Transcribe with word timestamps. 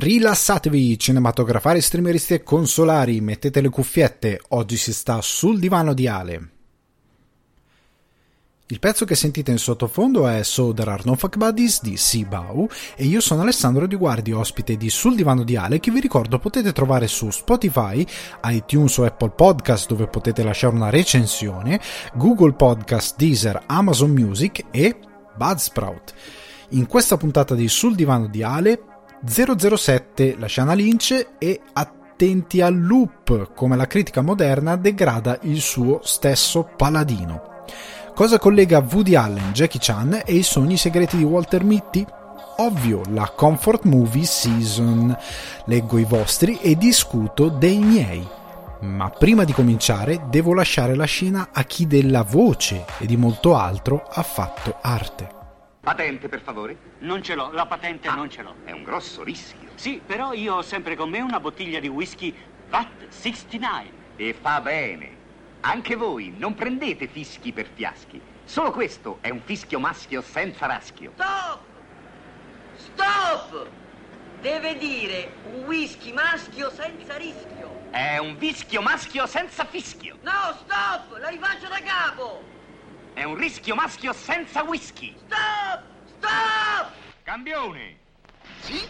Rilassatevi, 0.00 0.96
cinematografari, 0.96 1.80
streameristi 1.80 2.34
e 2.34 2.44
consolari, 2.44 3.20
mettete 3.20 3.60
le 3.60 3.68
cuffiette, 3.68 4.40
oggi 4.50 4.76
si 4.76 4.92
sta 4.92 5.20
sul 5.20 5.58
divano 5.58 5.92
di 5.92 6.06
Ale. 6.06 6.50
Il 8.68 8.78
pezzo 8.78 9.04
che 9.04 9.16
sentite 9.16 9.50
in 9.50 9.58
sottofondo 9.58 10.28
è 10.28 10.44
So 10.44 10.72
There 10.72 10.92
Are 10.92 11.02
No 11.04 11.16
Fuck 11.16 11.36
Buddies 11.36 11.82
di 11.82 11.96
Sibau 11.96 12.68
e 12.94 13.06
io 13.06 13.20
sono 13.20 13.42
Alessandro 13.42 13.88
Di 13.88 13.96
Guardi, 13.96 14.30
ospite 14.30 14.76
di 14.76 14.88
Sul 14.88 15.16
Divano 15.16 15.42
di 15.42 15.56
Ale 15.56 15.80
che 15.80 15.90
vi 15.90 15.98
ricordo 15.98 16.38
potete 16.38 16.70
trovare 16.72 17.08
su 17.08 17.28
Spotify, 17.30 18.06
iTunes 18.44 18.96
o 18.98 19.04
Apple 19.04 19.30
Podcast 19.30 19.88
dove 19.88 20.06
potete 20.06 20.44
lasciare 20.44 20.76
una 20.76 20.90
recensione, 20.90 21.80
Google 22.14 22.52
Podcast, 22.52 23.16
Deezer, 23.16 23.64
Amazon 23.66 24.12
Music 24.12 24.64
e 24.70 24.96
Budsprout. 25.34 26.14
In 26.68 26.86
questa 26.86 27.16
puntata 27.16 27.56
di 27.56 27.66
Sul 27.66 27.96
Divano 27.96 28.28
di 28.28 28.44
Ale 28.44 28.80
007 29.26 30.36
la 30.38 30.48
Shana 30.48 30.74
Lynch 30.74 31.26
e 31.38 31.60
attenti 31.72 32.60
al 32.60 32.78
loop, 32.78 33.52
come 33.54 33.76
la 33.76 33.86
critica 33.86 34.20
moderna 34.20 34.76
degrada 34.76 35.38
il 35.42 35.60
suo 35.60 36.00
stesso 36.02 36.68
paladino. 36.76 37.56
Cosa 38.14 38.38
collega 38.38 38.84
Woody 38.90 39.14
Allen, 39.14 39.52
Jackie 39.52 39.80
Chan 39.80 40.22
e 40.24 40.34
i 40.34 40.42
sogni 40.42 40.76
segreti 40.76 41.16
di 41.16 41.22
Walter 41.22 41.62
Mitty? 41.62 42.04
Ovvio, 42.56 43.02
la 43.10 43.32
Comfort 43.34 43.84
Movie 43.84 44.24
Season. 44.24 45.16
Leggo 45.66 45.98
i 45.98 46.04
vostri 46.04 46.58
e 46.60 46.76
discuto 46.76 47.48
dei 47.48 47.78
miei. 47.78 48.26
Ma 48.80 49.10
prima 49.10 49.44
di 49.44 49.52
cominciare 49.52 50.22
devo 50.28 50.54
lasciare 50.54 50.96
la 50.96 51.04
scena 51.04 51.50
a 51.52 51.62
chi 51.62 51.86
della 51.86 52.22
voce 52.22 52.84
e 52.98 53.06
di 53.06 53.16
molto 53.16 53.54
altro 53.54 54.04
ha 54.10 54.22
fatto 54.22 54.76
arte. 54.80 55.37
Patente, 55.88 56.28
per 56.28 56.42
favore? 56.42 56.76
Non 56.98 57.22
ce 57.22 57.34
l'ho, 57.34 57.50
la 57.50 57.64
patente 57.64 58.08
Ah, 58.08 58.14
non 58.14 58.28
ce 58.28 58.42
l'ho. 58.42 58.56
È 58.62 58.72
un 58.72 58.82
grosso 58.82 59.22
rischio. 59.22 59.70
Sì, 59.76 60.02
però 60.04 60.34
io 60.34 60.56
ho 60.56 60.62
sempre 60.62 60.94
con 60.94 61.08
me 61.08 61.22
una 61.22 61.40
bottiglia 61.40 61.80
di 61.80 61.88
whisky 61.88 62.36
VAT 62.68 63.08
69. 63.08 63.90
E 64.16 64.34
fa 64.38 64.60
bene. 64.60 65.16
Anche 65.60 65.96
voi 65.96 66.34
non 66.36 66.54
prendete 66.54 67.06
fischi 67.06 67.54
per 67.54 67.70
fiaschi. 67.72 68.20
Solo 68.44 68.70
questo 68.70 69.16
è 69.22 69.30
un 69.30 69.40
fischio 69.40 69.80
maschio 69.80 70.20
senza 70.20 70.66
raschio. 70.66 71.12
Stop! 71.14 71.60
Stop! 72.76 73.66
Deve 74.42 74.76
dire 74.76 75.36
un 75.54 75.64
whisky 75.64 76.12
maschio 76.12 76.70
senza 76.70 77.16
rischio. 77.16 77.88
È 77.92 78.18
un 78.18 78.36
vischio 78.36 78.82
maschio 78.82 79.26
senza 79.26 79.64
fischio. 79.64 80.18
No, 80.20 80.54
stop! 80.54 81.16
La 81.18 81.28
rifaccio 81.28 81.66
da 81.66 81.80
capo! 81.82 82.57
È 83.18 83.24
un 83.24 83.34
rischio 83.34 83.74
maschio 83.74 84.12
senza 84.12 84.62
whisky. 84.62 85.12
Stop! 85.26 85.82
Stop! 86.18 86.92
Campione, 87.24 87.98
Sì? 88.60 88.88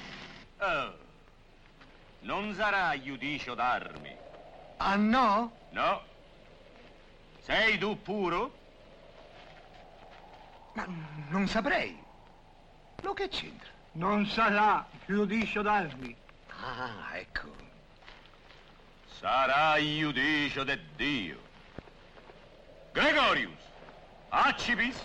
oh, 0.58 0.98
non 2.20 2.52
sarà 2.52 3.00
giudicio 3.00 3.54
d'armi, 3.54 4.14
Ah 4.76 4.96
no? 4.96 5.50
no? 5.70 6.02
Sei 7.40 7.78
tu 7.78 7.98
puro? 8.02 8.52
Ma 10.74 10.84
non 11.30 11.48
saprei. 11.48 11.98
Lo 13.00 13.14
che 13.14 13.28
c'entra? 13.28 13.70
Non 13.92 14.26
sarà 14.26 14.86
giudicio 15.06 15.62
d'armi. 15.62 16.14
Ah, 16.50 17.16
ecco. 17.16 17.48
Sarà 19.18 19.78
giudicio 19.82 20.64
de 20.64 20.78
Dio. 20.96 21.40
Gregorius, 22.92 23.56
accipis? 24.30 24.96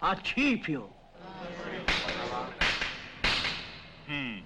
Accipio. 0.00 0.94
Mm. 4.08 4.40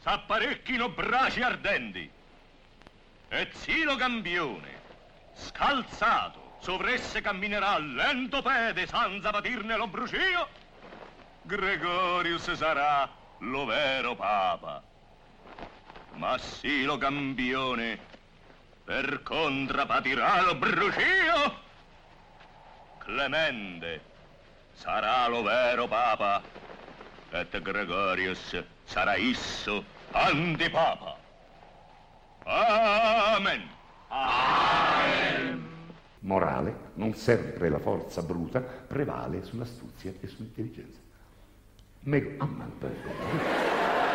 S'apparecchino 0.00 0.88
braci 0.90 1.42
ardenti. 1.42 2.10
E 3.28 3.50
zilo 3.54 3.96
campione, 3.96 4.80
scalzato, 5.34 6.56
sovresse 6.60 7.20
camminerà 7.20 7.76
lento 7.78 8.40
pede, 8.40 8.86
senza 8.86 9.30
patirne 9.30 9.76
lo 9.76 9.88
brucio. 9.88 10.48
Gregorius 11.42 12.52
sarà 12.52 13.10
lo 13.38 13.64
vero 13.64 14.14
papa. 14.14 14.82
Ma 16.16 16.38
silo 16.38 16.96
campione, 16.98 17.98
per 18.84 19.22
contra 19.22 19.86
patirà 19.86 20.42
lo 20.42 20.54
brucio. 20.56 21.64
Clemente 22.98 24.00
sarà 24.72 25.28
lo 25.28 25.42
vero 25.42 25.86
papa 25.86 26.42
et 27.30 27.60
Gregorius 27.60 28.62
sarà 28.84 29.16
isso 29.16 29.84
antipapa. 30.12 31.16
Amen. 32.44 33.74
morale, 36.20 36.90
non 36.94 37.14
sempre 37.14 37.68
la 37.68 37.78
forza 37.78 38.22
bruta 38.22 38.60
prevale 38.60 39.44
sull'astuzia 39.44 40.12
e 40.20 40.26
sull'intelligenza. 40.26 41.00
Me... 42.00 42.34
Ah, 42.38 42.44
ma 42.46 42.68
eh, 42.80 44.05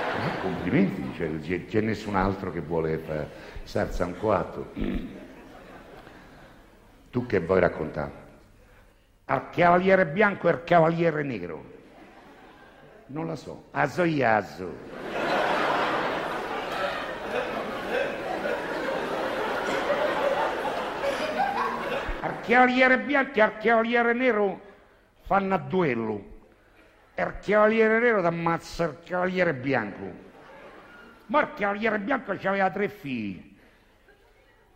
complimenti, 0.42 1.14
cioè, 1.16 1.66
c'è, 1.66 1.82
nessun 1.82 2.16
altro 2.16 2.52
che 2.52 2.62
vuole 2.62 2.98
fare 2.98 3.30
sarza 3.64 4.06
un 4.06 4.18
coatto. 4.18 4.72
Tu 7.10 7.26
che 7.26 7.40
vuoi 7.40 7.60
raccontare? 7.60 8.12
Al 9.26 9.50
cavaliere 9.50 10.06
bianco 10.08 10.48
e 10.48 10.52
al 10.52 10.64
cavaliere 10.64 11.24
nero? 11.24 11.64
Non 13.08 13.28
la 13.28 13.36
so. 13.36 13.66
Aso 13.72 14.04
iaso. 14.04 14.74
Al 22.22 22.40
cavaliere 22.42 23.00
bianco 23.00 23.38
e 23.38 23.42
al 23.42 23.58
cavaliere 23.58 24.14
nero 24.14 24.62
fanno 25.22 25.54
a 25.54 25.58
duello. 25.58 26.31
Il 27.14 27.38
cavaliere 27.46 28.00
nero 28.00 28.22
ti 28.22 28.28
ammazza 28.28 28.86
il 28.86 28.98
cavaliere 29.06 29.54
bianco. 29.54 30.30
Ma 31.28 31.42
il 31.42 31.54
cavaliere 31.56 32.00
bianco 32.00 32.32
aveva 32.32 32.70
tre 32.70 32.88
figli. 32.88 33.58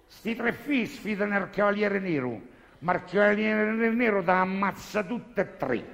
Sti 0.08 0.36
tre 0.36 0.54
figli 0.54 0.86
sfidano 0.86 1.38
il 1.38 1.50
cavaliere 1.50 2.00
nero, 2.00 2.40
ma 2.80 2.94
il 2.94 3.04
cavaliere 3.06 3.90
nero 3.90 4.22
ti 4.22 4.30
ammazza 4.30 5.04
tutte 5.04 5.42
e 5.42 5.58
tre. 5.58 5.86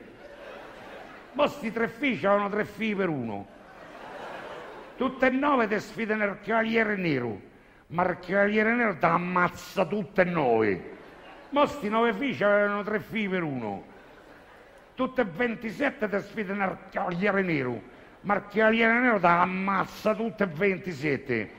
Ma 1.33 1.47
sti 1.47 1.71
tre 1.71 1.87
figli 1.87 2.25
avevano 2.25 2.49
tre 2.49 2.65
figli 2.65 2.95
per 2.95 3.09
uno. 3.09 3.47
Tutte 4.97 5.25
e 5.27 5.29
nove 5.29 5.67
ti 5.67 5.79
sfidano 5.79 6.25
il 6.25 6.39
cavaliere 6.41 6.95
nero, 6.95 7.39
ma 7.87 8.07
il 8.07 8.19
cavaliere 8.19 8.73
nero 8.73 8.97
ti 8.97 9.05
ammazza 9.05 9.85
tutte 9.85 10.21
e 10.21 10.25
nove. 10.25 10.97
Ma 11.49 11.65
sti 11.65 11.89
nove 11.89 12.13
figli 12.13 12.43
avevano 12.43 12.83
tre 12.83 12.99
figli 12.99 13.29
per 13.29 13.43
uno. 13.43 13.90
Tutte 15.01 15.21
e 15.21 15.25
27 15.25 16.09
ti 16.09 16.19
sfidano 16.19 16.63
il 16.63 16.77
cavaliere 16.91 17.41
nero, 17.41 17.81
ma 18.21 18.35
il 18.35 18.43
cavaliere 18.47 18.99
nero 18.99 19.17
ti 19.17 19.25
ammazza 19.25 20.13
tutte 20.13 20.43
e 20.43 20.45
27. 20.45 21.51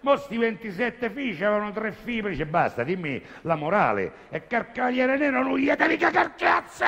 Ma 0.00 0.16
sti 0.16 0.36
27 0.36 1.08
figli 1.10 1.44
avevano 1.44 1.70
tre 1.70 1.92
figli, 1.92 2.26
dice 2.30 2.44
basta, 2.44 2.82
dimmi 2.82 3.22
la 3.42 3.54
morale. 3.54 4.12
E 4.30 4.48
che 4.48 4.56
il 4.56 4.72
cavaliere 4.72 5.16
nero 5.16 5.44
non 5.44 5.56
gli 5.56 5.70
devi 5.70 5.96
cagare 5.96 6.32
cazzo! 6.36 6.84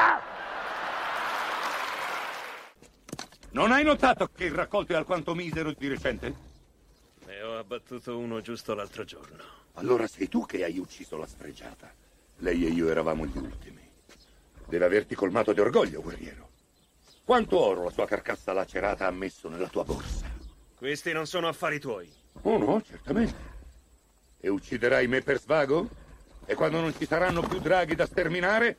Non 3.51 3.71
hai 3.71 3.85
notato 3.85 4.31
che 4.35 4.47
il 4.47 4.53
raccolto 4.53 4.95
è 4.95 4.97
alquanto 4.97 5.37
misero 5.37 5.71
di 5.71 5.87
recente? 5.87 6.35
Ne 7.25 7.41
ho 7.41 7.57
abbattuto 7.57 8.19
uno 8.19 8.41
giusto 8.41 8.75
l'altro 8.75 9.05
giorno. 9.05 9.45
Allora 9.75 10.09
sei 10.09 10.27
tu 10.27 10.45
che 10.45 10.65
hai 10.65 10.77
ucciso 10.77 11.17
la 11.17 11.27
sfregiata. 11.29 11.89
Lei 12.39 12.67
e 12.67 12.71
io 12.71 12.89
eravamo 12.89 13.27
gli 13.27 13.39
ultimi. 13.39 13.90
Deve 14.71 14.85
averti 14.85 15.17
colmato 15.17 15.53
di 15.53 15.59
orgoglio, 15.59 16.01
guerriero. 16.01 16.49
Quanto 17.25 17.59
oro 17.59 17.83
la 17.83 17.91
sua 17.91 18.07
carcassa 18.07 18.53
lacerata 18.53 19.05
ha 19.05 19.11
messo 19.11 19.49
nella 19.49 19.67
tua 19.67 19.83
borsa? 19.83 20.31
Questi 20.77 21.13
non 21.13 21.27
sono 21.27 21.49
affari 21.49 21.81
tuoi. 21.81 22.09
Oh 22.43 22.57
no, 22.57 22.81
certamente. 22.81 23.35
E 24.39 24.49
ucciderai 24.49 25.09
me 25.09 25.23
per 25.23 25.41
svago? 25.41 25.89
E 26.47 26.55
quando 26.55 26.81
non 26.81 26.95
ci 26.97 27.05
saranno 27.05 27.43
più 27.43 27.59
draghi 27.59 27.97
da 27.97 28.07
sterminare? 28.07 28.77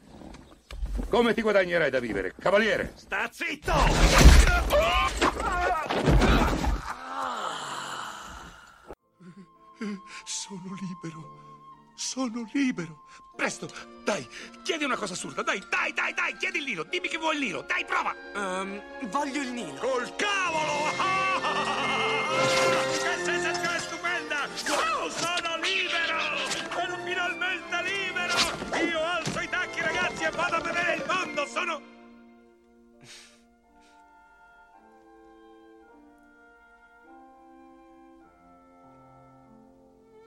Come 1.09 1.33
ti 1.33 1.41
guadagnerai 1.41 1.89
da 1.89 1.99
vivere, 1.99 2.33
cavaliere? 2.39 2.93
Sta 2.95 3.29
zitto! 3.29 3.73
Sono 10.23 10.77
libero. 10.79 11.39
Sono 11.95 12.49
libero. 12.53 13.03
Presto, 13.41 13.67
dai, 14.03 14.23
chiedi 14.61 14.83
una 14.83 14.95
cosa 14.95 15.13
assurda. 15.13 15.41
Dai, 15.41 15.59
dai, 15.67 15.91
dai, 15.93 16.13
dai, 16.13 16.37
chiedi 16.37 16.59
il 16.59 16.63
Nilo. 16.63 16.83
Dimmi 16.83 17.07
che 17.07 17.17
vuoi 17.17 17.33
il 17.37 17.41
Nilo. 17.41 17.63
Dai, 17.63 17.83
prova. 17.85 18.15
Ehm, 18.35 19.09
voglio 19.09 19.41
il 19.41 19.51
Nilo. 19.51 19.73
Col 19.79 20.15
cavolo! 20.15 20.93
Che 23.01 23.23
sensazione 23.23 23.79
stupenda! 23.79 24.43
Oh, 24.43 25.09
sono 25.09 25.57
libero! 25.57 26.19
Sono 26.69 27.03
finalmente 27.03 27.81
libero! 27.81 28.85
Io 28.85 29.03
alzo 29.03 29.39
i 29.39 29.49
tacchi, 29.49 29.81
ragazzi, 29.81 30.23
e 30.23 30.29
vado 30.29 30.55
a 30.57 30.59
vedere 30.59 30.93
il 30.93 31.03
mondo 31.07 31.45
sono... 31.47 31.81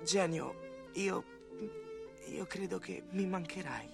Genio, 0.02 0.90
io... 0.94 1.33
io 2.34 2.46
credo 2.46 2.78
che 2.78 3.04
mi 3.10 3.26
mancherai. 3.26 3.88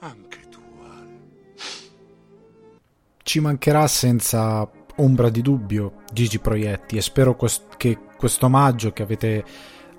Anche 0.00 0.38
tu, 0.48 0.60
Al. 0.82 1.20
Ci 3.22 3.40
mancherà 3.40 3.86
senza 3.86 4.68
ombra 4.96 5.28
di 5.28 5.42
dubbio 5.42 6.02
Gigi 6.10 6.38
Proietti 6.38 6.96
e 6.96 7.02
spero 7.02 7.36
quest- 7.36 7.76
che 7.76 7.98
questo 8.16 8.46
omaggio 8.46 8.92
che 8.92 9.02
avete 9.02 9.44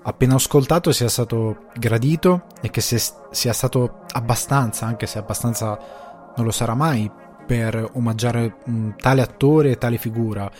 appena 0.02 0.34
ascoltato 0.34 0.90
sia 0.90 1.08
stato 1.08 1.68
gradito 1.76 2.46
e 2.60 2.70
che 2.70 2.80
se- 2.80 3.14
sia 3.30 3.52
stato 3.52 4.00
abbastanza, 4.10 4.86
anche 4.86 5.06
se 5.06 5.18
abbastanza 5.18 6.32
non 6.36 6.44
lo 6.44 6.52
sarà 6.52 6.74
mai, 6.74 7.08
per 7.46 7.90
omaggiare 7.92 8.56
un 8.64 8.94
tale 8.96 9.22
attore 9.22 9.70
e 9.70 9.78
tale 9.78 9.98
figura, 9.98 10.50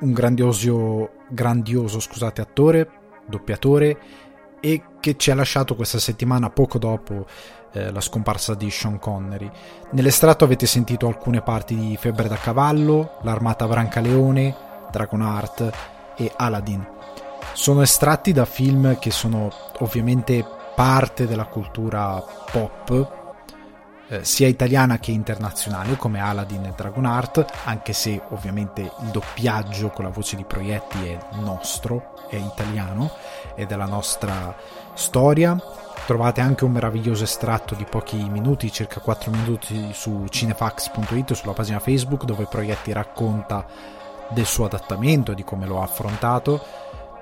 un 0.00 0.12
grandioso, 0.12 1.10
grandioso 1.28 2.00
scusate, 2.00 2.40
attore, 2.40 2.90
doppiatore 3.26 4.28
e 4.60 4.82
che 5.00 5.16
ci 5.16 5.30
ha 5.30 5.34
lasciato 5.34 5.74
questa 5.74 5.98
settimana 5.98 6.50
poco 6.50 6.78
dopo 6.78 7.26
eh, 7.72 7.90
la 7.90 8.00
scomparsa 8.00 8.54
di 8.54 8.70
Sean 8.70 8.98
Connery. 8.98 9.50
Nell'estratto 9.92 10.44
avete 10.44 10.66
sentito 10.66 11.06
alcune 11.06 11.40
parti 11.40 11.76
di 11.76 11.96
Febbre 11.96 12.28
da 12.28 12.36
cavallo, 12.36 13.18
L'armata 13.22 13.66
Brancaleone, 13.66 14.54
Dragonheart 14.90 15.70
e 16.16 16.32
Aladdin. 16.36 16.86
Sono 17.52 17.82
estratti 17.82 18.32
da 18.32 18.44
film 18.44 18.98
che 18.98 19.10
sono 19.10 19.50
ovviamente 19.78 20.44
parte 20.74 21.26
della 21.26 21.46
cultura 21.46 22.22
pop, 22.50 23.18
eh, 24.08 24.24
sia 24.24 24.48
italiana 24.48 24.98
che 24.98 25.12
internazionale, 25.12 25.96
come 25.96 26.20
Aladdin 26.20 26.64
e 26.64 26.72
Dragonheart, 26.76 27.46
anche 27.64 27.92
se 27.92 28.20
ovviamente 28.30 28.80
il 28.80 29.08
doppiaggio 29.12 29.90
con 29.90 30.04
la 30.04 30.10
voce 30.10 30.36
di 30.36 30.44
Proietti 30.44 31.06
è 31.06 31.18
nostro, 31.40 32.14
è 32.30 32.36
italiano, 32.36 33.10
è 33.54 33.66
della 33.66 33.86
nostra 33.86 34.56
storia. 34.94 35.60
Trovate 36.06 36.40
anche 36.40 36.64
un 36.64 36.72
meraviglioso 36.72 37.24
estratto 37.24 37.74
di 37.74 37.84
pochi 37.84 38.16
minuti, 38.16 38.72
circa 38.72 39.00
4 39.00 39.30
minuti, 39.30 39.90
su 39.92 40.26
cinefax.it, 40.28 41.34
sulla 41.34 41.52
pagina 41.52 41.78
Facebook, 41.78 42.24
dove 42.24 42.46
Proietti 42.48 42.92
racconta 42.92 43.66
del 44.28 44.46
suo 44.46 44.64
adattamento, 44.64 45.34
di 45.34 45.44
come 45.44 45.66
lo 45.66 45.80
ha 45.80 45.84
affrontato. 45.84 46.60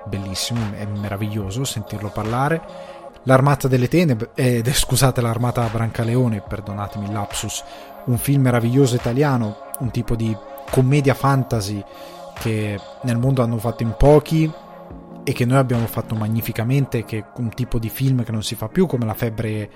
Bellissimo, 0.05 0.61
è 0.75 0.85
meraviglioso 0.85 1.65
sentirlo 1.65 2.09
parlare. 2.09 2.61
L'Armata 3.23 3.67
delle 3.67 3.87
Tenebre, 3.87 4.31
eh, 4.33 4.63
scusate, 4.71 5.21
l'Armata 5.21 5.67
Brancaleone, 5.67 6.41
perdonatemi 6.41 7.05
il 7.05 7.11
lapsus, 7.11 7.63
un 8.05 8.17
film 8.17 8.43
meraviglioso 8.43 8.95
italiano, 8.95 9.57
un 9.79 9.91
tipo 9.91 10.15
di 10.15 10.35
commedia 10.71 11.13
fantasy 11.13 11.83
che 12.39 12.79
nel 13.01 13.17
mondo 13.17 13.43
hanno 13.43 13.57
fatto 13.57 13.83
in 13.83 13.93
pochi 13.97 14.51
e 15.29 15.31
che 15.31 15.45
noi 15.45 15.57
abbiamo 15.59 15.85
fatto 15.85 16.15
magnificamente, 16.15 17.05
che 17.05 17.19
è 17.19 17.25
un 17.35 17.49
tipo 17.49 17.77
di 17.77 17.89
film 17.89 18.23
che 18.23 18.31
non 18.31 18.41
si 18.41 18.55
fa 18.55 18.67
più 18.67 18.87
come 18.87 19.05
la 19.05 19.13
febbre, 19.13 19.69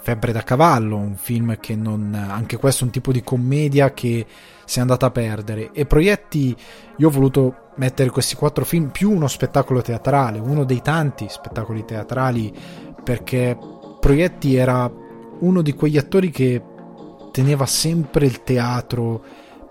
febbre 0.00 0.32
da 0.32 0.42
cavallo, 0.42 0.96
un 0.96 1.16
film 1.16 1.58
che 1.60 1.76
non... 1.76 2.14
anche 2.14 2.56
questo 2.56 2.84
è 2.84 2.86
un 2.86 2.92
tipo 2.92 3.12
di 3.12 3.22
commedia 3.22 3.92
che 3.92 4.24
si 4.64 4.78
è 4.78 4.80
andata 4.80 5.04
a 5.04 5.10
perdere. 5.10 5.72
E 5.72 5.84
Proietti, 5.84 6.56
io 6.96 7.08
ho 7.08 7.10
voluto 7.10 7.72
mettere 7.76 8.08
questi 8.08 8.34
quattro 8.34 8.64
film 8.64 8.88
più 8.88 9.10
uno 9.12 9.28
spettacolo 9.28 9.82
teatrale, 9.82 10.38
uno 10.38 10.64
dei 10.64 10.80
tanti 10.80 11.26
spettacoli 11.28 11.84
teatrali, 11.84 12.50
perché 13.02 13.58
Proietti 14.00 14.56
era 14.56 14.90
uno 15.40 15.60
di 15.60 15.74
quegli 15.74 15.98
attori 15.98 16.30
che 16.30 16.62
teneva 17.30 17.66
sempre 17.66 18.24
il 18.24 18.42
teatro 18.42 19.22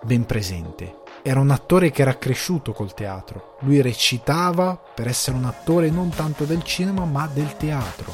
ben 0.03 0.27
presente 0.27 1.01
era 1.25 1.39
un 1.39 1.51
attore 1.51 1.89
che 1.89 2.01
era 2.01 2.17
cresciuto 2.17 2.73
col 2.73 2.93
teatro. 2.93 3.55
Lui 3.61 3.81
recitava 3.81 4.75
per 4.75 5.07
essere 5.07 5.37
un 5.37 5.45
attore 5.45 5.89
non 5.89 6.09
tanto 6.09 6.43
del 6.43 6.63
cinema, 6.63 7.05
ma 7.05 7.29
del 7.33 7.55
teatro. 7.55 8.13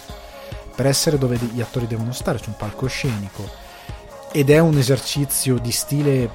Per 0.75 0.85
essere 0.85 1.17
dove 1.17 1.37
gli 1.37 1.59
attori 1.59 1.87
devono 1.87 2.13
stare, 2.13 2.37
su 2.37 2.49
un 2.49 2.55
palcoscenico. 2.55 3.49
Ed 4.31 4.51
è 4.51 4.59
un 4.59 4.77
esercizio 4.77 5.57
di 5.57 5.71
stile 5.71 6.29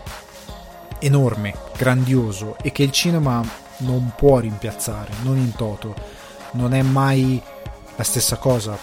enorme, 0.98 1.54
grandioso 1.76 2.56
e 2.60 2.72
che 2.72 2.82
il 2.82 2.90
cinema 2.90 3.40
non 3.78 4.12
può 4.16 4.40
rimpiazzare, 4.40 5.12
non 5.22 5.36
in 5.38 5.54
toto. 5.54 5.94
Non 6.52 6.74
è 6.74 6.82
mai 6.82 7.40
la 7.94 8.02
stessa 8.02 8.36
cosa. 8.36 8.76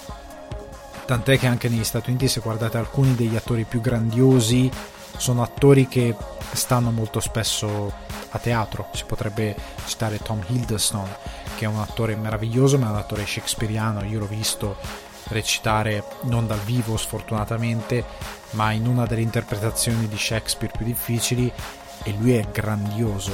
Tant'è 1.06 1.38
che 1.38 1.48
anche 1.48 1.68
negli 1.68 1.84
Stati 1.84 2.10
Uniti, 2.10 2.30
se 2.30 2.40
guardate 2.40 2.78
alcuni 2.78 3.16
degli 3.16 3.36
attori 3.36 3.66
più 3.66 3.82
grandiosi, 3.82 4.72
sono 5.18 5.42
attori 5.42 5.88
che 5.88 6.16
stanno 6.52 6.92
molto 6.92 7.19
spesso 7.19 7.92
a 8.30 8.40
teatro. 8.40 8.88
Si 8.94 9.06
potrebbe 9.06 9.56
citare 9.86 10.19
Tom 10.19 10.44
Hiddleston, 10.46 11.08
che 11.56 11.66
è 11.66 11.68
un 11.68 11.80
attore 11.80 12.16
meraviglioso, 12.16 12.78
ma 12.78 12.88
è 12.88 12.90
un 12.92 12.98
attore 12.98 13.25
shakespeariano. 13.25 14.04
Io 14.04 14.19
l'ho 14.19 14.28
visto 14.28 14.78
recitare 15.30 16.04
non 16.24 16.48
dal 16.48 16.60
vivo, 16.60 16.98
sfortunatamente, 16.98 18.04
ma 18.52 18.72
in 18.72 18.88
una 18.88 19.06
delle 19.06 19.22
interpretazioni 19.22 20.08
di 20.08 20.18
Shakespeare 20.18 20.74
più 20.75 20.86
difficili, 20.86 21.52
e 22.04 22.16
lui 22.18 22.34
è 22.34 22.46
grandioso. 22.52 23.31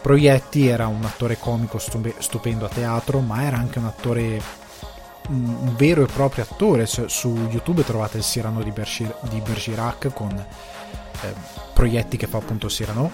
Proietti 0.00 0.66
era 0.66 0.86
un 0.86 1.04
attore 1.04 1.38
comico 1.38 1.78
stupendo 1.78 2.64
a 2.64 2.68
teatro, 2.68 3.20
ma 3.20 3.42
era 3.42 3.58
anche 3.58 3.78
un 3.78 3.84
attore 3.84 4.40
un 5.28 5.74
vero 5.76 6.02
e 6.02 6.06
proprio 6.06 6.44
attore. 6.44 6.86
Su 6.86 7.48
YouTube 7.50 7.84
trovate 7.84 8.18
il 8.18 8.22
Cyrano 8.22 8.62
di, 8.62 8.72
Bergerac 9.40 10.12
con 10.12 10.46
eh, 11.22 11.34
proietti 11.72 12.16
che 12.16 12.26
fa 12.26 12.38
appunto 12.38 12.68
Cyrano 12.68 13.10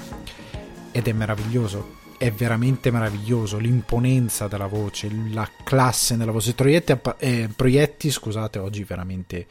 ed 0.91 1.09
è 1.09 1.13
meraviglioso 1.13 2.03
è 2.17 2.31
veramente 2.31 2.91
meraviglioso 2.91 3.59
l'imponenza 3.59 4.47
della 4.47 4.67
voce 4.67 5.11
la 5.31 5.49
classe 5.65 6.17
nella 6.17 6.33
voce. 6.33 6.55
Proietti, 6.55 6.99
eh, 7.19 7.49
proietti 7.55 8.11
scusate 8.11 8.59
oggi 8.59 8.85
veramente 8.85 9.47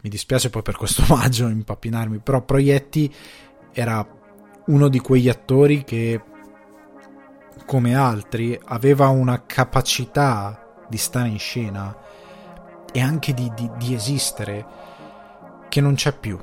mi 0.00 0.08
dispiace 0.08 0.50
poi 0.50 0.62
per 0.62 0.76
questo 0.76 1.02
omaggio 1.08 1.48
impappinarmi 1.48 2.18
però 2.18 2.42
proietti 2.42 3.12
era 3.72 4.06
uno 4.66 4.88
di 4.88 4.98
quegli 5.00 5.28
attori 5.28 5.84
che 5.84 6.22
come 7.66 7.94
altri 7.94 8.58
aveva 8.64 9.08
una 9.08 9.44
capacità 9.44 10.84
di 10.88 10.96
stare 10.96 11.28
in 11.28 11.38
scena 11.38 11.96
e 12.92 13.00
anche 13.00 13.34
di, 13.34 13.50
di, 13.54 13.68
di 13.76 13.94
esistere 13.94 14.66
che 15.68 15.80
non 15.80 15.94
c'è 15.94 16.16
più 16.16 16.38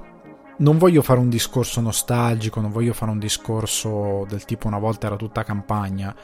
non 0.62 0.78
voglio 0.78 1.02
fare 1.02 1.19
un 1.19 1.30
discorso 1.30 1.81
nostalgico, 1.81 2.62
non 2.62 2.72
voglio 2.72 2.94
fare 2.94 3.12
un 3.12 3.19
discorso 3.19 4.26
del 4.30 4.45
tipo 4.45 4.68
una 4.68 4.80
volta 4.80 5.07
era 5.07 5.16
tutta 5.16 5.44
campagna, 5.44 6.16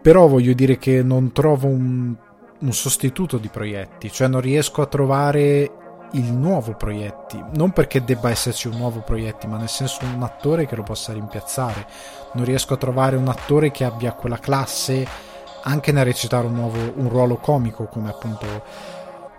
però 0.00 0.26
voglio 0.26 0.52
dire 0.52 0.78
che 0.78 1.02
non 1.02 1.32
trovo 1.32 1.66
un, 1.66 2.14
un 2.58 2.72
sostituto 2.72 3.36
di 3.38 3.48
proietti, 3.48 4.10
cioè 4.10 4.28
non 4.28 4.40
riesco 4.40 4.80
a 4.82 4.86
trovare 4.86 5.72
il 6.12 6.32
nuovo 6.32 6.74
proietti, 6.74 7.42
non 7.54 7.72
perché 7.72 8.02
debba 8.02 8.30
esserci 8.30 8.68
un 8.68 8.76
nuovo 8.76 9.00
proietti, 9.00 9.46
ma 9.46 9.58
nel 9.58 9.68
senso 9.68 10.04
un 10.04 10.22
attore 10.22 10.66
che 10.66 10.76
lo 10.76 10.82
possa 10.82 11.12
rimpiazzare. 11.12 11.86
Non 12.34 12.44
riesco 12.44 12.74
a 12.74 12.78
trovare 12.78 13.16
un 13.16 13.28
attore 13.28 13.70
che 13.70 13.84
abbia 13.84 14.14
quella 14.14 14.38
classe 14.38 15.06
anche 15.62 15.92
nel 15.92 16.04
recitare 16.04 16.46
un, 16.46 16.54
nuovo, 16.54 16.78
un 16.96 17.08
ruolo 17.08 17.36
comico 17.36 17.84
come 17.84 18.08
appunto 18.08 18.46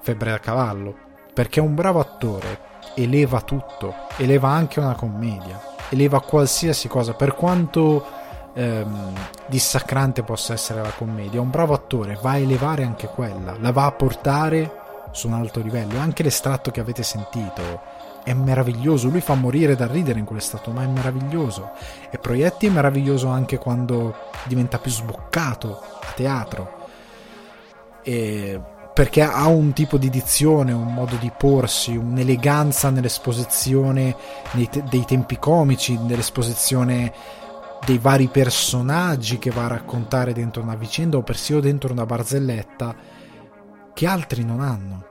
Febbre 0.02 0.32
da 0.32 0.40
cavallo, 0.40 0.96
perché 1.34 1.60
è 1.60 1.64
un 1.64 1.76
bravo 1.76 2.00
attore, 2.00 2.71
eleva 2.96 3.42
tutto, 3.42 3.94
eleva 4.18 4.50
anche 4.50 4.80
una 4.80 4.96
commedia, 4.96 5.60
eleva 5.90 6.22
qualsiasi 6.22 6.88
cosa, 6.88 7.14
per 7.14 7.36
quanto 7.36 8.06
ehm, 8.54 9.14
dissacrante 9.48 10.24
possa 10.24 10.54
essere 10.54 10.82
la 10.82 10.92
commedia, 10.92 11.42
un 11.42 11.50
bravo 11.50 11.74
attore 11.74 12.18
va 12.22 12.32
a 12.32 12.38
elevare 12.38 12.84
anche 12.84 13.08
quella, 13.08 13.56
la 13.60 13.72
va 13.72 13.86
a 13.86 13.92
portare 13.92 14.80
su 15.12 15.28
un 15.28 15.34
alto 15.34 15.60
livello, 15.60 16.00
anche 16.00 16.24
l'estratto 16.24 16.72
che 16.72 16.80
avete 16.80 17.04
sentito 17.04 18.00
è 18.24 18.34
meraviglioso, 18.34 19.10
lui 19.10 19.22
fa 19.22 19.34
morire 19.34 19.76
da 19.76 19.88
ridere 19.88 20.20
in 20.20 20.26
quell'estratto, 20.26 20.72
ma 20.72 20.84
è 20.84 20.88
meraviglioso, 20.88 21.72
e 22.10 22.18
Proietti 22.18 22.68
è 22.68 22.70
meraviglioso 22.70 23.28
anche 23.28 23.58
quando 23.58 24.16
diventa 24.44 24.78
più 24.78 24.92
sboccato 24.92 25.80
a 25.80 26.12
teatro. 26.14 26.80
E 28.04 28.60
perché 28.94 29.22
ha 29.22 29.48
un 29.48 29.74
tipo 29.74 29.98
di 29.98 30.10
dizione, 30.10 30.74
un 30.74 30.94
modo 30.94 31.16
di 31.16 31.32
porsi, 31.36 31.96
un'eleganza 31.96 32.90
nell'esposizione 32.90 34.16
te- 34.70 34.84
dei 34.90 35.06
tempi 35.06 35.38
comici, 35.40 35.98
nell'esposizione 35.98 37.14
dei 37.86 37.98
vari 37.98 38.28
personaggi 38.28 39.40
che 39.40 39.50
va 39.50 39.66
a 39.66 39.70
raccontare 39.70 40.34
dentro 40.34 40.62
una 40.62 40.76
vicenda 40.76 41.18
o 41.18 41.24
persino 41.24 41.60
dentro 41.60 41.92
una 41.92 42.06
barzelletta 42.06 42.96
che 43.94 44.08
altri 44.08 44.44
non 44.44 44.62
hanno. 44.62 45.06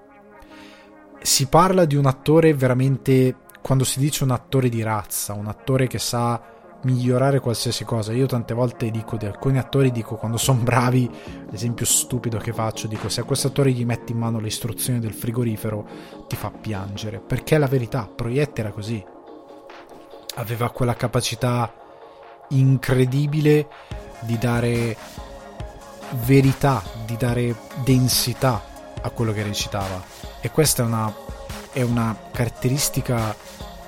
Si 1.22 1.46
parla 1.46 1.84
di 1.84 1.96
un 1.96 2.06
attore 2.06 2.54
veramente, 2.54 3.34
quando 3.60 3.84
si 3.84 3.98
dice 3.98 4.24
un 4.24 4.30
attore 4.30 4.68
di 4.68 4.82
razza, 4.82 5.32
un 5.32 5.46
attore 5.46 5.86
che 5.86 5.98
sa 5.98 6.40
migliorare 6.82 7.40
qualsiasi 7.40 7.84
cosa. 7.84 8.12
Io 8.12 8.26
tante 8.26 8.54
volte 8.54 8.90
dico 8.90 9.16
di 9.16 9.26
alcuni 9.26 9.58
attori, 9.58 9.90
dico 9.90 10.16
quando 10.16 10.36
sono 10.36 10.62
bravi, 10.62 11.10
l'esempio 11.50 11.84
stupido 11.84 12.38
che 12.38 12.52
faccio, 12.52 12.86
dico 12.86 13.08
se 13.08 13.20
a 13.20 13.24
questo 13.24 13.48
attore 13.48 13.72
gli 13.72 13.84
metti 13.84 14.12
in 14.12 14.18
mano 14.18 14.40
le 14.40 14.48
istruzioni 14.48 14.98
del 14.98 15.12
frigorifero 15.12 15.86
ti 16.26 16.36
fa 16.36 16.50
piangere, 16.50 17.20
perché 17.20 17.56
è 17.56 17.58
la 17.58 17.66
verità, 17.66 18.08
Proietti 18.12 18.60
era 18.60 18.70
così. 18.70 19.04
Aveva 20.36 20.70
quella 20.70 20.94
capacità 20.94 21.72
incredibile 22.50 23.68
di 24.20 24.38
dare 24.38 24.96
verità, 26.24 26.82
di 27.04 27.16
dare 27.16 27.54
densità 27.84 28.62
a 29.02 29.10
quello 29.10 29.32
che 29.32 29.42
recitava. 29.42 30.02
E 30.40 30.50
questa 30.50 30.82
è 30.82 30.86
una, 30.86 31.12
è 31.72 31.82
una 31.82 32.16
caratteristica 32.32 33.34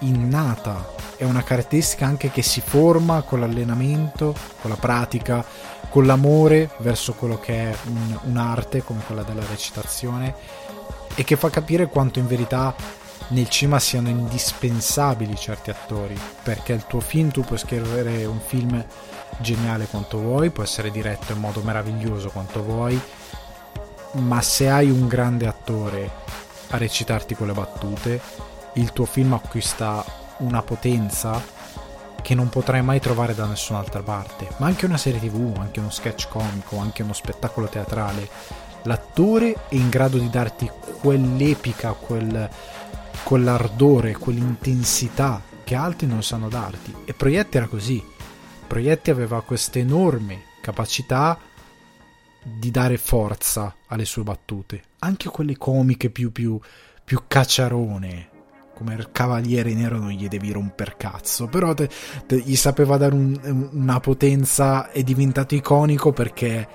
innata. 0.02 0.94
È 1.16 1.25
una 1.25 1.42
caratteristica 1.42 2.06
anche 2.06 2.30
che 2.30 2.42
si 2.42 2.61
forma 2.61 3.23
con 3.23 3.40
l'allenamento, 3.40 4.35
con 4.61 4.71
la 4.71 4.76
pratica, 4.76 5.44
con 5.88 6.06
l'amore 6.06 6.71
verso 6.78 7.12
quello 7.12 7.38
che 7.38 7.71
è 7.71 7.76
un, 7.87 8.18
un'arte 8.25 8.82
come 8.82 9.02
quella 9.06 9.23
della 9.23 9.44
recitazione 9.49 10.35
e 11.14 11.25
che 11.25 11.37
fa 11.37 11.50
capire 11.50 11.88
quanto 11.88 12.18
in 12.18 12.26
verità 12.26 12.75
nel 13.28 13.49
cinema 13.49 13.78
siano 13.78 14.09
indispensabili 14.09 15.37
certi 15.37 15.71
attori 15.71 16.18
perché 16.42 16.73
il 16.73 16.87
tuo 16.87 17.00
film 17.00 17.30
tu 17.30 17.42
puoi 17.42 17.59
scrivere 17.59 18.25
un 18.25 18.40
film 18.40 18.85
geniale 19.38 19.87
quanto 19.87 20.18
vuoi 20.18 20.50
può 20.50 20.62
essere 20.62 20.90
diretto 20.90 21.32
in 21.32 21.38
modo 21.38 21.61
meraviglioso 21.61 22.30
quanto 22.30 22.62
vuoi 22.62 23.00
ma 24.12 24.42
se 24.42 24.68
hai 24.68 24.90
un 24.90 25.06
grande 25.09 25.47
attore 25.47 26.11
a 26.68 26.76
recitarti 26.78 27.35
quelle 27.35 27.52
battute 27.52 28.21
il 28.74 28.92
tuo 28.92 29.04
film 29.04 29.32
acquista 29.34 30.04
una 30.38 30.62
potenza 30.62 31.40
che 32.22 32.34
non 32.34 32.48
potrai 32.48 32.82
mai 32.82 33.00
trovare 33.00 33.34
da 33.34 33.46
nessun'altra 33.46 34.02
parte. 34.02 34.48
Ma 34.58 34.66
anche 34.66 34.86
una 34.86 34.96
serie 34.96 35.20
tv, 35.20 35.58
anche 35.58 35.80
uno 35.80 35.90
sketch 35.90 36.28
comico, 36.28 36.78
anche 36.78 37.02
uno 37.02 37.12
spettacolo 37.12 37.66
teatrale. 37.66 38.28
L'attore 38.84 39.66
è 39.68 39.74
in 39.74 39.88
grado 39.88 40.18
di 40.18 40.30
darti 40.30 40.70
quell'epica, 41.00 41.92
quel, 41.92 42.48
quell'ardore, 43.24 44.12
quell'intensità 44.12 45.42
che 45.64 45.74
altri 45.74 46.06
non 46.06 46.22
sanno 46.22 46.48
darti. 46.48 46.94
E 47.04 47.12
Proietti 47.12 47.56
era 47.56 47.66
così. 47.66 48.02
Proietti 48.66 49.10
aveva 49.10 49.42
questa 49.42 49.78
enorme 49.78 50.44
capacità 50.62 51.38
di 52.42 52.70
dare 52.70 52.96
forza 52.96 53.74
alle 53.88 54.04
sue 54.04 54.22
battute, 54.22 54.82
anche 55.00 55.28
quelle 55.28 55.56
comiche 55.56 56.10
più, 56.10 56.32
più, 56.32 56.58
più 57.04 57.22
cacciarone, 57.28 58.31
come 58.82 59.06
cavaliere 59.12 59.72
nero 59.74 59.98
non 59.98 60.10
gli 60.10 60.28
devi 60.28 60.50
romper 60.50 60.96
cazzo, 60.96 61.46
però 61.46 61.72
te, 61.72 61.88
te, 62.26 62.38
gli 62.38 62.56
sapeva 62.56 62.96
dare 62.96 63.14
un, 63.14 63.70
una 63.72 64.00
potenza, 64.00 64.90
è 64.90 65.02
diventato 65.02 65.54
iconico 65.54 66.12
perché 66.12 66.68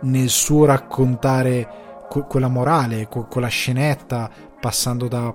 nel 0.00 0.28
suo 0.28 0.64
raccontare 0.64 2.06
que- 2.08 2.24
quella 2.28 2.48
morale, 2.48 3.06
que- 3.08 3.26
quella 3.28 3.48
scenetta, 3.48 4.28
passando 4.60 5.06
da 5.06 5.32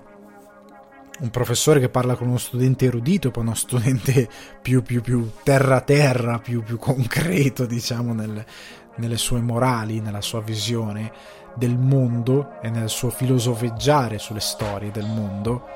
un 1.20 1.30
professore 1.30 1.80
che 1.80 1.90
parla 1.90 2.16
con 2.16 2.28
uno 2.28 2.38
studente 2.38 2.86
erudito, 2.86 3.32
poi 3.32 3.44
uno 3.44 3.56
studente 3.56 4.28
più, 4.62 4.82
più, 4.84 5.02
più 5.02 5.32
terra 5.44 5.80
terra, 5.82 6.40
più, 6.40 6.64
più 6.64 6.78
concreto, 6.78 7.66
diciamo, 7.66 8.14
nel, 8.14 8.44
nelle 8.98 9.18
sue 9.18 9.40
morali, 9.40 10.02
nella 10.02 10.22
sua 10.22 10.42
visione 10.42 11.12
del 11.56 11.78
mondo 11.78 12.60
e 12.62 12.70
nel 12.70 12.90
suo 12.90 13.10
filosofeggiare 13.10 14.18
sulle 14.18 14.40
storie 14.40 14.92
del 14.92 15.06
mondo, 15.06 15.68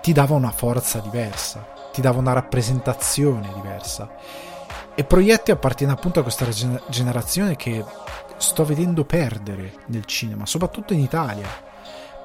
ti 0.00 0.12
dava 0.12 0.34
una 0.34 0.50
forza 0.50 0.98
diversa, 1.00 1.66
ti 1.92 2.00
dava 2.00 2.18
una 2.18 2.32
rappresentazione 2.32 3.50
diversa. 3.54 4.10
E 4.94 5.04
Proietti 5.04 5.50
appartiene 5.50 5.92
appunto 5.92 6.20
a 6.20 6.22
questa 6.22 6.46
generazione 6.88 7.54
che 7.56 7.84
sto 8.36 8.64
vedendo 8.64 9.04
perdere 9.04 9.74
nel 9.86 10.04
cinema, 10.04 10.46
soprattutto 10.46 10.92
in 10.92 11.00
Italia, 11.00 11.46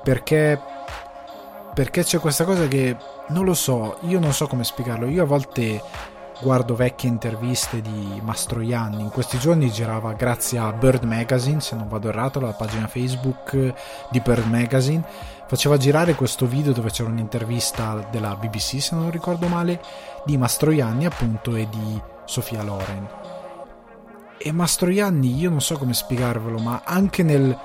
perché, 0.01 0.59
perché 1.73 2.03
c'è 2.03 2.19
questa 2.19 2.45
cosa 2.45 2.67
che 2.67 2.97
non 3.29 3.45
lo 3.45 3.53
so, 3.53 3.97
io 4.01 4.19
non 4.19 4.33
so 4.33 4.47
come 4.47 4.63
spiegarlo, 4.63 5.07
io 5.07 5.23
a 5.23 5.27
volte 5.27 5.81
guardo 6.41 6.75
vecchie 6.75 7.09
interviste 7.09 7.81
di 7.81 8.19
Mastroianni. 8.21 9.01
In 9.01 9.09
questi 9.09 9.37
giorni 9.37 9.71
girava 9.71 10.13
grazie 10.13 10.59
a 10.59 10.71
Bird 10.71 11.03
Magazine, 11.03 11.61
se 11.61 11.75
non 11.75 11.87
vado 11.87 12.09
errato, 12.09 12.39
la 12.39 12.51
pagina 12.51 12.87
Facebook 12.87 13.73
di 14.09 14.19
Bird 14.19 14.45
Magazine. 14.47 15.03
Faceva 15.53 15.77
girare 15.77 16.15
questo 16.15 16.47
video 16.47 16.73
dove 16.73 16.89
c'era 16.89 17.09
un'intervista 17.09 18.07
della 18.09 18.35
BBC, 18.35 18.81
se 18.81 18.95
non 18.95 19.11
ricordo 19.11 19.47
male, 19.47 19.79
di 20.25 20.35
Mastroianni 20.35 21.05
appunto 21.05 21.55
e 21.55 21.69
di 21.69 22.01
Sofia 22.25 22.63
Loren. 22.63 23.07
E 24.39 24.51
Mastroianni, 24.51 25.37
io 25.37 25.51
non 25.51 25.61
so 25.61 25.77
come 25.77 25.93
spiegarvelo, 25.93 26.57
ma 26.57 26.81
anche 26.83 27.21
nel 27.21 27.55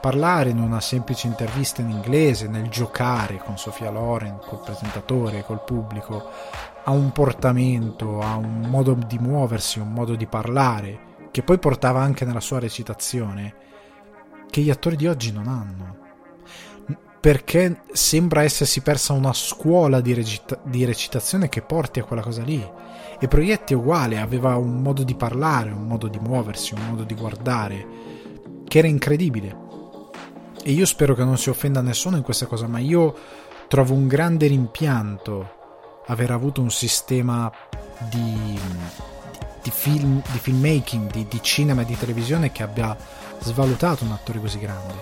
parlare 0.00 0.50
in 0.50 0.58
una 0.58 0.80
semplice 0.80 1.28
intervista 1.28 1.82
in 1.82 1.90
inglese, 1.90 2.48
nel 2.48 2.68
giocare 2.68 3.36
con 3.38 3.56
Sofia 3.56 3.92
Loren, 3.92 4.40
col 4.44 4.62
presentatore, 4.64 5.44
col 5.44 5.62
pubblico, 5.62 6.28
ha 6.82 6.90
un 6.90 7.12
portamento, 7.12 8.22
ha 8.22 8.34
un 8.34 8.62
modo 8.62 8.98
di 9.06 9.18
muoversi, 9.20 9.78
un 9.78 9.92
modo 9.92 10.16
di 10.16 10.26
parlare, 10.26 11.28
che 11.30 11.44
poi 11.44 11.60
portava 11.60 12.00
anche 12.00 12.24
nella 12.24 12.40
sua 12.40 12.58
recitazione, 12.58 13.54
che 14.50 14.62
gli 14.62 14.70
attori 14.70 14.96
di 14.96 15.06
oggi 15.06 15.30
non 15.30 15.46
hanno. 15.46 15.95
Perché 17.20 17.82
sembra 17.92 18.42
essersi 18.42 18.82
persa 18.82 19.12
una 19.12 19.32
scuola 19.32 20.00
di, 20.00 20.14
recita- 20.14 20.58
di 20.62 20.84
recitazione 20.84 21.48
che 21.48 21.62
porti 21.62 21.98
a 21.98 22.04
quella 22.04 22.22
cosa 22.22 22.42
lì. 22.42 22.64
E 23.18 23.28
Proietti 23.28 23.72
è 23.72 23.76
uguale, 23.76 24.18
aveva 24.18 24.56
un 24.56 24.80
modo 24.82 25.02
di 25.02 25.14
parlare, 25.14 25.70
un 25.70 25.86
modo 25.86 26.06
di 26.06 26.18
muoversi, 26.18 26.74
un 26.74 26.86
modo 26.88 27.02
di 27.02 27.14
guardare, 27.14 27.86
che 28.66 28.78
era 28.78 28.86
incredibile. 28.86 29.64
E 30.62 30.72
io 30.72 30.84
spero 30.84 31.14
che 31.14 31.24
non 31.24 31.38
si 31.38 31.48
offenda 31.48 31.80
nessuno 31.80 32.16
in 32.16 32.22
questa 32.22 32.46
cosa, 32.46 32.66
ma 32.66 32.78
io 32.78 33.14
trovo 33.68 33.94
un 33.94 34.06
grande 34.06 34.46
rimpianto 34.46 35.54
aver 36.06 36.30
avuto 36.30 36.60
un 36.60 36.70
sistema 36.70 37.50
di, 38.10 38.58
di, 39.62 39.70
film, 39.70 40.22
di 40.30 40.38
filmmaking, 40.38 41.10
di, 41.10 41.26
di 41.28 41.42
cinema 41.42 41.82
e 41.82 41.84
di 41.84 41.96
televisione 41.96 42.52
che 42.52 42.62
abbia 42.62 42.96
svalutato 43.40 44.04
un 44.04 44.12
attore 44.12 44.40
così 44.40 44.58
grande. 44.58 44.94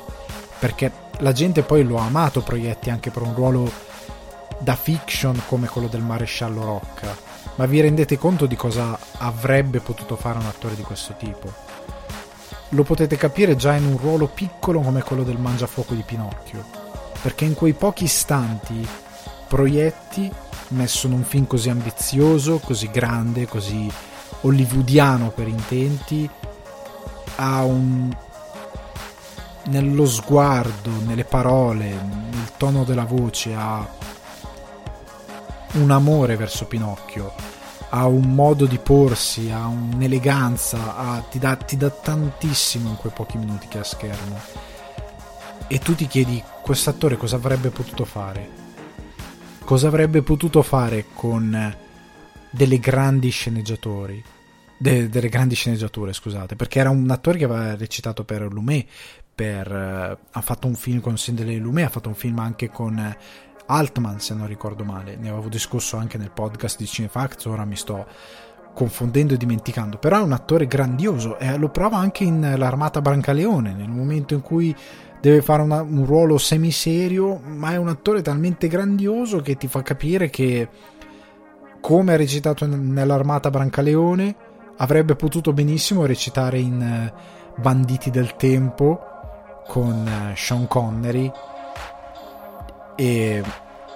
Perché 0.64 0.90
la 1.18 1.33
gente 1.33 1.61
poi 1.61 1.85
lo 1.85 1.99
ha 1.99 2.06
amato 2.06 2.40
Proietti 2.40 2.88
anche 2.88 3.11
per 3.11 3.21
un 3.21 3.35
ruolo 3.35 3.71
da 4.61 4.75
fiction 4.75 5.38
come 5.47 5.68
quello 5.68 5.88
del 5.88 6.00
maresciallo 6.00 6.64
Rocca. 6.64 7.14
Ma 7.56 7.66
vi 7.66 7.83
rendete 7.83 8.16
conto 8.16 8.47
di 8.47 8.56
cosa 8.56 8.99
avrebbe 9.18 9.80
potuto 9.80 10.16
fare 10.16 10.38
un 10.38 10.47
attore 10.47 10.75
di 10.75 10.80
questo 10.80 11.16
tipo? 11.18 11.52
Lo 12.71 12.83
potete 12.83 13.18
capire 13.18 13.56
già 13.56 13.75
in 13.75 13.85
un 13.85 13.99
ruolo 13.99 14.26
piccolo 14.26 14.80
come 14.80 15.02
quello 15.02 15.23
del 15.23 15.37
mangiafuoco 15.37 15.92
di 15.92 16.02
Pinocchio. 16.02 16.64
Perché 17.21 17.44
in 17.44 17.52
quei 17.52 17.75
pochi 17.75 18.04
istanti 18.04 18.88
Proietti 19.47 20.33
messo 20.68 21.09
in 21.09 21.12
un 21.12 21.25
film 21.25 21.47
così 21.47 21.68
ambizioso, 21.68 22.59
così 22.59 22.90
grande, 22.90 23.47
così 23.47 23.87
hollywoodiano 24.40 25.28
per 25.28 25.47
intenti, 25.47 26.26
ha 27.37 27.64
un 27.64 28.11
nello 29.66 30.06
sguardo, 30.06 30.90
nelle 31.04 31.25
parole, 31.25 31.88
nel 31.88 32.52
tono 32.56 32.85
della 32.85 33.04
voce, 33.04 33.54
ha 33.54 33.88
un 35.73 35.90
amore 35.90 36.37
verso 36.37 36.66
Pinocchio, 36.66 37.33
ha 37.90 38.06
un 38.06 38.35
modo 38.35 38.66
di 38.66 38.78
porsi, 38.78 39.50
ha 39.50 39.66
un'eleganza, 39.66 40.97
ha, 40.97 41.21
ti, 41.21 41.38
dà, 41.38 41.56
ti 41.56 41.76
dà 41.76 41.90
tantissimo 41.90 42.88
in 42.88 42.97
quei 42.97 43.12
pochi 43.14 43.38
minuti 43.38 43.68
che 43.68 43.78
ha 43.78 43.85
schermo. 43.85 44.38
E 45.66 45.78
tu 45.78 45.94
ti 45.94 46.06
chiedi, 46.06 46.42
quest'attore 46.62 47.16
cosa 47.16 47.37
avrebbe 47.37 47.71
potuto 47.71 48.04
fare? 48.04 48.62
cosa 49.64 49.88
avrebbe 49.88 50.23
potuto 50.23 50.62
fare 50.62 51.06
con 51.14 51.75
delle 52.50 52.78
grandi 52.78 53.30
sceneggiatori 53.30 54.23
de, 54.76 55.09
delle 55.09 55.28
grandi 55.28 55.54
sceneggiature 55.54 56.12
scusate 56.12 56.54
perché 56.54 56.80
era 56.80 56.90
un 56.90 57.11
attore 57.11 57.38
che 57.38 57.44
aveva 57.44 57.75
recitato 57.75 58.25
per 58.25 58.42
Lumet 58.42 58.87
per, 59.35 59.71
uh, 59.71 60.26
ha 60.31 60.41
fatto 60.41 60.67
un 60.67 60.75
film 60.75 61.00
con 61.00 61.17
Cinderella 61.17 61.61
Lumet 61.61 61.87
ha 61.87 61.91
fatto 61.91 62.09
un 62.09 62.14
film 62.14 62.38
anche 62.38 62.71
con 62.71 63.17
Altman 63.67 64.21
se 64.21 64.35
non 64.35 64.47
ricordo 64.47 64.85
male. 64.85 65.17
Ne 65.17 65.31
avevo 65.31 65.49
discusso 65.49 65.97
anche 65.97 66.19
nel 66.19 66.31
podcast 66.31 66.79
di 66.79 66.87
Cinefacts 66.87 67.47
ora 67.47 67.64
mi 67.64 67.76
sto 67.76 68.07
confondendo 68.75 69.35
e 69.35 69.37
dimenticando. 69.37 69.99
Però 69.99 70.19
è 70.19 70.23
un 70.23 70.33
attore 70.33 70.67
grandioso 70.67 71.38
e 71.38 71.57
lo 71.57 71.71
prova 71.71 71.97
anche 71.97 72.25
in 72.25 72.55
L'Armata 72.57 73.00
Brancaleone 73.00 73.73
nel 73.73 73.88
momento 73.88 74.35
in 74.35 74.43
cui 74.43 74.75
deve 75.21 75.41
fare 75.41 75.62
una, 75.62 75.81
un 75.81 76.05
ruolo 76.05 76.37
semiserio, 76.37 77.38
ma 77.38 77.73
è 77.73 77.76
un 77.76 77.88
attore 77.88 78.21
talmente 78.21 78.69
grandioso 78.69 79.41
che 79.41 79.57
ti 79.57 79.69
fa 79.69 79.81
capire 79.81 80.29
che, 80.29 80.69
come 81.81 82.12
ha 82.12 82.17
recitato 82.17 82.67
nell'Armata 82.67 83.49
Brancaleone, 83.49 84.37
avrebbe 84.76 85.17
potuto 85.17 85.55
benissimo 85.55 86.05
recitare 86.05 86.59
in 86.59 86.83
eh, 86.83 87.12
Banditi 87.57 88.11
del 88.11 88.37
Tempo 88.37 89.12
con 89.66 90.06
eh, 90.06 90.37
Sean 90.37 90.66
Connery 90.66 91.30
e, 92.97 93.42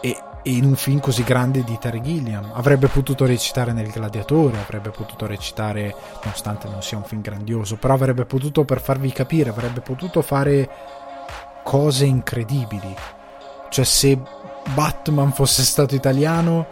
e, 0.00 0.16
in 0.44 0.64
un 0.64 0.76
film 0.76 1.00
così 1.00 1.22
grande 1.22 1.62
di 1.64 1.76
Terry 1.78 2.00
Gilliam. 2.00 2.52
Avrebbe 2.54 2.88
potuto 2.88 3.26
recitare 3.26 3.72
nel 3.72 3.90
Gladiatore, 3.90 4.58
avrebbe 4.58 4.90
potuto 4.90 5.26
recitare, 5.26 5.94
nonostante 6.22 6.68
non 6.68 6.82
sia 6.82 6.96
un 6.96 7.04
film 7.04 7.20
grandioso, 7.20 7.76
però 7.76 7.94
avrebbe 7.94 8.24
potuto, 8.24 8.64
per 8.64 8.80
farvi 8.80 9.12
capire, 9.12 9.50
avrebbe 9.50 9.80
potuto 9.80 10.22
fare 10.22 10.68
cose 11.62 12.06
incredibili. 12.06 12.94
Cioè, 13.68 13.84
se 13.84 14.18
Batman 14.74 15.32
fosse 15.32 15.62
stato 15.62 15.94
italiano, 15.94 16.66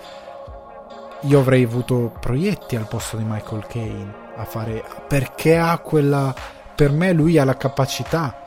io 1.23 1.39
avrei 1.39 1.65
avuto 1.65 2.13
proietti 2.21 2.77
al 2.77 2.87
posto 2.87 3.17
di 3.17 3.25
Michael 3.25 3.67
Caine 3.67 4.25
a 4.37 4.45
fare. 4.45 4.83
perché 5.07 5.59
ha 5.59 5.79
quella. 5.79 6.35
Per 6.75 6.91
me, 6.93 7.13
lui 7.13 7.39
ha 7.39 7.45
la 7.45 7.57
capacità 7.57 8.46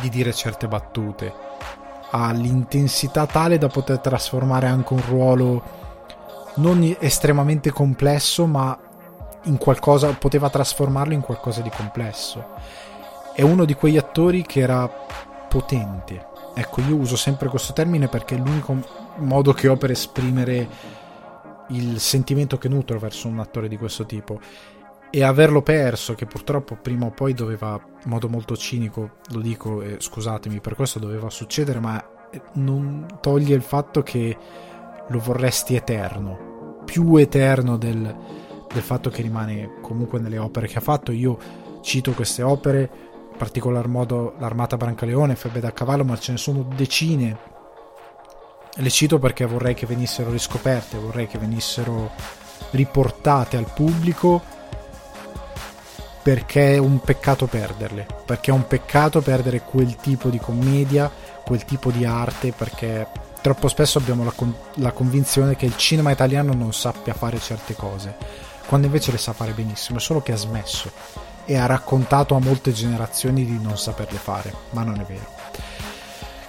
di 0.00 0.08
dire 0.08 0.32
certe 0.32 0.68
battute 0.68 1.32
ha 2.16 2.30
l'intensità 2.30 3.26
tale 3.26 3.58
da 3.58 3.66
poter 3.66 3.98
trasformare 3.98 4.68
anche 4.68 4.92
un 4.92 5.02
ruolo 5.04 5.62
non 6.56 6.96
estremamente 7.00 7.72
complesso, 7.72 8.46
ma 8.46 8.78
in 9.44 9.58
qualcosa 9.58 10.12
poteva 10.12 10.48
trasformarlo 10.48 11.12
in 11.12 11.20
qualcosa 11.20 11.60
di 11.60 11.70
complesso. 11.70 12.44
È 13.34 13.42
uno 13.42 13.64
di 13.64 13.74
quegli 13.74 13.96
attori 13.96 14.42
che 14.42 14.60
era 14.60 14.88
potente. 15.48 16.28
Ecco, 16.54 16.82
io 16.82 16.94
uso 16.94 17.16
sempre 17.16 17.48
questo 17.48 17.72
termine 17.72 18.06
perché 18.06 18.36
è 18.36 18.38
l'unico 18.38 18.76
modo 19.16 19.52
che 19.52 19.66
ho 19.66 19.76
per 19.76 19.90
esprimere 19.90 20.68
il 21.68 21.98
sentimento 21.98 22.58
che 22.58 22.68
nutro 22.68 22.98
verso 23.00 23.26
un 23.26 23.40
attore 23.40 23.66
di 23.66 23.76
questo 23.76 24.06
tipo 24.06 24.38
e 25.14 25.22
averlo 25.22 25.62
perso, 25.62 26.14
che 26.14 26.26
purtroppo 26.26 26.74
prima 26.74 27.06
o 27.06 27.10
poi 27.12 27.34
doveva, 27.34 27.80
in 28.02 28.10
modo 28.10 28.28
molto 28.28 28.56
cinico, 28.56 29.18
lo 29.30 29.38
dico 29.38 29.80
e 29.80 29.98
scusatemi, 30.00 30.58
per 30.58 30.74
questo 30.74 30.98
doveva 30.98 31.30
succedere, 31.30 31.78
ma 31.78 32.04
non 32.54 33.06
toglie 33.20 33.54
il 33.54 33.62
fatto 33.62 34.02
che 34.02 34.36
lo 35.06 35.18
vorresti 35.20 35.76
eterno, 35.76 36.82
più 36.84 37.14
eterno 37.14 37.76
del, 37.76 38.12
del 38.72 38.82
fatto 38.82 39.08
che 39.08 39.22
rimane 39.22 39.74
comunque 39.82 40.18
nelle 40.18 40.38
opere 40.38 40.66
che 40.66 40.78
ha 40.78 40.80
fatto. 40.80 41.12
Io 41.12 41.38
cito 41.80 42.10
queste 42.10 42.42
opere, 42.42 42.90
in 43.30 43.38
particolar 43.38 43.86
modo 43.86 44.34
l'Armata 44.40 44.76
Brancaleone, 44.76 45.36
Febbre 45.36 45.60
da 45.60 45.72
cavallo, 45.72 46.04
ma 46.04 46.18
ce 46.18 46.32
ne 46.32 46.38
sono 46.38 46.66
decine. 46.74 47.38
Le 48.74 48.90
cito 48.90 49.20
perché 49.20 49.44
vorrei 49.44 49.74
che 49.74 49.86
venissero 49.86 50.32
riscoperte, 50.32 50.98
vorrei 50.98 51.28
che 51.28 51.38
venissero 51.38 52.10
riportate 52.72 53.56
al 53.56 53.70
pubblico 53.72 54.62
perché 56.24 56.76
è 56.76 56.78
un 56.78 57.00
peccato 57.00 57.44
perderle, 57.44 58.06
perché 58.24 58.50
è 58.50 58.54
un 58.54 58.66
peccato 58.66 59.20
perdere 59.20 59.60
quel 59.60 59.94
tipo 59.96 60.30
di 60.30 60.38
commedia, 60.38 61.12
quel 61.44 61.66
tipo 61.66 61.90
di 61.90 62.06
arte, 62.06 62.52
perché 62.52 63.06
troppo 63.42 63.68
spesso 63.68 63.98
abbiamo 63.98 64.24
la, 64.24 64.30
con- 64.30 64.56
la 64.76 64.92
convinzione 64.92 65.54
che 65.54 65.66
il 65.66 65.76
cinema 65.76 66.12
italiano 66.12 66.54
non 66.54 66.72
sappia 66.72 67.12
fare 67.12 67.38
certe 67.38 67.74
cose, 67.74 68.16
quando 68.64 68.86
invece 68.86 69.10
le 69.10 69.18
sa 69.18 69.34
fare 69.34 69.52
benissimo, 69.52 69.98
solo 69.98 70.22
che 70.22 70.32
ha 70.32 70.36
smesso 70.36 70.90
e 71.44 71.58
ha 71.58 71.66
raccontato 71.66 72.34
a 72.34 72.40
molte 72.40 72.72
generazioni 72.72 73.44
di 73.44 73.60
non 73.60 73.76
saperle 73.76 74.16
fare, 74.16 74.50
ma 74.70 74.82
non 74.82 74.98
è 74.98 75.04
vero. 75.04 75.28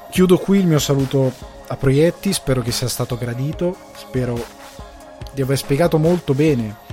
Chiudo 0.09 0.37
qui 0.37 0.59
il 0.59 0.67
mio 0.67 0.79
saluto 0.79 1.33
a 1.67 1.75
Proietti, 1.75 2.31
spero 2.31 2.61
che 2.61 2.71
sia 2.71 2.87
stato 2.87 3.17
gradito, 3.17 3.75
spero 3.97 4.41
di 5.33 5.41
aver 5.41 5.57
spiegato 5.57 5.97
molto 5.97 6.33
bene 6.33 6.83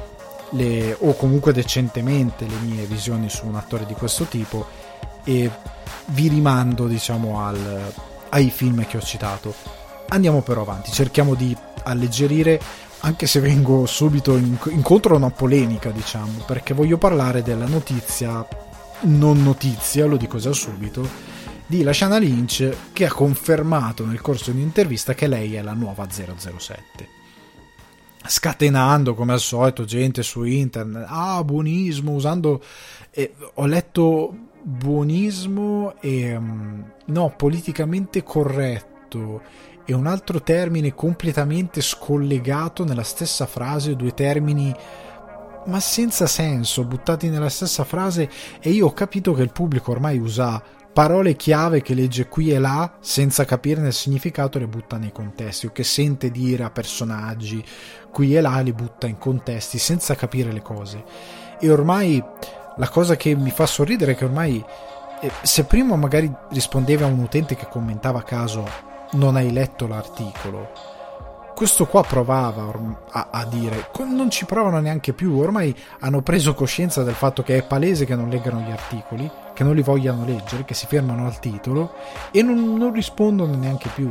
le, 0.53 0.97
o 0.99 1.15
comunque 1.15 1.53
decentemente 1.53 2.47
le 2.47 2.57
mie 2.63 2.85
visioni 2.85 3.29
su 3.29 3.47
un 3.47 3.57
attore 3.57 3.87
di 3.87 3.95
questo 3.95 4.25
tipo 4.25 4.67
e 5.25 5.51
vi 6.07 6.29
rimando 6.29 6.87
diciamo 6.87 7.41
al, 7.41 7.93
ai 8.31 8.51
film 8.51 8.87
che 8.87 8.97
ho 8.97 9.03
citato. 9.03 9.55
Andiamo 10.09 10.43
però 10.43 10.63
avanti 10.63 10.91
cerchiamo 10.91 11.35
di 11.35 11.57
alleggerire 11.85 12.61
anche 13.05 13.27
se 13.27 13.41
vengo 13.41 13.87
subito 13.87 14.37
in, 14.37 14.57
incontro 14.71 15.15
a 15.15 15.17
una 15.17 15.31
polemica 15.31 15.91
diciamo 15.91 16.45
perché 16.47 16.75
voglio 16.75 16.99
parlare 16.99 17.43
della 17.43 17.67
notizia 17.67 18.47
non 19.03 19.43
notizia 19.43 20.07
lo 20.07 20.17
dico 20.17 20.39
già 20.39 20.53
subito 20.53 21.09
di 21.67 21.83
Lashana 21.83 22.19
Lynch 22.19 22.93
che 22.93 23.07
ha 23.07 23.13
confermato 23.13 24.07
nel 24.07 24.21
corso 24.21 24.53
di 24.53 24.59
un'intervista 24.59 25.15
che 25.15 25.27
lei 25.27 25.57
è 25.57 25.63
la 25.63 25.73
nuova 25.73 26.07
007 26.09 27.22
scatenando 28.27 29.15
come 29.15 29.33
al 29.33 29.41
solito 29.41 29.85
gente 29.85 30.23
su 30.23 30.45
internet. 30.45 31.07
Ah 31.09 31.43
buonismo 31.45 32.13
usando 32.13 32.63
eh, 33.11 33.35
ho 33.55 33.67
letto 33.67 34.35
buonismo 34.63 35.95
e 36.01 36.37
um, 36.37 36.85
no 37.07 37.35
politicamente 37.37 38.23
corretto 38.23 39.43
e 39.85 39.93
un 39.95 40.07
altro 40.07 40.41
termine 40.43 40.95
completamente 40.95 41.81
scollegato 41.81 42.85
nella 42.85 43.03
stessa 43.03 43.47
frase 43.47 43.97
due 43.97 44.15
termini 44.15 44.75
ma 45.65 45.81
senza 45.81 46.27
senso 46.27 46.85
buttati 46.85 47.29
nella 47.29 47.49
stessa 47.49 47.85
frase. 47.85 48.29
E 48.61 48.71
io 48.71 48.87
ho 48.87 48.93
capito 48.93 49.33
che 49.33 49.43
il 49.43 49.53
pubblico 49.53 49.91
ormai 49.93 50.19
usa 50.19 50.63
parole 50.93 51.37
chiave 51.37 51.81
che 51.81 51.95
legge 51.95 52.29
qui 52.29 52.51
e 52.51 52.59
là 52.59 52.99
senza 53.01 53.45
capirne 53.45 53.89
il 53.89 53.93
significato 53.95 54.59
le 54.59 54.67
butta 54.67 54.99
nei 54.99 55.13
contesti 55.13 55.67
o 55.67 55.73
che 55.73 55.85
sente 55.85 56.31
dire 56.31 56.65
a 56.65 56.71
personaggi 56.71 57.65
qui 58.13 58.37
e 58.37 58.41
là 58.41 58.59
li 58.61 58.73
butta 58.73 59.07
in 59.07 59.19
contesti 59.19 59.79
senza 59.79 60.15
capire 60.15 60.53
le 60.53 60.63
cose 60.63 61.03
e 61.59 61.71
ormai 61.71 62.23
la 62.77 62.89
cosa 62.89 63.17
che 63.17 63.35
mi 63.35 63.51
fa 63.51 63.67
sorridere 63.67 64.13
è 64.13 64.17
che 64.17 64.25
ormai 64.25 64.65
eh, 65.21 65.31
se 65.43 65.65
prima 65.65 65.97
magari 65.97 66.33
rispondevi 66.51 67.03
a 67.03 67.07
un 67.07 67.19
utente 67.19 67.57
che 67.57 67.67
commentava 67.69 68.21
a 68.21 68.25
caso 68.25 68.69
non 69.13 69.37
hai 69.37 69.53
letto 69.53 69.87
l'articolo 69.87 70.93
questo 71.55 71.87
qua 71.87 72.03
provava 72.03 72.73
a, 73.11 73.29
a, 73.31 73.45
dire, 73.45 73.89
non 74.09 74.31
ci 74.31 74.47
provano 74.47 74.81
neanche 74.81 75.13
più, 75.13 75.39
ormai 75.39 75.73
hanno 76.01 76.23
preso 76.23 76.55
coscienza 76.55 77.05
del 77.05 77.15
fatto 77.15 77.43
che 77.43 77.57
è 77.57 77.63
palese 77.63 78.05
che 78.05 78.17
non 78.17 78.31
leggano 78.31 78.61
gli 78.61 78.71
articoli, 78.71 79.31
che 79.53 79.63
non 79.63 79.75
li 79.75 79.83
vogliano 79.83 80.25
leggere, 80.25 80.65
che 80.65 80.75
si 80.75 80.87
fermano 80.87 81.27
al 81.27 81.39
titolo 81.39 81.93
e 82.33 82.43
non, 82.43 82.75
non 82.75 82.93
rispondono 82.93 83.55
neanche 83.55 83.91
più. 83.95 84.11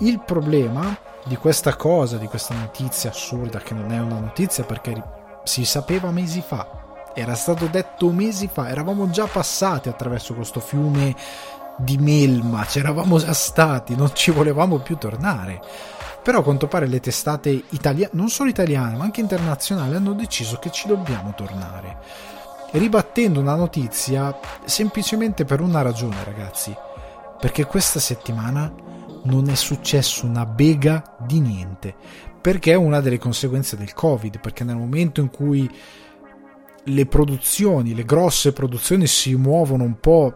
Il 0.00 0.20
problema 0.20 0.94
di 1.24 1.36
questa 1.36 1.76
cosa, 1.76 2.16
di 2.16 2.26
questa 2.26 2.54
notizia 2.54 3.10
assurda, 3.10 3.60
che 3.60 3.74
non 3.74 3.92
è 3.92 4.00
una 4.00 4.18
notizia 4.18 4.64
perché 4.64 5.02
si 5.44 5.64
sapeva 5.64 6.10
mesi 6.10 6.42
fa, 6.44 7.10
era 7.14 7.34
stato 7.34 7.66
detto 7.66 8.10
mesi 8.10 8.48
fa, 8.52 8.68
eravamo 8.68 9.10
già 9.10 9.26
passati 9.26 9.88
attraverso 9.88 10.34
questo 10.34 10.60
fiume 10.60 11.14
di 11.76 11.96
melma, 11.98 12.64
c'eravamo 12.64 13.18
già 13.18 13.32
stati, 13.32 13.96
non 13.96 14.10
ci 14.14 14.30
volevamo 14.30 14.78
più 14.78 14.96
tornare 14.96 15.60
però 16.22 16.38
a 16.38 16.42
quanto 16.42 16.68
pare 16.68 16.86
le 16.86 17.00
testate 17.00 17.64
italiane, 17.70 18.12
non 18.14 18.28
solo 18.28 18.48
italiane 18.48 18.96
ma 18.96 19.02
anche 19.02 19.20
internazionali, 19.20 19.96
hanno 19.96 20.12
deciso 20.12 20.58
che 20.58 20.70
ci 20.70 20.86
dobbiamo 20.86 21.34
tornare. 21.34 21.98
Ribattendo 22.70 23.40
una 23.40 23.56
notizia 23.56 24.38
semplicemente 24.64 25.44
per 25.44 25.60
una 25.60 25.82
ragione, 25.82 26.22
ragazzi. 26.24 26.74
Perché 27.40 27.66
questa 27.66 27.98
settimana 27.98 28.72
non 29.24 29.48
è 29.48 29.54
successo 29.54 30.26
una 30.26 30.46
bega 30.46 31.16
di 31.26 31.40
niente. 31.40 31.94
Perché 32.40 32.72
è 32.72 32.76
una 32.76 33.00
delle 33.00 33.18
conseguenze 33.18 33.76
del 33.76 33.92
Covid. 33.92 34.40
Perché 34.40 34.64
nel 34.64 34.76
momento 34.76 35.20
in 35.20 35.30
cui 35.30 35.70
le 36.84 37.06
produzioni, 37.06 37.94
le 37.94 38.04
grosse 38.04 38.52
produzioni 38.52 39.06
si 39.06 39.34
muovono 39.36 39.84
un 39.84 40.00
po' 40.00 40.34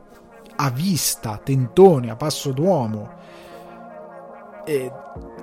a 0.57 0.70
vista, 0.70 1.40
tentoni, 1.42 2.09
a 2.09 2.16
passo 2.16 2.53
d'uomo, 2.53 3.14
e 4.64 4.90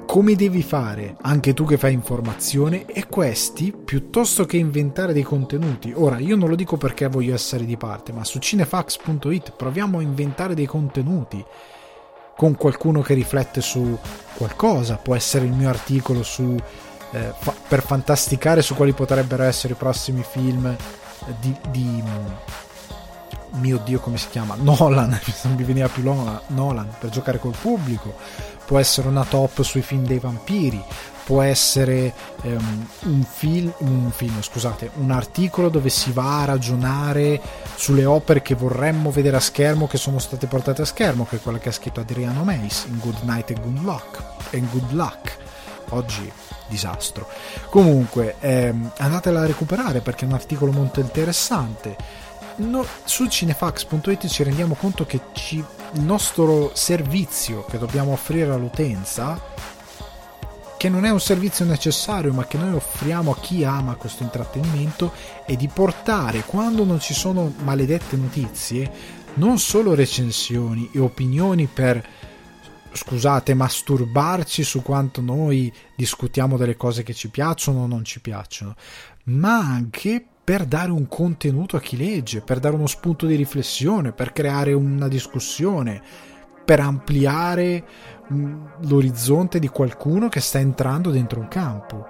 come 0.06 0.36
devi 0.36 0.62
fare 0.62 1.16
anche 1.22 1.54
tu 1.54 1.66
che 1.66 1.78
fai 1.78 1.94
informazione 1.94 2.86
e 2.86 3.08
questi 3.08 3.72
piuttosto 3.72 4.46
che 4.46 4.58
inventare 4.58 5.14
dei 5.14 5.24
contenuti 5.24 5.94
ora 5.96 6.20
io 6.20 6.36
non 6.36 6.50
lo 6.50 6.56
dico 6.56 6.76
perché 6.76 7.08
voglio 7.08 7.34
essere 7.34 7.64
di 7.64 7.78
parte 7.78 8.12
ma 8.12 8.26
su 8.26 8.40
cinefax.it 8.40 9.54
proviamo 9.56 10.00
a 10.00 10.02
inventare 10.02 10.54
dei 10.54 10.66
contenuti 10.66 11.44
con 12.36 12.56
qualcuno 12.56 13.02
che 13.02 13.14
riflette 13.14 13.62
su 13.62 13.98
qualcosa 14.36 14.98
può 14.98 15.16
essere 15.16 15.46
il 15.46 15.52
mio 15.52 15.70
articolo 15.70 16.24
su 16.24 16.58
eh, 17.12 17.34
fa- 17.38 17.54
per 17.68 17.84
fantasticare 17.84 18.62
su 18.62 18.76
quali 18.76 18.94
potrebbero 18.94 19.44
essere 19.44 19.74
i 19.74 19.78
prossimi 19.78 20.24
film 20.28 20.76
di, 21.40 21.56
di 21.70 22.04
mio 23.54 23.78
dio 23.84 24.00
come 24.00 24.18
si 24.18 24.30
chiama? 24.30 24.56
Nolan 24.60 25.20
non 25.44 25.56
mi 25.56 25.64
veniva 25.64 25.88
più 25.88 26.04
Nolan 26.04 26.96
per 27.00 27.10
giocare 27.10 27.40
col 27.40 27.56
pubblico. 27.60 28.16
Può 28.66 28.80
essere 28.80 29.08
una 29.08 29.26
top 29.26 29.62
sui 29.62 29.82
film 29.82 30.06
dei 30.06 30.20
vampiri 30.20 30.84
può 31.24 31.42
essere 31.42 32.14
um, 32.44 32.88
un, 33.04 33.24
film, 33.24 33.74
un 33.80 34.12
film 34.12 34.42
scusate 34.42 34.92
un 34.96 35.12
articolo 35.12 35.70
dove 35.70 35.90
si 35.90 36.12
va 36.12 36.42
a 36.42 36.46
ragionare 36.46 37.40
sulle 37.76 38.06
opere 38.06 38.42
che 38.42 38.56
vorremmo 38.56 39.12
vedere 39.12 39.38
a 39.38 39.42
schermo 39.42 39.88
che 39.88 39.98
sono 39.98 40.20
state 40.20 40.48
portate 40.48 40.82
a 40.82 40.86
schermo 40.86 41.26
che 41.26 41.38
è 41.38 41.42
quella 41.42 41.60
che 41.60 41.70
ha 41.70 41.74
scritto 41.74 42.00
Adriano 42.00 42.44
Meis 42.44 42.86
in 42.88 43.00
Good 43.00 43.22
Night 43.24 43.52
and 43.52 43.62
Good 43.62 43.84
Luck 43.84 44.24
and 44.54 44.70
Good 44.70 44.92
Luck. 44.92 45.38
Oggi 45.90 46.32
disastro. 46.68 47.28
Comunque 47.70 48.36
ehm, 48.40 48.92
andatela 48.98 49.42
a 49.42 49.46
recuperare 49.46 50.02
perché 50.02 50.26
è 50.26 50.28
un 50.28 50.34
articolo 50.34 50.72
molto 50.72 51.00
interessante. 51.00 51.96
No, 52.56 52.86
su 53.04 53.28
cinefax.it 53.28 54.28
ci 54.28 54.44
rendiamo 54.44 54.76
conto 54.76 55.06
che 55.06 55.20
ci, 55.34 55.58
il 55.58 56.02
nostro 56.02 56.72
servizio 56.74 57.66
che 57.66 57.78
dobbiamo 57.78 58.12
offrire 58.12 58.52
all'utenza 58.52 59.40
che 60.84 60.90
non 60.90 61.06
è 61.06 61.10
un 61.12 61.22
servizio 61.22 61.64
necessario, 61.64 62.34
ma 62.34 62.46
che 62.46 62.58
noi 62.58 62.74
offriamo 62.74 63.32
a 63.32 63.40
chi 63.40 63.64
ama 63.64 63.96
questo 63.96 64.24
intrattenimento, 64.24 65.14
è 65.46 65.56
di 65.56 65.70
portare, 65.70 66.42
quando 66.42 66.84
non 66.84 67.00
ci 67.00 67.14
sono 67.14 67.54
maledette 67.64 68.18
notizie, 68.18 68.92
non 69.36 69.60
solo 69.60 69.96
recensioni 69.96 70.90
e 70.92 71.00
opinioni 71.00 71.68
per, 71.68 72.06
scusate, 72.92 73.54
masturbarci 73.54 74.62
su 74.66 74.82
quanto 74.82 75.22
noi 75.22 75.72
discutiamo 75.96 76.58
delle 76.58 76.76
cose 76.76 77.02
che 77.02 77.14
ci 77.14 77.30
piacciono 77.30 77.84
o 77.84 77.88
non 77.88 78.04
ci 78.04 78.20
piacciono, 78.20 78.76
ma 79.28 79.60
anche 79.60 80.22
per 80.44 80.66
dare 80.66 80.92
un 80.92 81.08
contenuto 81.08 81.78
a 81.78 81.80
chi 81.80 81.96
legge, 81.96 82.42
per 82.42 82.60
dare 82.60 82.76
uno 82.76 82.88
spunto 82.88 83.26
di 83.26 83.36
riflessione, 83.36 84.12
per 84.12 84.34
creare 84.34 84.74
una 84.74 85.08
discussione, 85.08 86.02
per 86.66 86.80
ampliare 86.80 87.86
l'orizzonte 88.28 89.60
di 89.60 89.68
qualcuno 89.68 90.30
che 90.30 90.40
sta 90.40 90.60
entrando 90.60 91.12
dentro 91.12 91.40
un 91.40 91.48
campo. 91.48 92.08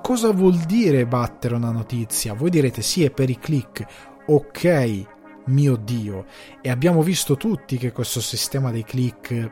Cosa 0.00 0.32
vuol 0.32 0.56
dire 0.56 1.06
battere 1.06 1.54
una 1.54 1.70
notizia? 1.70 2.34
Voi 2.34 2.50
direte 2.50 2.82
sì, 2.82 3.04
è 3.04 3.10
per 3.10 3.30
i 3.30 3.38
click. 3.38 3.86
Ok, 4.26 5.06
mio 5.46 5.76
Dio. 5.76 6.26
E 6.60 6.70
abbiamo 6.70 7.02
visto 7.02 7.36
tutti 7.36 7.78
che 7.78 7.92
questo 7.92 8.20
sistema 8.20 8.70
dei 8.70 8.84
click 8.84 9.50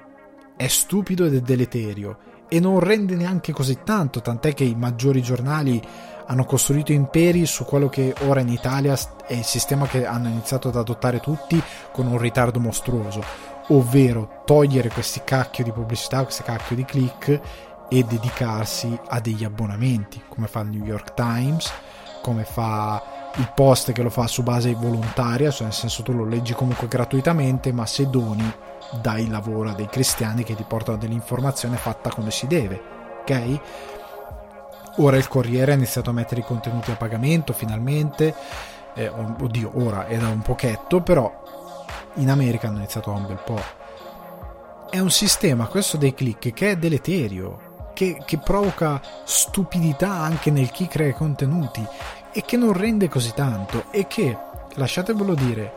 è 0.56 0.66
stupido 0.68 1.24
ed 1.24 1.34
è 1.34 1.40
deleterio 1.40 2.18
e 2.48 2.60
non 2.60 2.80
rende 2.80 3.16
neanche 3.16 3.52
così 3.52 3.78
tanto, 3.82 4.20
tant'è 4.20 4.52
che 4.52 4.64
i 4.64 4.74
maggiori 4.74 5.22
giornali 5.22 5.80
hanno 6.26 6.44
costruito 6.44 6.92
imperi 6.92 7.46
su 7.46 7.64
quello 7.64 7.88
che 7.88 8.14
ora 8.26 8.40
in 8.40 8.48
Italia 8.48 8.94
è 9.26 9.32
il 9.32 9.44
sistema 9.44 9.86
che 9.86 10.04
hanno 10.04 10.28
iniziato 10.28 10.68
ad 10.68 10.76
adottare 10.76 11.18
tutti 11.20 11.60
con 11.92 12.06
un 12.06 12.18
ritardo 12.18 12.60
mostruoso, 12.60 13.22
ovvero 13.76 14.42
togliere 14.44 14.88
questi 14.88 15.22
cacchio 15.24 15.64
di 15.64 15.72
pubblicità, 15.72 16.22
questi 16.22 16.42
cacchio 16.42 16.76
di 16.76 16.84
click 16.84 17.40
e 17.88 18.02
dedicarsi 18.04 18.98
a 19.08 19.20
degli 19.20 19.44
abbonamenti, 19.44 20.22
come 20.28 20.46
fa 20.46 20.60
il 20.60 20.68
New 20.68 20.84
York 20.84 21.14
Times, 21.14 21.70
come 22.22 22.44
fa 22.44 23.02
il 23.36 23.50
post 23.54 23.92
che 23.92 24.02
lo 24.02 24.10
fa 24.10 24.26
su 24.26 24.42
base 24.42 24.74
volontaria, 24.74 25.50
cioè 25.50 25.64
nel 25.64 25.74
senso 25.74 26.02
tu 26.02 26.12
lo 26.12 26.24
leggi 26.24 26.54
comunque 26.54 26.88
gratuitamente, 26.88 27.72
ma 27.72 27.86
se 27.86 28.08
doni 28.08 28.50
dai 29.00 29.28
lavoro 29.28 29.70
a 29.70 29.74
dei 29.74 29.88
cristiani 29.88 30.44
che 30.44 30.54
ti 30.54 30.64
portano 30.66 30.98
dell'informazione 30.98 31.76
fatta 31.76 32.10
come 32.10 32.30
si 32.30 32.46
deve, 32.46 32.80
ok? 33.20 33.60
Ora 34.96 35.16
il 35.16 35.28
Corriere 35.28 35.72
ha 35.72 35.76
iniziato 35.76 36.10
a 36.10 36.12
mettere 36.12 36.42
i 36.42 36.44
contenuti 36.44 36.90
a 36.90 36.96
pagamento 36.96 37.54
finalmente. 37.54 38.34
Eh, 38.94 39.08
oddio, 39.08 39.70
ora 39.74 40.06
è 40.06 40.18
da 40.18 40.28
un 40.28 40.42
pochetto, 40.42 41.00
però 41.00 41.61
in 42.14 42.30
America 42.30 42.68
hanno 42.68 42.78
iniziato 42.78 43.10
da 43.10 43.16
un 43.16 43.26
bel 43.26 43.42
po'. 43.44 43.62
È 44.90 44.98
un 44.98 45.10
sistema, 45.10 45.66
questo 45.66 45.96
dei 45.96 46.14
click, 46.14 46.52
che 46.52 46.72
è 46.72 46.76
deleterio, 46.76 47.90
che, 47.94 48.22
che 48.24 48.38
provoca 48.38 49.00
stupidità 49.24 50.10
anche 50.10 50.50
nel 50.50 50.70
chi 50.70 50.86
crea 50.86 51.12
contenuti 51.14 51.84
e 52.32 52.42
che 52.42 52.56
non 52.56 52.72
rende 52.72 53.08
così 53.08 53.32
tanto 53.34 53.90
e 53.90 54.06
che, 54.06 54.36
lasciatemelo 54.74 55.34
dire, 55.34 55.74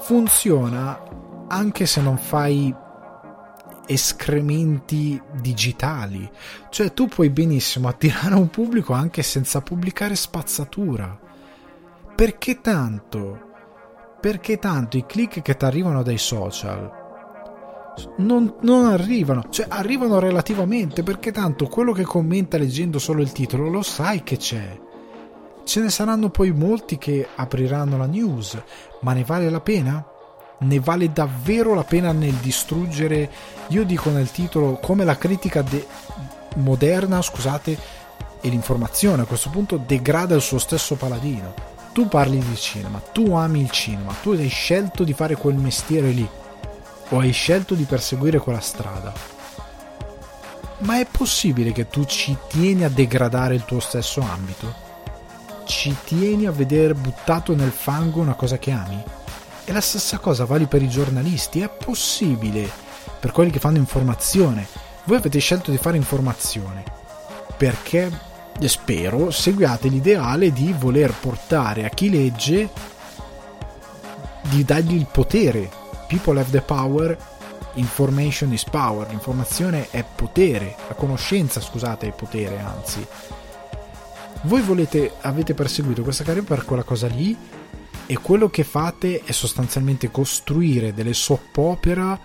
funziona 0.00 1.00
anche 1.48 1.86
se 1.86 2.00
non 2.00 2.18
fai 2.18 2.74
escrementi 3.86 5.20
digitali. 5.32 6.30
Cioè 6.70 6.92
tu 6.92 7.08
puoi 7.08 7.30
benissimo 7.30 7.88
attirare 7.88 8.34
un 8.34 8.48
pubblico 8.48 8.92
anche 8.92 9.22
senza 9.22 9.60
pubblicare 9.60 10.14
spazzatura. 10.14 11.18
Perché 12.14 12.60
tanto? 12.60 13.50
Perché 14.22 14.58
tanto 14.58 14.96
i 14.96 15.04
click 15.04 15.42
che 15.42 15.56
ti 15.56 15.64
arrivano 15.64 16.02
dai 16.04 16.16
social 16.16 17.00
non, 18.18 18.54
non, 18.60 18.86
arrivano, 18.86 19.46
cioè 19.50 19.66
arrivano 19.68 20.18
relativamente 20.18 21.02
perché 21.02 21.32
tanto 21.32 21.66
quello 21.66 21.92
che 21.92 22.04
commenta 22.04 22.56
leggendo 22.56 22.98
solo 22.98 23.20
il 23.20 23.32
titolo 23.32 23.68
lo 23.68 23.82
sai 23.82 24.22
che 24.22 24.36
c'è. 24.38 24.80
Ce 25.64 25.80
ne 25.80 25.90
saranno 25.90 26.30
poi 26.30 26.52
molti 26.52 26.98
che 26.98 27.26
apriranno 27.34 27.98
la 27.98 28.06
news, 28.06 28.60
ma 29.00 29.12
ne 29.12 29.24
vale 29.24 29.50
la 29.50 29.60
pena? 29.60 30.06
ne 30.62 30.78
vale 30.78 31.12
davvero 31.12 31.74
la 31.74 31.82
pena 31.82 32.12
nel 32.12 32.34
distruggere, 32.34 33.28
io 33.70 33.84
dico 33.84 34.10
nel 34.10 34.30
titolo, 34.30 34.78
come 34.80 35.04
la 35.04 35.16
critica 35.16 35.60
de- 35.60 35.84
moderna, 36.56 37.20
scusate, 37.20 37.76
e 38.40 38.48
l'informazione 38.48 39.22
a 39.22 39.24
questo 39.24 39.50
punto 39.50 39.76
degrada 39.76 40.36
il 40.36 40.40
suo 40.40 40.58
stesso 40.58 40.94
paladino. 40.94 41.71
Tu 41.92 42.08
parli 42.08 42.38
di 42.38 42.56
cinema, 42.56 43.00
tu 43.00 43.34
ami 43.34 43.60
il 43.60 43.70
cinema, 43.70 44.14
tu 44.22 44.30
hai 44.30 44.48
scelto 44.48 45.04
di 45.04 45.12
fare 45.12 45.36
quel 45.36 45.56
mestiere 45.56 46.10
lì, 46.10 46.26
o 47.10 47.18
hai 47.18 47.32
scelto 47.32 47.74
di 47.74 47.84
perseguire 47.84 48.38
quella 48.38 48.60
strada. 48.60 49.12
Ma 50.78 50.98
è 50.98 51.06
possibile 51.06 51.72
che 51.72 51.88
tu 51.88 52.04
ci 52.04 52.36
tieni 52.48 52.84
a 52.84 52.88
degradare 52.88 53.54
il 53.54 53.64
tuo 53.64 53.78
stesso 53.78 54.20
ambito? 54.20 54.74
Ci 55.64 55.94
tieni 56.04 56.46
a 56.46 56.50
vedere 56.50 56.94
buttato 56.94 57.54
nel 57.54 57.70
fango 57.70 58.20
una 58.20 58.34
cosa 58.34 58.58
che 58.58 58.70
ami? 58.70 59.00
E 59.64 59.72
la 59.72 59.80
stessa 59.80 60.18
cosa 60.18 60.44
vale 60.44 60.66
per 60.66 60.82
i 60.82 60.88
giornalisti, 60.88 61.60
è 61.60 61.68
possibile 61.68 62.68
per 63.20 63.32
quelli 63.32 63.50
che 63.50 63.60
fanno 63.60 63.76
informazione. 63.76 64.66
Voi 65.04 65.18
avete 65.18 65.38
scelto 65.38 65.70
di 65.70 65.76
fare 65.76 65.96
informazione 65.98 66.82
perché, 67.56 68.10
spero, 68.60 69.30
seguiate 69.30 69.88
l'ideale 69.88 70.52
di 70.52 70.74
voler 70.76 71.12
portare 71.12 71.84
a 71.84 71.88
chi 71.88 72.10
legge, 72.10 72.68
di 74.42 74.64
dargli 74.64 74.94
il 74.94 75.06
potere. 75.10 75.70
People 76.08 76.38
have 76.38 76.50
the 76.50 76.60
power, 76.60 77.16
information 77.74 78.52
is 78.52 78.64
power, 78.64 79.08
l'informazione 79.08 79.88
è 79.90 80.04
potere, 80.04 80.76
la 80.88 80.94
conoscenza, 80.94 81.60
scusate, 81.60 82.08
è 82.08 82.12
potere, 82.12 82.58
anzi. 82.58 83.06
Voi 84.42 84.60
volete, 84.60 85.12
avete 85.20 85.54
perseguito 85.54 86.02
questa 86.02 86.24
carriera 86.24 86.46
per 86.46 86.64
quella 86.64 86.82
cosa 86.82 87.06
lì 87.06 87.36
e 88.06 88.18
quello 88.18 88.50
che 88.50 88.64
fate 88.64 89.22
è 89.24 89.32
sostanzialmente 89.32 90.10
costruire 90.10 90.92
delle 90.92 91.14
soap 91.14 91.56
opera 91.56 92.18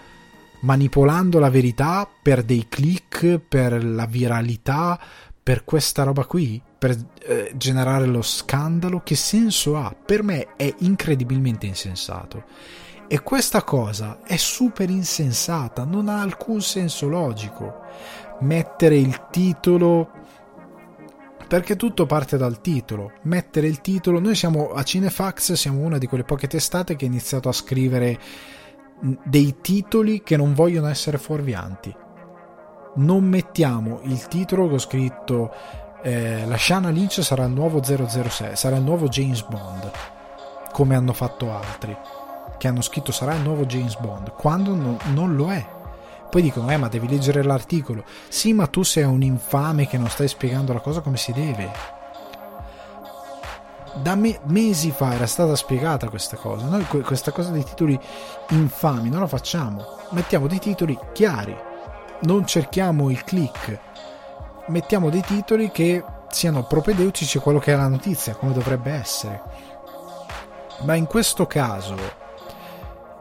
manipolando 0.60 1.40
la 1.40 1.50
verità 1.50 2.10
per 2.22 2.44
dei 2.44 2.66
click, 2.68 3.40
per 3.40 3.84
la 3.84 4.06
viralità, 4.06 5.00
per 5.48 5.64
questa 5.64 6.04
roba 6.04 6.26
qui, 6.26 6.62
per 6.78 6.94
eh, 7.24 7.54
generare 7.56 8.06
lo 8.06 8.22
scandalo. 8.22 9.00
Che 9.02 9.16
senso 9.16 9.78
ha? 9.78 9.96
Per 9.96 10.22
me 10.22 10.58
è 10.58 10.76
incredibilmente 10.80 11.66
insensato. 11.66 12.44
E 13.08 13.22
questa 13.22 13.64
cosa 13.64 14.20
è 14.26 14.36
super 14.36 14.90
insensata, 14.90 15.86
non 15.86 16.10
ha 16.10 16.20
alcun 16.20 16.60
senso 16.60 17.08
logico. 17.08 17.80
Mettere 18.42 18.98
il 18.98 19.28
titolo 19.32 20.12
perché 21.48 21.78
tutto 21.78 22.06
parte 22.06 22.36
dal 22.36 22.60
titolo. 22.60 23.14
Mettere 23.22 23.68
il 23.68 23.80
titolo, 23.80 24.20
noi 24.20 24.36
siamo 24.36 24.74
a 24.74 24.84
Cinefax, 24.84 25.54
siamo 25.54 25.80
una 25.80 25.98
di 25.98 26.08
quelle 26.08 26.26
poche 26.26 26.48
testate 26.48 26.98
che 26.98 27.06
ha 27.06 27.08
iniziato 27.08 27.48
a 27.48 27.54
scrivere 27.54 28.20
dei 29.24 29.56
titoli 29.62 30.24
che 30.24 30.36
non 30.36 30.54
vogliono 30.54 30.88
essere 30.88 31.18
fuorvianti. 31.18 31.96
Non 32.98 33.24
mettiamo 33.24 34.00
il 34.04 34.28
titolo 34.28 34.68
che 34.68 34.76
ho 34.76 34.80
scritto 34.80 35.52
eh, 36.04 36.46
la 36.46 36.58
Shana 36.58 36.90
Lynch 36.90 37.24
sarà 37.24 37.46
il 37.46 37.52
nuovo 37.52 37.82
006, 37.84 38.56
sarà 38.56 38.78
il 38.78 38.84
nuovo 38.84 39.08
James 39.08 39.44
Bond, 39.44 39.92
come 40.72 40.96
hanno 40.96 41.14
fatto 41.14 41.52
altri, 41.52 41.96
che 42.58 42.68
hanno 42.68 42.82
scritto 42.82 43.12
sarà 43.12 43.34
il 43.34 43.42
nuovo 43.42 43.66
James 43.66 43.98
Bond, 43.98 44.32
quando 44.34 44.76
no, 44.76 44.98
non 45.14 45.36
lo 45.36 45.52
è 45.52 45.76
poi 46.30 46.42
dicono, 46.42 46.70
eh, 46.70 46.78
ma 46.78 46.90
devi 46.90 47.08
leggere 47.08 47.42
l'articolo. 47.42 48.04
Sì, 48.28 48.54
ma 48.54 48.68
tu 48.68 48.84
sei 48.84 49.04
un 49.04 49.22
infame 49.22 49.88
che 49.88 49.98
non 49.98 50.10
stai 50.10 50.28
spiegando 50.28 50.74
la 50.74 50.82
cosa 50.82 51.02
come 51.02 51.18
si 51.18 51.32
deve. 51.32 51.72
Da 53.96 54.16
me- 54.16 54.40
mesi 54.44 54.92
fa 54.92 55.14
era 55.14 55.26
stata 55.26 55.56
spiegata 55.56 56.10
questa 56.10 56.36
cosa. 56.36 56.68
Noi 56.68 56.86
questa 56.86 57.32
cosa 57.32 57.50
dei 57.52 57.64
titoli 57.64 57.98
infami 58.50 59.10
non 59.10 59.22
la 59.22 59.28
facciamo. 59.28 59.86
Mettiamo 60.12 60.48
dei 60.48 60.60
titoli 60.60 60.98
chiari. 61.14 61.67
Non 62.22 62.46
cerchiamo 62.46 63.10
il 63.10 63.24
click. 63.24 63.80
Mettiamo 64.68 65.10
dei 65.10 65.22
titoli 65.22 65.72
che 65.72 66.04
siano 66.30 66.64
propedeutici 66.64 67.38
a 67.38 67.42
quello 67.42 67.60
che 67.60 67.74
è 67.74 67.76
la 67.76 67.88
notizia, 67.88 68.36
come 68.36 68.54
dovrebbe 68.54 68.92
essere. 68.92 69.42
Ma 70.82 70.96
in 70.96 71.06
questo 71.06 71.46
caso 71.48 71.96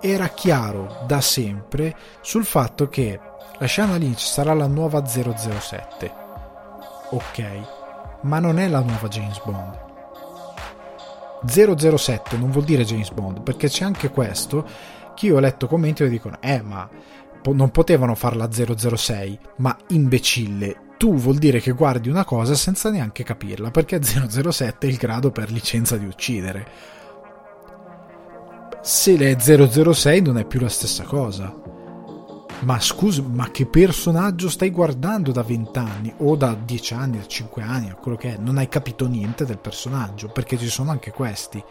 era 0.01 0.29
chiaro 0.29 1.05
da 1.07 1.21
sempre 1.21 1.95
sul 2.21 2.45
fatto 2.45 2.89
che 2.89 3.19
la 3.59 3.67
Shana 3.67 3.97
Lynch 3.97 4.21
sarà 4.21 4.53
la 4.55 4.67
nuova 4.67 5.05
007. 5.07 6.13
Ok, 7.11 7.45
ma 8.23 8.39
non 8.39 8.59
è 8.59 8.69
la 8.69 8.81
nuova 8.81 9.09
James 9.09 9.41
Bond. 9.45 9.85
007 11.47 12.37
non 12.37 12.51
vuol 12.51 12.65
dire 12.65 12.85
James 12.85 13.11
Bond, 13.11 13.43
perché 13.43 13.69
c'è 13.69 13.85
anche 13.85 14.11
questo 14.11 14.67
che 15.15 15.27
io 15.27 15.37
ho 15.37 15.41
letto 15.41 15.67
commenti 15.69 16.03
e 16.03 16.09
dicono 16.09 16.37
"Eh, 16.41 16.61
ma 16.61 16.89
non 17.53 17.71
potevano 17.71 18.15
farla 18.15 18.51
006, 18.51 19.39
ma 19.57 19.77
imbecille, 19.89 20.95
tu 20.97 21.15
vuol 21.15 21.37
dire 21.37 21.61
che 21.61 21.73
guardi 21.73 22.09
una 22.09 22.25
cosa 22.25 22.55
senza 22.55 22.91
neanche 22.91 23.23
capirla, 23.23 23.71
perché 23.71 24.01
007 24.03 24.87
è 24.87 24.91
il 24.91 24.97
grado 24.97 25.31
per 25.31 25.51
licenza 25.51 25.97
di 25.97 26.07
uccidere 26.07 26.95
se 28.87 29.17
le 29.17 29.37
006 29.37 30.23
non 30.23 30.39
è 30.39 30.45
più 30.45 30.61
la 30.61 30.69
stessa 30.69 31.03
cosa. 31.03 31.53
ma 32.61 32.81
scusi, 32.81 33.21
ma 33.21 33.51
che 33.51 33.67
personaggio 33.67 34.49
stai 34.49 34.71
guardando 34.71 35.33
da 35.33 35.43
20 35.43 35.79
anni 35.79 36.15
o 36.19 36.37
da 36.37 36.55
10 36.55 36.95
anni, 36.95 37.19
da 37.19 37.27
5 37.27 37.63
anni, 37.63 37.95
quello 38.01 38.17
che 38.17 38.35
è? 38.35 38.39
Non 38.39 38.59
hai 38.59 38.69
capito 38.69 39.09
niente 39.09 39.45
del 39.45 39.59
personaggio, 39.59 40.29
perché 40.29 40.57
ci 40.57 40.69
sono 40.69 40.93
anche 40.93 41.11
questi. 41.11 41.63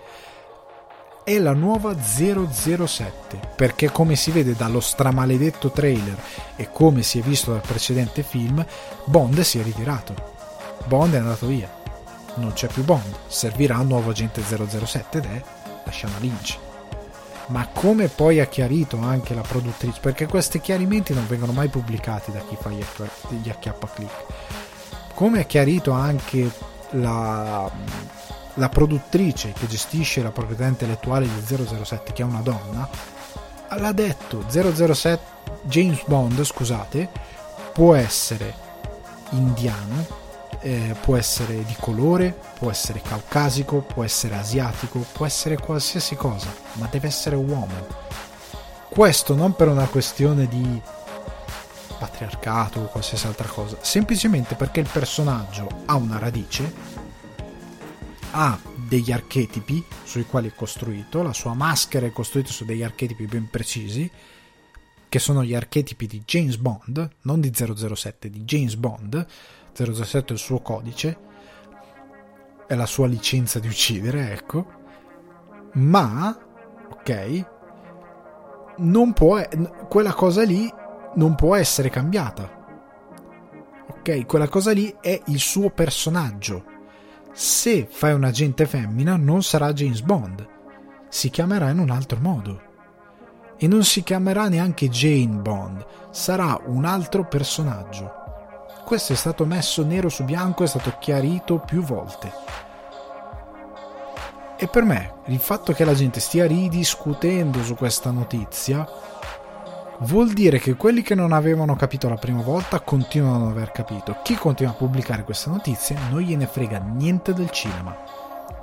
È 1.26 1.40
la 1.40 1.54
nuova 1.54 1.96
007, 2.00 3.40
perché 3.56 3.90
come 3.90 4.16
si 4.16 4.30
vede 4.30 4.54
dallo 4.54 4.80
stramaledetto 4.80 5.72
trailer 5.72 6.16
e 6.56 6.70
come 6.72 7.02
si 7.02 7.18
è 7.18 7.24
visto 7.24 7.52
dal 7.52 7.62
precedente 7.66 8.22
film, 8.22 8.64
Bond 9.06 9.40
si 9.40 9.58
è 9.58 9.64
ritirato. 9.64 10.14
Bond 10.86 11.16
è 11.16 11.18
andato 11.18 11.48
via. 11.48 11.68
Non 12.36 12.54
c'è 12.54 12.68
più 12.68 12.84
Bond, 12.84 13.12
servirà 13.26 13.80
un 13.80 13.88
nuovo 13.88 14.12
agente 14.12 14.44
007 14.44 15.18
ed 15.18 15.26
è 15.26 15.44
la 15.84 15.92
Shana 15.92 16.20
Lynch 16.20 16.60
ma 17.48 17.68
come 17.72 18.08
poi 18.08 18.40
ha 18.40 18.46
chiarito 18.46 19.00
anche 19.00 19.34
la 19.34 19.42
produttrice, 19.42 20.00
perché 20.00 20.28
questi 20.28 20.60
chiarimenti 20.60 21.14
non 21.14 21.28
vengono 21.28 21.52
mai 21.52 21.70
pubblicati 21.70 22.32
da 22.32 22.40
chi 22.40 22.58
fa 22.60 22.70
gli, 22.70 23.50
acchiappa 23.50 23.88
click, 23.94 24.26
come 25.14 25.42
ha 25.42 25.44
chiarito 25.44 25.92
anche 25.92 26.52
la, 26.92 27.70
la 28.56 28.70
produttrice 28.70 29.54
che 29.54 29.68
gestisce 29.68 30.22
la 30.22 30.32
proprietà 30.32 30.66
intellettuale 30.66 31.28
di 31.28 31.56
007, 31.84 32.14
che 32.14 32.22
è 32.22 32.26
una 32.26 32.42
donna, 32.42 32.88
l'ha 33.78 33.92
detto 33.92 34.44
007 34.48 35.34
James 35.64 36.04
Bond, 36.06 36.44
scusate, 36.44 37.10
può 37.74 37.96
essere 37.96 38.54
indiano, 39.32 40.06
eh, 40.62 40.96
può 41.02 41.16
essere 41.16 41.64
di 41.64 41.76
colore, 41.80 42.38
può 42.58 42.70
essere 42.70 43.02
caucasico, 43.02 43.82
può 43.82 44.04
essere 44.04 44.36
asiatico, 44.36 45.06
può 45.12 45.26
essere 45.26 45.58
qualsiasi 45.58 46.16
cosa, 46.16 46.54
ma 46.74 46.88
deve 46.90 47.08
essere 47.08 47.36
uomo. 47.36 48.04
Questo 48.90 49.36
non 49.36 49.56
per 49.56 49.68
una 49.68 49.88
questione 49.88 50.48
di 50.48 50.82
patriarcato 51.98 52.82
o 52.82 52.86
qualsiasi 52.86 53.28
altra 53.28 53.48
cosa, 53.48 53.78
semplicemente 53.82 54.56
perché 54.56 54.80
il 54.80 54.90
personaggio 54.92 55.68
ha 55.86 55.96
una 55.96 56.20
radice, 56.20 56.74
ha 58.38 58.60
degli 58.76 59.14
archetipi 59.14 59.82
sui 60.04 60.26
quali 60.26 60.50
è 60.50 60.54
costruito, 60.54 61.24
la 61.24 61.32
sua 61.32 61.54
maschera 61.54 62.06
è 62.06 62.12
costruita 62.12 62.52
su 62.52 62.66
degli 62.66 62.84
archetipi 62.84 63.26
ben 63.26 63.50
precisi, 63.50 64.12
che 65.08 65.20
sono 65.20 65.42
gli 65.42 65.56
archetipi 65.56 66.06
di 66.06 66.22
James 66.26 66.58
Bond, 66.58 67.10
non 67.22 67.40
di 67.40 67.54
007, 67.54 68.30
di 68.30 68.42
James 68.42 68.76
Bond, 68.76 69.26
007 69.72 70.30
è 70.30 70.32
il 70.34 70.38
suo 70.38 70.60
codice, 70.60 71.18
è 72.68 72.76
la 72.76 72.86
sua 72.86 73.08
licenza 73.08 73.60
di 73.60 73.70
uccidere, 73.70 74.34
ecco, 74.34 74.68
ma, 75.76 76.38
ok, 76.90 77.46
non 78.80 79.14
può, 79.14 79.42
quella 79.88 80.14
cosa 80.14 80.44
lì 80.44 80.70
non 81.16 81.36
può 81.36 81.56
essere 81.56 81.90
cambiata. 81.90 82.64
Ok, 83.88 84.26
quella 84.26 84.50
cosa 84.50 84.74
lì 84.74 84.94
è 85.00 85.22
il 85.28 85.40
suo 85.40 85.70
personaggio. 85.70 86.74
Se 87.38 87.86
fai 87.92 88.14
un 88.14 88.24
agente 88.24 88.66
femmina 88.66 89.18
non 89.18 89.44
sarà 89.44 89.74
James 89.74 90.00
Bond, 90.00 90.48
si 91.10 91.30
chiamerà 91.30 91.70
in 91.70 91.80
un 91.80 91.90
altro 91.90 92.18
modo. 92.22 92.62
E 93.58 93.68
non 93.68 93.84
si 93.84 94.04
chiamerà 94.04 94.48
neanche 94.48 94.88
Jane 94.88 95.42
Bond, 95.42 95.86
sarà 96.12 96.58
un 96.68 96.86
altro 96.86 97.28
personaggio. 97.28 98.10
Questo 98.86 99.12
è 99.12 99.16
stato 99.18 99.46
messo 99.46 99.84
nero 99.84 100.08
su 100.08 100.24
bianco, 100.24 100.64
è 100.64 100.68
stato 100.68 100.96
chiarito 100.98 101.60
più 101.60 101.82
volte. 101.82 102.32
E 104.58 104.68
per 104.68 104.84
me 104.84 105.16
il 105.26 105.40
fatto 105.40 105.74
che 105.74 105.84
la 105.84 105.94
gente 105.94 106.22
stia 106.22 106.48
ridiscutendo 106.48 107.62
su 107.66 107.76
questa 107.76 108.12
notizia 108.12 108.88
vuol 110.00 110.34
dire 110.34 110.60
che 110.60 110.76
quelli 110.76 111.02
che 111.02 111.16
non 111.16 111.32
avevano 111.32 111.76
capito 111.76 112.10
la 112.10 112.16
prima 112.16 112.42
volta 112.42 112.82
continuano 112.82 113.36
a 113.36 113.40
non 113.40 113.50
aver 113.50 113.72
capito. 113.72 114.18
Chi 114.24 114.36
continua 114.36 114.74
a 114.74 114.76
pubblicare 114.76 115.24
queste 115.24 115.50
notizie 115.50 115.98
non 116.10 116.22
gliene 116.22 116.48
frega 116.48 116.80
niente 116.80 117.34
del 117.34 117.50
cinema. 117.50 117.96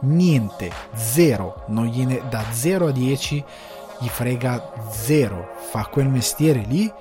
Niente, 0.00 0.70
zero, 0.94 1.64
gliene, 1.68 2.22
da 2.28 2.42
0 2.50 2.88
a 2.88 2.90
10 2.90 3.44
gli 4.00 4.08
frega 4.08 4.72
zero. 4.90 5.54
Fa 5.56 5.86
quel 5.86 6.08
mestiere 6.08 6.60
lì 6.60 6.92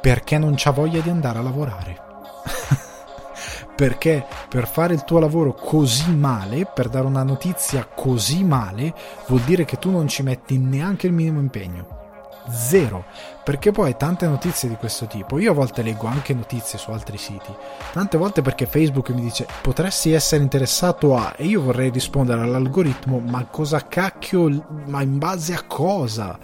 perché 0.00 0.38
non 0.38 0.54
c'ha 0.56 0.70
voglia 0.70 1.00
di 1.00 1.10
andare 1.10 1.38
a 1.38 1.42
lavorare. 1.42 2.00
perché 3.74 4.24
per 4.48 4.66
fare 4.68 4.94
il 4.94 5.04
tuo 5.04 5.18
lavoro 5.18 5.54
così 5.54 6.14
male, 6.14 6.66
per 6.72 6.88
dare 6.88 7.06
una 7.06 7.24
notizia 7.24 7.86
così 7.86 8.44
male, 8.44 8.94
vuol 9.26 9.42
dire 9.42 9.64
che 9.64 9.78
tu 9.78 9.90
non 9.90 10.08
ci 10.08 10.22
metti 10.22 10.58
neanche 10.58 11.08
il 11.08 11.12
minimo 11.12 11.40
impegno. 11.40 12.01
Zero, 12.48 13.04
perché 13.44 13.70
poi 13.70 13.96
tante 13.96 14.26
notizie 14.26 14.68
di 14.68 14.74
questo 14.74 15.06
tipo, 15.06 15.38
io 15.38 15.52
a 15.52 15.54
volte 15.54 15.82
leggo 15.82 16.06
anche 16.06 16.34
notizie 16.34 16.78
su 16.78 16.90
altri 16.90 17.16
siti, 17.16 17.54
tante 17.92 18.18
volte 18.18 18.42
perché 18.42 18.66
Facebook 18.66 19.10
mi 19.10 19.20
dice 19.20 19.46
potresti 19.60 20.12
essere 20.12 20.42
interessato 20.42 21.16
a 21.16 21.34
e 21.36 21.46
io 21.46 21.62
vorrei 21.62 21.90
rispondere 21.90 22.40
all'algoritmo 22.40 23.18
ma 23.20 23.44
cosa 23.46 23.86
cacchio, 23.86 24.66
ma 24.86 25.02
in 25.02 25.18
base 25.18 25.54
a 25.54 25.62
cosa? 25.66 26.38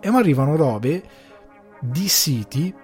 E 0.00 0.10
mi 0.10 0.16
arrivano 0.16 0.56
robe 0.56 1.02
di 1.80 2.08
siti 2.08 2.74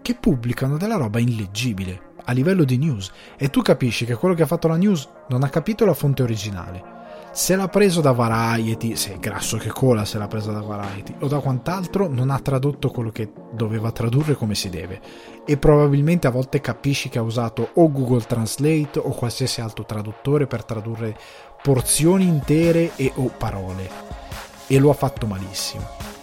che 0.00 0.14
pubblicano 0.14 0.76
della 0.76 0.96
roba 0.96 1.18
illeggibile 1.18 2.12
a 2.24 2.32
livello 2.32 2.64
di 2.64 2.78
news 2.78 3.10
e 3.36 3.50
tu 3.50 3.62
capisci 3.62 4.04
che 4.04 4.14
quello 4.14 4.34
che 4.34 4.42
ha 4.42 4.46
fatto 4.46 4.68
la 4.68 4.76
news 4.76 5.08
non 5.28 5.42
ha 5.42 5.48
capito 5.48 5.84
la 5.84 5.94
fonte 5.94 6.22
originale. 6.22 6.93
Se 7.34 7.56
l'ha 7.56 7.66
preso 7.66 8.00
da 8.00 8.12
Variety, 8.12 8.94
se 8.94 9.14
è 9.14 9.18
grasso 9.18 9.56
che 9.56 9.68
cola 9.68 10.04
se 10.04 10.18
l'ha 10.18 10.28
preso 10.28 10.52
da 10.52 10.60
Variety 10.60 11.16
o 11.18 11.26
da 11.26 11.40
quant'altro, 11.40 12.06
non 12.06 12.30
ha 12.30 12.38
tradotto 12.38 12.90
quello 12.90 13.10
che 13.10 13.32
doveva 13.50 13.90
tradurre 13.90 14.36
come 14.36 14.54
si 14.54 14.70
deve. 14.70 15.00
E 15.44 15.56
probabilmente 15.56 16.28
a 16.28 16.30
volte 16.30 16.60
capisci 16.60 17.08
che 17.08 17.18
ha 17.18 17.22
usato 17.22 17.70
o 17.74 17.90
Google 17.90 18.22
Translate 18.22 19.00
o 19.00 19.10
qualsiasi 19.10 19.60
altro 19.60 19.84
traduttore 19.84 20.46
per 20.46 20.64
tradurre 20.64 21.18
porzioni 21.60 22.24
intere 22.24 22.92
e 22.94 23.10
o 23.16 23.28
parole. 23.36 23.90
E 24.68 24.78
lo 24.78 24.90
ha 24.90 24.94
fatto 24.94 25.26
malissimo 25.26 26.13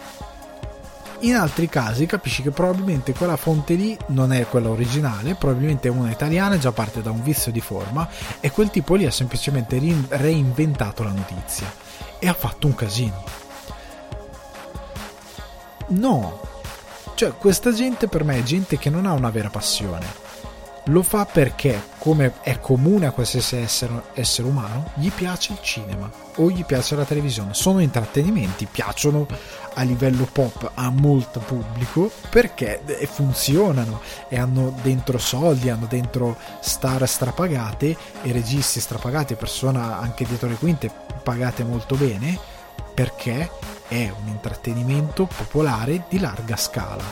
in 1.22 1.34
altri 1.34 1.68
casi 1.68 2.06
capisci 2.06 2.42
che 2.42 2.50
probabilmente 2.50 3.12
quella 3.12 3.36
fonte 3.36 3.74
lì 3.74 3.96
non 4.08 4.32
è 4.32 4.46
quella 4.46 4.70
originale, 4.70 5.34
probabilmente 5.34 5.88
è 5.88 5.90
una 5.90 6.10
italiana, 6.10 6.58
già 6.58 6.72
parte 6.72 7.02
da 7.02 7.10
un 7.10 7.22
vizio 7.22 7.52
di 7.52 7.60
forma 7.60 8.08
e 8.40 8.50
quel 8.50 8.70
tipo 8.70 8.94
lì 8.94 9.06
ha 9.06 9.10
semplicemente 9.10 9.80
reinventato 10.08 11.02
la 11.02 11.12
notizia 11.12 11.72
e 12.18 12.28
ha 12.28 12.34
fatto 12.34 12.66
un 12.66 12.74
casino. 12.74 13.24
No, 15.88 16.40
cioè 17.14 17.32
questa 17.32 17.72
gente 17.72 18.08
per 18.08 18.24
me 18.24 18.38
è 18.38 18.42
gente 18.42 18.78
che 18.78 18.90
non 18.90 19.06
ha 19.06 19.12
una 19.12 19.30
vera 19.30 19.50
passione. 19.50 20.20
Lo 20.86 21.02
fa 21.02 21.24
perché, 21.24 21.80
come 21.98 22.34
è 22.40 22.58
comune 22.58 23.06
a 23.06 23.12
qualsiasi 23.12 23.56
essere, 23.56 24.02
essere 24.14 24.48
umano, 24.48 24.90
gli 24.94 25.10
piace 25.12 25.52
il 25.52 25.60
cinema 25.60 26.21
o 26.36 26.50
gli 26.50 26.64
piace 26.64 26.96
la 26.96 27.04
televisione. 27.04 27.54
Sono 27.54 27.80
intrattenimenti, 27.80 28.66
piacciono 28.70 29.26
a 29.74 29.82
livello 29.82 30.28
pop 30.30 30.72
a 30.74 30.90
molto 30.90 31.40
pubblico 31.40 32.10
perché 32.28 32.82
funzionano 33.10 34.00
e 34.28 34.38
hanno 34.38 34.74
dentro 34.82 35.18
soldi, 35.18 35.70
hanno 35.70 35.86
dentro 35.86 36.36
star 36.60 37.06
strapagate 37.08 37.96
e 38.22 38.32
registi 38.32 38.80
strapagati, 38.80 39.34
persone 39.34 39.80
anche 39.80 40.24
dietro 40.24 40.48
le 40.48 40.56
quinte 40.56 40.90
pagate 41.22 41.64
molto 41.64 41.94
bene 41.96 42.38
perché 42.94 43.50
è 43.88 44.12
un 44.22 44.28
intrattenimento 44.28 45.26
popolare 45.26 46.04
di 46.08 46.18
larga 46.18 46.56
scala. 46.56 47.04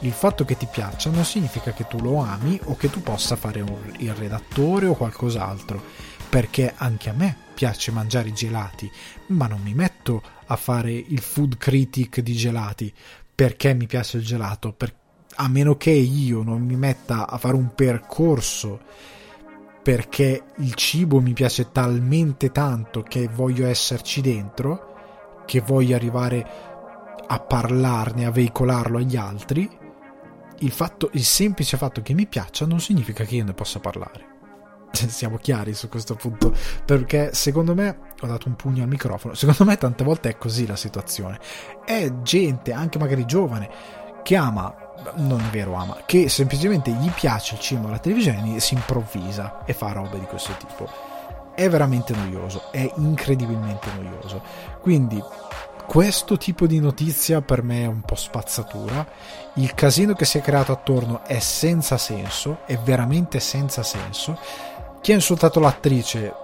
Il 0.00 0.12
fatto 0.12 0.44
che 0.44 0.56
ti 0.56 0.68
piaccia 0.70 1.10
non 1.10 1.24
significa 1.24 1.72
che 1.72 1.86
tu 1.86 1.98
lo 2.00 2.18
ami 2.18 2.58
o 2.64 2.76
che 2.76 2.90
tu 2.90 3.02
possa 3.02 3.34
fare 3.34 3.64
il 3.98 4.14
redattore 4.14 4.86
o 4.86 4.94
qualcos'altro, 4.94 5.82
perché 6.28 6.72
anche 6.76 7.10
a 7.10 7.12
me 7.12 7.46
piace 7.58 7.90
mangiare 7.90 8.28
i 8.28 8.32
gelati, 8.32 8.88
ma 9.28 9.48
non 9.48 9.60
mi 9.62 9.74
metto 9.74 10.22
a 10.46 10.54
fare 10.54 10.92
il 10.92 11.18
food 11.18 11.56
critic 11.56 12.20
di 12.20 12.32
gelati 12.34 12.94
perché 13.34 13.74
mi 13.74 13.88
piace 13.88 14.18
il 14.18 14.24
gelato, 14.24 14.72
per, 14.72 14.94
a 15.34 15.48
meno 15.48 15.76
che 15.76 15.90
io 15.90 16.44
non 16.44 16.62
mi 16.62 16.76
metta 16.76 17.28
a 17.28 17.36
fare 17.36 17.56
un 17.56 17.74
percorso 17.74 18.80
perché 19.82 20.44
il 20.58 20.74
cibo 20.74 21.20
mi 21.20 21.32
piace 21.32 21.72
talmente 21.72 22.52
tanto 22.52 23.02
che 23.02 23.26
voglio 23.26 23.66
esserci 23.66 24.20
dentro, 24.20 25.42
che 25.44 25.58
voglio 25.58 25.96
arrivare 25.96 26.46
a 27.26 27.40
parlarne, 27.40 28.24
a 28.24 28.30
veicolarlo 28.30 28.98
agli 28.98 29.16
altri, 29.16 29.68
il, 30.60 30.70
fatto, 30.70 31.10
il 31.14 31.24
semplice 31.24 31.76
fatto 31.76 32.02
che 32.02 32.14
mi 32.14 32.28
piaccia 32.28 32.66
non 32.66 32.78
significa 32.78 33.24
che 33.24 33.34
io 33.34 33.44
ne 33.44 33.52
possa 33.52 33.80
parlare. 33.80 34.37
siamo 35.08 35.36
chiari 35.36 35.74
su 35.74 35.88
questo 35.88 36.14
punto 36.14 36.54
perché 36.84 37.30
secondo 37.32 37.74
me 37.74 37.98
ho 38.20 38.26
dato 38.26 38.48
un 38.48 38.56
pugno 38.56 38.82
al 38.82 38.88
microfono 38.88 39.34
secondo 39.34 39.64
me 39.64 39.76
tante 39.76 40.04
volte 40.04 40.30
è 40.30 40.36
così 40.36 40.66
la 40.66 40.76
situazione 40.76 41.38
è 41.84 42.12
gente 42.22 42.72
anche 42.72 42.98
magari 42.98 43.24
giovane 43.24 43.68
che 44.22 44.36
ama 44.36 44.74
non 45.16 45.40
è 45.40 45.50
vero 45.50 45.74
ama 45.74 46.02
che 46.06 46.28
semplicemente 46.28 46.90
gli 46.90 47.10
piace 47.10 47.54
il 47.54 47.60
cinema 47.60 47.88
o 47.88 47.90
la 47.90 47.98
televisione 47.98 48.56
e 48.56 48.60
si 48.60 48.74
improvvisa 48.74 49.64
e 49.64 49.72
fa 49.72 49.92
robe 49.92 50.18
di 50.18 50.26
questo 50.26 50.52
tipo 50.58 50.88
è 51.54 51.68
veramente 51.68 52.14
noioso 52.14 52.70
è 52.72 52.92
incredibilmente 52.96 53.88
noioso 53.94 54.42
quindi 54.80 55.22
questo 55.88 56.36
tipo 56.36 56.66
di 56.66 56.80
notizia 56.80 57.40
per 57.40 57.62
me 57.62 57.84
è 57.84 57.86
un 57.86 58.02
po' 58.02 58.14
spazzatura. 58.14 59.06
Il 59.54 59.72
casino 59.72 60.12
che 60.12 60.26
si 60.26 60.36
è 60.36 60.42
creato 60.42 60.70
attorno 60.70 61.24
è 61.24 61.38
senza 61.38 61.96
senso, 61.96 62.58
è 62.66 62.76
veramente 62.76 63.40
senza 63.40 63.82
senso. 63.82 64.38
Chi 65.00 65.12
ha 65.12 65.14
insultato 65.14 65.60
l'attrice 65.60 66.34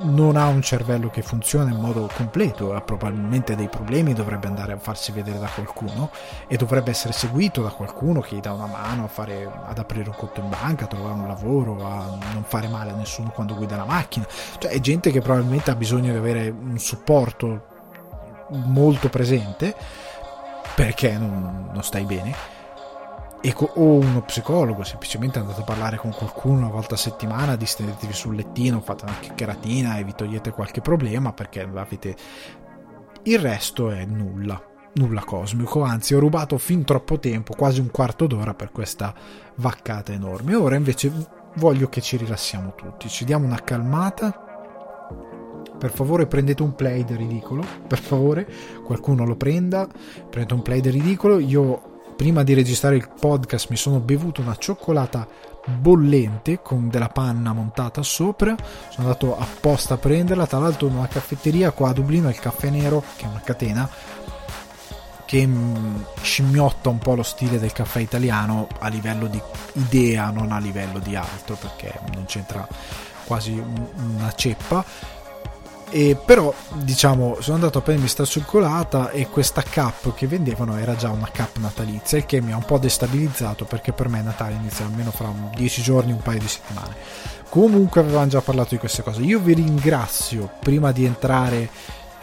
non 0.00 0.36
ha 0.36 0.46
un 0.46 0.62
cervello 0.62 1.08
che 1.08 1.22
funziona 1.22 1.70
in 1.70 1.80
modo 1.80 2.08
completo, 2.14 2.74
ha 2.74 2.80
probabilmente 2.80 3.56
dei 3.56 3.68
problemi, 3.68 4.12
dovrebbe 4.12 4.46
andare 4.46 4.72
a 4.72 4.78
farsi 4.78 5.12
vedere 5.12 5.38
da 5.38 5.48
qualcuno 5.48 6.10
e 6.46 6.56
dovrebbe 6.56 6.90
essere 6.90 7.12
seguito 7.12 7.62
da 7.62 7.70
qualcuno 7.70 8.20
che 8.20 8.36
gli 8.36 8.40
dà 8.40 8.52
una 8.52 8.66
mano 8.66 9.08
fare, 9.08 9.50
ad 9.66 9.78
aprire 9.78 10.08
un 10.08 10.16
conto 10.16 10.40
in 10.40 10.48
banca, 10.48 10.84
a 10.84 10.88
trovare 10.88 11.14
un 11.14 11.26
lavoro, 11.26 11.84
a 11.84 12.16
non 12.32 12.44
fare 12.46 12.68
male 12.68 12.90
a 12.90 12.94
nessuno 12.94 13.30
quando 13.30 13.54
guida 13.54 13.76
la 13.76 13.84
macchina. 13.84 14.26
Cioè 14.58 14.70
è 14.70 14.80
gente 14.80 15.10
che 15.10 15.20
probabilmente 15.20 15.70
ha 15.70 15.76
bisogno 15.76 16.12
di 16.12 16.18
avere 16.18 16.48
un 16.48 16.78
supporto 16.78 17.66
molto 18.50 19.08
presente 19.08 19.74
perché 20.74 21.18
non, 21.18 21.70
non 21.72 21.82
stai 21.82 22.04
bene 22.04 22.57
co- 23.52 23.70
o 23.74 23.94
uno 23.94 24.22
psicologo, 24.22 24.82
semplicemente 24.82 25.38
andate 25.38 25.60
a 25.60 25.64
parlare 25.64 25.96
con 25.96 26.12
qualcuno 26.12 26.58
una 26.58 26.70
volta 26.70 26.94
a 26.94 26.98
settimana, 26.98 27.56
distendetevi 27.56 28.12
sul 28.12 28.34
lettino, 28.34 28.80
fate 28.80 29.04
una 29.04 29.18
chiacchieratina 29.20 29.98
e 29.98 30.04
vi 30.04 30.14
togliete 30.14 30.50
qualche 30.50 30.80
problema 30.80 31.32
perché 31.32 31.60
avete... 31.60 32.16
Il 33.22 33.38
resto 33.38 33.90
è 33.90 34.04
nulla, 34.04 34.60
nulla 34.94 35.22
cosmico, 35.22 35.82
anzi 35.82 36.14
ho 36.14 36.18
rubato 36.18 36.56
fin 36.58 36.84
troppo 36.84 37.18
tempo, 37.18 37.54
quasi 37.54 37.80
un 37.80 37.90
quarto 37.90 38.26
d'ora 38.26 38.54
per 38.54 38.72
questa 38.72 39.14
vaccata 39.56 40.12
enorme. 40.12 40.54
Ora 40.54 40.76
invece 40.76 41.12
voglio 41.56 41.88
che 41.88 42.00
ci 42.00 42.16
rilassiamo 42.16 42.74
tutti, 42.74 43.08
ci 43.08 43.24
diamo 43.24 43.44
una 43.44 43.62
calmata. 43.62 44.44
Per 45.78 45.92
favore 45.92 46.26
prendete 46.26 46.62
un 46.62 46.74
play 46.74 47.04
del 47.04 47.18
ridicolo, 47.18 47.62
per 47.86 48.00
favore, 48.00 48.48
qualcuno 48.82 49.24
lo 49.24 49.36
prenda, 49.36 49.86
prendete 50.28 50.54
un 50.54 50.62
play 50.62 50.80
del 50.80 50.92
ridicolo, 50.92 51.38
io 51.38 51.87
prima 52.18 52.42
di 52.42 52.52
registrare 52.52 52.96
il 52.96 53.08
podcast 53.08 53.68
mi 53.70 53.76
sono 53.76 54.00
bevuto 54.00 54.40
una 54.40 54.56
cioccolata 54.56 55.24
bollente 55.64 56.60
con 56.60 56.88
della 56.88 57.10
panna 57.10 57.52
montata 57.52 58.02
sopra. 58.02 58.56
Sono 58.88 59.06
andato 59.06 59.38
apposta 59.38 59.94
a 59.94 59.98
prenderla 59.98 60.44
tra 60.48 60.58
l'altro 60.58 60.88
in 60.88 60.96
una 60.96 61.06
caffetteria 61.06 61.70
qua 61.70 61.90
a 61.90 61.92
Dublino 61.92 62.28
il 62.28 62.40
caffè 62.40 62.70
nero 62.70 63.04
che 63.14 63.24
è 63.24 63.28
una 63.28 63.40
catena 63.40 63.88
che 65.26 65.46
mm, 65.46 66.00
scimmiotta 66.20 66.88
un 66.88 66.98
po' 66.98 67.14
lo 67.14 67.22
stile 67.22 67.60
del 67.60 67.70
caffè 67.70 68.00
italiano 68.00 68.66
a 68.80 68.88
livello 68.88 69.28
di 69.28 69.40
idea 69.74 70.30
non 70.30 70.50
a 70.50 70.58
livello 70.58 70.98
di 70.98 71.14
altro 71.14 71.54
perché 71.54 72.00
non 72.14 72.24
c'entra 72.24 72.66
quasi 73.26 73.52
una 73.52 74.32
ceppa 74.34 74.84
e 75.90 76.16
però 76.22 76.52
diciamo 76.72 77.38
sono 77.40 77.56
andato 77.56 77.78
a 77.78 77.80
prendermi 77.80 78.10
sta 78.10 78.24
cioccolata 78.24 79.10
e 79.10 79.28
questa 79.28 79.62
cap 79.62 80.14
che 80.14 80.26
vendevano 80.26 80.76
era 80.76 80.96
già 80.96 81.10
una 81.10 81.28
cap 81.32 81.56
natalizia 81.58 82.18
il 82.18 82.26
che 82.26 82.40
mi 82.40 82.52
ha 82.52 82.56
un 82.56 82.64
po' 82.64 82.78
destabilizzato 82.78 83.64
perché 83.64 83.92
per 83.92 84.08
me 84.08 84.22
Natale 84.22 84.54
inizia 84.54 84.84
almeno 84.84 85.10
fra 85.10 85.32
10 85.54 85.82
giorni 85.82 86.12
un 86.12 86.20
paio 86.20 86.40
di 86.40 86.48
settimane. 86.48 86.94
Comunque 87.48 88.00
avevamo 88.00 88.26
già 88.26 88.40
parlato 88.42 88.70
di 88.70 88.78
queste 88.78 89.02
cose. 89.02 89.22
Io 89.22 89.38
vi 89.38 89.54
ringrazio 89.54 90.50
prima 90.60 90.92
di 90.92 91.06
entrare 91.06 91.70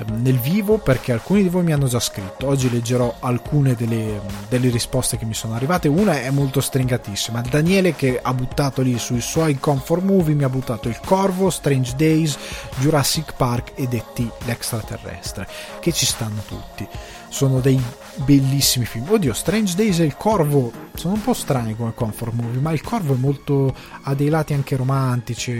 nel 0.03 0.39
vivo 0.39 0.77
perché 0.77 1.13
alcuni 1.13 1.41
di 1.41 1.49
voi 1.49 1.63
mi 1.63 1.71
hanno 1.71 1.87
già 1.87 1.99
scritto. 1.99 2.47
Oggi 2.47 2.69
leggerò 2.69 3.15
alcune 3.19 3.75
delle, 3.75 4.19
delle, 4.49 4.69
risposte 4.69 5.17
che 5.17 5.25
mi 5.25 5.33
sono 5.33 5.55
arrivate. 5.55 5.87
Una 5.87 6.21
è 6.21 6.29
molto 6.31 6.59
stringatissima. 6.59 7.41
Daniele 7.41 7.95
che 7.95 8.19
ha 8.21 8.33
buttato 8.33 8.81
lì 8.81 8.97
sui 8.97 9.21
suoi 9.21 9.57
comfort 9.57 10.03
movie 10.03 10.35
mi 10.35 10.43
ha 10.43 10.49
buttato 10.49 10.89
il 10.89 10.99
Corvo, 11.03 11.49
Strange 11.49 11.95
Days, 11.95 12.37
Jurassic 12.79 13.33
Park 13.35 13.71
ed 13.75 13.93
E.T. 13.93 14.31
l'extraterrestre 14.45 15.47
che 15.79 15.91
ci 15.93 16.05
stanno 16.05 16.41
tutti. 16.45 16.87
Sono 17.29 17.59
dei 17.59 17.81
bellissimi 18.17 18.85
film. 18.85 19.09
Oddio, 19.09 19.33
Strange 19.33 19.75
Days 19.75 19.99
e 19.99 20.05
il 20.05 20.15
Corvo 20.15 20.71
sono 20.93 21.13
un 21.13 21.21
po' 21.21 21.33
strani 21.33 21.75
come 21.75 21.93
comfort 21.93 22.33
movie, 22.33 22.61
ma 22.61 22.71
il 22.71 22.81
Corvo 22.81 23.13
è 23.13 23.17
molto 23.17 23.73
ha 24.03 24.13
dei 24.13 24.29
lati 24.29 24.53
anche 24.53 24.75
romantici 24.75 25.51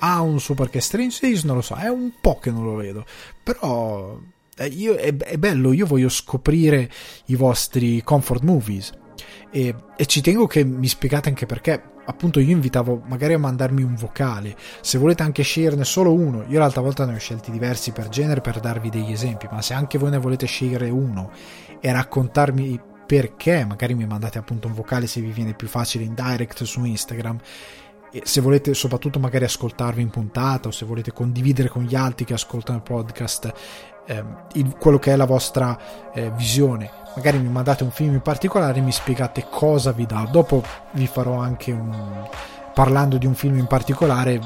ha 0.00 0.20
un 0.20 0.40
suo 0.40 0.54
perché 0.54 0.80
Strange 0.80 1.18
Days 1.20 1.44
non 1.44 1.56
lo 1.56 1.62
so, 1.62 1.74
è 1.74 1.88
un 1.88 2.12
po' 2.20 2.38
che 2.38 2.50
non 2.50 2.64
lo 2.64 2.74
vedo, 2.74 3.04
però 3.42 4.18
eh, 4.56 4.66
io, 4.66 4.94
è, 4.94 5.16
è, 5.16 5.38
bello, 5.38 5.72
io 5.72 5.86
voglio 5.86 6.08
scoprire 6.08 6.90
i 7.26 7.34
vostri 7.36 8.02
comfort 8.02 8.42
movies. 8.42 8.92
E, 9.50 9.74
e 9.96 10.06
ci 10.06 10.20
tengo 10.20 10.46
che 10.46 10.64
mi 10.64 10.86
spiegate 10.86 11.28
anche 11.28 11.44
perché 11.44 11.82
appunto 12.04 12.40
io 12.40 12.52
invitavo 12.52 13.02
magari 13.06 13.34
a 13.34 13.38
mandarmi 13.38 13.82
un 13.82 13.94
vocale. 13.94 14.56
Se 14.80 14.98
volete 14.98 15.22
anche 15.22 15.42
sceglierne 15.42 15.84
solo 15.84 16.12
uno 16.12 16.44
io 16.48 16.58
l'altra 16.58 16.80
volta 16.80 17.04
ne 17.04 17.14
ho 17.14 17.18
scelti 17.18 17.50
diversi 17.50 17.90
per 17.92 18.08
genere 18.08 18.40
per 18.40 18.60
darvi 18.60 18.90
degli 18.90 19.12
esempi 19.12 19.48
ma 19.50 19.62
se 19.62 19.74
anche 19.74 19.98
voi 19.98 20.10
ne 20.10 20.18
volete 20.18 20.46
scegliere 20.46 20.88
uno 20.88 21.30
e 21.80 21.92
raccontarmi 21.92 22.80
perché 23.06 23.64
magari 23.64 23.94
mi 23.94 24.06
mandate 24.06 24.38
appunto 24.38 24.68
un 24.68 24.74
vocale 24.74 25.06
se 25.08 25.20
vi 25.20 25.32
viene 25.32 25.54
più 25.54 25.66
facile 25.66 26.04
in 26.04 26.14
direct 26.14 26.62
su 26.62 26.84
Instagram 26.84 27.38
e 28.10 28.22
se 28.24 28.40
volete 28.40 28.74
soprattutto 28.74 29.18
magari 29.18 29.44
ascoltarvi 29.44 30.02
in 30.02 30.10
puntata 30.10 30.68
o 30.68 30.70
se 30.70 30.84
volete 30.84 31.12
condividere 31.12 31.68
con 31.68 31.82
gli 31.82 31.94
altri 31.94 32.24
che 32.24 32.34
ascoltano 32.34 32.78
il 32.78 32.84
podcast 32.84 33.52
eh, 34.06 34.24
il, 34.54 34.76
quello 34.78 34.98
che 34.98 35.12
è 35.12 35.16
la 35.16 35.26
vostra 35.26 35.78
eh, 36.12 36.30
visione. 36.32 36.90
Magari 37.14 37.38
mi 37.38 37.48
mandate 37.48 37.84
un 37.84 37.90
film 37.90 38.14
in 38.14 38.22
particolare 38.22 38.78
e 38.78 38.82
mi 38.82 38.92
spiegate 38.92 39.46
cosa 39.50 39.92
vi 39.92 40.06
dà. 40.06 40.28
Dopo 40.30 40.62
vi 40.92 41.06
farò 41.06 41.38
anche 41.38 41.72
un 41.72 42.28
parlando 42.74 43.18
di 43.18 43.26
un 43.26 43.34
film 43.34 43.58
in 43.58 43.66
particolare 43.66 44.40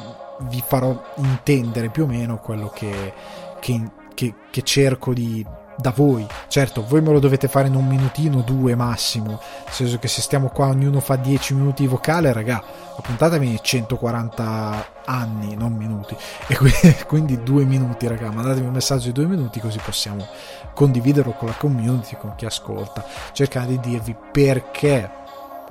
vi 0.49 0.63
farò 0.67 1.01
intendere 1.17 1.91
più 1.91 2.05
o 2.05 2.07
meno 2.07 2.39
quello 2.39 2.69
che, 2.69 3.13
che, 3.61 3.91
che, 4.15 4.35
che 4.51 4.63
cerco 4.63 5.13
di 5.13 5.45
da 5.77 5.93
voi. 5.95 6.27
Certo, 6.49 6.85
voi 6.87 7.01
me 7.01 7.13
lo 7.13 7.19
dovete 7.19 7.49
fare 7.49 7.69
in 7.69 7.75
un 7.75 7.87
minutino, 7.87 8.43
due 8.43 8.75
massimo. 8.75 9.41
Nel 9.65 9.73
senso 9.73 9.99
che 9.99 10.09
se 10.09 10.21
stiamo 10.21 10.49
qua, 10.49 10.69
ognuno 10.69 11.01
fa 11.01 11.17
10 11.17 11.55
minuti 11.55 11.83
di 11.83 11.89
vocale, 11.89 12.33
raga, 12.33 12.63
la 12.97 13.03
puntata 13.03 13.39
viene 13.39 13.59
140 13.61 14.87
anni, 15.05 15.55
non 15.55 15.73
minuti. 15.73 16.17
E 16.85 17.05
quindi, 17.07 17.43
due 17.43 17.65
minuti, 17.65 18.07
raga. 18.07 18.31
Mandatemi 18.31 18.67
un 18.67 18.73
messaggio 18.73 19.07
di 19.07 19.13
due 19.13 19.27
minuti 19.27 19.61
così 19.61 19.79
possiamo 19.83 20.27
condividerlo 20.75 21.33
con 21.33 21.49
la 21.49 21.55
community, 21.55 22.17
con 22.19 22.35
chi 22.37 22.47
ascolta. 22.47 23.05
Cercare 23.33 23.67
di 23.69 23.81
dirvi 23.81 24.15
perché 24.33 25.23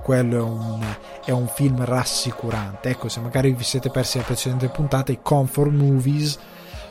quello 0.02 0.38
è 0.38 0.42
un, 0.42 0.86
è 1.24 1.32
un 1.32 1.48
film 1.48 1.84
rassicurante. 1.84 2.90
Ecco, 2.90 3.10
se 3.10 3.20
magari 3.20 3.52
vi 3.54 3.64
siete 3.64 3.90
persi 3.90 4.18
la 4.18 4.24
precedente 4.24 4.68
puntata, 4.70 5.12
i 5.12 5.20
comfort 5.22 5.72
movies 5.72 6.38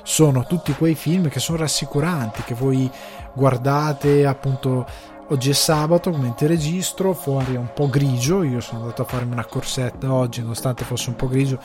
sono 0.03 0.45
tutti 0.45 0.73
quei 0.75 0.95
film 0.95 1.29
che 1.29 1.41
sono 1.41 1.59
rassicuranti, 1.59 2.43
che 2.43 2.55
voi 2.55 2.91
guardate 3.35 4.27
appunto 4.27 4.87
oggi 5.29 5.51
è 5.51 5.55
sabato, 5.55 6.11
mentre 6.11 6.49
registro, 6.49 7.15
fuori 7.15 7.55
è 7.55 7.59
un 7.59 7.73
po' 7.75 7.89
grigio, 7.89 8.43
io 8.43 8.61
sono 8.61 8.83
andato 8.83 9.03
a 9.03 9.07
farmi 9.07 9.33
una 9.33 9.47
corsetta 9.47 10.13
oggi 10.13 10.41
nonostante 10.41 10.85
fosse 10.85 11.11
un 11.11 11.17
po' 11.17 11.29
grigio, 11.29 11.59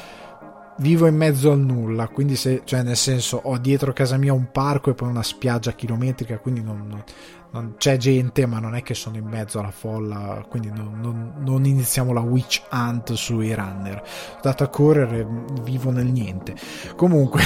vivo 0.78 1.08
in 1.08 1.16
mezzo 1.16 1.52
al 1.52 1.60
nulla, 1.60 2.08
quindi 2.08 2.36
se, 2.36 2.62
cioè 2.64 2.84
nel 2.84 2.96
senso 2.96 3.40
ho 3.44 3.58
dietro 3.58 3.94
casa 3.94 4.18
mia 4.18 4.34
un 4.34 4.52
parco 4.52 4.90
e 4.90 4.94
poi 4.94 5.10
una 5.10 5.24
spiaggia 5.24 5.74
chilometrica, 5.74 6.38
quindi 6.38 6.62
non, 6.62 7.04
non, 7.58 7.64
non 7.64 7.76
c'è 7.78 7.98
gente, 7.98 8.46
ma 8.46 8.60
non 8.60 8.76
è 8.76 8.84
che 8.84 8.94
sono 8.94 9.18
in 9.18 9.26
mezzo 9.26 9.60
alla 9.60 9.72
folla, 9.72 10.46
quindi 10.48 10.70
non, 10.70 11.34
non 11.38 11.66
iniziamo 11.66 12.14
la 12.14 12.22
witch 12.22 12.64
hunt 12.72 13.14
sui 13.14 13.54
runner. 13.54 14.02
Sono 14.06 14.36
andato 14.36 14.64
a 14.64 14.68
correre, 14.68 15.28
vivo 15.64 15.92
nel 15.92 16.08
niente. 16.08 16.56
Comunque 16.96 17.42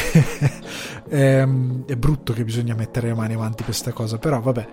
ehm, 1.10 1.86
è 1.86 1.96
brutto 1.96 2.34
che 2.34 2.44
bisogna 2.44 2.76
mettere 2.76 3.08
le 3.08 3.16
mani 3.16 3.34
avanti 3.34 3.58
per 3.58 3.66
questa 3.66 3.92
cosa, 3.92 4.18
però 4.18 4.40
vabbè. 4.40 4.68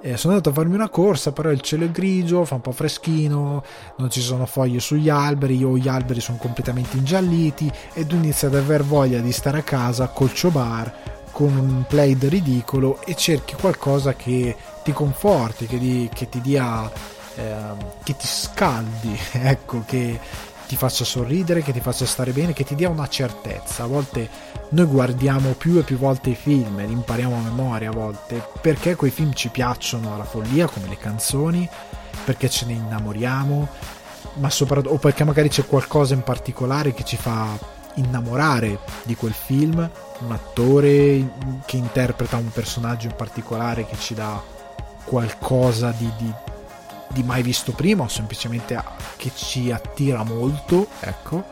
Eh, 0.00 0.18
sono 0.18 0.34
andato 0.34 0.50
a 0.50 0.52
farmi 0.52 0.74
una 0.74 0.90
corsa, 0.90 1.32
però 1.32 1.50
il 1.50 1.62
cielo 1.62 1.86
è 1.86 1.90
grigio, 1.90 2.44
fa 2.44 2.56
un 2.56 2.60
po' 2.60 2.72
freschino, 2.72 3.64
non 3.96 4.10
ci 4.10 4.20
sono 4.20 4.44
foglie 4.44 4.78
sugli 4.78 5.08
alberi, 5.08 5.64
o 5.64 5.78
gli 5.78 5.88
alberi 5.88 6.20
sono 6.20 6.36
completamente 6.36 6.98
ingialliti 6.98 7.72
ed 7.94 8.12
inizia 8.12 8.48
ad 8.48 8.56
aver 8.56 8.84
voglia 8.84 9.20
di 9.20 9.32
stare 9.32 9.60
a 9.60 9.62
casa 9.62 10.08
col 10.08 10.34
ciobar 10.34 11.14
con 11.34 11.56
un 11.56 11.84
play 11.88 12.16
da 12.16 12.28
ridicolo 12.28 13.00
e 13.04 13.16
cerchi 13.16 13.56
qualcosa 13.56 14.14
che 14.14 14.54
ti 14.84 14.92
conforti, 14.92 15.66
che, 15.66 15.78
di, 15.78 16.08
che 16.12 16.28
ti 16.28 16.40
dia, 16.40 16.88
eh, 17.34 17.54
che 18.04 18.14
ti 18.16 18.26
scaldi, 18.26 19.18
ecco, 19.32 19.82
che 19.84 20.20
ti 20.66 20.76
faccia 20.76 21.04
sorridere, 21.04 21.62
che 21.62 21.72
ti 21.72 21.80
faccia 21.80 22.06
stare 22.06 22.32
bene, 22.32 22.52
che 22.52 22.64
ti 22.64 22.74
dia 22.74 22.88
una 22.88 23.08
certezza. 23.08 23.84
A 23.84 23.86
volte 23.86 24.28
noi 24.70 24.86
guardiamo 24.86 25.52
più 25.52 25.78
e 25.78 25.82
più 25.82 25.96
volte 25.96 26.30
i 26.30 26.34
film 26.34 26.84
li 26.84 26.92
impariamo 26.92 27.36
a 27.36 27.40
memoria 27.40 27.90
a 27.90 27.92
volte 27.92 28.46
perché 28.60 28.94
quei 28.94 29.10
film 29.10 29.32
ci 29.32 29.48
piacciono 29.48 30.14
alla 30.14 30.24
follia, 30.24 30.66
come 30.66 30.88
le 30.88 30.98
canzoni, 30.98 31.68
perché 32.24 32.48
ce 32.48 32.66
ne 32.66 32.72
innamoriamo, 32.74 33.68
ma 34.34 34.50
soprattutto 34.50 34.94
o 34.94 34.98
perché 34.98 35.24
magari 35.24 35.48
c'è 35.48 35.66
qualcosa 35.66 36.14
in 36.14 36.22
particolare 36.22 36.92
che 36.92 37.04
ci 37.04 37.16
fa 37.16 37.72
innamorare 37.94 38.80
di 39.04 39.14
quel 39.14 39.34
film, 39.34 39.88
un 40.18 40.32
attore 40.32 41.60
che 41.64 41.76
interpreta 41.76 42.36
un 42.36 42.50
personaggio 42.50 43.06
in 43.06 43.14
particolare 43.14 43.86
che 43.86 43.96
ci 43.96 44.14
dà 44.14 44.52
qualcosa 45.04 45.90
di, 45.96 46.10
di 46.18 46.32
di 47.14 47.22
mai 47.22 47.42
visto 47.42 47.72
prima 47.72 48.02
o 48.02 48.08
semplicemente 48.08 48.82
che 49.16 49.30
ci 49.34 49.70
attira 49.70 50.22
molto, 50.24 50.88
ecco. 51.00 51.44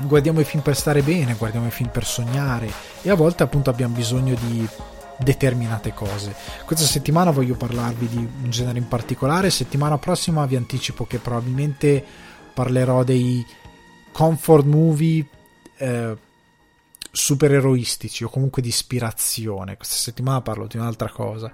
Guardiamo 0.00 0.40
i 0.40 0.44
film 0.44 0.62
per 0.62 0.76
stare 0.76 1.02
bene, 1.02 1.34
guardiamo 1.34 1.66
i 1.66 1.70
film 1.70 1.90
per 1.90 2.04
sognare 2.04 2.70
e 3.02 3.10
a 3.10 3.14
volte 3.14 3.42
appunto 3.42 3.68
abbiamo 3.68 3.94
bisogno 3.94 4.34
di 4.34 4.66
determinate 5.18 5.92
cose. 5.92 6.34
Questa 6.64 6.86
settimana 6.86 7.30
voglio 7.30 7.54
parlarvi 7.54 8.08
di 8.08 8.16
un 8.16 8.50
genere 8.50 8.78
in 8.78 8.88
particolare, 8.88 9.50
settimana 9.50 9.98
prossima 9.98 10.46
vi 10.46 10.56
anticipo 10.56 11.04
che 11.04 11.18
probabilmente 11.18 12.04
parlerò 12.54 13.02
dei 13.02 13.44
comfort 14.12 14.64
movie 14.64 15.26
eh, 15.76 16.16
supereroistici 17.18 18.24
o 18.24 18.30
comunque 18.30 18.62
di 18.62 18.68
ispirazione. 18.68 19.76
Questa 19.76 19.96
settimana 19.96 20.40
parlo 20.40 20.66
di 20.66 20.76
un'altra 20.76 21.10
cosa. 21.10 21.52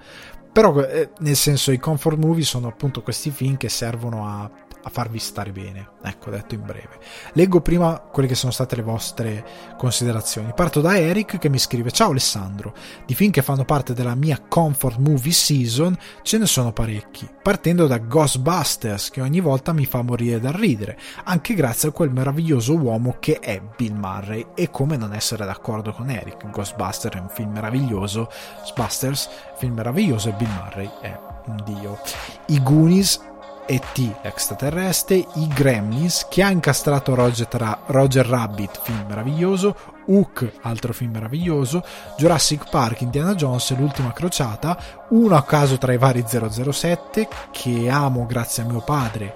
Però, 0.52 0.78
eh, 0.82 1.10
nel 1.18 1.34
senso, 1.34 1.72
i 1.72 1.78
comfort 1.78 2.16
movie 2.16 2.44
sono 2.44 2.68
appunto 2.68 3.02
questi 3.02 3.30
film 3.30 3.56
che 3.56 3.68
servono 3.68 4.28
a 4.28 4.48
a 4.84 4.90
farvi 4.90 5.18
stare 5.18 5.50
bene. 5.50 5.90
Ecco, 6.02 6.30
detto 6.30 6.54
in 6.54 6.62
breve. 6.62 6.98
Leggo 7.32 7.60
prima 7.60 7.98
quelle 7.98 8.28
che 8.28 8.34
sono 8.34 8.52
state 8.52 8.76
le 8.76 8.82
vostre 8.82 9.44
considerazioni. 9.76 10.52
Parto 10.54 10.80
da 10.80 10.96
Eric 10.96 11.38
che 11.38 11.48
mi 11.48 11.58
scrive: 11.58 11.90
Ciao 11.90 12.10
Alessandro, 12.10 12.74
di 13.04 13.14
film 13.14 13.30
che 13.30 13.42
fanno 13.42 13.64
parte 13.64 13.94
della 13.94 14.14
mia 14.14 14.40
comfort 14.46 14.98
movie 14.98 15.32
season 15.32 15.96
ce 16.22 16.38
ne 16.38 16.46
sono 16.46 16.72
parecchi, 16.72 17.28
partendo 17.42 17.86
da 17.86 17.98
Ghostbusters 17.98 19.10
che 19.10 19.20
ogni 19.20 19.40
volta 19.40 19.72
mi 19.72 19.86
fa 19.86 20.02
morire 20.02 20.40
dal 20.40 20.52
ridere, 20.52 20.98
anche 21.24 21.54
grazie 21.54 21.88
a 21.88 21.92
quel 21.92 22.10
meraviglioso 22.10 22.76
uomo 22.76 23.16
che 23.18 23.38
è 23.38 23.60
Bill 23.76 23.94
Murray. 23.94 24.46
E 24.54 24.70
come 24.70 24.96
non 24.96 25.14
essere 25.14 25.44
d'accordo 25.44 25.92
con 25.92 26.10
Eric? 26.10 26.50
Ghostbusters 26.50 27.16
è 27.16 27.20
un 27.20 27.28
film 27.28 27.52
meraviglioso, 27.52 28.30
Ghostbusters, 28.60 29.28
film 29.56 29.74
meraviglioso 29.74 30.28
e 30.28 30.32
Bill 30.32 30.50
Murray 30.50 30.90
è 31.00 31.18
un 31.46 31.62
dio. 31.64 31.98
I 32.46 32.62
Goonies 32.62 33.20
E.T. 33.66 34.16
extraterrestre, 34.22 35.16
i 35.16 35.48
Gremlins, 35.48 36.26
che 36.28 36.42
ha 36.42 36.50
incastrato 36.50 37.14
Roger, 37.14 37.46
Tra- 37.46 37.78
Roger 37.86 38.26
Rabbit, 38.26 38.80
film 38.82 39.04
meraviglioso, 39.08 39.76
Hook, 40.06 40.58
altro 40.62 40.92
film 40.92 41.12
meraviglioso, 41.12 41.82
Jurassic 42.16 42.68
Park, 42.68 43.00
Indiana 43.00 43.34
Jones 43.34 43.70
e 43.70 43.76
l'ultima 43.76 44.12
crociata, 44.12 44.78
uno 45.08 45.36
a 45.36 45.42
caso 45.42 45.78
tra 45.78 45.92
i 45.92 45.98
vari 45.98 46.24
007, 46.26 47.28
che 47.50 47.88
amo 47.88 48.26
grazie 48.26 48.62
a 48.62 48.66
mio 48.66 48.80
padre, 48.80 49.34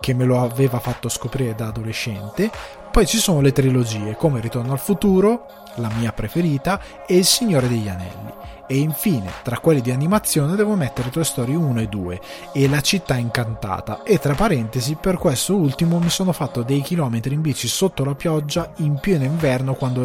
che 0.00 0.14
me 0.14 0.24
lo 0.24 0.40
aveva 0.40 0.78
fatto 0.78 1.08
scoprire 1.08 1.54
da 1.54 1.68
adolescente, 1.68 2.50
poi 2.90 3.06
ci 3.06 3.18
sono 3.18 3.40
le 3.40 3.52
trilogie 3.52 4.16
come 4.16 4.40
Ritorno 4.40 4.72
al 4.72 4.78
futuro, 4.78 5.46
la 5.76 5.90
mia 5.96 6.12
preferita, 6.12 6.80
e 7.06 7.16
Il 7.16 7.24
Signore 7.24 7.68
degli 7.68 7.88
Anelli. 7.88 8.58
E 8.72 8.78
infine, 8.78 9.32
tra 9.42 9.58
quelli 9.58 9.80
di 9.80 9.90
animazione 9.90 10.54
devo 10.54 10.76
mettere 10.76 11.10
Toy 11.10 11.24
Story 11.24 11.56
1 11.56 11.80
e 11.80 11.88
2 11.88 12.20
e 12.52 12.68
La 12.68 12.80
città 12.80 13.16
incantata. 13.16 14.04
E 14.04 14.20
tra 14.20 14.34
parentesi, 14.34 14.94
per 14.94 15.18
questo 15.18 15.56
ultimo 15.56 15.98
mi 15.98 16.08
sono 16.08 16.30
fatto 16.30 16.62
dei 16.62 16.80
chilometri 16.80 17.34
in 17.34 17.40
bici 17.40 17.66
sotto 17.66 18.04
la 18.04 18.14
pioggia 18.14 18.70
in 18.76 19.00
pieno 19.00 19.24
inverno 19.24 19.74
quando 19.74 20.04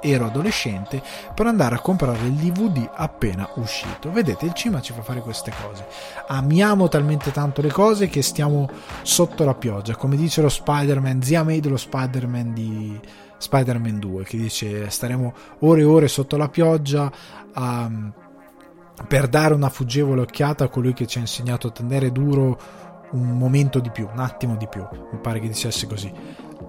ero 0.00 0.24
adolescente 0.24 1.02
per 1.34 1.48
andare 1.48 1.74
a 1.74 1.80
comprare 1.80 2.24
il 2.24 2.32
DVD 2.32 2.88
appena 2.94 3.46
uscito. 3.56 4.10
Vedete, 4.10 4.46
il 4.46 4.54
cinema 4.54 4.80
ci 4.80 4.94
fa 4.94 5.02
fare 5.02 5.20
queste 5.20 5.52
cose. 5.62 5.84
Amiamo 6.28 6.88
talmente 6.88 7.30
tanto 7.30 7.60
le 7.60 7.70
cose 7.70 8.08
che 8.08 8.22
stiamo 8.22 8.70
sotto 9.02 9.44
la 9.44 9.54
pioggia. 9.54 9.96
Come 9.96 10.16
dice 10.16 10.40
lo 10.40 10.48
Spider-Man, 10.48 11.20
zia 11.22 11.42
May 11.42 11.60
dello 11.60 11.76
Spider-Man 11.76 12.54
di 12.54 13.00
Spider-Man 13.40 14.00
2 14.00 14.24
che 14.24 14.36
dice 14.36 14.90
staremo 14.90 15.32
ore 15.60 15.82
e 15.82 15.84
ore 15.84 16.08
sotto 16.08 16.36
la 16.36 16.48
pioggia 16.48 17.08
um, 17.54 18.12
per 19.06 19.28
dare 19.28 19.54
una 19.54 19.68
fuggevole 19.68 20.22
occhiata 20.22 20.64
a 20.64 20.68
colui 20.68 20.92
che 20.92 21.06
ci 21.06 21.18
ha 21.18 21.20
insegnato 21.20 21.68
a 21.68 21.70
tenere 21.70 22.10
duro 22.10 22.58
un 23.12 23.38
momento 23.38 23.78
di 23.80 23.90
più, 23.90 24.08
un 24.10 24.18
attimo 24.18 24.56
di 24.56 24.66
più, 24.68 24.86
mi 25.12 25.18
pare 25.18 25.40
che 25.40 25.48
dicesse 25.48 25.86
così. 25.86 26.12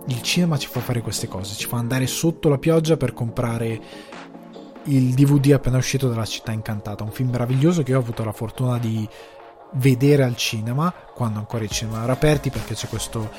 Il 0.08 0.22
cinema 0.22 0.58
ci 0.58 0.68
fa 0.68 0.80
fare 0.80 1.02
queste 1.02 1.28
cose, 1.28 1.56
ci 1.56 1.68
fa 1.68 1.78
andare 1.78 2.08
sotto 2.08 2.50
la 2.50 2.58
pioggia 2.58 2.98
per 2.98 3.14
comprare 3.14 3.82
il 4.84 5.14
DVD 5.14 5.52
appena 5.52 5.78
uscito 5.78 6.08
dalla 6.08 6.26
città 6.26 6.52
incantata, 6.52 7.04
un 7.04 7.12
film 7.12 7.30
meraviglioso 7.30 7.84
che 7.84 7.92
io 7.92 7.98
ho 7.98 8.02
avuto 8.02 8.24
la 8.24 8.32
fortuna 8.32 8.78
di 8.78 9.08
vedere 9.74 10.24
al 10.24 10.36
cinema 10.36 10.92
quando 11.14 11.40
ancora 11.40 11.64
i 11.64 11.70
cinema 11.70 11.98
erano 11.98 12.14
aperti 12.14 12.50
perché 12.50 12.74
c'è 12.74 12.88
questo 12.88 13.30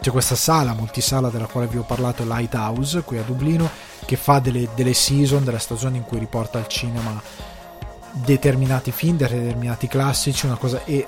c'è 0.00 0.10
questa 0.10 0.36
sala, 0.36 0.74
multisala 0.74 1.28
della 1.28 1.46
quale 1.46 1.66
vi 1.66 1.78
ho 1.78 1.82
parlato, 1.82 2.24
Lighthouse, 2.24 3.02
qui 3.02 3.18
a 3.18 3.22
Dublino, 3.22 3.68
che 4.04 4.16
fa 4.16 4.38
delle, 4.38 4.68
delle 4.74 4.94
season, 4.94 5.44
delle 5.44 5.58
stagioni 5.58 5.96
in 5.98 6.04
cui 6.04 6.18
riporta 6.18 6.58
al 6.58 6.68
cinema 6.68 7.20
determinati 8.12 8.90
film, 8.90 9.16
determinati 9.16 9.86
classici, 9.86 10.46
una 10.46 10.56
cosa 10.56 10.84
e 10.84 11.06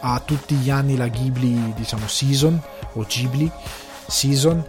ha 0.00 0.20
tutti 0.20 0.54
gli 0.56 0.70
anni 0.70 0.96
la 0.96 1.08
Ghibli, 1.08 1.72
diciamo, 1.74 2.06
season 2.06 2.60
o 2.94 3.04
Ghibli 3.06 3.50
season 4.06 4.62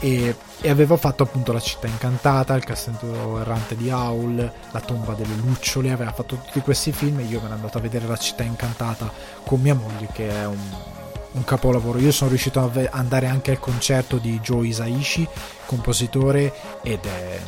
e, 0.00 0.34
e, 0.60 0.70
aveva 0.70 0.96
fatto 0.96 1.24
appunto 1.24 1.52
la 1.52 1.60
città 1.60 1.88
incantata, 1.88 2.54
il 2.54 2.64
castello 2.64 3.40
errante 3.40 3.76
di 3.76 3.90
Aul, 3.90 4.52
la 4.70 4.80
tomba 4.80 5.14
delle 5.14 5.34
lucciole, 5.34 5.90
aveva 5.90 6.12
fatto 6.12 6.36
tutti 6.36 6.60
questi 6.60 6.92
film 6.92 7.18
e 7.18 7.24
io 7.24 7.40
me 7.40 7.48
ne 7.48 7.54
andato 7.54 7.78
a 7.78 7.80
vedere 7.80 8.06
la 8.06 8.16
città 8.16 8.44
incantata 8.44 9.12
con 9.44 9.60
mia 9.60 9.74
moglie 9.74 10.08
che 10.12 10.28
è 10.28 10.46
un 10.46 10.58
un 11.32 11.44
capolavoro. 11.44 11.98
Io 11.98 12.12
sono 12.12 12.30
riuscito 12.30 12.60
ad 12.60 12.88
andare 12.90 13.26
anche 13.26 13.50
al 13.50 13.58
concerto 13.58 14.16
di 14.16 14.38
Joe 14.40 14.66
Isaishi, 14.66 15.26
compositore, 15.66 16.52
ed 16.82 17.04
è, 17.04 17.40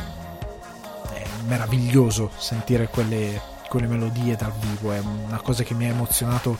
è 1.12 1.26
meraviglioso 1.46 2.30
sentire 2.36 2.88
quelle, 2.88 3.40
quelle 3.68 3.86
melodie 3.86 4.36
dal 4.36 4.52
vivo, 4.58 4.92
è 4.92 4.98
una 4.98 5.40
cosa 5.40 5.62
che 5.62 5.74
mi 5.74 5.86
ha 5.86 5.90
emozionato 5.90 6.58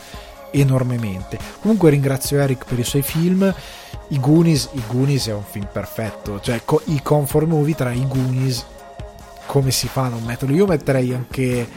enormemente. 0.52 1.38
Comunque 1.60 1.90
ringrazio 1.90 2.38
Eric 2.40 2.64
per 2.64 2.78
i 2.78 2.84
suoi 2.84 3.02
film. 3.02 3.54
I 4.08 4.18
Goonies, 4.18 4.70
I 4.72 4.82
Goonies 4.88 5.28
è 5.28 5.32
un 5.32 5.44
film 5.48 5.68
perfetto, 5.70 6.40
cioè 6.40 6.62
co- 6.64 6.82
i 6.86 7.00
comfort 7.02 7.46
movie 7.46 7.74
tra 7.74 7.92
i 7.92 8.06
Goonies 8.06 8.66
come 9.46 9.70
si 9.72 9.88
fa 9.88 10.02
a 10.02 10.08
non 10.08 10.22
metterlo? 10.22 10.54
Io 10.54 10.66
metterei 10.66 11.12
anche 11.12 11.68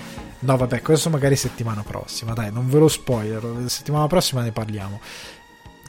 No, 0.43 0.57
vabbè, 0.57 0.81
questo 0.81 1.09
magari 1.09 1.37
settimana 1.37 1.83
prossima, 1.83 2.33
dai, 2.33 2.51
non 2.51 2.69
ve 2.69 2.77
lo 2.77 2.89
spoiler, 2.89 3.63
settimana 3.67 4.07
prossima 4.07 4.41
ne 4.41 4.51
parliamo. 4.51 4.99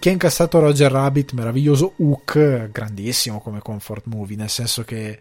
Chi 0.05 0.11
ha 0.11 0.13
incassato 0.13 0.59
Roger 0.59 0.93
Rabbit, 0.93 1.33
meraviglioso, 1.33 1.95
Hook, 1.97 2.69
grandissimo 2.71 3.41
come 3.41 3.61
comfort 3.61 4.05
movie, 4.05 4.37
nel 4.37 4.51
senso 4.51 4.83
che 4.83 5.19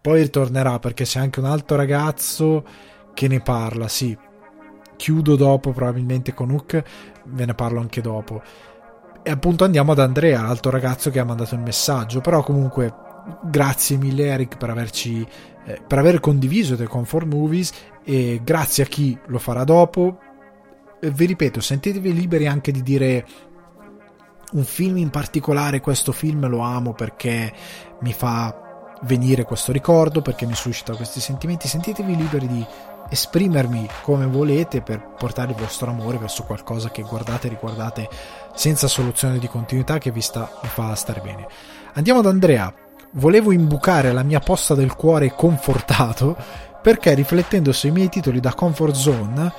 poi 0.00 0.22
ritornerà 0.22 0.78
perché 0.78 1.02
c'è 1.02 1.18
anche 1.18 1.40
un 1.40 1.46
altro 1.46 1.74
ragazzo 1.74 2.64
che 3.12 3.26
ne 3.26 3.40
parla, 3.40 3.88
sì. 3.88 4.16
Chiudo 4.94 5.34
dopo 5.34 5.72
probabilmente 5.72 6.32
con 6.32 6.50
Hook, 6.50 6.82
ve 7.24 7.44
ne 7.44 7.54
parlo 7.54 7.80
anche 7.80 8.00
dopo. 8.00 8.40
E 9.20 9.30
appunto 9.32 9.64
andiamo 9.64 9.90
ad 9.90 9.98
Andrea, 9.98 10.42
l'altro 10.42 10.70
ragazzo 10.70 11.10
che 11.10 11.18
ha 11.18 11.24
mandato 11.24 11.56
il 11.56 11.62
messaggio, 11.62 12.20
però 12.20 12.44
comunque 12.44 12.94
grazie 13.42 13.96
mille 13.96 14.26
Eric 14.26 14.58
per 14.58 14.70
averci 14.70 15.26
eh, 15.64 15.82
per 15.84 15.98
aver 15.98 16.20
condiviso 16.20 16.76
The 16.76 16.86
Comfort 16.86 17.26
Movies 17.26 17.72
e 18.04 18.40
grazie 18.44 18.84
a 18.84 18.86
chi 18.86 19.18
lo 19.26 19.40
farà 19.40 19.64
dopo. 19.64 20.20
Vi 21.00 21.26
ripeto, 21.26 21.60
sentitevi 21.60 22.14
liberi 22.14 22.46
anche 22.46 22.70
di 22.70 22.80
dire 22.84 23.26
un 24.54 24.64
film 24.64 24.96
in 24.98 25.10
particolare, 25.10 25.80
questo 25.80 26.12
film 26.12 26.48
lo 26.48 26.60
amo 26.60 26.92
perché 26.92 27.52
mi 28.00 28.12
fa 28.12 28.62
venire 29.02 29.44
questo 29.44 29.72
ricordo, 29.72 30.22
perché 30.22 30.46
mi 30.46 30.54
suscita 30.54 30.94
questi 30.94 31.20
sentimenti. 31.20 31.68
Sentitevi 31.68 32.16
liberi 32.16 32.46
di 32.46 32.66
esprimermi 33.10 33.86
come 34.02 34.26
volete 34.26 34.80
per 34.80 35.14
portare 35.18 35.50
il 35.52 35.58
vostro 35.58 35.90
amore 35.90 36.18
verso 36.18 36.44
qualcosa 36.44 36.90
che 36.90 37.02
guardate 37.02 37.46
e 37.46 37.50
riguardate 37.50 38.08
senza 38.54 38.88
soluzione 38.88 39.38
di 39.38 39.48
continuità 39.48 39.98
che 39.98 40.10
vi, 40.10 40.20
sta, 40.20 40.48
vi 40.62 40.68
fa 40.68 40.94
stare 40.94 41.20
bene. 41.20 41.46
Andiamo 41.94 42.20
ad 42.20 42.26
Andrea. 42.26 42.72
Volevo 43.16 43.52
imbucare 43.52 44.12
la 44.12 44.24
mia 44.24 44.40
posta 44.40 44.74
del 44.74 44.94
cuore 44.94 45.34
confortato 45.34 46.36
perché 46.82 47.14
riflettendo 47.14 47.72
sui 47.72 47.92
miei 47.92 48.08
titoli 48.08 48.40
da 48.40 48.54
comfort 48.54 48.94
zone, 48.94 49.52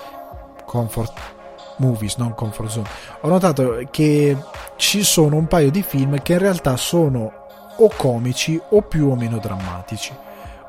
comfort 0.65 1.34
movies, 1.77 2.15
non 2.15 2.33
comfort 2.33 2.69
zone, 2.69 2.87
ho 3.21 3.27
notato 3.27 3.81
che 3.91 4.37
ci 4.75 5.03
sono 5.03 5.35
un 5.35 5.47
paio 5.47 5.71
di 5.71 5.81
film 5.81 6.21
che 6.21 6.33
in 6.33 6.39
realtà 6.39 6.77
sono 6.77 7.31
o 7.77 7.91
comici 7.95 8.59
o 8.69 8.81
più 8.81 9.09
o 9.09 9.15
meno 9.15 9.37
drammatici. 9.37 10.13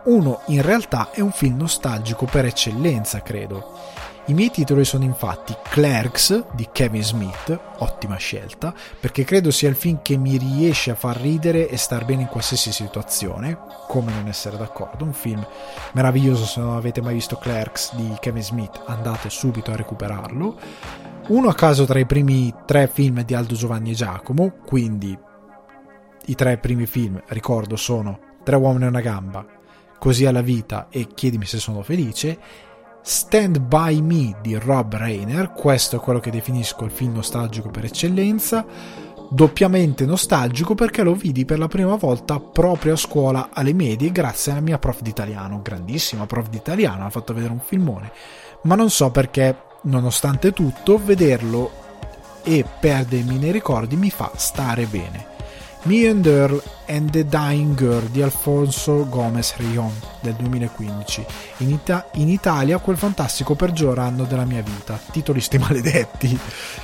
Uno 0.04 0.40
in 0.46 0.62
realtà 0.62 1.10
è 1.10 1.20
un 1.20 1.32
film 1.32 1.56
nostalgico 1.56 2.26
per 2.26 2.44
eccellenza, 2.44 3.22
credo. 3.22 3.74
I 4.28 4.34
miei 4.34 4.50
titoli 4.50 4.84
sono 4.84 5.04
infatti 5.04 5.54
Clerks 5.62 6.46
di 6.54 6.68
Kevin 6.72 7.04
Smith, 7.04 7.56
ottima 7.78 8.16
scelta, 8.16 8.74
perché 8.98 9.22
credo 9.22 9.52
sia 9.52 9.68
il 9.68 9.76
film 9.76 10.00
che 10.02 10.16
mi 10.16 10.36
riesce 10.36 10.90
a 10.90 10.96
far 10.96 11.16
ridere 11.16 11.68
e 11.68 11.76
star 11.76 12.04
bene 12.04 12.22
in 12.22 12.26
qualsiasi 12.26 12.72
situazione, 12.72 13.56
come 13.86 14.12
non 14.12 14.26
essere 14.26 14.56
d'accordo, 14.56 15.04
un 15.04 15.12
film 15.12 15.46
meraviglioso 15.92 16.44
se 16.44 16.58
non 16.58 16.74
avete 16.74 17.00
mai 17.00 17.14
visto 17.14 17.36
Clerks 17.36 17.94
di 17.94 18.16
Kevin 18.18 18.42
Smith, 18.42 18.82
andate 18.86 19.30
subito 19.30 19.70
a 19.70 19.76
recuperarlo. 19.76 20.58
Uno 21.28 21.48
a 21.48 21.54
caso 21.54 21.84
tra 21.84 22.00
i 22.00 22.06
primi 22.06 22.52
tre 22.64 22.88
film 22.88 23.22
di 23.22 23.32
Aldo 23.32 23.54
Giovanni 23.54 23.92
e 23.92 23.94
Giacomo, 23.94 24.54
quindi 24.66 25.16
i 26.24 26.34
tre 26.34 26.58
primi 26.58 26.86
film, 26.86 27.22
ricordo, 27.28 27.76
sono 27.76 28.24
Tre 28.42 28.56
uomini 28.56 28.84
e 28.84 28.88
una 28.88 29.00
gamba, 29.00 29.44
Così 29.98 30.26
alla 30.26 30.42
vita 30.42 30.88
e 30.90 31.08
Chiedimi 31.14 31.46
se 31.46 31.58
sono 31.58 31.82
felice 31.82 32.38
Stand 33.08 33.60
By 33.60 34.00
Me 34.00 34.34
di 34.42 34.56
Rob 34.56 34.96
Reiner, 34.96 35.52
questo 35.52 35.94
è 35.94 36.00
quello 36.00 36.18
che 36.18 36.32
definisco 36.32 36.84
il 36.84 36.90
film 36.90 37.12
nostalgico 37.12 37.70
per 37.70 37.84
eccellenza, 37.84 38.66
doppiamente 39.30 40.04
nostalgico 40.04 40.74
perché 40.74 41.04
lo 41.04 41.14
vidi 41.14 41.44
per 41.44 41.60
la 41.60 41.68
prima 41.68 41.94
volta 41.94 42.40
proprio 42.40 42.94
a 42.94 42.96
scuola 42.96 43.50
alle 43.52 43.74
medie 43.74 44.10
grazie 44.10 44.50
alla 44.50 44.60
mia 44.60 44.80
prof 44.80 45.02
di 45.02 45.10
italiano, 45.10 45.62
grandissima 45.62 46.26
prof 46.26 46.48
di 46.48 46.56
italiano, 46.56 47.06
ha 47.06 47.10
fatto 47.10 47.32
vedere 47.32 47.52
un 47.52 47.60
filmone, 47.60 48.10
ma 48.62 48.74
non 48.74 48.90
so 48.90 49.08
perché, 49.12 49.56
nonostante 49.82 50.52
tutto, 50.52 50.98
vederlo 50.98 51.70
e 52.42 52.64
perdermi 52.80 53.38
nei 53.38 53.52
ricordi 53.52 53.94
mi 53.94 54.10
fa 54.10 54.32
stare 54.34 54.84
bene. 54.86 55.35
Me 55.86 56.08
and 56.08 56.26
Earl 56.26 56.60
and 56.86 57.10
the 57.10 57.24
Dying 57.24 57.76
Girl 57.76 58.08
di 58.08 58.20
Alfonso 58.20 59.08
Gomez 59.08 59.54
Rion 59.54 59.92
del 60.20 60.34
2015. 60.34 61.24
In, 61.58 61.70
Ita- 61.70 62.08
in, 62.14 62.28
Italia 62.28 62.78
quel 62.78 62.96
fantastico 62.96 63.54
peggior 63.54 64.00
anno 64.00 64.24
della 64.24 64.44
mia 64.44 64.62
vita, 64.62 64.98
titoli 65.12 65.40
sti 65.40 65.58
maledetti, 65.62 66.36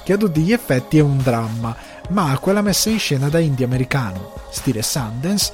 che 0.05 0.13
a 0.13 0.17
tutti 0.17 0.43
gli 0.43 0.53
effetti 0.53 0.99
è 0.99 1.01
un 1.01 1.19
dramma, 1.19 1.75
ma 2.11 2.31
ha 2.31 2.39
quella 2.39 2.63
messa 2.63 2.91
in 2.91 3.01
scena 3.01 3.29
da 3.29 3.41
indie 3.41 3.65
americano, 3.65 4.35
stile 4.51 4.83
Sundance, 4.83 5.53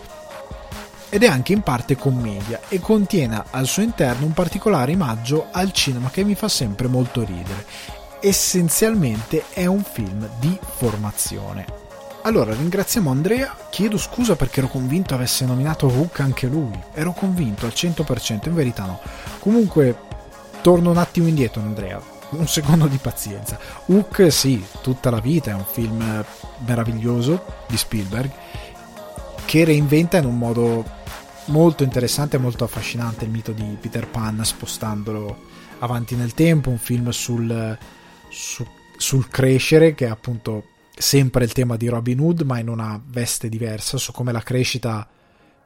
ed 1.09 1.22
è 1.22 1.26
anche 1.26 1.55
in 1.55 1.62
parte 1.62 1.96
commedia 1.96 2.61
e 2.68 2.80
contiene 2.80 3.42
al 3.53 3.66
suo 3.66 3.80
interno 3.80 4.26
un 4.26 4.34
particolare 4.34 4.92
omaggio 4.92 5.46
al 5.53 5.72
cinema 5.72 6.11
che 6.11 6.22
mi 6.22 6.34
fa 6.34 6.49
sempre 6.49 6.86
molto 6.86 7.24
ridere. 7.24 7.64
Essenzialmente 8.20 9.44
è 9.55 9.64
un 9.64 9.82
film 9.82 10.28
di 10.38 10.59
formazione. 10.76 11.78
Allora, 12.29 12.53
ringraziamo 12.53 13.11
Andrea, 13.11 13.57
chiedo 13.70 13.97
scusa 13.97 14.37
perché 14.37 14.61
ero 14.61 14.68
convinto 14.68 15.14
avesse 15.14 15.47
nominato 15.47 15.87
Hook 15.87 16.20
anche 16.20 16.47
lui, 16.47 16.79
ero 16.93 17.14
convinto 17.14 17.64
al 17.64 17.72
100%, 17.74 18.49
in 18.49 18.55
verità 18.55 18.85
no. 18.85 19.01
Comunque, 19.39 19.97
torno 20.61 20.91
un 20.91 20.99
attimo 20.99 21.26
indietro 21.26 21.62
Andrea, 21.62 21.99
un 22.33 22.47
secondo 22.47 22.87
di 22.87 22.99
pazienza. 22.99 23.59
Hook 23.87 24.31
sì, 24.31 24.62
tutta 24.83 25.09
la 25.09 25.20
vita 25.20 25.53
è 25.53 25.55
un 25.55 25.64
film 25.64 26.22
meraviglioso 26.66 27.43
di 27.66 27.79
Spielberg 27.79 28.31
che 29.47 29.64
reinventa 29.64 30.18
in 30.18 30.26
un 30.26 30.37
modo 30.37 30.85
molto 31.47 31.83
interessante 31.83 32.37
e 32.37 32.41
molto 32.41 32.62
affascinante 32.62 33.24
il 33.24 33.31
mito 33.31 33.53
di 33.53 33.79
Peter 33.81 34.07
Pan 34.07 34.45
spostandolo 34.45 35.47
avanti 35.79 36.14
nel 36.14 36.35
tempo, 36.35 36.68
un 36.68 36.76
film 36.76 37.09
sul, 37.09 37.79
su, 38.29 38.66
sul 38.99 39.29
crescere 39.29 39.95
che 39.95 40.05
è 40.05 40.11
appunto 40.11 40.76
sempre 40.99 41.44
il 41.44 41.53
tema 41.53 41.76
di 41.76 41.88
Robin 41.88 42.18
Hood, 42.18 42.42
ma 42.42 42.59
in 42.59 42.68
una 42.68 43.01
veste 43.07 43.49
diversa, 43.49 43.96
su 43.96 44.12
come 44.12 44.32
la 44.32 44.40
crescita 44.40 45.07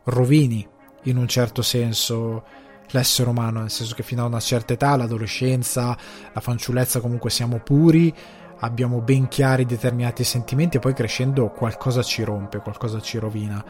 rovini 0.04 0.66
in 1.04 1.16
un 1.16 1.26
certo 1.26 1.62
senso 1.62 2.44
l'essere 2.90 3.30
umano, 3.30 3.60
nel 3.60 3.70
senso 3.70 3.94
che 3.94 4.02
fino 4.02 4.22
a 4.22 4.26
una 4.26 4.40
certa 4.40 4.74
età, 4.74 4.96
l'adolescenza, 4.96 5.96
la 6.32 6.40
fanciullezza 6.40 7.00
comunque 7.00 7.30
siamo 7.30 7.58
puri, 7.58 8.14
abbiamo 8.58 9.00
ben 9.00 9.28
chiari 9.28 9.64
determinati 9.64 10.22
sentimenti 10.22 10.76
e 10.76 10.80
poi 10.80 10.92
crescendo 10.92 11.48
qualcosa 11.50 12.02
ci 12.02 12.22
rompe, 12.22 12.58
qualcosa 12.58 13.00
ci 13.00 13.18
rovina. 13.18 13.64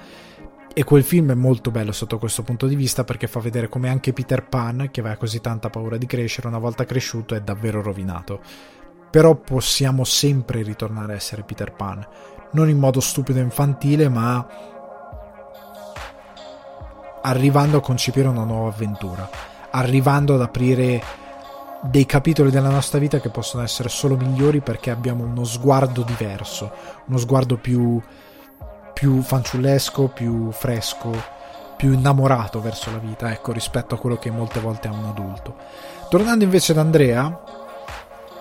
E 0.74 0.84
quel 0.84 1.04
film 1.04 1.30
è 1.30 1.34
molto 1.34 1.70
bello 1.70 1.92
sotto 1.92 2.18
questo 2.18 2.42
punto 2.42 2.66
di 2.66 2.74
vista 2.74 3.04
perché 3.04 3.26
fa 3.26 3.40
vedere 3.40 3.68
come 3.68 3.88
anche 3.88 4.12
Peter 4.12 4.48
Pan, 4.48 4.88
che 4.90 5.00
aveva 5.00 5.16
così 5.16 5.40
tanta 5.40 5.70
paura 5.70 5.96
di 5.96 6.06
crescere, 6.06 6.48
una 6.48 6.58
volta 6.58 6.84
cresciuto 6.84 7.34
è 7.34 7.40
davvero 7.40 7.82
rovinato 7.82 8.40
però 9.12 9.34
possiamo 9.34 10.04
sempre 10.04 10.62
ritornare 10.62 11.12
a 11.12 11.16
essere 11.16 11.42
Peter 11.42 11.70
Pan, 11.70 12.02
non 12.52 12.70
in 12.70 12.78
modo 12.78 12.98
stupido 12.98 13.40
e 13.40 13.42
infantile, 13.42 14.08
ma 14.08 14.46
arrivando 17.20 17.76
a 17.76 17.82
concepire 17.82 18.28
una 18.28 18.44
nuova 18.44 18.70
avventura, 18.70 19.28
arrivando 19.70 20.32
ad 20.32 20.40
aprire 20.40 21.02
dei 21.82 22.06
capitoli 22.06 22.50
della 22.50 22.70
nostra 22.70 22.98
vita 22.98 23.20
che 23.20 23.28
possono 23.28 23.62
essere 23.62 23.90
solo 23.90 24.16
migliori 24.16 24.62
perché 24.62 24.90
abbiamo 24.90 25.24
uno 25.24 25.44
sguardo 25.44 26.00
diverso, 26.04 26.72
uno 27.04 27.18
sguardo 27.18 27.58
più, 27.58 28.00
più 28.94 29.20
fanciullesco, 29.20 30.08
più 30.08 30.50
fresco, 30.52 31.10
più 31.76 31.92
innamorato 31.92 32.62
verso 32.62 32.90
la 32.90 32.98
vita, 32.98 33.30
ecco, 33.30 33.52
rispetto 33.52 33.94
a 33.94 33.98
quello 33.98 34.16
che 34.16 34.30
molte 34.30 34.58
volte 34.58 34.88
ha 34.88 34.92
un 34.92 35.04
adulto. 35.04 35.56
Tornando 36.08 36.44
invece 36.44 36.72
ad 36.72 36.78
Andrea, 36.78 37.60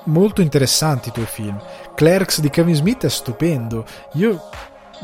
molto 0.06 0.42
interessanti 0.42 1.10
i 1.10 1.12
tuoi 1.12 1.26
film. 1.26 1.60
Clerks 1.96 2.40
di 2.40 2.50
Kevin 2.50 2.76
Smith 2.76 3.06
è 3.06 3.10
stupendo. 3.10 3.86
Io 4.14 4.42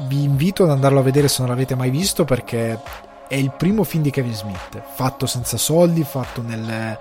vi 0.08 0.24
invito 0.24 0.64
ad 0.64 0.70
andarlo 0.70 1.00
a 1.00 1.04
vedere 1.04 1.28
se 1.28 1.42
non 1.42 1.50
l'avete 1.50 1.76
mai 1.76 1.90
visto 1.90 2.24
perché 2.24 2.80
è 3.28 3.36
il 3.36 3.52
primo 3.52 3.84
film 3.84 4.04
di 4.04 4.12
Kevin 4.12 4.34
Smith, 4.34 4.82
fatto 4.94 5.26
senza 5.26 5.58
soldi, 5.58 6.04
fatto 6.04 6.42
nel, 6.42 6.98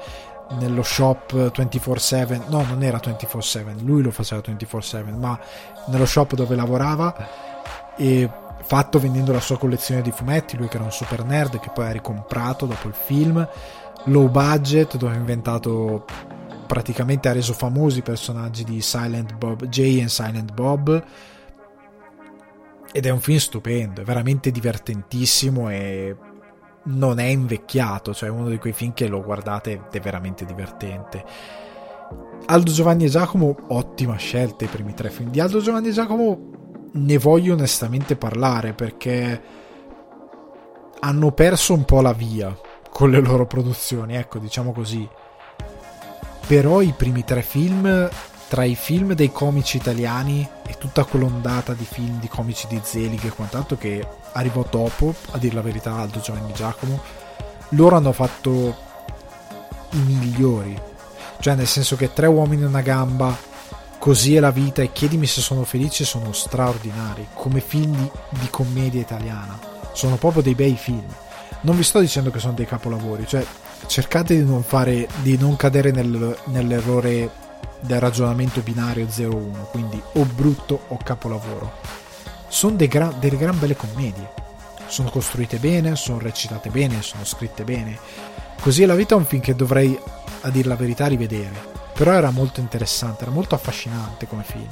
nello 0.58 0.82
shop 0.82 1.52
24/7. 1.52 2.48
No, 2.48 2.64
non 2.64 2.82
era 2.82 2.98
24/7, 2.98 3.82
lui 3.82 4.02
lo 4.02 4.10
faceva 4.10 4.40
24/7, 4.40 5.16
ma 5.16 5.38
nello 5.86 6.06
shop 6.06 6.34
dove 6.34 6.56
lavorava 6.56 7.14
e 7.96 8.28
fatto 8.62 8.98
vendendo 8.98 9.32
la 9.32 9.40
sua 9.40 9.58
collezione 9.58 10.02
di 10.02 10.10
fumetti, 10.10 10.56
lui 10.56 10.68
che 10.68 10.76
era 10.76 10.84
un 10.84 10.92
super 10.92 11.24
nerd 11.24 11.60
che 11.60 11.70
poi 11.72 11.86
ha 11.86 11.92
ricomprato 11.92 12.66
dopo 12.66 12.88
il 12.88 12.94
film. 12.94 13.46
Low 14.04 14.28
budget, 14.28 14.96
dove 14.96 15.14
ha 15.14 15.16
inventato 15.16 16.04
praticamente 16.66 17.28
ha 17.28 17.32
reso 17.32 17.52
famosi 17.52 18.00
i 18.00 18.02
personaggi 18.02 18.64
di 18.64 18.80
Silent 18.80 19.34
Bob, 19.34 19.66
Jay 19.66 20.02
e 20.02 20.08
Silent 20.08 20.52
Bob. 20.52 21.04
Ed 22.92 23.06
è 23.06 23.10
un 23.10 23.20
film 23.20 23.38
stupendo, 23.38 24.00
è 24.00 24.04
veramente 24.04 24.50
divertentissimo 24.50 25.70
e 25.70 26.16
non 26.84 27.18
è 27.18 27.24
invecchiato, 27.24 28.14
cioè 28.14 28.28
è 28.28 28.32
uno 28.32 28.48
di 28.48 28.58
quei 28.58 28.72
film 28.72 28.92
che 28.92 29.08
lo 29.08 29.22
guardate 29.22 29.72
ed 29.72 29.80
è 29.90 30.00
veramente 30.00 30.44
divertente. 30.44 31.24
Aldo 32.46 32.70
Giovanni 32.70 33.04
e 33.04 33.08
Giacomo, 33.08 33.54
ottima 33.68 34.16
scelta 34.16 34.64
i 34.64 34.68
primi 34.68 34.94
tre 34.94 35.10
film. 35.10 35.30
Di 35.30 35.40
Aldo 35.40 35.60
Giovanni 35.60 35.88
e 35.88 35.92
Giacomo 35.92 36.50
ne 36.92 37.18
voglio 37.18 37.54
onestamente 37.54 38.16
parlare 38.16 38.72
perché 38.72 39.42
hanno 41.00 41.32
perso 41.32 41.74
un 41.74 41.84
po' 41.84 42.00
la 42.00 42.12
via 42.12 42.56
con 42.90 43.10
le 43.10 43.20
loro 43.20 43.46
produzioni, 43.46 44.16
ecco, 44.16 44.38
diciamo 44.38 44.72
così 44.72 45.06
però 46.46 46.80
i 46.80 46.92
primi 46.96 47.24
tre 47.24 47.42
film 47.42 48.08
tra 48.48 48.64
i 48.64 48.76
film 48.76 49.14
dei 49.14 49.32
comici 49.32 49.76
italiani 49.76 50.48
e 50.66 50.76
tutta 50.78 51.04
quell'ondata 51.04 51.72
di 51.72 51.84
film 51.84 52.20
di 52.20 52.28
comici 52.28 52.68
di 52.68 52.80
Zelig 52.82 53.24
e 53.24 53.30
quant'altro 53.30 53.76
che 53.76 54.06
arrivò 54.32 54.64
dopo, 54.70 55.14
a 55.32 55.38
dire 55.38 55.54
la 55.54 55.62
verità, 55.62 55.96
Aldo 55.96 56.20
Giovanni 56.20 56.52
Giacomo, 56.52 57.02
loro 57.70 57.96
hanno 57.96 58.12
fatto 58.12 58.76
i 59.90 59.98
migliori. 59.98 60.80
Cioè, 61.40 61.54
nel 61.54 61.66
senso 61.66 61.96
che 61.96 62.12
Tre 62.12 62.28
uomini 62.28 62.62
e 62.62 62.66
una 62.66 62.82
gamba, 62.82 63.36
Così 63.98 64.36
è 64.36 64.40
la 64.40 64.52
vita 64.52 64.82
e 64.82 64.92
Chiedimi 64.92 65.26
se 65.26 65.40
sono 65.40 65.64
felice 65.64 66.04
sono 66.04 66.30
straordinari, 66.32 67.26
come 67.34 67.60
film 67.60 67.92
di, 67.96 68.10
di 68.38 68.48
commedia 68.50 69.00
italiana. 69.00 69.58
Sono 69.92 70.14
proprio 70.14 70.42
dei 70.42 70.54
bei 70.54 70.76
film. 70.76 71.04
Non 71.62 71.76
vi 71.76 71.82
sto 71.82 71.98
dicendo 71.98 72.30
che 72.30 72.38
sono 72.38 72.52
dei 72.52 72.66
capolavori, 72.66 73.26
cioè 73.26 73.44
cercate 73.86 74.36
di 74.36 74.44
non, 74.44 74.62
fare, 74.62 75.08
di 75.22 75.36
non 75.36 75.56
cadere 75.56 75.90
nel, 75.90 76.36
nell'errore 76.46 77.44
del 77.80 78.00
ragionamento 78.00 78.60
binario 78.60 79.06
0-1, 79.06 79.70
quindi 79.70 80.00
o 80.14 80.24
brutto 80.24 80.84
o 80.88 80.98
capolavoro. 81.02 81.72
Sono 82.48 82.76
gra- 82.76 83.14
delle 83.18 83.36
gran 83.36 83.58
belle 83.58 83.76
commedie, 83.76 84.32
sono 84.86 85.10
costruite 85.10 85.58
bene, 85.58 85.96
sono 85.96 86.18
recitate 86.18 86.70
bene, 86.70 87.02
sono 87.02 87.24
scritte 87.24 87.64
bene. 87.64 87.98
Così 88.60 88.82
è 88.82 88.86
la 88.86 88.94
vita 88.94 89.14
è 89.14 89.18
un 89.18 89.26
film 89.26 89.42
che 89.42 89.54
dovrei, 89.54 89.98
a 90.42 90.50
dire 90.50 90.68
la 90.68 90.76
verità, 90.76 91.06
rivedere. 91.06 91.74
Però 91.92 92.12
era 92.12 92.30
molto 92.30 92.60
interessante, 92.60 93.22
era 93.22 93.32
molto 93.32 93.54
affascinante 93.54 94.26
come 94.26 94.42
film. 94.42 94.68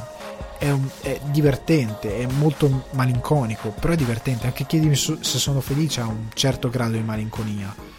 È, 0.58 0.70
un, 0.70 0.88
è 1.00 1.18
divertente, 1.30 2.18
è 2.18 2.26
molto 2.26 2.86
malinconico, 2.92 3.70
però 3.70 3.92
è 3.92 3.96
divertente. 3.96 4.46
Anche 4.46 4.66
chiedimi 4.66 4.94
se 4.94 5.18
sono 5.20 5.60
felice 5.60 6.00
ha 6.00 6.06
un 6.06 6.28
certo 6.32 6.68
grado 6.70 6.92
di 6.92 7.02
malinconia 7.02 7.93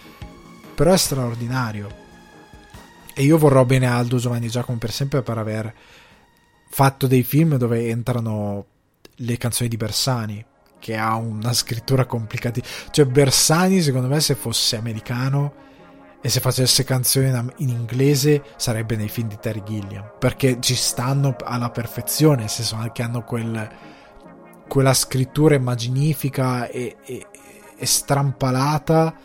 però 0.76 0.92
è 0.92 0.98
straordinario. 0.98 2.04
E 3.14 3.24
io 3.24 3.38
vorrò 3.38 3.64
bene 3.64 3.88
a 3.88 3.96
Aldo 3.96 4.18
Giovanni 4.18 4.50
Giacomo 4.50 4.78
per 4.78 4.92
sempre 4.92 5.22
per 5.22 5.38
aver 5.38 5.74
fatto 6.70 7.08
dei 7.08 7.24
film 7.24 7.56
dove 7.56 7.88
entrano 7.88 8.66
le 9.20 9.38
canzoni 9.38 9.70
di 9.70 9.78
Bersani, 9.78 10.46
che 10.80 10.98
ha 10.98 11.16
una 11.16 11.54
scrittura 11.54 12.06
complicata. 12.06 12.60
Cioè, 12.92 13.06
Bersani, 13.06 13.82
secondo 13.82 14.08
me, 14.08 14.20
se 14.20 14.36
fosse 14.36 14.76
americano 14.76 15.64
e 16.20 16.28
se 16.28 16.42
facesse 16.42 16.84
canzoni 16.84 17.28
in 17.58 17.70
inglese, 17.70 18.44
sarebbe 18.58 18.98
nei 18.98 19.08
film 19.08 19.30
di 19.30 19.38
Terry 19.40 19.64
Gilliam, 19.64 20.12
perché 20.20 20.58
ci 20.60 20.76
stanno 20.76 21.36
alla 21.42 21.70
perfezione, 21.70 22.42
nel 22.42 22.50
senso 22.50 22.78
che 22.92 23.02
hanno 23.02 23.24
quel, 23.24 23.70
quella 24.68 24.94
scrittura 24.94 25.56
immaginifica 25.56 26.68
e, 26.68 26.98
e, 27.06 27.28
e 27.78 27.86
strampalata 27.86 29.16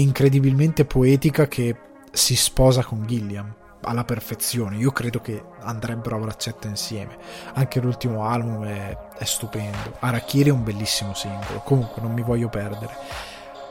incredibilmente 0.00 0.84
poetica 0.84 1.46
che 1.46 1.76
si 2.10 2.36
sposa 2.36 2.84
con 2.84 3.06
Gilliam 3.06 3.54
alla 3.82 4.04
perfezione. 4.04 4.76
Io 4.76 4.92
credo 4.92 5.20
che 5.20 5.42
andrebbero 5.60 6.16
a 6.16 6.20
braccetto 6.20 6.66
insieme. 6.66 7.16
Anche 7.54 7.80
l'ultimo 7.80 8.26
album 8.26 8.64
è, 8.64 8.96
è 9.18 9.24
stupendo. 9.24 9.96
Arachiri 10.00 10.48
è 10.48 10.52
un 10.52 10.64
bellissimo 10.64 11.14
singolo. 11.14 11.60
Comunque, 11.64 12.00
non 12.00 12.12
mi 12.12 12.22
voglio 12.22 12.48
perdere. 12.48 12.92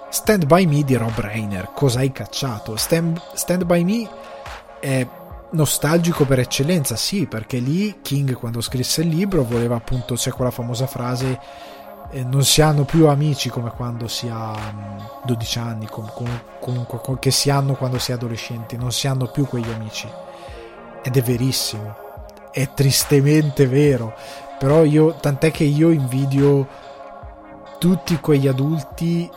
Stand 0.09 0.45
By 0.45 0.65
Me 0.65 0.83
di 0.83 0.95
Rob 0.95 1.19
Reiner. 1.19 1.71
Cosa 1.73 1.99
hai 1.99 2.11
cacciato? 2.11 2.75
Stand, 2.75 3.19
Stand 3.33 3.63
By 3.63 3.83
Me 3.83 4.09
è 4.79 5.07
nostalgico 5.53 6.25
per 6.25 6.39
eccellenza, 6.39 6.95
sì, 6.95 7.25
perché 7.25 7.57
lì 7.57 7.99
King 8.01 8.33
quando 8.33 8.61
scrisse 8.61 9.01
il 9.01 9.09
libro 9.09 9.43
voleva 9.43 9.75
appunto, 9.75 10.15
c'è 10.15 10.31
quella 10.31 10.51
famosa 10.51 10.87
frase, 10.87 11.39
non 12.21 12.43
si 12.43 12.61
hanno 12.61 12.83
più 12.83 13.07
amici 13.07 13.49
come 13.49 13.71
quando 13.71 14.07
si 14.07 14.29
ha 14.29 14.51
mh, 14.51 15.25
12 15.25 15.59
anni, 15.59 15.87
com- 15.87 16.11
com- 16.13 16.41
comunque 16.59 16.99
com- 17.01 17.17
che 17.17 17.31
si 17.31 17.49
hanno 17.49 17.73
quando 17.73 17.97
si 17.97 18.11
è 18.11 18.13
adolescenti, 18.13 18.77
non 18.77 18.91
si 18.91 19.07
hanno 19.07 19.27
più 19.27 19.47
quegli 19.47 19.71
amici. 19.71 20.07
Ed 21.01 21.17
è 21.17 21.21
verissimo, 21.21 21.95
è 22.51 22.69
tristemente 22.73 23.67
vero, 23.67 24.13
però 24.59 24.83
io, 24.83 25.15
tant'è 25.15 25.51
che 25.51 25.63
io 25.63 25.89
invidio 25.89 26.67
tutti 27.79 28.19
quegli 28.19 28.47
adulti 28.47 29.29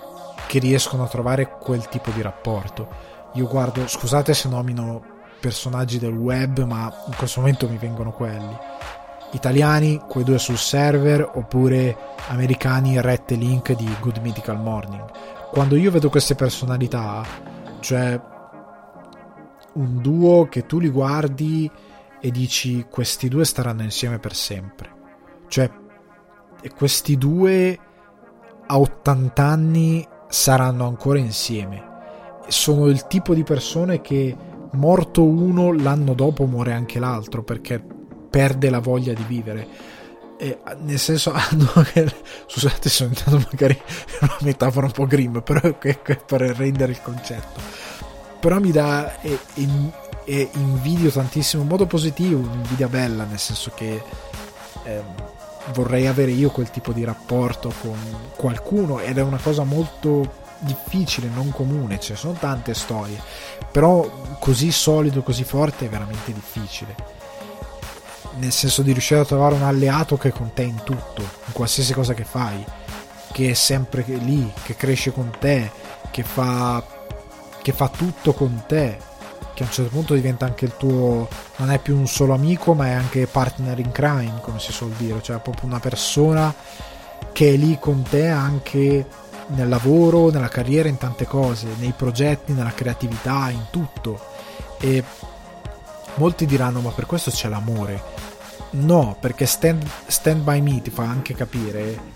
che 0.46 0.58
riescono 0.58 1.02
a 1.02 1.08
trovare 1.08 1.48
quel 1.48 1.88
tipo 1.88 2.10
di 2.10 2.22
rapporto. 2.22 2.88
Io 3.32 3.46
guardo, 3.48 3.88
scusate 3.88 4.34
se 4.34 4.48
nomino 4.48 5.02
personaggi 5.40 5.98
del 5.98 6.14
web, 6.14 6.62
ma 6.64 6.92
in 7.06 7.16
questo 7.16 7.40
momento 7.40 7.68
mi 7.68 7.76
vengono 7.76 8.12
quelli. 8.12 8.56
Italiani, 9.36 10.00
quei 10.08 10.24
due 10.24 10.38
sul 10.38 10.56
server, 10.56 11.30
oppure 11.34 11.96
americani, 12.28 13.00
Rette 13.00 13.34
Link 13.34 13.74
di 13.74 13.88
Good 14.00 14.18
Mythical 14.18 14.60
Morning. 14.60 15.04
Quando 15.50 15.76
io 15.76 15.90
vedo 15.90 16.08
queste 16.08 16.34
personalità, 16.34 17.24
cioè 17.80 18.18
un 19.74 20.00
duo 20.00 20.48
che 20.48 20.64
tu 20.64 20.78
li 20.78 20.88
guardi 20.88 21.70
e 22.18 22.30
dici 22.30 22.86
questi 22.90 23.28
due 23.28 23.44
staranno 23.44 23.82
insieme 23.82 24.18
per 24.18 24.34
sempre. 24.34 24.90
Cioè, 25.48 25.70
questi 26.74 27.18
due 27.18 27.78
a 28.66 28.78
80 28.78 29.44
anni 29.44 30.08
saranno 30.28 30.86
ancora 30.86 31.18
insieme. 31.18 31.84
Sono 32.48 32.86
il 32.86 33.06
tipo 33.06 33.34
di 33.34 33.44
persone 33.44 34.00
che 34.00 34.34
morto 34.72 35.24
uno 35.24 35.72
l'anno 35.72 36.14
dopo 36.14 36.46
muore 36.46 36.72
anche 36.72 36.98
l'altro 36.98 37.42
perché 37.42 37.95
perde 38.28 38.70
la 38.70 38.80
voglia 38.80 39.12
di 39.12 39.24
vivere. 39.26 39.94
E, 40.38 40.58
nel 40.80 40.98
senso, 40.98 41.32
hanno, 41.34 41.70
scusate, 42.46 42.88
sono 42.88 43.10
entrato 43.10 43.38
magari 43.50 43.72
in 43.74 44.18
una 44.20 44.36
metafora 44.40 44.86
un 44.86 44.92
po' 44.92 45.06
grim, 45.06 45.42
però 45.42 45.60
è 45.60 46.18
per 46.26 46.40
rendere 46.40 46.92
il 46.92 47.02
concetto. 47.02 47.60
Però 48.40 48.58
mi 48.58 48.70
dà 48.70 49.20
e, 49.20 49.38
e, 49.54 49.68
e 50.24 50.50
invidio 50.52 51.10
tantissimo 51.10 51.62
in 51.62 51.68
modo 51.68 51.86
positivo, 51.86 52.40
un'invidia 52.40 52.88
bella, 52.88 53.24
nel 53.24 53.38
senso 53.38 53.72
che 53.74 54.02
eh, 54.84 55.02
vorrei 55.72 56.06
avere 56.06 56.30
io 56.30 56.50
quel 56.50 56.70
tipo 56.70 56.92
di 56.92 57.04
rapporto 57.04 57.72
con 57.80 57.96
qualcuno 58.36 59.00
ed 59.00 59.18
è 59.18 59.22
una 59.22 59.40
cosa 59.42 59.64
molto 59.64 60.44
difficile, 60.60 61.28
non 61.28 61.50
comune, 61.50 62.00
ce 62.00 62.12
ne 62.12 62.18
sono 62.18 62.32
tante 62.34 62.74
storie, 62.74 63.20
però 63.70 64.36
così 64.38 64.70
solido, 64.70 65.22
così 65.22 65.44
forte 65.44 65.86
è 65.86 65.88
veramente 65.88 66.32
difficile. 66.32 67.15
Nel 68.38 68.52
senso 68.52 68.82
di 68.82 68.92
riuscire 68.92 69.20
a 69.20 69.24
trovare 69.24 69.54
un 69.54 69.62
alleato 69.62 70.16
che 70.16 70.28
è 70.28 70.32
con 70.32 70.52
te 70.52 70.62
in 70.62 70.82
tutto, 70.84 71.22
in 71.22 71.52
qualsiasi 71.52 71.92
cosa 71.92 72.14
che 72.14 72.24
fai, 72.24 72.64
che 73.32 73.50
è 73.50 73.54
sempre 73.54 74.04
lì, 74.06 74.52
che 74.62 74.76
cresce 74.76 75.12
con 75.12 75.30
te, 75.38 75.70
che 76.10 76.22
fa, 76.22 76.84
che 77.62 77.72
fa 77.72 77.88
tutto 77.88 78.34
con 78.34 78.64
te, 78.66 78.98
che 79.54 79.62
a 79.62 79.66
un 79.66 79.72
certo 79.72 79.90
punto 79.90 80.14
diventa 80.14 80.44
anche 80.44 80.66
il 80.66 80.76
tuo, 80.76 81.28
non 81.56 81.70
è 81.70 81.78
più 81.78 81.96
un 81.96 82.06
solo 82.06 82.34
amico, 82.34 82.74
ma 82.74 82.88
è 82.88 82.92
anche 82.92 83.26
partner 83.26 83.78
in 83.78 83.90
crime, 83.90 84.40
come 84.42 84.58
si 84.58 84.70
suol 84.70 84.90
dire, 84.90 85.22
cioè 85.22 85.38
proprio 85.38 85.66
una 85.66 85.80
persona 85.80 86.54
che 87.32 87.54
è 87.54 87.56
lì 87.56 87.78
con 87.78 88.02
te 88.02 88.28
anche 88.28 89.06
nel 89.48 89.68
lavoro, 89.68 90.30
nella 90.30 90.48
carriera, 90.48 90.88
in 90.88 90.98
tante 90.98 91.26
cose, 91.26 91.68
nei 91.78 91.94
progetti, 91.96 92.52
nella 92.52 92.72
creatività, 92.72 93.48
in 93.50 93.66
tutto. 93.70 94.18
E 94.78 95.02
molti 96.16 96.46
diranno: 96.46 96.80
Ma 96.80 96.90
per 96.90 97.06
questo 97.06 97.30
c'è 97.30 97.48
l'amore. 97.48 98.24
No, 98.78 99.16
perché 99.18 99.46
stand, 99.46 99.84
stand 100.06 100.42
by 100.42 100.60
me 100.60 100.82
ti 100.82 100.90
fa 100.90 101.04
anche 101.04 101.34
capire 101.34 102.14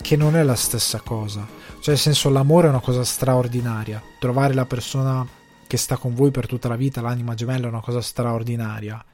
che 0.00 0.16
non 0.16 0.36
è 0.36 0.42
la 0.42 0.54
stessa 0.54 1.00
cosa. 1.00 1.46
Cioè, 1.80 1.94
nel 1.94 1.98
senso, 1.98 2.30
l'amore 2.30 2.66
è 2.66 2.70
una 2.70 2.80
cosa 2.80 3.02
straordinaria. 3.04 4.00
Trovare 4.18 4.54
la 4.54 4.66
persona 4.66 5.26
che 5.66 5.76
sta 5.76 5.96
con 5.96 6.14
voi 6.14 6.30
per 6.30 6.46
tutta 6.46 6.68
la 6.68 6.76
vita, 6.76 7.00
l'anima 7.00 7.34
gemella, 7.34 7.66
è 7.66 7.70
una 7.70 7.80
cosa 7.80 8.00
straordinaria. 8.00 9.04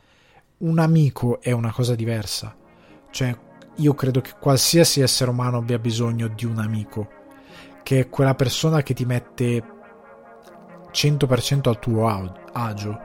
Un 0.58 0.78
amico 0.78 1.40
è 1.40 1.52
una 1.52 1.72
cosa 1.72 1.94
diversa. 1.94 2.54
Cioè, 3.10 3.36
io 3.76 3.94
credo 3.94 4.20
che 4.20 4.32
qualsiasi 4.38 5.00
essere 5.00 5.30
umano 5.30 5.58
abbia 5.58 5.78
bisogno 5.78 6.28
di 6.28 6.44
un 6.44 6.58
amico 6.58 7.08
che 7.82 8.00
è 8.00 8.08
quella 8.08 8.34
persona 8.34 8.82
che 8.82 8.94
ti 8.94 9.04
mette 9.04 9.64
100% 10.92 11.68
al 11.68 11.78
tuo 11.78 12.06
agio, 12.52 13.00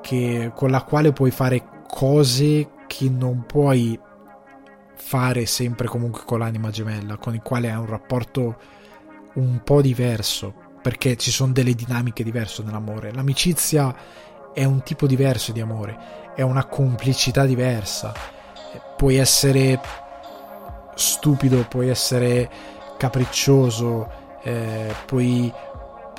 che, 0.00 0.52
con 0.54 0.70
la 0.70 0.82
quale 0.82 1.12
puoi 1.12 1.30
fare 1.30 1.79
cose 1.90 2.70
che 2.86 3.08
non 3.10 3.44
puoi 3.46 3.98
fare 4.94 5.46
sempre 5.46 5.88
comunque 5.88 6.22
con 6.24 6.38
l'anima 6.38 6.70
gemella, 6.70 7.16
con 7.16 7.34
il 7.34 7.42
quale 7.42 7.70
hai 7.70 7.78
un 7.78 7.86
rapporto 7.86 8.58
un 9.34 9.60
po' 9.62 9.80
diverso, 9.80 10.54
perché 10.82 11.16
ci 11.16 11.30
sono 11.30 11.52
delle 11.52 11.74
dinamiche 11.74 12.22
diverse 12.22 12.62
nell'amore. 12.62 13.12
L'amicizia 13.12 13.94
è 14.52 14.64
un 14.64 14.82
tipo 14.82 15.06
diverso 15.06 15.52
di 15.52 15.60
amore, 15.60 16.32
è 16.34 16.42
una 16.42 16.64
complicità 16.66 17.44
diversa. 17.44 18.12
Puoi 18.96 19.16
essere 19.16 19.80
stupido, 20.94 21.66
puoi 21.68 21.88
essere 21.88 22.50
capriccioso, 22.96 24.08
eh, 24.42 24.94
puoi, 25.06 25.52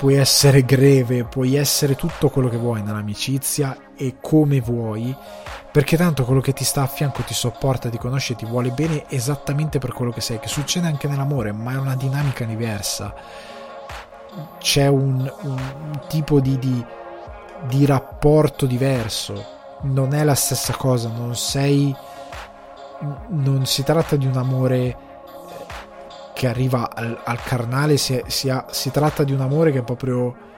puoi 0.02 0.16
essere 0.16 0.64
greve, 0.64 1.22
puoi 1.22 1.54
essere 1.54 1.94
tutto 1.94 2.28
quello 2.28 2.48
che 2.48 2.56
vuoi 2.56 2.82
nell'amicizia 2.82 3.92
e 3.96 4.16
come 4.20 4.60
vuoi, 4.60 5.14
perché 5.70 5.96
tanto 5.96 6.24
quello 6.24 6.40
che 6.40 6.52
ti 6.52 6.64
sta 6.64 6.82
a 6.82 6.88
fianco 6.88 7.22
ti 7.22 7.34
sopporta, 7.34 7.88
ti 7.88 7.98
conosce, 7.98 8.34
ti 8.34 8.44
vuole 8.44 8.70
bene 8.70 9.04
esattamente 9.06 9.78
per 9.78 9.92
quello 9.92 10.10
che 10.10 10.20
sei, 10.20 10.40
che 10.40 10.48
succede 10.48 10.88
anche 10.88 11.06
nell'amore, 11.06 11.52
ma 11.52 11.74
è 11.74 11.76
una 11.76 11.94
dinamica 11.94 12.44
diversa. 12.44 13.14
C'è 14.58 14.88
un, 14.88 15.32
un 15.42 16.00
tipo 16.08 16.40
di, 16.40 16.58
di, 16.58 16.84
di 17.68 17.86
rapporto 17.86 18.66
diverso, 18.66 19.44
non 19.82 20.14
è 20.14 20.24
la 20.24 20.34
stessa 20.34 20.74
cosa, 20.74 21.10
non 21.10 21.36
sei... 21.36 21.94
Non 23.28 23.66
si 23.66 23.84
tratta 23.84 24.16
di 24.16 24.26
un 24.26 24.36
amore 24.36 24.96
che 26.34 26.46
arriva 26.48 26.90
al, 26.94 27.20
al 27.24 27.42
carnale 27.42 27.96
si, 27.96 28.22
si, 28.26 28.48
ha, 28.48 28.66
si 28.70 28.90
tratta 28.90 29.24
di 29.24 29.32
un 29.32 29.40
amore 29.40 29.72
che 29.72 29.78
è 29.78 29.82
proprio 29.84 30.50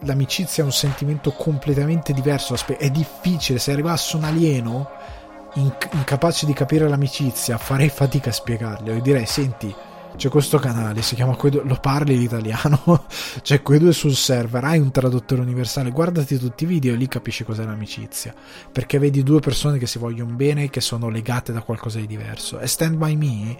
l'amicizia 0.00 0.62
è 0.62 0.66
un 0.66 0.72
sentimento 0.72 1.32
completamente 1.32 2.12
diverso 2.12 2.54
è 2.76 2.90
difficile 2.90 3.58
se 3.58 3.72
arrivasse 3.72 4.16
un 4.16 4.24
alieno 4.24 4.90
incapace 5.54 6.46
di 6.46 6.52
capire 6.52 6.88
l'amicizia 6.88 7.58
farei 7.58 7.88
fatica 7.88 8.30
a 8.30 8.32
spiegarglielo. 8.32 8.98
E 8.98 9.00
direi 9.00 9.26
senti 9.26 9.74
c'è 10.16 10.28
questo 10.28 10.58
canale, 10.58 11.02
si 11.02 11.16
chiama 11.16 11.36
due, 11.36 11.62
lo 11.64 11.76
parli 11.80 12.16
l'italiano, 12.16 13.06
c'è 13.42 13.62
quei 13.62 13.80
due 13.80 13.92
sul 13.92 14.14
server, 14.14 14.62
hai 14.64 14.78
un 14.78 14.92
traduttore 14.92 15.40
universale, 15.40 15.90
guardati 15.90 16.38
tutti 16.38 16.64
i 16.64 16.66
video 16.68 16.94
e 16.94 16.96
lì 16.96 17.08
capisci 17.08 17.42
cos'è 17.42 17.64
l'amicizia, 17.64 18.32
perché 18.70 18.98
vedi 18.98 19.24
due 19.24 19.40
persone 19.40 19.76
che 19.76 19.88
si 19.88 19.98
vogliono 19.98 20.32
bene, 20.34 20.70
che 20.70 20.80
sono 20.80 21.08
legate 21.08 21.52
da 21.52 21.62
qualcosa 21.62 21.98
di 21.98 22.06
diverso. 22.06 22.60
E 22.60 22.68
Stand 22.68 22.96
By 22.96 23.16
Me 23.16 23.56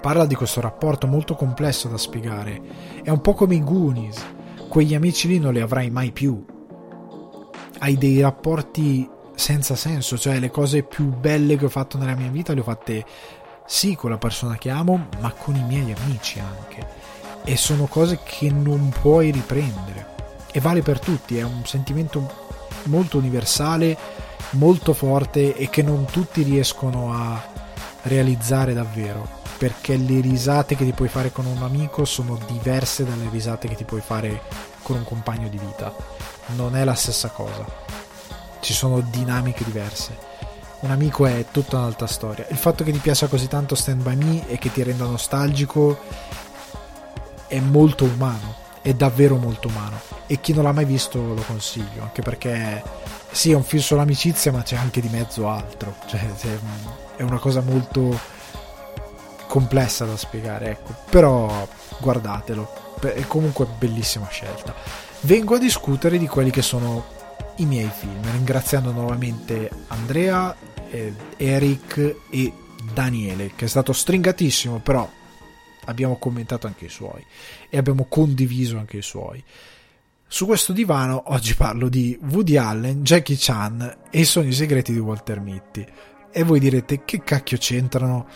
parla 0.00 0.26
di 0.26 0.34
questo 0.34 0.60
rapporto 0.60 1.06
molto 1.06 1.34
complesso 1.34 1.88
da 1.88 1.98
spiegare. 1.98 2.60
È 3.02 3.10
un 3.10 3.20
po' 3.20 3.34
come 3.34 3.56
i 3.56 3.64
Goonies, 3.64 4.24
quegli 4.68 4.94
amici 4.94 5.28
lì 5.28 5.38
non 5.38 5.52
li 5.52 5.60
avrai 5.60 5.90
mai 5.90 6.12
più. 6.12 6.44
Hai 7.80 7.96
dei 7.96 8.20
rapporti 8.20 9.08
senza 9.34 9.76
senso, 9.76 10.18
cioè 10.18 10.38
le 10.38 10.50
cose 10.50 10.82
più 10.82 11.06
belle 11.06 11.56
che 11.56 11.64
ho 11.64 11.70
fatto 11.70 11.96
nella 11.96 12.16
mia 12.16 12.30
vita 12.30 12.52
le 12.52 12.60
ho 12.60 12.64
fatte 12.64 13.04
sì 13.66 13.94
con 13.94 14.10
la 14.10 14.18
persona 14.18 14.56
che 14.56 14.70
amo, 14.70 15.08
ma 15.20 15.32
con 15.32 15.54
i 15.54 15.62
miei 15.62 15.94
amici 15.96 16.40
anche. 16.40 17.06
E 17.44 17.56
sono 17.56 17.86
cose 17.86 18.20
che 18.24 18.50
non 18.50 18.92
puoi 19.00 19.30
riprendere. 19.30 20.16
E 20.50 20.60
vale 20.60 20.82
per 20.82 20.98
tutti, 20.98 21.38
è 21.38 21.42
un 21.42 21.64
sentimento 21.64 22.46
molto 22.84 23.18
universale, 23.18 23.96
molto 24.50 24.92
forte 24.92 25.54
e 25.54 25.68
che 25.68 25.82
non 25.82 26.06
tutti 26.06 26.42
riescono 26.42 27.12
a 27.12 27.40
realizzare 28.02 28.72
davvero 28.72 29.37
perché 29.58 29.96
le 29.96 30.20
risate 30.20 30.76
che 30.76 30.84
ti 30.84 30.92
puoi 30.92 31.08
fare 31.08 31.32
con 31.32 31.44
un 31.44 31.62
amico 31.62 32.04
sono 32.04 32.38
diverse 32.46 33.04
dalle 33.04 33.28
risate 33.28 33.66
che 33.66 33.74
ti 33.74 33.84
puoi 33.84 34.00
fare 34.00 34.42
con 34.82 34.96
un 34.96 35.04
compagno 35.04 35.48
di 35.48 35.58
vita. 35.58 35.94
Non 36.54 36.76
è 36.76 36.84
la 36.84 36.94
stessa 36.94 37.28
cosa. 37.28 37.66
Ci 38.60 38.72
sono 38.72 39.00
dinamiche 39.00 39.64
diverse. 39.64 40.16
Un 40.80 40.92
amico 40.92 41.26
è 41.26 41.46
tutta 41.50 41.78
un'altra 41.78 42.06
storia. 42.06 42.46
Il 42.50 42.56
fatto 42.56 42.84
che 42.84 42.92
ti 42.92 42.98
piaccia 42.98 43.26
così 43.26 43.48
tanto 43.48 43.74
Stand 43.74 44.02
By 44.02 44.14
Me 44.14 44.48
e 44.48 44.58
che 44.58 44.70
ti 44.70 44.82
renda 44.84 45.04
nostalgico 45.04 45.98
è 47.48 47.58
molto 47.58 48.04
umano, 48.04 48.54
è 48.80 48.94
davvero 48.94 49.36
molto 49.36 49.66
umano. 49.66 49.98
E 50.28 50.40
chi 50.40 50.54
non 50.54 50.62
l'ha 50.62 50.72
mai 50.72 50.84
visto 50.84 51.34
lo 51.34 51.42
consiglio, 51.42 52.02
anche 52.02 52.22
perché 52.22 52.82
sì, 53.30 53.50
è 53.50 53.54
un 53.54 53.64
film 53.64 53.82
sull'amicizia, 53.82 54.52
ma 54.52 54.62
c'è 54.62 54.76
anche 54.76 55.00
di 55.00 55.08
mezzo 55.08 55.48
altro. 55.48 55.94
Cioè, 56.06 56.20
è 57.16 57.22
una 57.22 57.38
cosa 57.38 57.60
molto 57.60 58.36
complessa 59.48 60.04
da 60.04 60.16
spiegare, 60.16 60.70
ecco. 60.70 60.94
Però 61.10 61.66
guardatelo, 61.98 62.96
è 63.00 63.26
comunque 63.26 63.66
bellissima 63.78 64.28
scelta. 64.28 64.74
Vengo 65.22 65.56
a 65.56 65.58
discutere 65.58 66.18
di 66.18 66.28
quelli 66.28 66.50
che 66.50 66.62
sono 66.62 67.16
i 67.56 67.64
miei 67.64 67.90
film, 67.92 68.22
ringraziando 68.30 68.92
nuovamente 68.92 69.68
Andrea, 69.88 70.54
eh, 70.90 71.12
Eric 71.36 72.16
e 72.30 72.52
Daniele, 72.92 73.52
che 73.56 73.64
è 73.64 73.68
stato 73.68 73.92
stringatissimo, 73.92 74.78
però 74.78 75.10
abbiamo 75.86 76.16
commentato 76.18 76.66
anche 76.66 76.84
i 76.84 76.90
suoi 76.90 77.24
e 77.68 77.76
abbiamo 77.78 78.06
condiviso 78.08 78.78
anche 78.78 78.98
i 78.98 79.02
suoi. 79.02 79.42
Su 80.30 80.44
questo 80.44 80.72
divano 80.74 81.22
oggi 81.32 81.54
parlo 81.54 81.88
di 81.88 82.18
Woody 82.30 82.56
Allen, 82.56 83.02
Jackie 83.02 83.36
Chan 83.38 83.96
e 84.10 84.20
i 84.20 84.24
sogni 84.24 84.52
segreti 84.52 84.92
di 84.92 84.98
Walter 84.98 85.40
Mitty. 85.40 85.86
E 86.30 86.42
voi 86.42 86.60
direte 86.60 87.04
che 87.04 87.22
cacchio 87.24 87.56
c'entrano? 87.56 88.28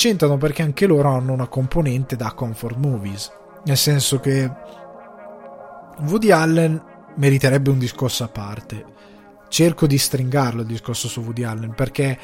C'entrano 0.00 0.38
perché 0.38 0.62
anche 0.62 0.86
loro 0.86 1.10
hanno 1.10 1.34
una 1.34 1.46
componente 1.46 2.16
da 2.16 2.32
comfort 2.32 2.74
movies, 2.76 3.30
nel 3.64 3.76
senso 3.76 4.18
che 4.18 4.50
Woody 6.06 6.30
Allen 6.30 6.82
meriterebbe 7.16 7.68
un 7.68 7.78
discorso 7.78 8.24
a 8.24 8.28
parte. 8.28 8.82
Cerco 9.48 9.86
di 9.86 9.98
stringarlo 9.98 10.62
il 10.62 10.66
discorso 10.66 11.06
su 11.06 11.20
Woody 11.20 11.42
Allen 11.42 11.74
perché 11.74 12.18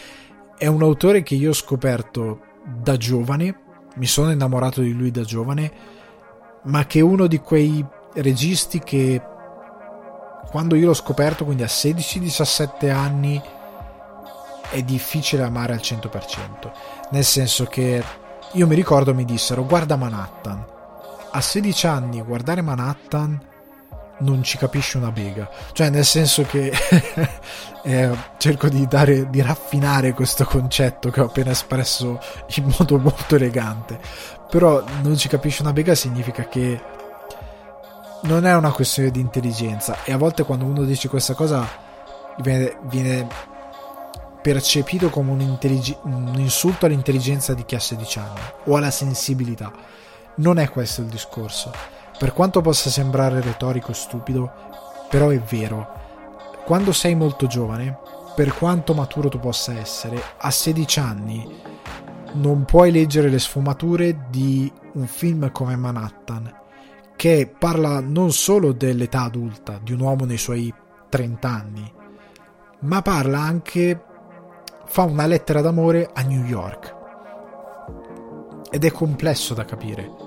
è 0.56 0.66
un 0.66 0.80
autore 0.80 1.22
che 1.22 1.34
io 1.34 1.50
ho 1.50 1.52
scoperto 1.52 2.40
da 2.64 2.96
giovane, 2.96 3.58
mi 3.96 4.06
sono 4.06 4.30
innamorato 4.30 4.80
di 4.80 4.94
lui 4.94 5.10
da 5.10 5.24
giovane, 5.24 5.70
ma 6.62 6.86
che 6.86 7.00
è 7.00 7.02
uno 7.02 7.26
di 7.26 7.40
quei 7.40 7.84
registi 8.14 8.78
che 8.78 9.20
quando 10.48 10.76
io 10.76 10.86
l'ho 10.86 10.94
scoperto, 10.94 11.44
quindi 11.44 11.62
a 11.62 11.66
16-17 11.66 12.90
anni, 12.90 13.38
è 14.70 14.82
difficile 14.82 15.42
amare 15.42 15.74
al 15.74 15.80
100%. 15.80 16.72
Nel 17.10 17.24
senso 17.24 17.64
che 17.64 18.02
io 18.52 18.66
mi 18.66 18.74
ricordo 18.74 19.14
mi 19.14 19.24
dissero 19.24 19.64
guarda 19.64 19.96
Manhattan. 19.96 20.64
A 21.30 21.40
16 21.40 21.86
anni 21.86 22.22
guardare 22.22 22.62
Manhattan 22.62 23.40
non 24.18 24.42
ci 24.42 24.56
capisci 24.56 24.96
una 24.96 25.10
bega. 25.10 25.48
Cioè, 25.72 25.90
nel 25.90 26.04
senso 26.04 26.44
che 26.44 26.72
eh, 27.82 28.10
cerco 28.38 28.68
di, 28.68 28.86
dare, 28.86 29.28
di 29.28 29.42
raffinare 29.42 30.12
questo 30.12 30.44
concetto 30.44 31.10
che 31.10 31.20
ho 31.20 31.26
appena 31.26 31.50
espresso 31.50 32.20
in 32.56 32.72
modo 32.78 32.98
molto 32.98 33.36
elegante. 33.36 33.98
Però 34.48 34.82
non 35.02 35.16
ci 35.16 35.28
capisci 35.28 35.62
una 35.62 35.72
bega 35.72 35.94
significa 35.94 36.48
che 36.48 36.80
non 38.22 38.46
è 38.46 38.54
una 38.54 38.72
questione 38.72 39.10
di 39.10 39.20
intelligenza. 39.20 39.98
E 40.04 40.12
a 40.12 40.16
volte 40.16 40.44
quando 40.44 40.64
uno 40.64 40.84
dice 40.84 41.08
questa 41.08 41.34
cosa 41.34 41.66
viene, 42.38 42.78
viene 42.84 43.26
percepito 44.46 45.10
come 45.10 45.32
un, 45.32 45.58
un 46.04 46.34
insulto 46.36 46.86
all'intelligenza 46.86 47.52
di 47.52 47.64
chi 47.64 47.74
ha 47.74 47.80
16 47.80 48.18
anni 48.20 48.40
o 48.66 48.76
alla 48.76 48.92
sensibilità. 48.92 49.72
Non 50.36 50.60
è 50.60 50.70
questo 50.70 51.00
il 51.00 51.08
discorso 51.08 51.72
per 52.16 52.32
quanto 52.32 52.60
possa 52.60 52.88
sembrare 52.88 53.40
retorico 53.40 53.90
e 53.90 53.94
stupido, 53.94 54.52
però 55.10 55.30
è 55.30 55.40
vero. 55.40 55.88
Quando 56.64 56.92
sei 56.92 57.16
molto 57.16 57.48
giovane, 57.48 57.98
per 58.36 58.54
quanto 58.54 58.94
maturo 58.94 59.28
tu 59.28 59.40
possa 59.40 59.72
essere, 59.72 60.22
a 60.38 60.48
16 60.52 61.00
anni 61.00 61.60
non 62.34 62.64
puoi 62.64 62.92
leggere 62.92 63.28
le 63.28 63.40
sfumature 63.40 64.26
di 64.30 64.72
un 64.92 65.08
film 65.08 65.50
come 65.50 65.74
Manhattan, 65.74 66.54
che 67.16 67.52
parla 67.58 67.98
non 67.98 68.30
solo 68.30 68.70
dell'età 68.70 69.22
adulta 69.22 69.80
di 69.82 69.92
un 69.92 69.98
uomo 69.98 70.24
nei 70.24 70.38
suoi 70.38 70.72
30 71.08 71.48
anni, 71.48 71.92
ma 72.82 73.02
parla 73.02 73.40
anche, 73.40 74.00
fa 74.86 75.02
una 75.02 75.26
lettera 75.26 75.60
d'amore 75.60 76.10
a 76.12 76.22
New 76.22 76.44
York. 76.44 76.94
Ed 78.70 78.84
è 78.84 78.90
complesso 78.90 79.54
da 79.54 79.64
capire 79.64 80.26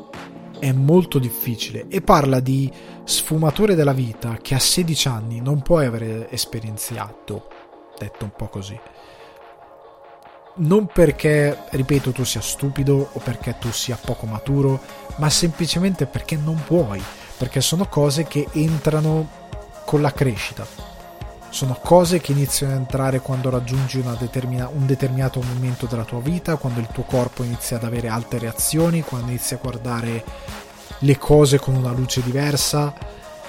è 0.60 0.74
molto 0.74 1.20
difficile 1.20 1.88
e 1.88 2.02
parla 2.02 2.42
di 2.42 2.72
sfumature 3.06 3.76
della 3.76 3.94
vita 3.94 4.38
che 4.42 4.56
a 4.56 4.60
16 4.60 5.08
anni 5.08 5.42
non 5.42 5.62
puoi 5.62 5.86
aver 5.86 6.28
esperienziato, 6.30 7.48
detto 7.98 8.26
un 8.26 8.32
po' 8.36 8.50
così. 8.50 8.80
Non 10.56 10.88
perché, 10.88 11.58
ripeto, 11.70 12.12
tu 12.12 12.26
sia 12.26 12.42
stupido 12.42 13.10
o 13.14 13.20
perché 13.20 13.56
tu 13.58 13.72
sia 13.72 13.96
poco 13.96 14.26
maturo, 14.26 14.82
ma 15.16 15.30
semplicemente 15.30 16.06
perché 16.06 16.36
non 16.36 16.62
puoi, 16.66 17.02
perché 17.38 17.62
sono 17.62 17.88
cose 17.88 18.26
che 18.26 18.46
entrano 18.52 19.30
con 19.86 20.02
la 20.02 20.12
crescita. 20.12 20.89
Sono 21.50 21.78
cose 21.82 22.22
che 22.22 22.32
iniziano 22.32 22.74
a 22.74 22.78
entrare 22.78 23.22
quando 23.22 23.50
raggiungi 23.50 24.04
determina- 24.18 24.70
un 24.72 24.86
determinato 24.86 25.42
momento 25.42 25.88
della 25.88 26.06
tua 26.06 26.20
vita, 26.20 26.58
quando 26.58 26.80
il 26.80 26.88
tuo 26.88 27.04
corpo 27.04 27.44
inizia 27.44 27.78
ad 27.78 27.84
avere 27.84 28.08
alte 28.08 28.38
reazioni, 28.38 29.02
quando 29.02 29.28
inizi 29.28 29.56
a 29.56 29.60
guardare 29.62 30.24
le 31.00 31.18
cose 31.18 31.60
con 31.60 31.76
una 31.76 31.92
luce 31.92 32.22
diversa, 32.22 32.94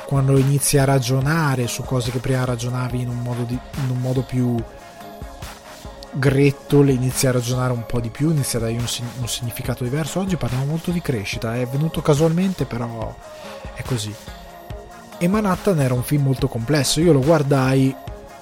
quando 0.07 0.39
inizi 0.39 0.79
a 0.79 0.85
ragionare 0.85 1.67
su 1.69 1.83
cose 1.83 2.11
che 2.11 2.19
prima 2.19 2.45
ragionavi 2.45 3.01
in 3.01 3.09
un 3.09 3.19
modo, 3.19 3.43
di, 3.43 3.59
in 3.85 3.91
un 3.91 4.01
modo 4.01 4.23
più 4.23 4.57
gretto, 6.13 6.83
le 6.83 6.93
inizi 6.93 7.27
a 7.27 7.33
ragionare 7.33 7.73
un 7.73 7.87
po' 7.87 8.01
di 8.01 8.11
più, 8.11 8.31
inizi 8.31 8.57
a 8.57 8.61
dargli 8.61 8.79
un, 8.79 8.87
un 9.21 9.29
significato 9.29 9.85
diverso. 9.85 10.21
Oggi 10.21 10.37
parliamo 10.37 10.65
molto 10.65 10.91
di 10.91 11.01
crescita, 11.01 11.55
è 11.55 11.67
venuto 11.67 12.01
casualmente, 12.03 12.65
però 12.65 13.15
è 13.75 13.83
così. 13.83 14.13
E 15.23 15.29
Manhattan 15.29 15.79
era 15.81 15.93
un 15.93 16.03
film 16.03 16.23
molto 16.23 16.49
complesso. 16.49 16.99
Io 16.99 17.13
lo 17.13 17.21
guardai, 17.21 17.95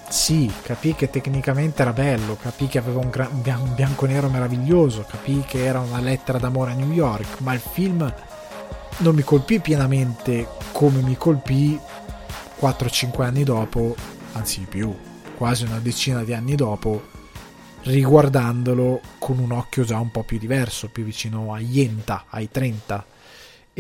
sì, 0.09 0.49
capì 0.63 0.95
che 0.95 1.11
tecnicamente 1.11 1.83
era 1.83 1.93
bello, 1.93 2.37
capì 2.41 2.69
che 2.69 2.79
aveva 2.79 3.01
un, 3.01 3.11
gran, 3.11 3.31
un 3.33 3.75
bianco 3.75 4.07
nero 4.07 4.29
meraviglioso, 4.29 5.05
capì 5.05 5.43
che 5.45 5.65
era 5.65 5.81
una 5.81 5.99
lettera 5.99 6.39
d'amore 6.39 6.71
a 6.71 6.75
New 6.75 6.93
York, 6.93 7.41
ma 7.41 7.53
il 7.53 7.59
film 7.59 8.15
non 8.99 9.13
mi 9.13 9.23
colpì 9.23 9.59
pienamente 9.59 10.47
come 10.71 11.01
mi 11.01 11.17
colpì 11.17 11.77
4-5 12.61 13.23
anni 13.23 13.43
dopo, 13.43 13.97
anzi 14.35 14.61
più, 14.61 14.95
quasi 15.37 15.65
una 15.65 15.81
decina 15.81 16.23
di 16.23 16.33
anni 16.33 16.55
dopo, 16.55 17.09
riguardandolo 17.83 19.01
con 19.19 19.41
un 19.41 19.51
occhio 19.51 19.83
già 19.83 19.99
un 19.99 20.13
po' 20.13 20.23
più 20.23 20.39
diverso, 20.39 20.91
più 20.91 21.03
vicino 21.03 21.53
a 21.53 21.59
Ienta, 21.59 22.27
ai 22.29 22.49
30 22.49 23.17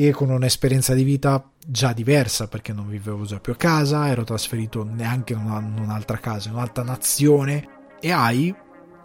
e 0.00 0.12
con 0.12 0.30
un'esperienza 0.30 0.94
di 0.94 1.02
vita 1.02 1.50
già 1.66 1.92
diversa 1.92 2.46
perché 2.46 2.72
non 2.72 2.88
vivevo 2.88 3.24
già 3.24 3.40
più 3.40 3.50
a 3.50 3.56
casa, 3.56 4.06
ero 4.06 4.22
trasferito 4.22 4.84
neanche 4.84 5.32
in, 5.32 5.40
una, 5.40 5.58
in 5.58 5.76
un'altra 5.76 6.18
casa, 6.18 6.48
in 6.48 6.54
un'altra 6.54 6.84
nazione 6.84 7.68
e 7.98 8.12
hai 8.12 8.54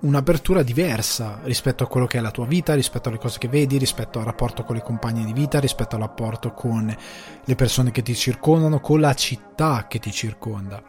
un'apertura 0.01 0.61
diversa 0.61 1.39
rispetto 1.45 1.83
a 1.83 1.87
quello 1.87 2.05
che 2.05 2.19
è 2.19 2.21
la 2.21 2.29
tua 2.29 2.45
vita, 2.45 2.75
rispetto 2.75 3.09
alle 3.09 3.17
cose 3.17 3.39
che 3.39 3.47
vedi, 3.47 3.79
rispetto 3.79 4.19
al 4.19 4.25
rapporto 4.25 4.63
con 4.63 4.75
le 4.75 4.83
compagne 4.83 5.25
di 5.25 5.33
vita, 5.33 5.59
rispetto 5.59 5.95
al 5.95 6.01
rapporto 6.01 6.51
con 6.51 6.95
le 7.43 7.55
persone 7.55 7.89
che 7.89 8.03
ti 8.03 8.13
circondano, 8.13 8.79
con 8.79 8.99
la 8.99 9.15
città 9.15 9.87
che 9.87 9.97
ti 9.97 10.11
circonda. 10.11 10.79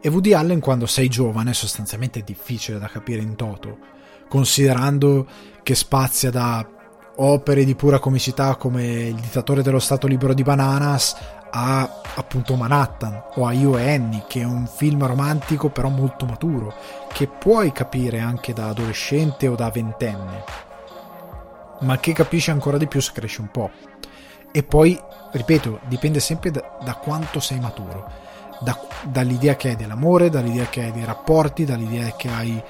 E 0.00 0.08
Woody 0.08 0.32
Allen 0.32 0.60
quando 0.60 0.86
sei 0.86 1.08
giovane 1.08 1.52
sostanzialmente 1.52 2.20
è 2.20 2.22
difficile 2.22 2.78
da 2.78 2.86
capire 2.86 3.20
in 3.20 3.36
toto, 3.36 3.76
considerando 4.26 5.28
che 5.62 5.74
spazia 5.74 6.30
da 6.30 6.76
opere 7.20 7.64
di 7.64 7.74
pura 7.74 7.98
comicità 7.98 8.56
come 8.56 8.84
Il 8.84 9.14
dittatore 9.14 9.62
dello 9.62 9.78
Stato 9.78 10.06
libero 10.06 10.34
di 10.34 10.42
Bananas 10.42 11.16
a 11.50 12.02
appunto 12.14 12.54
Manhattan 12.56 13.22
o 13.34 13.46
a 13.46 13.52
Io 13.52 13.76
e 13.78 13.94
Annie 13.94 14.24
che 14.28 14.40
è 14.40 14.44
un 14.44 14.66
film 14.66 15.06
romantico 15.06 15.70
però 15.70 15.88
molto 15.88 16.26
maturo 16.26 16.74
che 17.12 17.26
puoi 17.26 17.72
capire 17.72 18.20
anche 18.20 18.52
da 18.52 18.68
adolescente 18.68 19.48
o 19.48 19.54
da 19.54 19.70
ventenne 19.70 20.44
ma 21.80 21.98
che 21.98 22.12
capisci 22.12 22.50
ancora 22.50 22.76
di 22.76 22.86
più 22.86 23.00
se 23.00 23.12
cresci 23.12 23.40
un 23.40 23.50
po' 23.50 23.70
e 24.52 24.62
poi 24.62 25.00
ripeto 25.32 25.80
dipende 25.86 26.20
sempre 26.20 26.50
da, 26.50 26.78
da 26.82 26.94
quanto 26.94 27.40
sei 27.40 27.60
maturo 27.60 28.10
da, 28.60 28.78
dall'idea 29.04 29.56
che 29.56 29.70
hai 29.70 29.76
dell'amore 29.76 30.30
dall'idea 30.30 30.66
che 30.66 30.82
hai 30.82 30.92
dei 30.92 31.04
rapporti 31.04 31.64
dall'idea 31.64 32.14
che 32.16 32.28
hai 32.28 32.62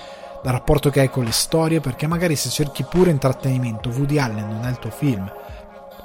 dal 0.42 0.52
rapporto 0.52 0.90
che 0.90 1.00
hai 1.00 1.10
con 1.10 1.24
le 1.24 1.32
storie, 1.32 1.80
perché 1.80 2.06
magari 2.06 2.36
se 2.36 2.48
cerchi 2.48 2.84
pure 2.84 3.10
intrattenimento, 3.10 3.90
Woody 3.90 4.18
Allen 4.18 4.48
non 4.48 4.64
è 4.64 4.70
il 4.70 4.78
tuo 4.78 4.90
film. 4.90 5.30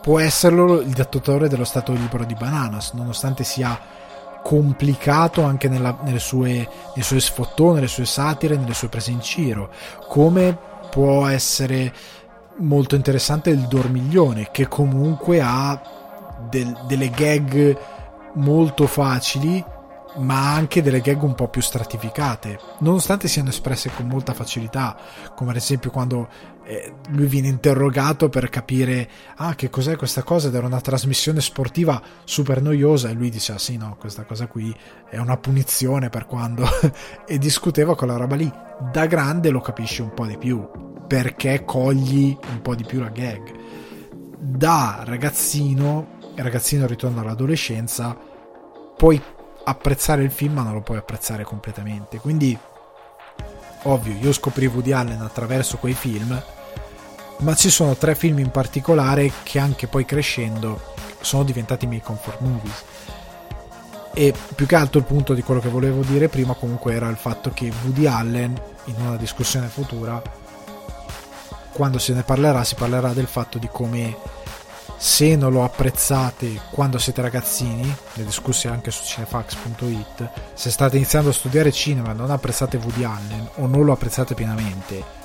Può 0.02 0.20
esserlo 0.20 0.82
il 0.82 0.90
dattatore 0.90 1.48
dello 1.48 1.64
Stato 1.64 1.94
libero 1.94 2.26
di 2.26 2.34
Bananas, 2.34 2.92
nonostante 2.94 3.44
sia 3.44 3.80
complicato 4.44 5.44
anche 5.44 5.70
nella, 5.70 5.98
nelle, 6.02 6.20
sue, 6.20 6.68
nei 6.94 7.04
suoi 7.04 7.22
sfottò, 7.22 7.72
nelle 7.72 7.88
sue 7.88 8.06
satire, 8.06 8.58
nelle 8.58 8.74
sue 8.74 8.90
prese 8.90 9.12
in 9.12 9.20
giro. 9.20 9.70
Come 10.08 10.58
può 10.90 11.26
essere 11.28 11.94
molto 12.58 12.96
interessante 12.96 13.50
il 13.50 13.68
Dormiglione, 13.68 14.50
che 14.52 14.68
comunque 14.68 15.40
ha 15.42 15.82
del, 16.50 16.78
delle 16.86 17.10
gag 17.10 17.78
molto 18.34 18.88
facili 18.88 19.64
ma 20.18 20.53
anche 20.53 20.82
delle 20.82 21.01
gag 21.01 21.22
un 21.22 21.36
po' 21.36 21.47
più 21.47 21.61
stratificate, 21.61 22.59
nonostante 22.80 23.28
siano 23.28 23.49
espresse 23.49 23.91
con 23.95 24.07
molta 24.07 24.34
facilità, 24.34 24.97
come 25.36 25.51
ad 25.51 25.57
esempio 25.57 25.91
quando 25.91 26.28
eh, 26.66 26.93
lui 27.09 27.26
viene 27.28 27.47
interrogato 27.47 28.30
per 28.30 28.49
capire 28.49 29.09
ah 29.36 29.53
che 29.55 29.70
cos'è 29.70 29.97
questa 29.97 30.24
cosa 30.24 30.47
ed 30.47 30.55
era 30.55 30.66
una 30.66 30.80
trasmissione 30.80 31.41
sportiva 31.41 32.01
super 32.24 32.61
noiosa 32.61 33.09
e 33.09 33.14
lui 33.14 33.30
dice 33.30 33.51
ah 33.51 33.57
sì 33.57 33.76
no 33.76 33.97
questa 33.99 34.24
cosa 34.24 34.47
qui 34.47 34.74
è 35.09 35.18
una 35.18 35.36
punizione 35.36 36.07
per 36.07 36.26
quando 36.26 36.66
e 37.28 37.38
discuteva 37.38 37.97
con 37.97 38.07
la 38.07 38.16
roba 38.16 38.38
lì 38.38 38.49
da 38.93 39.05
grande 39.07 39.49
lo 39.49 39.59
capisci 39.59 40.01
un 40.01 40.14
po' 40.14 40.26
di 40.26 40.38
più 40.38 40.66
perché 41.07 41.64
cogli 41.64 42.36
un 42.49 42.61
po' 42.61 42.76
di 42.76 42.84
più 42.84 42.99
la 42.99 43.09
gag. 43.09 43.53
Da 44.39 45.03
ragazzino, 45.05 46.18
ragazzino 46.36 46.88
ritorna 46.88 47.22
all'adolescenza, 47.22 48.18
puoi 48.97 49.22
apprezzare 49.66 50.24
il 50.24 50.32
film 50.32 50.53
ma 50.53 50.64
non 50.64 50.74
lo 50.74 50.82
puoi 50.82 50.97
apprezzare 50.97 51.43
completamente. 51.43 52.20
Quindi, 52.20 52.57
ovvio, 53.84 54.16
io 54.20 54.34
scoprivo 54.34 54.76
Woody 54.76 54.91
Allen 54.91 55.22
attraverso 55.22 55.78
quei 55.78 55.93
film, 55.93 56.41
ma 57.38 57.55
ci 57.55 57.70
sono 57.70 57.95
tre 57.95 58.16
film 58.16 58.39
in 58.39 58.51
particolare 58.51 59.32
che 59.43 59.59
anche 59.59 59.88
poi 59.88 60.05
crescendo 60.05 60.91
sono 61.22 61.43
diventati 61.43 61.86
i 61.86 61.88
miei 61.88 62.01
comfort 62.01 62.39
movies 62.41 62.84
e 64.14 64.34
più 64.55 64.68
che 64.68 64.76
altro 64.76 64.99
il 64.99 65.05
punto 65.05 65.34
di 65.34 65.41
quello 65.41 65.59
che 65.59 65.70
volevo 65.70 66.01
dire 66.03 66.28
prima 66.28 66.53
comunque 66.53 66.93
era 66.93 67.09
il 67.09 67.16
fatto 67.16 67.49
che 67.51 67.72
Woody 67.84 68.05
Allen 68.05 68.55
in 68.86 68.95
una 68.99 69.18
discussione 69.18 69.68
futura 69.68 70.22
quando 71.72 71.97
se 71.97 72.14
ne 72.14 72.22
parlerà 72.22 72.64
si 72.64 72.76
parlerà 72.76 73.11
del 73.14 73.26
fatto 73.26 73.57
di 73.57 73.68
come 73.72 74.16
se 74.98 75.36
non 75.36 75.52
lo 75.52 75.64
apprezzate 75.64 76.62
quando 76.72 76.98
siete 76.98 77.22
ragazzini 77.22 77.96
ne 78.14 78.24
discussi 78.24 78.68
anche 78.68 78.91
su 78.91 79.04
cinefax.it 79.04 80.30
se 80.54 80.72
state 80.72 80.98
iniziando 80.98 81.30
a 81.30 81.34
studiare 81.34 81.72
cinema 81.72 82.12
e 82.12 82.14
non 82.14 82.32
apprezzate 82.32 82.78
Woody 82.78 83.04
Allen 83.04 83.50
o 83.56 83.68
non 83.68 83.86
lo 83.86 83.91
apprezzate 83.91 84.34
pienamente 84.34 85.22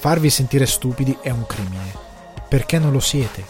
farvi 0.00 0.30
sentire 0.30 0.64
stupidi 0.64 1.18
è 1.20 1.28
un 1.28 1.44
crimine. 1.44 1.92
Perché 2.48 2.78
non 2.78 2.90
lo 2.90 3.00
siete? 3.00 3.44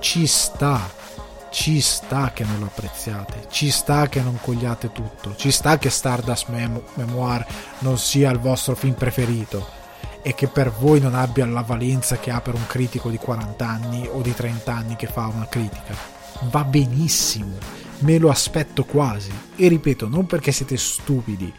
Ci 0.00 0.26
sta 0.26 1.04
ci 1.48 1.80
sta 1.80 2.32
che 2.34 2.44
non 2.44 2.58
lo 2.58 2.66
apprezziate, 2.66 3.46
ci 3.48 3.70
sta 3.70 4.08
che 4.08 4.20
non 4.20 4.38
cogliate 4.42 4.92
tutto, 4.92 5.34
ci 5.36 5.50
sta 5.50 5.78
che 5.78 5.88
Stardust 5.88 6.48
Mem- 6.48 6.82
Memoir 6.94 7.46
non 7.78 7.96
sia 7.96 8.30
il 8.30 8.38
vostro 8.40 8.74
film 8.74 8.92
preferito 8.92 9.66
e 10.26 10.34
che 10.34 10.48
per 10.48 10.72
voi 10.72 10.98
non 10.98 11.14
abbia 11.14 11.46
la 11.46 11.60
valenza 11.60 12.18
che 12.18 12.32
ha 12.32 12.40
per 12.40 12.54
un 12.54 12.66
critico 12.66 13.10
di 13.10 13.16
40 13.16 13.64
anni 13.64 14.08
o 14.10 14.22
di 14.22 14.34
30 14.34 14.74
anni 14.74 14.96
che 14.96 15.06
fa 15.06 15.28
una 15.28 15.46
critica. 15.46 15.94
Va 16.50 16.64
benissimo, 16.64 17.56
me 18.00 18.18
lo 18.18 18.28
aspetto 18.28 18.82
quasi. 18.82 19.30
E 19.54 19.68
ripeto, 19.68 20.08
non 20.08 20.26
perché 20.26 20.50
siete 20.50 20.76
stupidi 20.78 21.52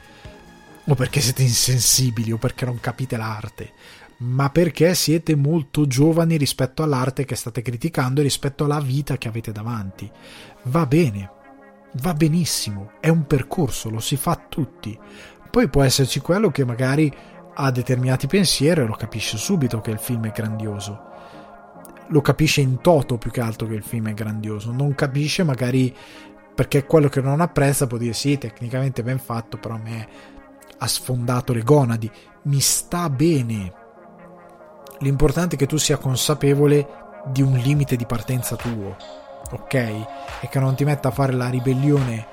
o 0.83 0.95
perché 0.95 1.21
siete 1.21 1.43
insensibili 1.43 2.33
o 2.33 2.37
perché 2.37 2.65
non 2.65 2.81
capite 2.81 3.15
l'arte, 3.15 3.71
ma 4.17 4.49
perché 4.49 4.93
siete 4.95 5.33
molto 5.37 5.87
giovani 5.87 6.35
rispetto 6.35 6.83
all'arte 6.83 7.23
che 7.23 7.35
state 7.35 7.61
criticando 7.61 8.19
e 8.19 8.23
rispetto 8.23 8.65
alla 8.65 8.81
vita 8.81 9.17
che 9.17 9.29
avete 9.29 9.53
davanti. 9.53 10.11
Va 10.63 10.85
bene, 10.85 11.31
va 12.01 12.13
benissimo, 12.13 12.91
è 12.99 13.07
un 13.07 13.25
percorso, 13.27 13.89
lo 13.89 14.01
si 14.01 14.17
fa 14.17 14.35
tutti. 14.49 14.99
Poi 15.49 15.69
può 15.69 15.83
esserci 15.83 16.19
quello 16.19 16.51
che 16.51 16.65
magari 16.65 17.09
ha 17.59 17.71
determinati 17.71 18.27
pensieri 18.27 18.81
e 18.81 18.85
lo 18.85 18.95
capisce 18.95 19.37
subito 19.37 19.81
che 19.81 19.91
il 19.91 19.99
film 19.99 20.27
è 20.27 20.31
grandioso. 20.31 21.05
Lo 22.07 22.21
capisce 22.21 22.61
in 22.61 22.81
toto 22.81 23.17
più 23.17 23.31
che 23.31 23.41
altro 23.41 23.67
che 23.67 23.73
il 23.73 23.83
film 23.83 24.09
è 24.09 24.13
grandioso. 24.13 24.71
Non 24.71 24.95
capisce 24.95 25.43
magari 25.43 25.93
perché 26.53 26.85
quello 26.85 27.09
che 27.09 27.21
non 27.21 27.41
apprezza 27.41 27.87
può 27.87 27.97
dire 27.97 28.13
sì, 28.13 28.37
tecnicamente 28.37 29.03
ben 29.03 29.19
fatto, 29.19 29.57
però 29.57 29.75
a 29.75 29.79
me 29.79 30.07
ha 30.77 30.87
sfondato 30.87 31.53
le 31.53 31.63
gonadi. 31.63 32.09
Mi 32.43 32.59
sta 32.59 33.09
bene, 33.09 33.73
L'importante 34.99 35.55
è 35.55 35.57
che 35.59 35.67
tu 35.67 35.77
sia 35.77 35.97
consapevole 35.97 37.05
di 37.25 37.41
un 37.41 37.53
limite 37.53 37.95
di 37.95 38.05
partenza 38.05 38.55
tuo, 38.55 38.95
ok? 39.51 39.73
E 39.73 40.49
che 40.49 40.59
non 40.59 40.75
ti 40.75 40.83
metta 40.83 41.09
a 41.09 41.11
fare 41.11 41.33
la 41.33 41.49
ribellione 41.49 42.25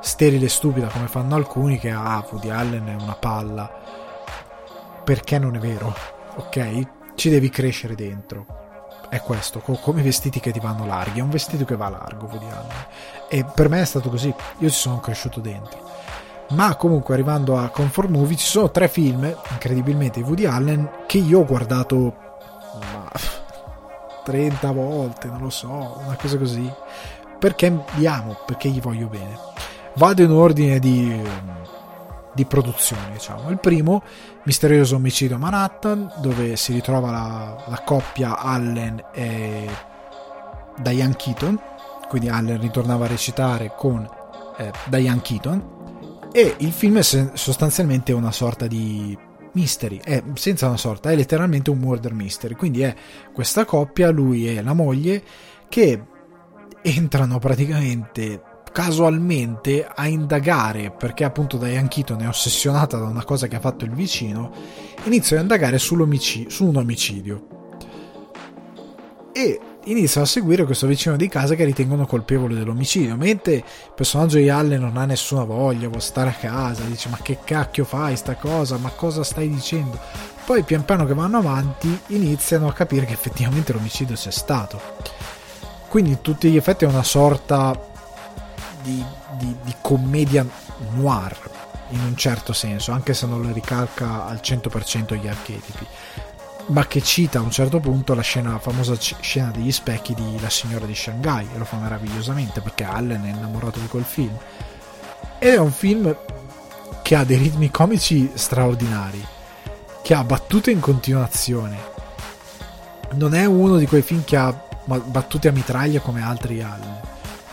sterile 0.00 0.46
e 0.46 0.48
stupida 0.48 0.88
come 0.88 1.08
fanno 1.08 1.34
alcuni 1.34 1.78
che 1.78 1.90
ah, 1.90 2.24
Woody 2.30 2.50
Allen 2.50 2.86
è 2.86 3.02
una 3.02 3.14
palla. 3.14 3.70
Perché 5.04 5.38
non 5.38 5.56
è 5.56 5.58
vero, 5.58 5.94
ok? 6.36 7.14
Ci 7.14 7.30
devi 7.30 7.50
crescere 7.50 7.94
dentro. 7.94 8.46
È 9.08 9.20
questo, 9.20 9.60
come 9.60 10.00
i 10.00 10.04
vestiti 10.04 10.40
che 10.40 10.52
ti 10.52 10.60
vanno 10.60 10.86
larghi, 10.86 11.18
è 11.18 11.22
un 11.22 11.30
vestito 11.30 11.64
che 11.64 11.76
va 11.76 11.88
largo 11.88 12.28
Allen. 12.28 12.86
E 13.28 13.44
per 13.44 13.68
me 13.68 13.82
è 13.82 13.84
stato 13.84 14.08
così, 14.08 14.34
io 14.58 14.70
ci 14.70 14.76
sono 14.76 15.00
cresciuto 15.00 15.40
dentro 15.40 15.90
ma 16.52 16.76
comunque 16.76 17.14
arrivando 17.14 17.56
a 17.56 17.68
Comfort 17.68 18.08
Movie 18.08 18.36
ci 18.36 18.46
sono 18.46 18.70
tre 18.70 18.88
film 18.88 19.24
incredibilmente 19.50 20.20
di 20.20 20.26
Woody 20.26 20.44
Allen 20.44 20.90
che 21.06 21.18
io 21.18 21.40
ho 21.40 21.44
guardato 21.44 22.16
ma, 22.92 23.10
30 24.24 24.70
volte 24.72 25.28
non 25.28 25.40
lo 25.40 25.50
so 25.50 26.00
una 26.04 26.16
cosa 26.20 26.36
così 26.36 26.70
perché 27.38 27.84
li 27.94 28.06
amo 28.06 28.36
perché 28.44 28.68
gli 28.68 28.80
voglio 28.80 29.06
bene 29.06 29.38
vado 29.94 30.22
in 30.22 30.30
ordine 30.30 30.78
di, 30.78 31.22
di 32.34 32.44
produzione 32.44 33.12
diciamo. 33.12 33.50
Il 33.50 33.58
primo 33.58 34.02
Misterioso 34.44 34.96
omicidio 34.96 35.36
a 35.36 35.38
Manhattan 35.38 36.12
dove 36.18 36.56
si 36.56 36.72
ritrova 36.72 37.10
la, 37.10 37.64
la 37.68 37.82
coppia 37.84 38.38
Allen 38.38 39.02
e 39.12 39.68
Diane 40.80 41.16
Keaton. 41.16 41.60
Quindi 42.08 42.28
Allen 42.28 42.60
ritornava 42.60 43.04
a 43.04 43.08
recitare 43.08 43.72
con 43.76 44.08
eh, 44.58 44.72
Diane 44.86 45.22
Keaton. 45.22 45.80
E 46.32 46.56
il 46.58 46.72
film 46.72 46.98
è 46.98 47.02
sostanzialmente 47.02 48.12
una 48.12 48.32
sorta 48.32 48.66
di 48.66 49.16
mystery, 49.52 50.00
è 50.02 50.22
senza 50.34 50.66
una 50.66 50.78
sorta, 50.78 51.10
è 51.10 51.16
letteralmente 51.16 51.70
un 51.70 51.78
murder 51.78 52.14
mystery. 52.14 52.54
Quindi 52.54 52.82
è 52.82 52.94
questa 53.32 53.64
coppia, 53.64 54.10
lui 54.10 54.48
e 54.48 54.62
la 54.62 54.72
moglie, 54.72 55.22
che 55.68 56.02
entrano 56.82 57.38
praticamente 57.38 58.42
casualmente 58.72 59.86
a 59.86 60.06
indagare 60.06 60.90
perché 60.90 61.24
appunto 61.24 61.58
Diane 61.58 61.88
Keaton 61.88 62.22
è 62.22 62.28
ossessionata 62.28 62.96
da 62.98 63.04
una 63.04 63.24
cosa 63.24 63.46
che 63.46 63.56
ha 63.56 63.60
fatto 63.60 63.84
il 63.84 63.92
vicino 63.92 64.50
iniziano 65.04 65.40
a 65.40 65.44
indagare 65.44 65.78
su 65.78 65.94
un 65.94 66.76
omicidio 66.76 67.46
e 69.32 69.60
iniziano 69.84 70.26
a 70.26 70.28
seguire 70.28 70.64
questo 70.64 70.86
vicino 70.86 71.16
di 71.16 71.28
casa 71.28 71.54
che 71.54 71.64
ritengono 71.64 72.06
colpevole 72.06 72.54
dell'omicidio. 72.54 73.16
Mentre 73.16 73.54
il 73.54 73.64
personaggio 73.94 74.36
di 74.36 74.48
Allen 74.48 74.80
non 74.80 74.96
ha 74.96 75.04
nessuna 75.04 75.44
voglia, 75.44 75.88
vuole 75.88 76.02
stare 76.02 76.30
a 76.30 76.34
casa, 76.34 76.82
dice 76.84 77.08
ma 77.08 77.18
che 77.22 77.38
cacchio 77.42 77.84
fai 77.84 78.16
sta 78.16 78.36
cosa, 78.36 78.76
ma 78.76 78.90
cosa 78.90 79.24
stai 79.24 79.48
dicendo? 79.48 79.98
Poi 80.44 80.62
pian 80.62 80.84
piano 80.84 81.06
che 81.06 81.14
vanno 81.14 81.38
avanti 81.38 81.98
iniziano 82.08 82.68
a 82.68 82.72
capire 82.72 83.06
che 83.06 83.12
effettivamente 83.12 83.72
l'omicidio 83.72 84.14
c'è 84.14 84.30
stato. 84.30 84.80
Quindi 85.88 86.18
tutti 86.20 86.50
gli 86.50 86.56
effetti 86.56 86.84
è 86.84 86.88
una 86.88 87.02
sorta 87.02 87.90
di, 88.82 89.04
di, 89.38 89.56
di 89.62 89.74
commedia 89.80 90.46
noir 90.94 91.36
in 91.90 92.00
un 92.00 92.16
certo 92.16 92.52
senso, 92.52 92.92
anche 92.92 93.14
se 93.14 93.26
non 93.26 93.42
le 93.42 93.52
ricalca 93.52 94.26
al 94.26 94.40
100% 94.42 95.20
gli 95.20 95.28
archetipi 95.28 95.86
ma 96.66 96.86
che 96.86 97.02
cita 97.02 97.38
a 97.38 97.42
un 97.42 97.50
certo 97.50 97.80
punto 97.80 98.14
la, 98.14 98.22
scena, 98.22 98.52
la 98.52 98.58
famosa 98.58 98.94
scena 98.96 99.50
degli 99.50 99.72
specchi 99.72 100.14
di 100.14 100.40
La 100.40 100.48
signora 100.48 100.86
di 100.86 100.94
Shanghai 100.94 101.46
e 101.52 101.58
lo 101.58 101.64
fa 101.64 101.76
meravigliosamente 101.76 102.60
perché 102.60 102.84
Allen 102.84 103.24
è 103.24 103.30
innamorato 103.30 103.80
di 103.80 103.88
quel 103.88 104.04
film. 104.04 104.36
Ed 105.38 105.54
è 105.54 105.58
un 105.58 105.72
film 105.72 106.16
che 107.02 107.16
ha 107.16 107.24
dei 107.24 107.36
ritmi 107.36 107.70
comici 107.70 108.30
straordinari 108.34 109.26
che 110.02 110.14
ha 110.14 110.22
battute 110.24 110.70
in 110.70 110.80
continuazione. 110.80 111.90
Non 113.14 113.34
è 113.34 113.44
uno 113.44 113.76
di 113.76 113.86
quei 113.86 114.02
film 114.02 114.24
che 114.24 114.36
ha 114.36 114.68
battute 114.84 115.48
a 115.48 115.52
mitraglia 115.52 116.00
come 116.00 116.22
altri 116.22 116.62
Allen 116.62 117.10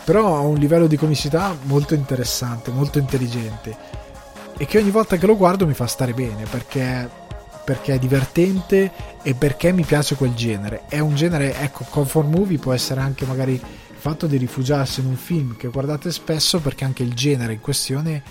però 0.10 0.38
ha 0.38 0.40
un 0.40 0.58
livello 0.58 0.88
di 0.88 0.98
comicità 0.98 1.56
molto 1.66 1.94
interessante 1.94 2.72
molto 2.72 2.98
intelligente 2.98 3.78
e 4.58 4.66
che 4.66 4.80
ogni 4.80 4.90
volta 4.90 5.18
che 5.18 5.28
lo 5.28 5.38
guardo 5.38 5.68
mi 5.68 5.76
fa 5.76 5.86
stare 5.86 6.14
bene 6.14 6.46
perché 6.50 7.08
perché 7.64 7.94
è 7.94 8.00
divertente 8.00 8.92
e 9.22 9.36
perché 9.36 9.72
mi 9.72 9.84
piace 9.84 10.16
quel 10.16 10.34
genere. 10.34 10.86
È 10.90 10.98
un 10.98 11.14
genere, 11.14 11.56
ecco, 11.60 11.86
comfort 11.88 12.28
movie 12.28 12.58
può 12.58 12.74
essere 12.74 13.02
anche 13.02 13.28
magari 13.28 13.52
il 13.52 13.62
fatto 13.96 14.26
di 14.26 14.38
rifugiarsi 14.38 15.02
in 15.02 15.06
un 15.06 15.16
film 15.16 15.56
che 15.56 15.68
guardate 15.68 16.12
spesso 16.12 16.60
perché 16.60 16.86
anche 16.86 17.04
il 17.04 17.14
genere 17.14 17.54
in 17.54 17.60
questione 17.60 18.24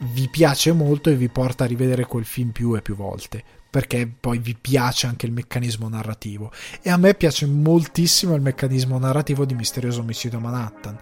vi 0.00 0.28
piace 0.28 0.72
molto 0.72 1.10
e 1.10 1.14
vi 1.14 1.28
porta 1.28 1.64
a 1.64 1.66
rivedere 1.66 2.06
quel 2.06 2.24
film 2.24 2.50
più 2.50 2.74
e 2.74 2.82
più 2.82 2.94
volte 2.94 3.42
perché 3.70 4.12
poi 4.18 4.38
vi 4.38 4.56
piace 4.60 5.06
anche 5.06 5.26
il 5.26 5.32
meccanismo 5.32 5.88
narrativo. 5.88 6.50
E 6.82 6.90
a 6.90 6.96
me 6.96 7.14
piace 7.14 7.46
moltissimo 7.46 8.34
il 8.34 8.42
meccanismo 8.42 8.98
narrativo 8.98 9.44
di 9.44 9.54
Misterioso 9.54 10.00
Omicidio 10.00 10.38
a 10.38 10.40
Manhattan. 10.40 10.98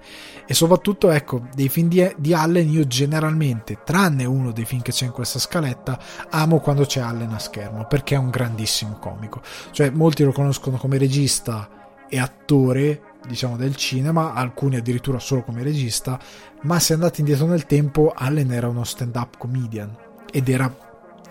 E 0.47 0.53
soprattutto 0.53 1.11
ecco 1.11 1.49
dei 1.55 1.71
film 1.71 1.89
di, 1.89 2.07
di, 2.19 2.35
Allen 2.35 2.69
io 2.69 2.87
generalmente 2.87 3.79
tranne 3.85 4.27
uno 4.27 4.53
dei 4.53 4.67
film 4.67 4.83
che 4.83 4.93
c'è 4.93 5.07
in 5.07 5.13
questa 5.13 5.39
scaletta 5.39 5.99
amo 6.29 6.61
quando 6.61 6.85
c'è 6.85 7.01
Allen 7.01 7.33
a 7.33 7.39
schermo 7.39 7.87
perché 7.87 8.17
è 8.17 8.19
un 8.19 8.29
grandissimo 8.29 8.99
comico. 8.99 9.41
Cioè 9.71 9.89
molti 9.89 10.23
lo 10.23 10.33
conoscono 10.33 10.77
come 10.77 10.99
regista 10.99 11.71
e 12.11 12.19
attore 12.19 13.08
diciamo 13.27 13.57
del 13.57 13.77
cinema 13.77 14.33
alcuni 14.33 14.77
addirittura 14.77 15.19
solo 15.19 15.43
come 15.43 15.63
regista 15.63 16.19
ma 16.63 16.79
se 16.79 16.95
andate 16.95 17.21
indietro 17.21 17.47
nel 17.47 17.67
tempo 17.67 18.13
Allen 18.15 18.53
era 18.53 18.69
uno 18.69 18.85
stand 18.85 19.17
up 19.17 19.37
comedian 19.37 19.95
ed 20.31 20.49
era 20.49 20.73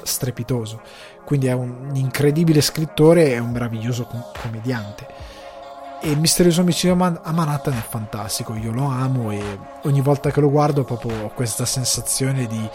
strepitoso 0.04 0.82
quindi 1.28 1.48
è 1.48 1.52
un 1.52 1.90
incredibile 1.96 2.62
scrittore 2.62 3.34
e 3.34 3.40
un 3.40 3.52
meraviglioso 3.52 4.06
com- 4.06 4.32
commediante. 4.42 5.06
E 6.02 6.16
Misterioso 6.16 6.62
Omicidio 6.62 6.94
a 6.94 7.32
Manhattan 7.34 7.74
è 7.74 7.86
fantastico, 7.86 8.56
io 8.56 8.72
lo 8.72 8.86
amo 8.86 9.32
e 9.32 9.42
ogni 9.84 10.00
volta 10.00 10.32
che 10.32 10.40
lo 10.40 10.50
guardo 10.50 10.86
proprio 10.86 11.26
ho 11.26 11.28
questa 11.34 11.66
sensazione 11.66 12.48
di 12.48 12.70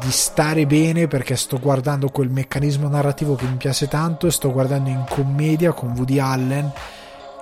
di 0.00 0.10
stare 0.10 0.66
bene 0.66 1.06
perché 1.06 1.36
sto 1.36 1.58
guardando 1.60 2.08
quel 2.08 2.30
meccanismo 2.30 2.88
narrativo 2.88 3.36
che 3.36 3.46
mi 3.46 3.56
piace 3.56 3.86
tanto 3.86 4.26
e 4.26 4.32
sto 4.32 4.52
guardando 4.52 4.88
in 4.88 5.04
commedia 5.08 5.72
con 5.72 5.90
Woody 5.90 6.18
Allen 6.18 6.72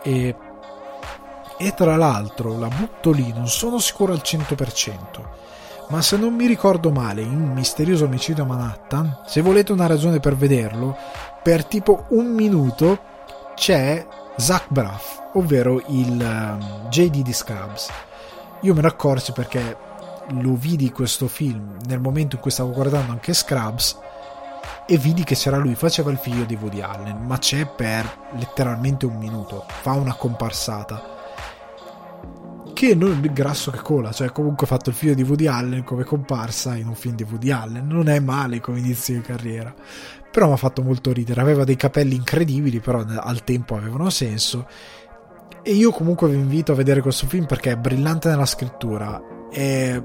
e, 0.03 0.35
e 1.59 1.75
tra 1.75 1.97
l'altro 1.97 2.59
la 2.59 2.69
butto 2.69 3.11
lì, 3.11 3.33
non 3.33 3.49
sono 3.49 3.79
sicuro 3.79 4.13
al 4.13 4.23
100%, 4.25 4.97
ma 5.89 6.03
se 6.03 6.17
non 6.17 6.35
mi 6.35 6.47
ricordo 6.47 6.91
male 6.91 7.23
in 7.23 7.53
Misterioso 7.53 8.05
Omicidio 8.05 8.45
a 8.45 8.47
Manhattan, 8.47 9.23
se 9.27 9.41
volete 9.41 9.73
una 9.73 9.87
ragione 9.87 10.21
per 10.21 10.37
vederlo, 10.37 10.97
per 11.43 11.65
tipo 11.65 12.05
un 12.11 12.27
minuto 12.33 12.99
c'è 13.55 14.07
Zach 14.37 14.67
Braff, 14.69 15.21
ovvero 15.35 15.83
il 15.89 16.19
um, 16.21 16.89
JD 16.89 17.23
di 17.23 17.33
Scrubs. 17.33 17.89
Io 18.63 18.75
me 18.75 18.81
ne 18.83 18.89
accorsi 18.89 19.33
perché 19.33 19.77
lo 20.41 20.55
vidi 20.55 20.93
questo 20.93 21.29
film 21.29 21.77
nel 21.87 22.01
momento 22.01 22.37
in 22.37 22.43
cui 22.43 22.51
stavo 22.51 22.71
guardando 22.71 23.13
anche 23.13 23.35
Scrubs 23.35 23.99
e 24.91 24.99
vidi 24.99 25.23
che 25.23 25.37
c'era 25.37 25.57
lui, 25.57 25.77
faceva 25.77 26.11
il 26.11 26.17
figlio 26.17 26.43
di 26.43 26.59
Woody 26.61 26.81
Allen, 26.81 27.25
ma 27.25 27.39
c'è 27.39 27.65
per 27.65 28.33
letteralmente 28.37 29.07
un 29.07 29.19
minuto, 29.19 29.65
fa 29.69 29.93
una 29.93 30.15
comparsata. 30.15 31.01
Che 32.75 32.95
non 32.97 33.21
è 33.23 33.29
grasso 33.29 33.71
che 33.71 33.79
cola, 33.83 34.11
cioè 34.11 34.33
comunque 34.33 34.67
ha 34.67 34.69
fatto 34.69 34.91
il 34.91 34.97
figlio 34.97 35.15
di 35.15 35.23
Woody 35.23 35.47
Allen 35.47 35.85
come 35.85 36.03
comparsa 36.03 36.75
in 36.75 36.89
un 36.89 36.97
film 36.97 37.15
di 37.15 37.23
Woody 37.23 37.53
Allen, 37.53 37.87
non 37.87 38.09
è 38.09 38.19
male 38.19 38.59
come 38.59 38.81
inizio 38.81 39.15
di 39.15 39.21
carriera, 39.21 39.73
però 40.29 40.49
mi 40.49 40.55
ha 40.55 40.57
fatto 40.57 40.83
molto 40.83 41.13
ridere, 41.13 41.41
aveva 41.41 41.63
dei 41.63 41.77
capelli 41.77 42.17
incredibili, 42.17 42.81
però 42.81 43.05
al 43.07 43.45
tempo 43.45 43.77
avevano 43.77 44.11
senso. 44.11 44.67
E 45.63 45.71
io 45.71 45.93
comunque 45.93 46.29
vi 46.29 46.35
invito 46.35 46.73
a 46.73 46.75
vedere 46.75 47.01
questo 47.01 47.29
film 47.29 47.47
perché 47.47 47.71
è 47.71 47.77
brillante 47.77 48.29
nella 48.29 48.45
scrittura, 48.45 49.23
è 49.53 50.03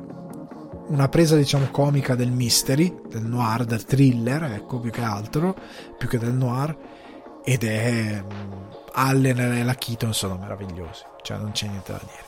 una 0.88 1.09
presa 1.09 1.36
diciamo 1.36 1.67
comica 1.71 2.15
del 2.15 2.31
mystery, 2.31 3.01
del 3.07 3.23
noir, 3.23 3.65
del 3.65 3.86
thriller, 3.86 4.43
ecco 4.43 4.79
più 4.79 4.91
che 4.91 5.01
altro, 5.01 5.55
più 5.97 6.07
che 6.07 6.17
del 6.17 6.33
noir, 6.33 6.75
ed 7.43 7.63
è 7.63 8.21
mm, 8.21 8.51
Allen 8.93 9.39
e 9.39 9.63
la 9.63 9.75
Keaton 9.75 10.13
sono 10.13 10.38
meravigliosi, 10.38 11.03
cioè 11.21 11.38
non 11.38 11.51
c'è 11.51 11.67
niente 11.67 11.91
da 11.91 12.01
dire. 12.01 12.23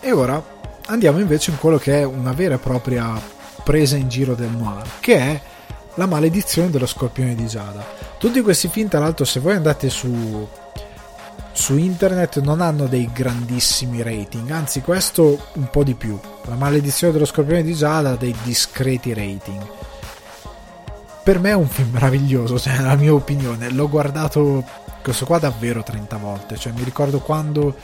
E 0.00 0.12
ora 0.12 0.42
andiamo 0.86 1.18
invece 1.18 1.50
in 1.50 1.58
quello 1.58 1.78
che 1.78 2.00
è 2.00 2.04
una 2.04 2.32
vera 2.32 2.54
e 2.54 2.58
propria 2.58 3.20
presa 3.62 3.96
in 3.96 4.08
giro 4.08 4.34
del 4.34 4.50
noir, 4.50 4.86
che 5.00 5.16
è 5.16 5.40
la 5.94 6.06
maledizione 6.06 6.70
dello 6.70 6.86
scorpione 6.86 7.34
di 7.34 7.46
Giada. 7.46 7.84
Tutti 8.18 8.40
questi 8.40 8.68
film, 8.68 8.88
tra 8.88 9.00
l'altro, 9.00 9.24
se 9.24 9.40
voi 9.40 9.54
andate 9.54 9.90
su 9.90 10.48
su 11.58 11.76
internet 11.76 12.38
non 12.38 12.60
hanno 12.60 12.86
dei 12.86 13.10
grandissimi 13.12 14.00
rating, 14.00 14.48
anzi 14.48 14.80
questo 14.80 15.46
un 15.54 15.68
po' 15.70 15.82
di 15.82 15.94
più. 15.94 16.16
La 16.44 16.54
maledizione 16.54 17.12
dello 17.12 17.24
scorpione 17.24 17.64
di 17.64 17.74
Giada 17.74 18.10
ha 18.10 18.16
dei 18.16 18.34
discreti 18.44 19.12
rating. 19.12 19.66
Per 21.24 21.40
me 21.40 21.50
è 21.50 21.54
un 21.54 21.66
film 21.66 21.90
meraviglioso, 21.90 22.60
cioè 22.60 22.80
la 22.80 22.94
mia 22.94 23.12
opinione. 23.12 23.70
L'ho 23.70 23.88
guardato 23.88 24.64
questo 25.02 25.26
qua 25.26 25.40
davvero 25.40 25.82
30 25.82 26.16
volte, 26.18 26.56
cioè 26.56 26.72
mi 26.72 26.84
ricordo 26.84 27.18
quando 27.18 27.74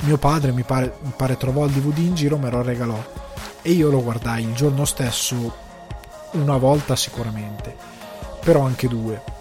mio 0.00 0.16
padre 0.16 0.50
mi 0.52 0.62
pare, 0.62 0.94
mi 1.02 1.12
pare 1.14 1.36
trovò 1.36 1.66
il 1.66 1.72
DVD 1.72 1.98
in 1.98 2.14
giro, 2.14 2.38
me 2.38 2.50
lo 2.50 2.62
regalò 2.62 2.98
e 3.60 3.70
io 3.72 3.90
lo 3.90 4.02
guardai 4.02 4.42
il 4.44 4.54
giorno 4.54 4.86
stesso 4.86 5.54
una 6.32 6.56
volta 6.56 6.96
sicuramente, 6.96 7.76
però 8.40 8.62
anche 8.62 8.88
due 8.88 9.40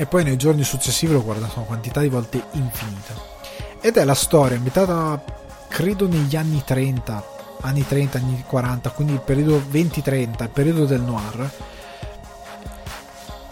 e 0.00 0.06
poi 0.06 0.22
nei 0.22 0.36
giorni 0.36 0.62
successivi 0.62 1.12
l'ho 1.12 1.24
guardato 1.24 1.58
una 1.58 1.66
quantità 1.66 2.00
di 2.00 2.08
volte 2.08 2.40
infinita. 2.52 3.14
Ed 3.80 3.96
è 3.96 4.04
la 4.04 4.14
storia 4.14 4.56
ambientata, 4.56 5.22
credo, 5.66 6.06
negli 6.06 6.36
anni 6.36 6.62
30, 6.64 7.26
anni 7.62 7.84
30, 7.84 8.18
anni 8.18 8.44
40, 8.46 8.90
quindi 8.90 9.14
il 9.14 9.20
periodo 9.20 9.58
20-30, 9.58 10.42
il 10.44 10.50
periodo 10.50 10.84
del 10.84 11.00
noir. 11.00 11.50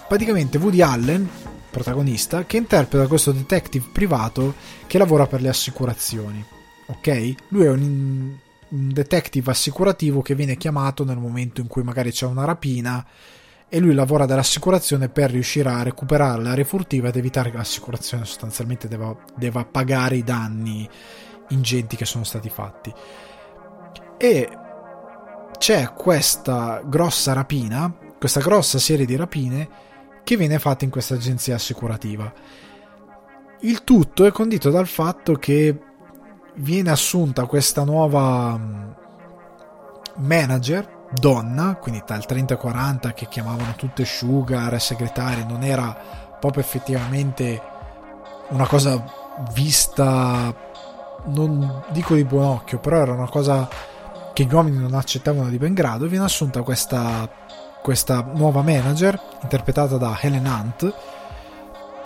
Praticamente 0.06 0.58
Woody 0.58 0.82
Allen, 0.82 1.28
protagonista, 1.68 2.44
che 2.44 2.58
interpreta 2.58 3.08
questo 3.08 3.32
detective 3.32 3.88
privato 3.92 4.54
che 4.86 4.98
lavora 4.98 5.26
per 5.26 5.40
le 5.40 5.48
assicurazioni. 5.48 6.44
Ok? 6.86 7.34
Lui 7.48 7.64
è 7.64 7.70
un, 7.70 8.36
un 8.68 8.92
detective 8.92 9.50
assicurativo 9.50 10.22
che 10.22 10.36
viene 10.36 10.56
chiamato 10.56 11.04
nel 11.04 11.18
momento 11.18 11.60
in 11.60 11.66
cui 11.66 11.82
magari 11.82 12.12
c'è 12.12 12.26
una 12.26 12.44
rapina 12.44 13.04
e 13.68 13.80
lui 13.80 13.94
lavora 13.94 14.26
dall'assicurazione 14.26 15.08
per 15.08 15.30
riuscire 15.30 15.68
a 15.68 15.82
recuperare 15.82 16.42
l'area 16.42 16.64
furtiva 16.64 17.08
ed 17.08 17.16
evitare 17.16 17.50
che 17.50 17.56
l'assicurazione 17.56 18.24
sostanzialmente 18.24 18.86
deva, 18.86 19.16
deva 19.34 19.64
pagare 19.64 20.16
i 20.16 20.22
danni 20.22 20.88
ingenti 21.48 21.96
che 21.96 22.04
sono 22.04 22.24
stati 22.24 22.48
fatti. 22.48 22.92
E 24.16 24.48
c'è 25.58 25.92
questa 25.92 26.82
grossa 26.84 27.32
rapina, 27.32 27.92
questa 28.18 28.40
grossa 28.40 28.78
serie 28.78 29.06
di 29.06 29.16
rapine 29.16 29.68
che 30.22 30.36
viene 30.36 30.58
fatta 30.58 30.84
in 30.84 30.90
questa 30.90 31.14
agenzia 31.14 31.56
assicurativa. 31.56 32.32
Il 33.60 33.84
tutto 33.84 34.24
è 34.24 34.30
condito 34.30 34.70
dal 34.70 34.86
fatto 34.86 35.34
che 35.34 35.76
viene 36.56 36.90
assunta 36.90 37.46
questa 37.46 37.84
nuova 37.84 38.94
manager 40.16 40.95
donna, 41.12 41.76
quindi 41.80 42.02
tra 42.04 42.16
il 42.16 42.26
30 42.26 42.54
e 42.54 42.56
40 42.56 43.12
che 43.12 43.26
chiamavano 43.28 43.74
tutte 43.76 44.04
sugar 44.04 44.80
segretarie, 44.80 45.44
non 45.44 45.62
era 45.62 45.96
proprio 46.38 46.62
effettivamente 46.62 47.60
una 48.48 48.66
cosa 48.66 49.02
vista, 49.52 50.54
non 51.26 51.84
dico 51.90 52.14
di 52.14 52.24
buon 52.24 52.44
occhio, 52.44 52.78
però 52.78 52.98
era 52.98 53.12
una 53.12 53.28
cosa 53.28 53.68
che 54.32 54.44
gli 54.44 54.52
uomini 54.52 54.78
non 54.78 54.94
accettavano 54.94 55.48
di 55.48 55.58
ben 55.58 55.74
grado, 55.74 56.06
viene 56.06 56.24
assunta 56.24 56.62
questa, 56.62 57.28
questa 57.82 58.22
nuova 58.34 58.62
manager, 58.62 59.18
interpretata 59.42 59.96
da 59.96 60.18
Helen 60.20 60.46
Hunt, 60.46 60.94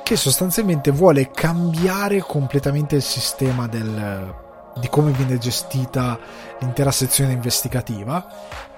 che 0.03 0.16
sostanzialmente 0.16 0.90
vuole 0.90 1.30
cambiare 1.30 2.20
completamente 2.20 2.96
il 2.96 3.03
sistema 3.03 3.66
del, 3.66 4.34
di 4.78 4.88
come 4.88 5.12
viene 5.12 5.38
gestita 5.38 6.18
l'intera 6.59 6.90
sezione 6.90 7.32
investigativa 7.32 8.68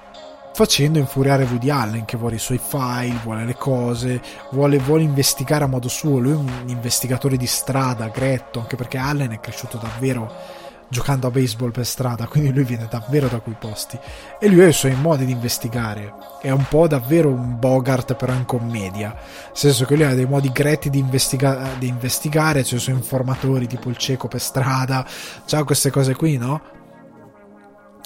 facendo 0.53 0.99
infuriare 0.99 1.45
Woody 1.45 1.71
Allen 1.71 2.05
che 2.05 2.17
vuole 2.17 2.37
i 2.37 2.39
suoi 2.39 2.59
file, 2.59 3.19
vuole 3.23 3.45
le 3.45 3.57
cose, 3.57 4.21
vuole, 4.51 4.79
vuole, 4.79 5.03
investigare 5.03 5.65
a 5.65 5.69
modo 5.69 5.89
suo. 5.89 6.19
Lui 6.19 6.33
è 6.33 6.37
un 6.37 6.65
investigatore 6.67 7.37
di 7.37 7.47
strada, 7.47 8.09
gretto, 8.09 8.61
anche 8.61 8.77
perché 8.77 8.99
Allen 8.99 9.33
è 9.33 9.41
cresciuto 9.41 9.79
davvero 9.79 10.61
giocando 10.93 11.27
a 11.27 11.31
baseball 11.31 11.71
per 11.71 11.87
strada, 11.87 12.27
quindi 12.27 12.53
lui 12.53 12.65
viene 12.65 12.87
davvero 12.89 13.27
da 13.27 13.41
quei 13.41 13.57
posti. 13.59 13.99
E 14.39 14.47
lui 14.49 14.63
ha 14.63 14.69
i 14.69 14.75
suoi 14.75 14.95
modi 14.95 15.25
di 15.25 15.33
investigare. 15.33 16.13
È 16.43 16.51
un 16.51 16.67
po' 16.69 16.87
davvero 16.87 17.31
un 17.31 17.59
Bogart, 17.59 18.15
però 18.15 18.35
in 18.35 18.45
commedia. 18.45 19.09
Nel 19.09 19.53
senso 19.55 19.87
che 19.87 19.95
lui 19.95 20.05
ha 20.05 20.15
dei 20.15 20.27
modi 20.27 20.53
gretti 20.53 20.91
di, 20.91 20.99
investiga- 20.99 21.71
di 21.79 21.89
investigare, 21.89 22.63
cioè 22.63 22.79
i 22.79 22.83
suoi 22.83 22.97
informatori, 22.97 23.67
tipo 23.67 23.89
il 23.89 23.97
cieco 23.97 24.29
per 24.29 24.43
strada, 24.43 25.07
c'ha 25.47 25.65
queste 25.65 25.91
cose 25.91 26.15
qui, 26.15 26.37
no? 26.37 26.61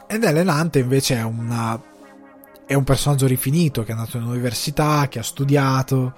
Ed 0.07 0.23
Ellen 0.23 0.47
Hunt 0.47 0.77
invece 0.77 1.17
è 1.17 1.23
una 1.25 1.95
è 2.67 2.75
un 2.75 2.85
personaggio 2.85 3.27
rifinito 3.27 3.83
che 3.85 3.91
è 3.91 3.95
andato 3.95 4.17
in 4.17 4.25
università, 4.25 5.07
che 5.09 5.21
ha 5.21 5.23
studiato. 5.23 6.15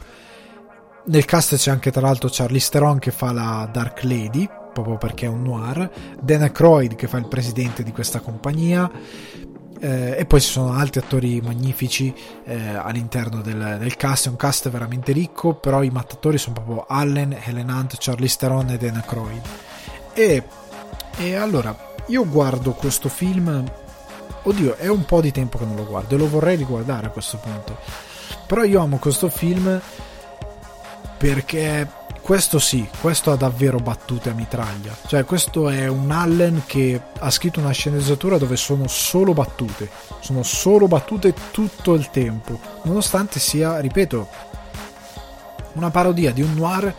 Nel 1.04 1.24
cast 1.26 1.56
c'è 1.56 1.70
anche 1.70 1.90
tra 1.90 2.00
l'altro 2.00 2.28
Charlize 2.32 2.70
Theron 2.70 2.98
che 2.98 3.10
fa 3.10 3.32
la 3.32 3.68
Dark 3.70 4.02
Lady, 4.02 4.48
proprio 4.72 4.96
perché 4.96 5.26
è 5.26 5.28
un 5.28 5.42
noir, 5.42 5.90
Dan 6.20 6.42
Aykroyd 6.42 6.94
che 6.94 7.06
fa 7.06 7.18
il 7.18 7.28
presidente 7.28 7.82
di 7.82 7.92
questa 7.92 8.20
compagnia, 8.20 8.90
eh, 9.80 10.16
e 10.18 10.24
poi 10.24 10.40
ci 10.40 10.50
sono 10.50 10.72
altri 10.72 11.00
attori 11.00 11.40
magnifici 11.42 12.12
eh, 12.44 12.74
all'interno 12.74 13.42
del, 13.42 13.76
del, 13.78 13.96
cast. 13.96 14.26
È 14.26 14.30
un 14.30 14.36
cast 14.36 14.70
veramente 14.70 15.12
ricco, 15.12 15.54
però 15.54 15.82
i 15.82 15.90
mattatori 15.90 16.38
sono 16.38 16.54
proprio 16.54 16.86
Allen, 16.88 17.36
Helen 17.44 17.68
Hunt, 17.68 17.96
Charlize 17.98 18.36
Theron 18.38 18.70
e 18.70 18.78
Dan 18.78 18.96
Aykroyd. 18.96 19.42
E, 20.14 20.42
e 21.18 21.34
allora, 21.34 21.76
io 22.06 22.26
guardo 22.26 22.72
questo 22.72 23.08
film 23.10 23.70
oddio, 24.48 24.76
è 24.76 24.88
un 24.88 25.04
po' 25.04 25.20
di 25.20 25.30
tempo 25.30 25.58
che 25.58 25.64
non 25.64 25.76
lo 25.76 25.86
guardo 25.86 26.14
e 26.14 26.18
lo 26.18 26.28
vorrei 26.28 26.56
riguardare 26.56 27.06
a 27.06 27.10
questo 27.10 27.38
punto. 27.38 27.78
Però 28.46 28.64
io 28.64 28.80
amo 28.80 28.98
questo 28.98 29.28
film 29.28 29.80
perché 31.18 31.88
questo 32.22 32.58
sì, 32.58 32.86
questo 33.00 33.30
ha 33.30 33.36
davvero 33.36 33.78
battute 33.78 34.30
a 34.30 34.34
mitraglia. 34.34 34.94
Cioè, 35.06 35.24
questo 35.24 35.68
è 35.68 35.86
un 35.88 36.10
Allen 36.10 36.62
che 36.66 37.00
ha 37.18 37.30
scritto 37.30 37.60
una 37.60 37.70
sceneggiatura 37.70 38.38
dove 38.38 38.56
sono 38.56 38.86
solo 38.86 39.32
battute. 39.32 39.88
Sono 40.20 40.42
solo 40.42 40.88
battute 40.88 41.34
tutto 41.50 41.94
il 41.94 42.10
tempo. 42.10 42.58
Nonostante 42.82 43.40
sia, 43.40 43.80
ripeto, 43.80 44.28
una 45.72 45.90
parodia 45.90 46.32
di 46.32 46.42
un 46.42 46.54
noir 46.54 46.94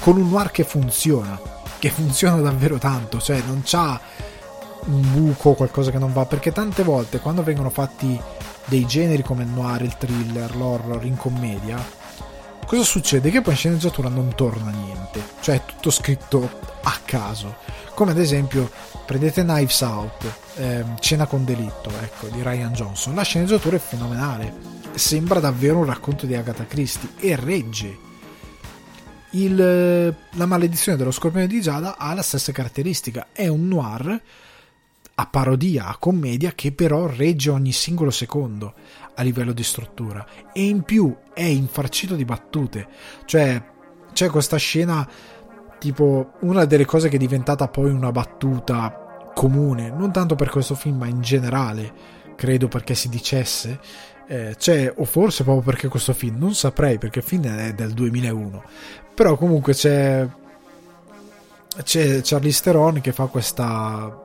con 0.00 0.16
un 0.16 0.28
noir 0.28 0.50
che 0.50 0.64
funziona. 0.64 1.40
Che 1.78 1.90
funziona 1.90 2.40
davvero 2.40 2.78
tanto. 2.78 3.20
Cioè, 3.20 3.42
non 3.46 3.62
c'ha 3.64 4.00
un 4.86 5.12
buco, 5.12 5.54
qualcosa 5.54 5.90
che 5.90 5.98
non 5.98 6.12
va, 6.12 6.26
perché 6.26 6.52
tante 6.52 6.82
volte 6.82 7.20
quando 7.20 7.42
vengono 7.42 7.70
fatti 7.70 8.20
dei 8.66 8.86
generi 8.86 9.22
come 9.22 9.44
il 9.44 9.48
noir, 9.48 9.82
il 9.82 9.96
thriller, 9.96 10.56
l'horror 10.56 11.04
in 11.04 11.16
commedia, 11.16 11.82
cosa 12.66 12.82
succede? 12.82 13.30
Che 13.30 13.40
poi 13.40 13.52
in 13.52 13.58
sceneggiatura 13.58 14.08
non 14.08 14.34
torna 14.34 14.70
niente, 14.70 15.22
cioè 15.40 15.56
è 15.56 15.64
tutto 15.64 15.90
scritto 15.90 16.48
a 16.82 16.98
caso, 17.04 17.56
come 17.94 18.12
ad 18.12 18.18
esempio 18.18 18.70
prendete 19.06 19.42
Knives 19.42 19.80
Out, 19.80 20.24
ehm, 20.56 20.98
Cena 20.98 21.26
con 21.26 21.44
delitto, 21.44 21.90
ecco, 22.00 22.28
di 22.28 22.42
Ryan 22.42 22.72
Johnson, 22.72 23.14
la 23.14 23.22
sceneggiatura 23.22 23.76
è 23.76 23.80
fenomenale, 23.80 24.54
sembra 24.94 25.40
davvero 25.40 25.78
un 25.78 25.86
racconto 25.86 26.26
di 26.26 26.34
Agatha 26.34 26.66
Christie 26.66 27.10
e 27.18 27.36
regge. 27.36 27.98
Il, 29.30 29.56
la 29.56 30.46
maledizione 30.46 30.96
dello 30.96 31.10
scorpione 31.10 31.48
di 31.48 31.60
Giada 31.60 31.96
ha 31.98 32.14
la 32.14 32.22
stessa 32.22 32.52
caratteristica, 32.52 33.28
è 33.32 33.48
un 33.48 33.66
noir 33.66 34.20
a 35.16 35.26
parodia, 35.26 35.86
a 35.86 35.96
commedia 35.98 36.52
che 36.52 36.72
però 36.72 37.06
regge 37.06 37.50
ogni 37.50 37.72
singolo 37.72 38.10
secondo 38.10 38.74
a 39.14 39.22
livello 39.22 39.52
di 39.52 39.62
struttura. 39.62 40.26
E 40.52 40.64
in 40.64 40.82
più 40.82 41.14
è 41.32 41.42
infarcito 41.42 42.14
di 42.16 42.24
battute, 42.24 42.86
cioè 43.24 43.62
c'è 44.12 44.28
questa 44.28 44.56
scena 44.56 45.08
tipo 45.78 46.32
una 46.40 46.64
delle 46.64 46.84
cose 46.84 47.08
che 47.08 47.16
è 47.16 47.18
diventata 47.18 47.68
poi 47.68 47.90
una 47.90 48.10
battuta 48.10 49.30
comune, 49.34 49.90
non 49.90 50.12
tanto 50.12 50.34
per 50.34 50.48
questo 50.48 50.74
film 50.74 50.98
ma 50.98 51.06
in 51.06 51.20
generale, 51.20 51.92
credo 52.36 52.68
perché 52.68 52.94
si 52.94 53.08
dicesse, 53.08 53.78
eh, 54.26 54.54
c'è, 54.56 54.92
o 54.96 55.04
forse 55.04 55.42
proprio 55.42 55.64
perché 55.64 55.88
questo 55.88 56.12
film, 56.12 56.38
non 56.38 56.54
saprei 56.54 56.98
perché 56.98 57.18
il 57.18 57.24
film 57.24 57.46
è 57.46 57.72
del 57.74 57.92
2001, 57.92 58.62
però 59.14 59.36
comunque 59.36 59.74
c'è, 59.74 60.26
c'è 61.82 62.20
Charlie 62.22 62.52
Theron 62.52 63.00
che 63.00 63.12
fa 63.12 63.26
questa 63.26 64.22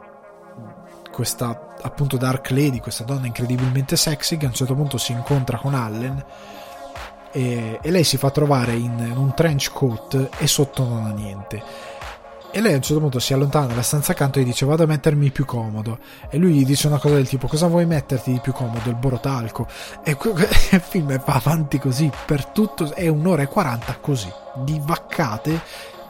questa 1.20 1.76
appunto 1.82 2.16
Dark 2.16 2.50
Lady, 2.52 2.80
questa 2.80 3.04
donna 3.04 3.28
incredibilmente 3.28 3.98
sexy 3.98 4.38
che 4.38 4.46
a 4.46 4.48
un 4.48 4.54
certo 4.54 4.74
punto 4.74 4.98
si 4.98 5.12
incontra 5.12 5.58
con 5.58 5.74
Allen 5.74 6.24
e, 7.34 7.78
e 7.82 7.92
lei 7.92 8.06
si 8.06 8.16
fa 8.16 8.30
trovare 8.30 8.72
in, 8.76 8.98
in, 9.00 9.18
un 9.18 9.34
trench 9.34 9.70
coat 9.74 10.30
e 10.38 10.48
sotto 10.48 10.86
non 10.86 11.04
ha 11.04 11.12
niente. 11.12 11.62
E 12.52 12.62
lei 12.62 12.72
a 12.72 12.78
un 12.78 12.82
certo 12.82 13.02
punto 13.02 13.20
si 13.20 13.34
allontana 13.34 13.66
dalla 13.66 13.82
stanza 13.82 14.14
accanto 14.14 14.40
e 14.40 14.46
dice 14.46 14.66
vado 14.66 14.84
a 14.84 14.86
mettermi 14.86 15.30
più 15.32 15.44
comodo. 15.44 16.00
E 16.30 16.38
lui 16.38 16.54
gli 16.54 16.66
dice 16.66 16.88
una 16.88 17.00
cosa 17.00 17.16
del 17.16 17.28
tipo 17.28 17.48
cosa 17.48 17.68
vuoi 17.68 17.86
metterti 17.86 18.32
di 18.32 18.40
più 18.40 18.54
comodo? 18.54 18.88
Il 18.90 18.96
borotalco. 18.96 19.68
E 20.06 20.16
il 20.72 20.82
film 20.82 21.22
va 21.22 21.34
avanti 21.34 21.80
così 21.80 22.10
per 22.26 22.46
tutto, 22.46 22.94
è 22.96 23.10
un'ora 23.10 23.42
e 23.42 23.48
40 23.48 23.98
così, 24.00 24.32
di 24.64 24.80
vaccate 24.82 25.60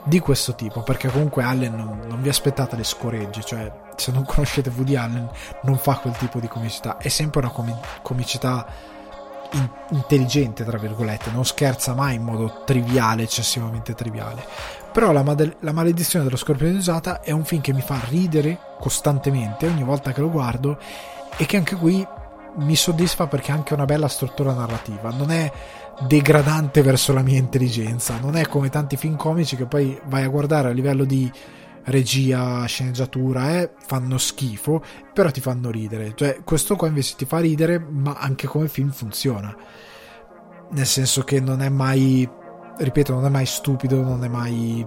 di 0.03 0.19
questo 0.19 0.53
tipo, 0.53 0.83
perché 0.83 1.09
comunque 1.09 1.41
Allen 1.41 1.73
non, 1.73 2.01
non 2.07 2.21
vi 2.21 2.29
aspettate 2.29 2.75
le 2.75 2.83
scoregge, 2.83 3.43
cioè 3.43 3.87
se 3.99 4.11
non 4.11 4.25
conoscete 4.25 4.71
Woody 4.75 4.95
Allen 4.95 5.29
non 5.63 5.77
fa 5.77 5.95
quel 5.95 6.15
tipo 6.17 6.39
di 6.39 6.47
comicità, 6.47 6.97
è 6.97 7.07
sempre 7.09 7.41
una 7.41 7.49
comi- 7.49 7.75
comicità 8.01 8.65
in- 9.51 9.69
intelligente, 9.91 10.63
tra 10.63 10.77
virgolette, 10.77 11.31
non 11.31 11.45
scherza 11.45 11.93
mai 11.93 12.15
in 12.15 12.23
modo 12.23 12.61
triviale, 12.65 13.23
eccessivamente 13.23 13.93
triviale. 13.93 14.43
Però 14.91 15.11
la, 15.11 15.23
made- 15.23 15.57
la 15.61 15.71
maledizione 15.71 16.25
dello 16.25 16.37
scorpione 16.37 16.77
usata 16.77 17.21
è 17.21 17.31
un 17.31 17.45
film 17.45 17.61
che 17.61 17.73
mi 17.73 17.81
fa 17.81 17.99
ridere 18.07 18.59
costantemente 18.79 19.67
ogni 19.67 19.83
volta 19.83 20.11
che 20.11 20.21
lo 20.21 20.29
guardo 20.29 20.77
e 21.37 21.45
che 21.45 21.57
anche 21.57 21.75
qui 21.75 22.05
mi 22.55 22.75
soddisfa 22.75 23.27
perché 23.27 23.51
ha 23.51 23.55
anche 23.55 23.73
una 23.73 23.85
bella 23.85 24.07
struttura 24.07 24.53
narrativa, 24.53 25.11
non 25.11 25.31
è 25.31 25.51
degradante 26.01 26.81
verso 26.81 27.13
la 27.13 27.21
mia 27.21 27.37
intelligenza. 27.37 28.17
Non 28.19 28.35
è 28.35 28.47
come 28.47 28.69
tanti 28.69 28.97
film 28.97 29.15
comici 29.15 29.55
che 29.55 29.65
poi 29.65 29.99
vai 30.05 30.23
a 30.23 30.29
guardare 30.29 30.69
a 30.69 30.71
livello 30.71 31.05
di 31.05 31.31
regia, 31.85 32.65
sceneggiatura, 32.65 33.59
eh, 33.59 33.71
fanno 33.85 34.17
schifo, 34.17 34.83
però 35.13 35.31
ti 35.31 35.41
fanno 35.41 35.69
ridere. 35.69 36.13
Cioè, 36.15 36.41
questo 36.43 36.75
qua 36.75 36.87
invece 36.87 37.15
ti 37.15 37.25
fa 37.25 37.39
ridere, 37.39 37.79
ma 37.79 38.13
anche 38.13 38.47
come 38.47 38.67
film 38.67 38.91
funziona. 38.91 39.55
Nel 40.71 40.85
senso 40.85 41.23
che 41.23 41.39
non 41.39 41.61
è 41.61 41.69
mai, 41.69 42.29
ripeto, 42.77 43.13
non 43.13 43.25
è 43.25 43.29
mai 43.29 43.45
stupido, 43.45 44.01
non 44.01 44.23
è 44.23 44.27
mai 44.27 44.85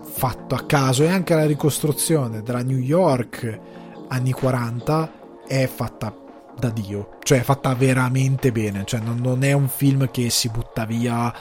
fatto 0.00 0.54
a 0.54 0.64
caso. 0.66 1.02
E 1.04 1.08
anche 1.08 1.34
la 1.34 1.46
ricostruzione 1.46 2.42
della 2.42 2.62
New 2.62 2.78
York 2.78 3.60
anni 4.08 4.32
40 4.32 5.12
è 5.46 5.66
fatta 5.66 6.14
da 6.58 6.70
Dio, 6.70 7.18
cioè 7.22 7.38
è 7.38 7.42
fatta 7.42 7.74
veramente 7.74 8.50
bene, 8.50 8.82
cioè 8.84 9.00
non, 9.00 9.18
non 9.18 9.44
è 9.44 9.52
un 9.52 9.68
film 9.68 10.10
che 10.10 10.28
si 10.28 10.48
butta 10.48 10.84
via 10.84 11.32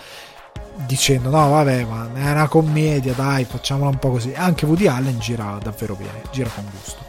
dicendo 0.86 1.30
no 1.30 1.50
vabbè 1.50 1.84
ma 1.86 2.10
è 2.14 2.32
una 2.32 2.48
commedia 2.48 3.14
dai 3.14 3.46
facciamola 3.46 3.90
un 3.90 4.00
po' 4.00 4.12
così. 4.12 4.34
Anche 4.36 4.66
Woody 4.66 4.88
Allen 4.88 5.20
gira 5.20 5.58
davvero 5.62 5.96
bene 5.96 6.22
gira 6.32 6.50
con 6.50 6.66
gusto. 6.72 7.04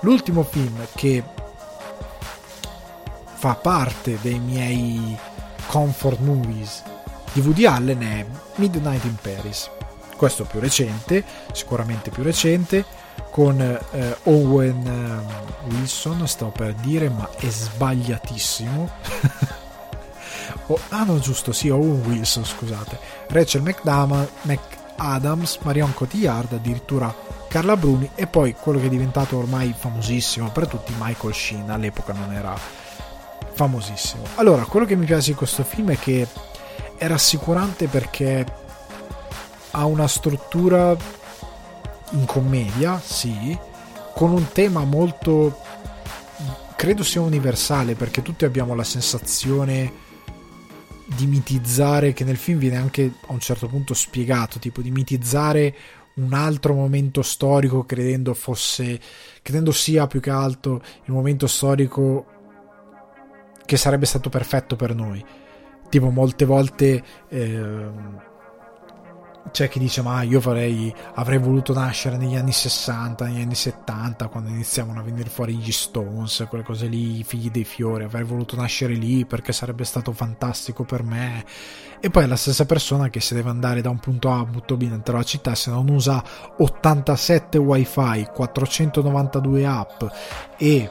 L'ultimo 0.00 0.42
film 0.42 0.86
che 0.94 1.22
fa 3.34 3.54
parte 3.54 4.18
dei 4.20 4.38
miei 4.38 5.16
comfort 5.66 6.18
movies 6.20 6.82
di 7.32 7.40
Woody 7.40 7.66
Allen 7.66 8.00
è 8.00 8.26
Midnight 8.56 9.04
in 9.04 9.16
Paris. 9.16 9.70
Questo 10.16 10.44
più 10.44 10.60
recente 10.60 11.24
sicuramente 11.52 12.10
più 12.10 12.22
recente 12.22 12.84
con 13.30 13.60
eh, 13.60 14.16
Owen 14.24 14.86
eh, 14.86 15.74
Wilson, 15.74 16.26
stavo 16.26 16.50
per 16.52 16.72
dire, 16.74 17.10
ma 17.10 17.28
è 17.36 17.48
sbagliatissimo. 17.48 18.90
oh, 20.66 20.78
ah 20.90 21.04
no, 21.04 21.18
giusto, 21.18 21.52
sì, 21.52 21.68
Owen 21.68 22.02
Wilson, 22.04 22.44
scusate. 22.44 22.98
Rachel 23.28 23.62
McDama, 23.62 24.26
McAdams, 24.42 25.58
Marion 25.62 25.92
Cotillard, 25.94 26.52
addirittura 26.52 27.14
Carla 27.48 27.76
Bruni 27.76 28.10
e 28.14 28.26
poi 28.26 28.54
quello 28.54 28.78
che 28.78 28.86
è 28.86 28.90
diventato 28.90 29.36
ormai 29.36 29.74
famosissimo 29.76 30.50
per 30.50 30.66
tutti, 30.66 30.92
Michael 30.98 31.34
Sheen, 31.34 31.70
all'epoca 31.70 32.12
non 32.12 32.32
era 32.32 32.56
famosissimo. 33.52 34.24
Allora, 34.36 34.64
quello 34.64 34.86
che 34.86 34.96
mi 34.96 35.06
piace 35.06 35.30
di 35.30 35.36
questo 35.36 35.64
film 35.64 35.90
è 35.90 35.98
che 35.98 36.26
è 36.96 37.06
rassicurante 37.06 37.86
perché 37.88 38.44
ha 39.70 39.84
una 39.84 40.08
struttura 40.08 40.96
in 42.10 42.24
commedia, 42.24 43.00
sì, 43.02 43.58
con 44.14 44.30
un 44.30 44.48
tema 44.52 44.84
molto 44.84 45.64
credo 46.76 47.02
sia 47.02 47.22
universale 47.22 47.94
perché 47.94 48.22
tutti 48.22 48.44
abbiamo 48.44 48.74
la 48.74 48.84
sensazione 48.84 50.04
di 51.06 51.26
mitizzare 51.26 52.12
che 52.12 52.24
nel 52.24 52.36
film 52.36 52.58
viene 52.58 52.76
anche 52.76 53.12
a 53.26 53.32
un 53.32 53.40
certo 53.40 53.68
punto 53.68 53.94
spiegato, 53.94 54.58
tipo 54.58 54.82
di 54.82 54.90
mitizzare 54.90 55.74
un 56.14 56.32
altro 56.32 56.74
momento 56.74 57.20
storico 57.22 57.84
credendo 57.84 58.32
fosse 58.32 58.98
credendo 59.42 59.70
sia 59.70 60.06
più 60.06 60.20
che 60.20 60.30
altro 60.30 60.82
il 61.04 61.12
momento 61.12 61.46
storico 61.46 62.26
che 63.64 63.76
sarebbe 63.76 64.06
stato 64.06 64.28
perfetto 64.28 64.76
per 64.76 64.94
noi. 64.94 65.24
Tipo 65.88 66.10
molte 66.10 66.44
volte 66.44 67.04
eh, 67.28 67.86
c'è 69.50 69.68
chi 69.68 69.78
dice 69.78 70.02
ma 70.02 70.22
io 70.22 70.40
farei, 70.40 70.94
avrei 71.14 71.38
voluto 71.38 71.72
nascere 71.72 72.16
negli 72.16 72.36
anni 72.36 72.52
60, 72.52 73.26
negli 73.26 73.40
anni 73.40 73.54
70 73.54 74.28
quando 74.28 74.50
iniziavano 74.50 75.00
a 75.00 75.02
venire 75.02 75.28
fuori 75.28 75.54
gli 75.54 75.72
Stones, 75.72 76.46
quelle 76.48 76.64
cose 76.64 76.86
lì, 76.86 77.20
i 77.20 77.24
figli 77.24 77.50
dei 77.50 77.64
fiori, 77.64 78.04
avrei 78.04 78.24
voluto 78.24 78.56
nascere 78.56 78.94
lì 78.94 79.24
perché 79.24 79.52
sarebbe 79.52 79.84
stato 79.84 80.12
fantastico 80.12 80.84
per 80.84 81.02
me. 81.02 81.44
E 82.00 82.10
poi 82.10 82.24
è 82.24 82.26
la 82.26 82.36
stessa 82.36 82.66
persona 82.66 83.08
che 83.08 83.20
se 83.20 83.34
deve 83.34 83.50
andare 83.50 83.80
da 83.80 83.90
un 83.90 83.98
punto 83.98 84.30
A 84.30 84.38
a 84.38 84.42
un 84.42 84.50
punto 84.50 84.76
B 84.76 84.88
dentro 84.88 85.16
la 85.16 85.22
città 85.22 85.54
se 85.54 85.70
non 85.70 85.88
usa 85.88 86.22
87 86.58 87.58
wifi, 87.58 88.28
492 88.32 89.66
app 89.66 90.02
e 90.58 90.90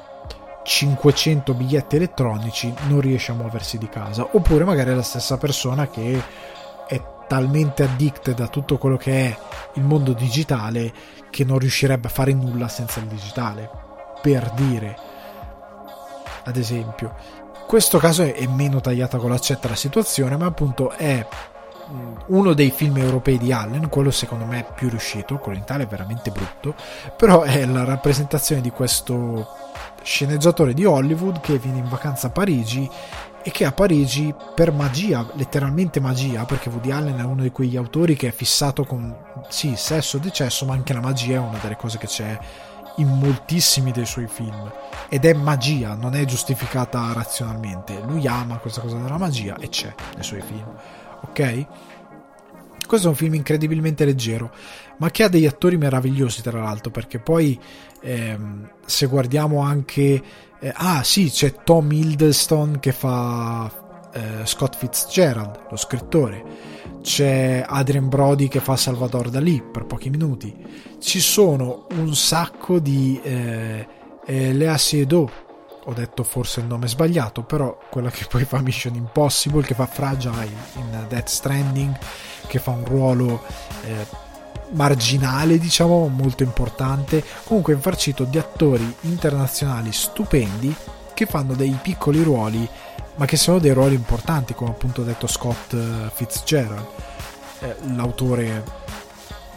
500 0.64 1.53
biglietti 1.53 1.95
elettronici 1.95 2.74
non 2.88 2.99
riesce 2.99 3.32
a 3.32 3.36
muoversi 3.36 3.78
di 3.78 3.88
casa. 3.88 4.28
Oppure 4.32 4.64
magari 4.64 4.91
è 4.91 4.95
la 4.95 5.03
stessa 5.03 5.38
persona 5.38 5.88
che 5.88 6.22
talmente 7.28 7.84
addicted 7.84 8.39
a 8.39 8.47
tutto 8.47 8.78
quello 8.78 8.97
che 8.97 9.11
è 9.11 9.38
il 9.73 9.84
mondo 9.84 10.13
digitale 10.13 10.93
che 11.30 11.43
non 11.43 11.59
riuscirebbe 11.59 12.07
a 12.07 12.11
fare 12.11 12.34
nulla 12.34 12.67
senza 12.67 12.99
il 12.99 13.07
digitale. 13.07 13.69
Per 14.21 14.51
dire, 14.55 14.97
ad 16.43 16.55
esempio, 16.55 17.13
questo 17.67 17.97
caso 17.97 18.23
è 18.23 18.47
meno 18.47 18.80
tagliata 18.80 19.17
con 19.17 19.30
l'accetta 19.30 19.67
la 19.67 19.76
situazione, 19.76 20.38
ma 20.38 20.45
appunto 20.45 20.91
è 20.91 21.26
mm, 21.91 22.15
uno 22.27 22.53
dei 22.53 22.72
film 22.72 22.97
europei 22.97 23.38
di 23.38 23.52
Allen, 23.52 23.89
quello 23.89 24.11
secondo 24.11 24.45
me 24.45 24.65
più 24.76 24.89
riuscito, 24.89 25.38
quello 25.38 25.57
in 25.57 25.64
Italia 25.64 25.85
è 25.85 25.89
veramente 25.89 26.31
brutto, 26.31 26.76
però 27.18 27.41
è 27.41 27.65
la 27.65 27.84
rappresentazione 27.84 28.61
di 28.61 28.69
questo 28.69 29.47
sceneggiatore 30.03 30.73
di 30.73 30.85
Hollywood 30.85 31.41
che 31.41 31.57
viene 31.57 31.80
in 31.80 31.89
vacanza 31.89 32.27
a 32.27 32.30
Parigi 32.30 32.89
e 33.47 33.51
che 33.51 33.63
a 33.63 33.72
Parigi 33.72 34.34
per 34.55 34.72
magia, 34.72 35.30
letteralmente 35.35 35.99
magia, 35.99 36.45
perché 36.45 36.67
Woody 36.69 36.89
Allen 36.89 37.19
è 37.19 37.23
uno 37.23 37.43
di 37.43 37.51
quegli 37.51 37.77
autori 37.77 38.15
che 38.15 38.30
è 38.30 38.31
fissato 38.31 38.85
con 38.85 39.15
sì, 39.49 39.76
sesso, 39.76 40.17
decesso, 40.17 40.65
ma 40.65 40.73
anche 40.73 40.93
la 40.93 40.99
magia 40.99 41.35
è 41.35 41.38
una 41.38 41.59
delle 41.61 41.76
cose 41.76 41.99
che 41.99 42.07
c'è 42.07 42.35
in 42.95 43.07
moltissimi 43.07 43.91
dei 43.91 44.07
suoi 44.07 44.26
film 44.27 44.72
ed 45.09 45.26
è 45.26 45.34
magia, 45.34 45.93
non 45.93 46.15
è 46.15 46.26
giustificata 46.26 47.13
razionalmente. 47.13 48.01
Lui 48.07 48.26
ama 48.26 48.57
questa 48.57 48.81
cosa 48.81 48.97
della 48.97 49.19
magia 49.19 49.57
e 49.57 49.69
c'è 49.69 49.93
nei 50.15 50.23
suoi 50.23 50.41
film. 50.41 50.73
Ok? 51.27 51.65
Questo 52.88 53.05
è 53.05 53.09
un 53.11 53.15
film 53.15 53.35
incredibilmente 53.35 54.05
leggero, 54.05 54.51
ma 54.97 55.11
che 55.11 55.22
ha 55.22 55.30
degli 55.30 55.45
attori 55.45 55.77
meravigliosi, 55.77 56.41
tra 56.41 56.61
l'altro, 56.61 56.89
perché 56.89 57.19
poi 57.19 57.59
ehm, 58.01 58.72
se 58.84 59.05
guardiamo 59.05 59.61
anche 59.61 60.23
eh, 60.65 60.73
ah 60.73 61.03
sì, 61.03 61.29
c'è 61.29 61.53
Tom 61.63 61.91
Hiddleston 61.91 62.79
che 62.79 62.91
fa 62.91 63.69
eh, 64.11 64.45
Scott 64.45 64.75
Fitzgerald, 64.75 65.67
lo 65.69 65.77
scrittore, 65.77 66.43
c'è 67.03 67.63
Adrian 67.63 68.09
Brody 68.09 68.47
che 68.47 68.59
fa 68.59 68.75
Salvador 68.75 69.29
Dalì 69.29 69.61
per 69.61 69.85
pochi 69.85 70.09
minuti, 70.09 70.55
ci 70.99 71.19
sono 71.19 71.85
un 71.91 72.15
sacco 72.15 72.79
di 72.79 73.19
eh, 73.21 73.87
eh, 74.25 74.53
Lea 74.53 74.75
Seydoux, 74.75 75.31
ho 75.83 75.93
detto 75.93 76.23
forse 76.23 76.61
il 76.61 76.65
nome 76.65 76.87
sbagliato, 76.87 77.43
però 77.43 77.77
quella 77.91 78.09
che 78.09 78.25
poi 78.27 78.43
fa 78.43 78.59
Mission 78.59 78.95
Impossible, 78.95 79.61
che 79.61 79.75
fa 79.75 79.85
Fragile 79.85 80.49
in 80.77 81.05
Death 81.07 81.27
Stranding, 81.27 81.95
che 82.47 82.57
fa 82.57 82.71
un 82.71 82.85
ruolo 82.85 83.43
eh, 83.83 84.24
marginale, 84.71 85.57
diciamo, 85.57 86.07
molto 86.07 86.43
importante, 86.43 87.23
comunque 87.43 87.73
infarcito 87.73 88.23
di 88.23 88.37
attori 88.37 88.95
internazionali 89.01 89.91
stupendi 89.91 90.75
che 91.13 91.25
fanno 91.25 91.53
dei 91.53 91.77
piccoli 91.81 92.21
ruoli, 92.21 92.67
ma 93.15 93.25
che 93.25 93.37
sono 93.37 93.59
dei 93.59 93.71
ruoli 93.71 93.95
importanti, 93.95 94.53
come 94.53 94.71
appunto 94.71 95.01
ha 95.01 95.05
detto 95.05 95.27
Scott 95.27 95.73
eh, 95.73 96.09
Fitzgerald, 96.13 96.85
eh, 97.59 97.75
l'autore 97.95 98.83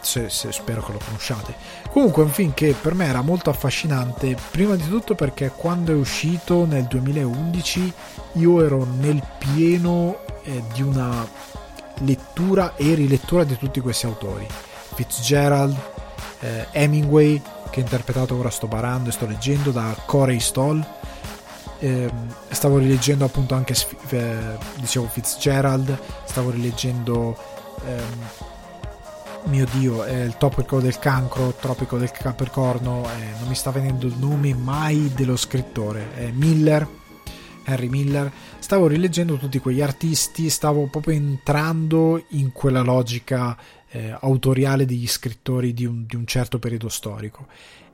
se, 0.01 0.29
se, 0.29 0.51
spero 0.51 0.81
che 0.81 0.93
lo 0.93 0.99
conosciate. 1.03 1.53
Comunque 1.91 2.23
è 2.23 2.25
un 2.25 2.31
film 2.31 2.53
che 2.53 2.75
per 2.79 2.93
me 2.93 3.05
era 3.05 3.21
molto 3.21 3.49
affascinante, 3.49 4.35
prima 4.51 4.75
di 4.75 4.87
tutto 4.87 5.15
perché 5.15 5.51
quando 5.55 5.91
è 5.91 5.95
uscito 5.95 6.65
nel 6.65 6.85
2011 6.85 7.93
io 8.33 8.63
ero 8.63 8.85
nel 8.99 9.21
pieno 9.37 10.19
eh, 10.43 10.63
di 10.73 10.81
una 10.81 11.27
lettura 11.99 12.75
e 12.75 12.93
rilettura 12.93 13.43
di 13.43 13.57
tutti 13.57 13.79
questi 13.81 14.05
autori. 14.05 14.47
Fitzgerald, 14.93 15.75
eh, 16.39 16.67
Hemingway, 16.71 17.41
che 17.69 17.79
interpretato 17.79 18.35
ora 18.35 18.49
sto 18.49 18.67
barando 18.67 19.09
e 19.09 19.11
sto 19.11 19.25
leggendo 19.25 19.71
da 19.71 19.95
Corey 20.05 20.39
Stoll. 20.39 20.85
Eh, 21.79 22.11
stavo 22.49 22.77
rileggendo 22.77 23.23
appunto 23.23 23.55
anche 23.55 23.73
eh, 24.09 24.57
dicevo 24.75 25.07
Fitzgerald, 25.07 25.97
stavo 26.25 26.49
rileggendo 26.49 27.37
ehm, 27.85 28.27
mio 29.45 29.65
dio, 29.71 30.03
è 30.03 30.23
il 30.23 30.35
topico 30.37 30.79
del 30.79 30.99
cancro, 30.99 31.53
tropico 31.53 31.97
del 31.97 32.11
capricorno, 32.11 33.05
eh, 33.05 33.39
non 33.39 33.47
mi 33.47 33.55
sta 33.55 33.71
venendo 33.71 34.05
il 34.05 34.15
nome 34.17 34.53
mai 34.53 35.11
dello 35.15 35.37
scrittore, 35.37 36.13
è 36.15 36.31
Miller, 36.31 36.87
Henry 37.63 37.87
Miller. 37.87 38.31
Stavo 38.59 38.87
rileggendo 38.87 39.37
tutti 39.37 39.59
quegli 39.59 39.81
artisti, 39.81 40.49
stavo 40.49 40.87
proprio 40.87 41.15
entrando 41.15 42.21
in 42.29 42.51
quella 42.51 42.81
logica 42.81 43.57
eh, 43.91 44.15
autoriale 44.19 44.85
degli 44.85 45.07
scrittori 45.07 45.73
di 45.73 45.85
un, 45.85 46.05
di 46.05 46.15
un 46.15 46.25
certo 46.25 46.59
periodo 46.59 46.89
storico. 46.89 47.47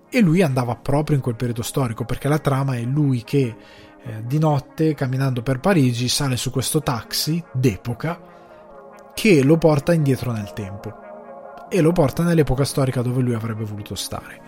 E 0.10 0.22
lui 0.22 0.42
andava 0.42 0.76
proprio 0.76 1.16
in 1.16 1.22
quel 1.22 1.36
periodo 1.36 1.62
storico, 1.62 2.06
perché 2.06 2.28
la 2.28 2.40
trama 2.40 2.76
è 2.76 2.84
lui 2.84 3.24
che 3.24 3.56
eh, 4.04 4.24
di 4.26 4.38
notte, 4.38 4.94
camminando 4.94 5.42
per 5.42 5.60
Parigi, 5.60 6.08
sale 6.08 6.38
su 6.38 6.52
questo 6.52 6.82
taxi 6.82 7.44
d'epoca 7.52 8.34
che 9.14 9.44
lo 9.44 9.58
porta 9.58 9.94
indietro 9.94 10.32
nel 10.32 10.54
tempo 10.54 11.04
e 11.70 11.82
lo 11.82 11.92
porta 11.92 12.24
nell'epoca 12.24 12.64
storica 12.64 13.02
dove 13.02 13.22
lui 13.22 13.34
avrebbe 13.34 13.64
voluto 13.64 13.96
stare. 13.96 14.42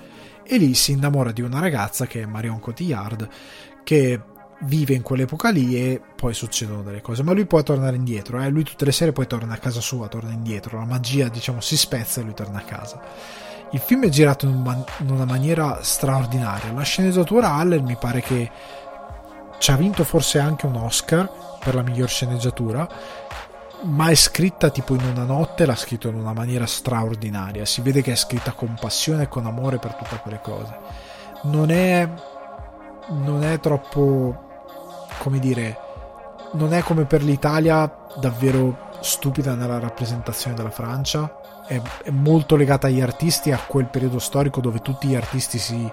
E 0.43 0.57
lì 0.57 0.73
si 0.75 0.91
innamora 0.91 1.31
di 1.31 1.41
una 1.41 1.59
ragazza 1.59 2.05
che 2.05 2.21
è 2.21 2.25
Marion 2.25 2.59
Cotillard, 2.59 3.27
che 3.83 4.21
vive 4.61 4.93
in 4.93 5.01
quell'epoca 5.01 5.49
lì 5.49 5.75
e 5.75 6.01
poi 6.15 6.33
succedono 6.33 6.81
delle 6.81 7.01
cose. 7.01 7.23
Ma 7.23 7.33
lui 7.33 7.45
può 7.45 7.61
tornare 7.63 7.95
indietro, 7.95 8.41
eh? 8.41 8.49
lui 8.49 8.63
tutte 8.63 8.85
le 8.85 8.91
sere 8.91 9.11
poi 9.11 9.27
torna 9.27 9.53
a 9.53 9.57
casa 9.57 9.81
sua, 9.81 10.07
torna 10.07 10.31
indietro, 10.31 10.79
la 10.79 10.85
magia 10.85 11.27
diciamo 11.27 11.61
si 11.61 11.77
spezza 11.77 12.21
e 12.21 12.23
lui 12.23 12.33
torna 12.33 12.59
a 12.59 12.63
casa. 12.63 13.01
Il 13.71 13.79
film 13.79 14.05
è 14.05 14.09
girato 14.09 14.45
in, 14.45 14.61
man- 14.61 14.85
in 14.99 15.09
una 15.09 15.25
maniera 15.25 15.79
straordinaria, 15.81 16.71
la 16.71 16.81
sceneggiatura 16.83 17.53
Haller 17.53 17.81
mi 17.81 17.97
pare 17.97 18.21
che 18.21 18.49
ci 19.57 19.71
ha 19.71 19.75
vinto 19.75 20.03
forse 20.03 20.39
anche 20.39 20.65
un 20.65 20.75
Oscar 20.75 21.29
per 21.59 21.75
la 21.75 21.81
miglior 21.81 22.07
sceneggiatura 22.07 22.87
ma 23.83 24.07
è 24.07 24.15
scritta 24.15 24.69
tipo 24.69 24.95
in 24.95 25.03
una 25.03 25.23
notte, 25.23 25.65
l'ha 25.65 25.75
scritto 25.75 26.07
in 26.07 26.15
una 26.15 26.33
maniera 26.33 26.65
straordinaria. 26.65 27.65
Si 27.65 27.81
vede 27.81 28.01
che 28.01 28.13
è 28.13 28.15
scritta 28.15 28.51
con 28.51 28.75
passione 28.79 29.23
e 29.23 29.27
con 29.27 29.45
amore 29.45 29.77
per 29.77 29.93
tutte 29.93 30.19
quelle 30.21 30.39
cose. 30.41 30.77
Non 31.43 31.69
è, 31.69 32.09
non 33.09 33.43
è 33.43 33.59
troppo, 33.59 34.46
come 35.17 35.39
dire, 35.39 35.77
non 36.53 36.73
è 36.73 36.81
come 36.81 37.05
per 37.05 37.23
l'Italia 37.23 37.91
davvero 38.19 38.85
stupida 39.01 39.53
nella 39.55 39.79
rappresentazione 39.79 40.55
della 40.55 40.69
Francia. 40.69 41.63
È, 41.65 41.79
è 42.03 42.09
molto 42.09 42.55
legata 42.55 42.87
agli 42.87 43.01
artisti, 43.01 43.51
a 43.51 43.59
quel 43.59 43.85
periodo 43.85 44.19
storico 44.19 44.61
dove 44.61 44.79
tutti 44.79 45.07
gli 45.07 45.15
artisti 45.15 45.57
si, 45.57 45.89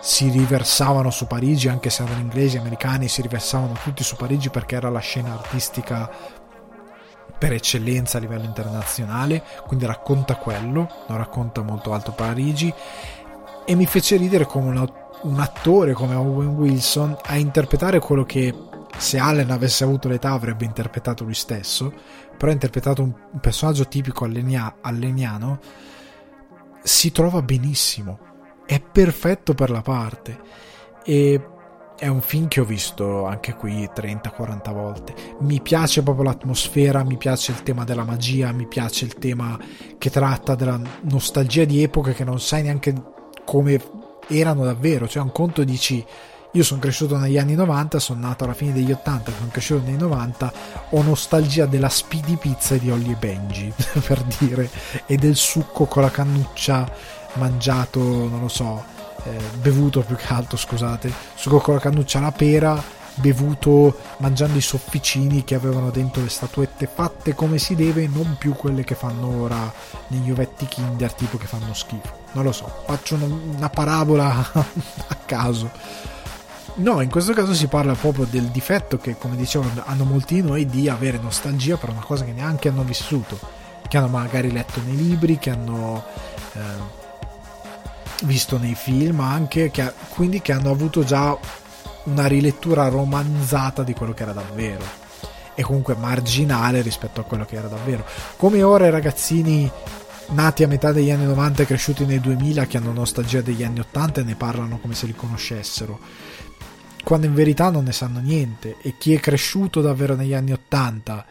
si 0.00 0.28
riversavano 0.30 1.10
su 1.10 1.26
Parigi, 1.26 1.68
anche 1.68 1.90
se 1.90 2.02
erano 2.02 2.20
inglesi, 2.20 2.56
americani, 2.56 3.08
si 3.08 3.22
riversavano 3.22 3.74
tutti 3.82 4.02
su 4.02 4.16
Parigi 4.16 4.50
perché 4.50 4.76
era 4.76 4.90
la 4.90 4.98
scena 4.98 5.32
artistica 5.32 6.10
per 7.36 7.52
eccellenza 7.52 8.18
a 8.18 8.20
livello 8.20 8.44
internazionale, 8.44 9.42
quindi 9.66 9.86
racconta 9.86 10.36
quello, 10.36 10.88
non 11.08 11.18
racconta 11.18 11.62
molto 11.62 11.92
alto 11.92 12.12
Parigi 12.12 12.72
e 13.66 13.74
mi 13.74 13.86
fece 13.86 14.16
ridere 14.16 14.46
come 14.46 14.68
una, 14.68 14.86
un 15.24 15.40
attore 15.40 15.92
come 15.92 16.14
Owen 16.14 16.48
Wilson 16.48 17.16
a 17.22 17.36
interpretare 17.36 17.98
quello 17.98 18.24
che 18.24 18.54
se 18.96 19.18
Allen 19.18 19.50
avesse 19.50 19.84
avuto 19.84 20.08
l'età 20.08 20.30
avrebbe 20.30 20.64
interpretato 20.64 21.24
lui 21.24 21.34
stesso, 21.34 21.92
però 22.36 22.50
ha 22.50 22.54
interpretato 22.54 23.02
un, 23.02 23.12
personaggio 23.40 23.86
tipico 23.88 24.24
allenia, 24.24 24.76
alleniano, 24.80 25.60
si 26.82 27.10
trova 27.10 27.42
benissimo, 27.42 28.18
è 28.66 28.80
perfetto 28.80 29.54
per 29.54 29.70
la 29.70 29.82
parte 29.82 30.40
e 31.04 31.48
è 31.96 32.06
un 32.08 32.20
film 32.20 32.48
che 32.48 32.60
ho 32.60 32.64
visto 32.64 33.24
anche 33.24 33.54
qui 33.54 33.88
30-40 33.94 34.72
volte. 34.72 35.14
Mi 35.40 35.60
piace 35.60 36.02
proprio 36.02 36.24
l'atmosfera, 36.24 37.04
mi 37.04 37.16
piace 37.16 37.52
il 37.52 37.62
tema 37.62 37.84
della 37.84 38.04
magia, 38.04 38.52
mi 38.52 38.66
piace 38.66 39.04
il 39.04 39.14
tema 39.14 39.58
che 39.96 40.10
tratta 40.10 40.54
della 40.54 40.80
nostalgia 41.02 41.64
di 41.64 41.82
epoche 41.82 42.12
che 42.12 42.24
non 42.24 42.40
sai 42.40 42.62
neanche 42.62 42.92
come 43.44 43.80
erano 44.28 44.64
davvero. 44.64 45.08
Cioè, 45.08 45.22
un 45.22 45.32
conto 45.32 45.64
dici. 45.64 46.04
Io 46.54 46.62
sono 46.62 46.78
cresciuto 46.78 47.16
negli 47.16 47.36
anni 47.36 47.56
90, 47.56 47.98
sono 47.98 48.20
nato 48.20 48.44
alla 48.44 48.54
fine 48.54 48.72
degli 48.72 48.92
80, 48.92 49.32
sono 49.32 49.48
cresciuto 49.50 49.86
nei 49.86 49.96
90, 49.96 50.52
ho 50.90 51.02
nostalgia 51.02 51.66
della 51.66 51.88
speedy 51.88 52.36
pizza 52.36 52.76
di 52.76 52.92
Ollie 52.92 53.14
e 53.14 53.16
Benji, 53.16 53.72
per 54.06 54.22
dire, 54.38 54.70
e 55.06 55.16
del 55.16 55.34
succo 55.34 55.86
con 55.86 56.02
la 56.02 56.12
cannuccia 56.12 56.88
mangiato, 57.32 57.98
non 57.98 58.38
lo 58.38 58.46
so, 58.46 58.84
eh, 59.24 59.36
bevuto 59.62 60.02
più 60.02 60.14
che 60.14 60.32
altro, 60.32 60.56
scusate, 60.56 61.12
succo 61.34 61.58
con 61.58 61.74
la 61.74 61.80
cannuccia 61.80 62.18
alla 62.18 62.30
pera, 62.30 62.80
bevuto 63.16 63.96
mangiando 64.18 64.58
i 64.58 64.62
sofficini 64.62 65.44
che 65.44 65.54
avevano 65.54 65.90
dentro 65.90 66.22
le 66.22 66.28
statuette 66.28 66.86
fatte 66.92 67.34
come 67.34 67.58
si 67.58 67.74
deve, 67.74 68.08
non 68.08 68.36
più 68.38 68.54
quelle 68.54 68.84
che 68.84 68.94
fanno 68.94 69.42
ora 69.42 69.72
negli 70.08 70.30
ovetti 70.30 70.66
Kinder 70.66 71.12
tipo 71.12 71.36
che 71.36 71.46
fanno 71.46 71.72
schifo. 71.74 72.22
Non 72.32 72.44
lo 72.44 72.52
so, 72.52 72.82
faccio 72.86 73.14
una, 73.14 73.26
una 73.26 73.70
parabola 73.70 74.30
a 74.52 75.14
caso. 75.24 75.70
No, 76.76 77.00
in 77.00 77.08
questo 77.08 77.32
caso 77.34 77.54
si 77.54 77.68
parla 77.68 77.94
proprio 77.94 78.26
del 78.28 78.46
difetto 78.46 78.98
che, 78.98 79.16
come 79.16 79.36
dicevo, 79.36 79.70
hanno 79.84 80.04
molti 80.04 80.34
di 80.34 80.42
noi 80.42 80.66
di 80.66 80.88
avere 80.88 81.18
nostalgia 81.18 81.76
per 81.76 81.90
una 81.90 82.02
cosa 82.02 82.24
che 82.24 82.32
neanche 82.32 82.68
hanno 82.68 82.82
vissuto, 82.82 83.38
che 83.86 83.96
hanno 83.96 84.08
magari 84.08 84.50
letto 84.50 84.80
nei 84.84 84.96
libri, 84.96 85.38
che 85.38 85.50
hanno 85.50 86.02
eh, 86.54 87.02
visto 88.24 88.58
nei 88.58 88.74
film 88.74 89.20
anche, 89.20 89.70
che, 89.70 89.92
quindi 90.08 90.42
che 90.42 90.50
hanno 90.50 90.70
avuto 90.70 91.04
già 91.04 91.38
una 92.04 92.26
rilettura 92.26 92.88
romanzata 92.88 93.82
di 93.82 93.94
quello 93.94 94.12
che 94.12 94.22
era 94.22 94.32
davvero. 94.32 94.84
E 95.54 95.62
comunque 95.62 95.94
marginale 95.94 96.82
rispetto 96.82 97.20
a 97.20 97.24
quello 97.24 97.44
che 97.44 97.56
era 97.56 97.68
davvero. 97.68 98.04
Come 98.36 98.62
ora 98.62 98.86
i 98.86 98.90
ragazzini 98.90 99.70
nati 100.30 100.62
a 100.64 100.68
metà 100.68 100.90
degli 100.92 101.10
anni 101.10 101.26
90 101.26 101.62
e 101.62 101.66
cresciuti 101.66 102.04
nei 102.06 102.20
2000 102.20 102.66
che 102.66 102.76
hanno 102.76 102.92
nostalgia 102.92 103.40
degli 103.40 103.62
anni 103.62 103.80
80 103.80 104.20
e 104.20 104.24
ne 104.24 104.34
parlano 104.34 104.78
come 104.78 104.94
se 104.94 105.06
li 105.06 105.14
conoscessero, 105.14 105.98
quando 107.04 107.26
in 107.26 107.34
verità 107.34 107.70
non 107.70 107.84
ne 107.84 107.92
sanno 107.92 108.20
niente. 108.20 108.76
E 108.82 108.94
chi 108.98 109.14
è 109.14 109.20
cresciuto 109.20 109.80
davvero 109.80 110.14
negli 110.14 110.34
anni 110.34 110.52
80 110.52 111.26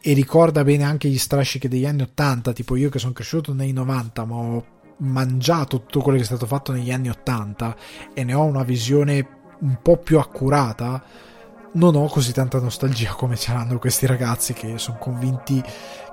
e 0.00 0.12
ricorda 0.12 0.64
bene 0.64 0.84
anche 0.84 1.08
gli 1.08 1.18
strascichi 1.18 1.68
degli 1.68 1.86
anni 1.86 2.02
80, 2.02 2.52
tipo 2.52 2.76
io 2.76 2.90
che 2.90 2.98
sono 2.98 3.12
cresciuto 3.12 3.54
nei 3.54 3.72
90 3.72 4.24
ma 4.24 4.34
ho 4.34 4.64
mangiato 4.98 5.80
tutto 5.80 6.00
quello 6.00 6.18
che 6.18 6.24
è 6.24 6.26
stato 6.26 6.46
fatto 6.46 6.72
negli 6.72 6.92
anni 6.92 7.08
80 7.08 7.76
e 8.12 8.22
ne 8.22 8.34
ho 8.34 8.44
una 8.44 8.62
visione 8.62 9.26
un 9.60 9.78
po' 9.82 9.96
più 9.96 10.18
accurata, 10.18 11.02
non 11.74 11.96
ho 11.96 12.06
così 12.06 12.32
tanta 12.32 12.60
nostalgia 12.60 13.12
come 13.14 13.36
ce 13.36 13.52
l'hanno 13.52 13.78
questi 13.78 14.06
ragazzi 14.06 14.52
che 14.52 14.78
sono 14.78 14.98
convinti 14.98 15.62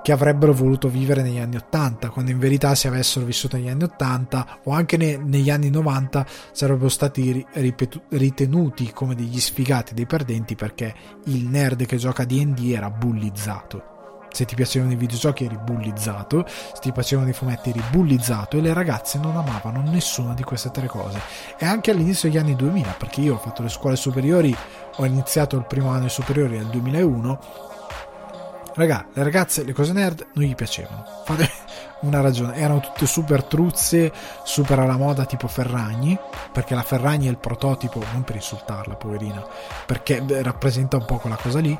che 0.02 0.10
avrebbero 0.10 0.52
voluto 0.52 0.88
vivere 0.88 1.22
negli 1.22 1.38
anni 1.38 1.56
80, 1.56 2.10
quando 2.10 2.32
in 2.32 2.38
verità 2.38 2.74
se 2.74 2.88
avessero 2.88 3.24
vissuto 3.24 3.56
negli 3.56 3.68
anni 3.68 3.84
80 3.84 4.58
o 4.64 4.72
anche 4.72 4.96
ne, 4.96 5.16
negli 5.16 5.50
anni 5.50 5.70
90 5.70 6.26
sarebbero 6.50 6.88
stati 6.88 7.46
ripetu- 7.52 8.02
ritenuti 8.08 8.90
come 8.92 9.14
degli 9.14 9.38
sfigati, 9.38 9.94
dei 9.94 10.06
perdenti 10.06 10.56
perché 10.56 10.94
il 11.26 11.46
nerd 11.46 11.86
che 11.86 11.96
gioca 11.96 12.24
D&D 12.24 12.72
era 12.72 12.90
bullizzato 12.90 13.91
Se 14.32 14.46
ti 14.46 14.54
piacevano 14.54 14.92
i 14.92 14.96
videogiochi 14.96 15.44
eri 15.44 15.58
bullizzato, 15.58 16.46
se 16.46 16.80
ti 16.80 16.90
piacevano 16.90 17.28
i 17.28 17.34
fumetti 17.34 17.68
eri 17.68 17.82
bullizzato 17.90 18.56
e 18.56 18.62
le 18.62 18.72
ragazze 18.72 19.18
non 19.18 19.36
amavano 19.36 19.82
nessuna 19.82 20.32
di 20.32 20.42
queste 20.42 20.70
tre 20.70 20.86
cose. 20.86 21.20
E 21.58 21.66
anche 21.66 21.90
all'inizio 21.90 22.30
degli 22.30 22.38
anni 22.38 22.56
2000, 22.56 22.94
perché 22.98 23.20
io 23.20 23.34
ho 23.34 23.38
fatto 23.38 23.62
le 23.62 23.68
scuole 23.68 23.96
superiori, 23.96 24.56
ho 24.96 25.04
iniziato 25.04 25.56
il 25.56 25.66
primo 25.66 25.90
anno 25.90 26.08
superiori 26.08 26.56
nel 26.56 26.66
2001. 26.66 27.38
Raga, 28.74 29.06
le 29.12 29.22
ragazze, 29.22 29.64
le 29.64 29.74
cose 29.74 29.92
nerd 29.92 30.28
non 30.32 30.46
gli 30.46 30.54
piacevano. 30.54 31.04
Fate 31.26 31.50
una 32.00 32.22
ragione, 32.22 32.54
erano 32.54 32.80
tutte 32.80 33.04
super 33.04 33.44
truzze, 33.44 34.10
super 34.44 34.78
alla 34.78 34.96
moda 34.96 35.26
tipo 35.26 35.46
Ferragni, 35.46 36.18
perché 36.50 36.74
la 36.74 36.82
Ferragni 36.82 37.26
è 37.26 37.30
il 37.30 37.36
prototipo, 37.36 38.02
non 38.12 38.24
per 38.24 38.36
insultarla, 38.36 38.94
poverina, 38.94 39.44
perché 39.84 40.24
rappresenta 40.40 40.96
un 40.96 41.04
po' 41.04 41.18
quella 41.18 41.36
cosa 41.36 41.60
lì, 41.60 41.78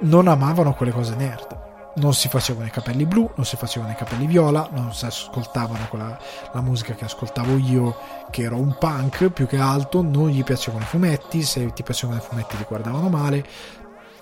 non 0.00 0.26
amavano 0.26 0.74
quelle 0.74 0.90
cose 0.90 1.14
nerd 1.14 1.63
non 1.96 2.14
si 2.14 2.28
facevano 2.28 2.66
i 2.66 2.70
capelli 2.70 3.06
blu, 3.06 3.30
non 3.34 3.44
si 3.44 3.56
facevano 3.56 3.92
i 3.92 3.94
capelli 3.94 4.26
viola, 4.26 4.68
non 4.72 4.92
si 4.92 5.04
ascoltavano 5.04 5.86
quella, 5.88 6.18
la 6.52 6.60
musica 6.60 6.94
che 6.94 7.04
ascoltavo 7.04 7.56
io, 7.56 7.96
che 8.30 8.42
era 8.42 8.56
un 8.56 8.76
punk 8.78 9.28
più 9.28 9.46
che 9.46 9.58
altro, 9.58 10.02
non 10.02 10.28
gli 10.28 10.42
piacevano 10.42 10.84
i 10.84 10.86
fumetti, 10.86 11.42
se 11.42 11.72
ti 11.72 11.82
piacevano 11.82 12.18
i 12.18 12.22
fumetti 12.22 12.56
li 12.56 12.64
guardavano 12.66 13.08
male. 13.08 13.44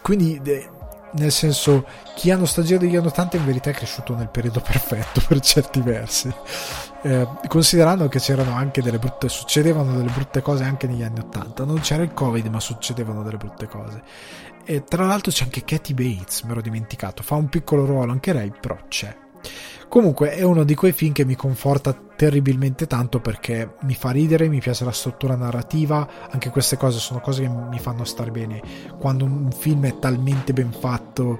Quindi, 0.02 0.40
nel 1.12 1.32
senso, 1.32 1.86
chi 2.14 2.30
ha 2.30 2.36
nostalgia 2.36 2.76
degli 2.76 2.96
anni 2.96 3.06
80 3.06 3.36
in 3.36 3.44
verità 3.46 3.70
è 3.70 3.74
cresciuto 3.74 4.14
nel 4.14 4.28
periodo 4.28 4.60
perfetto 4.64 5.22
per 5.26 5.40
certi 5.40 5.80
versi. 5.80 6.34
Eh, 7.04 7.28
considerando 7.48 8.06
che 8.08 8.20
c'erano 8.20 8.54
anche 8.54 8.80
delle 8.80 8.98
brutte, 8.98 9.28
succedevano 9.28 9.96
delle 9.96 10.10
brutte 10.10 10.40
cose 10.40 10.62
anche 10.62 10.86
negli 10.86 11.02
anni 11.02 11.18
80, 11.18 11.64
non 11.64 11.80
c'era 11.80 12.04
il 12.04 12.14
covid 12.14 12.46
ma 12.46 12.60
succedevano 12.60 13.24
delle 13.24 13.38
brutte 13.38 13.66
cose 13.66 14.02
e 14.64 14.84
tra 14.84 15.06
l'altro 15.06 15.32
c'è 15.32 15.44
anche 15.44 15.64
Katie 15.64 15.94
Bates, 15.94 16.42
me 16.42 16.54
l'ho 16.54 16.60
dimenticato, 16.60 17.22
fa 17.22 17.34
un 17.34 17.48
piccolo 17.48 17.84
ruolo 17.84 18.12
anche 18.12 18.32
lei, 18.32 18.52
però 18.58 18.76
c'è. 18.88 19.16
Comunque 19.88 20.30
è 20.30 20.42
uno 20.42 20.64
di 20.64 20.74
quei 20.74 20.92
film 20.92 21.12
che 21.12 21.24
mi 21.24 21.34
conforta 21.34 21.92
terribilmente 21.92 22.86
tanto 22.86 23.20
perché 23.20 23.74
mi 23.82 23.94
fa 23.94 24.10
ridere, 24.10 24.48
mi 24.48 24.60
piace 24.60 24.84
la 24.84 24.92
struttura 24.92 25.34
narrativa, 25.34 26.08
anche 26.30 26.48
queste 26.48 26.76
cose 26.76 26.98
sono 26.98 27.20
cose 27.20 27.42
che 27.42 27.48
mi 27.48 27.78
fanno 27.78 28.04
stare 28.04 28.30
bene. 28.30 28.62
Quando 28.98 29.24
un 29.24 29.50
film 29.50 29.84
è 29.84 29.98
talmente 29.98 30.52
ben 30.54 30.72
fatto 30.72 31.38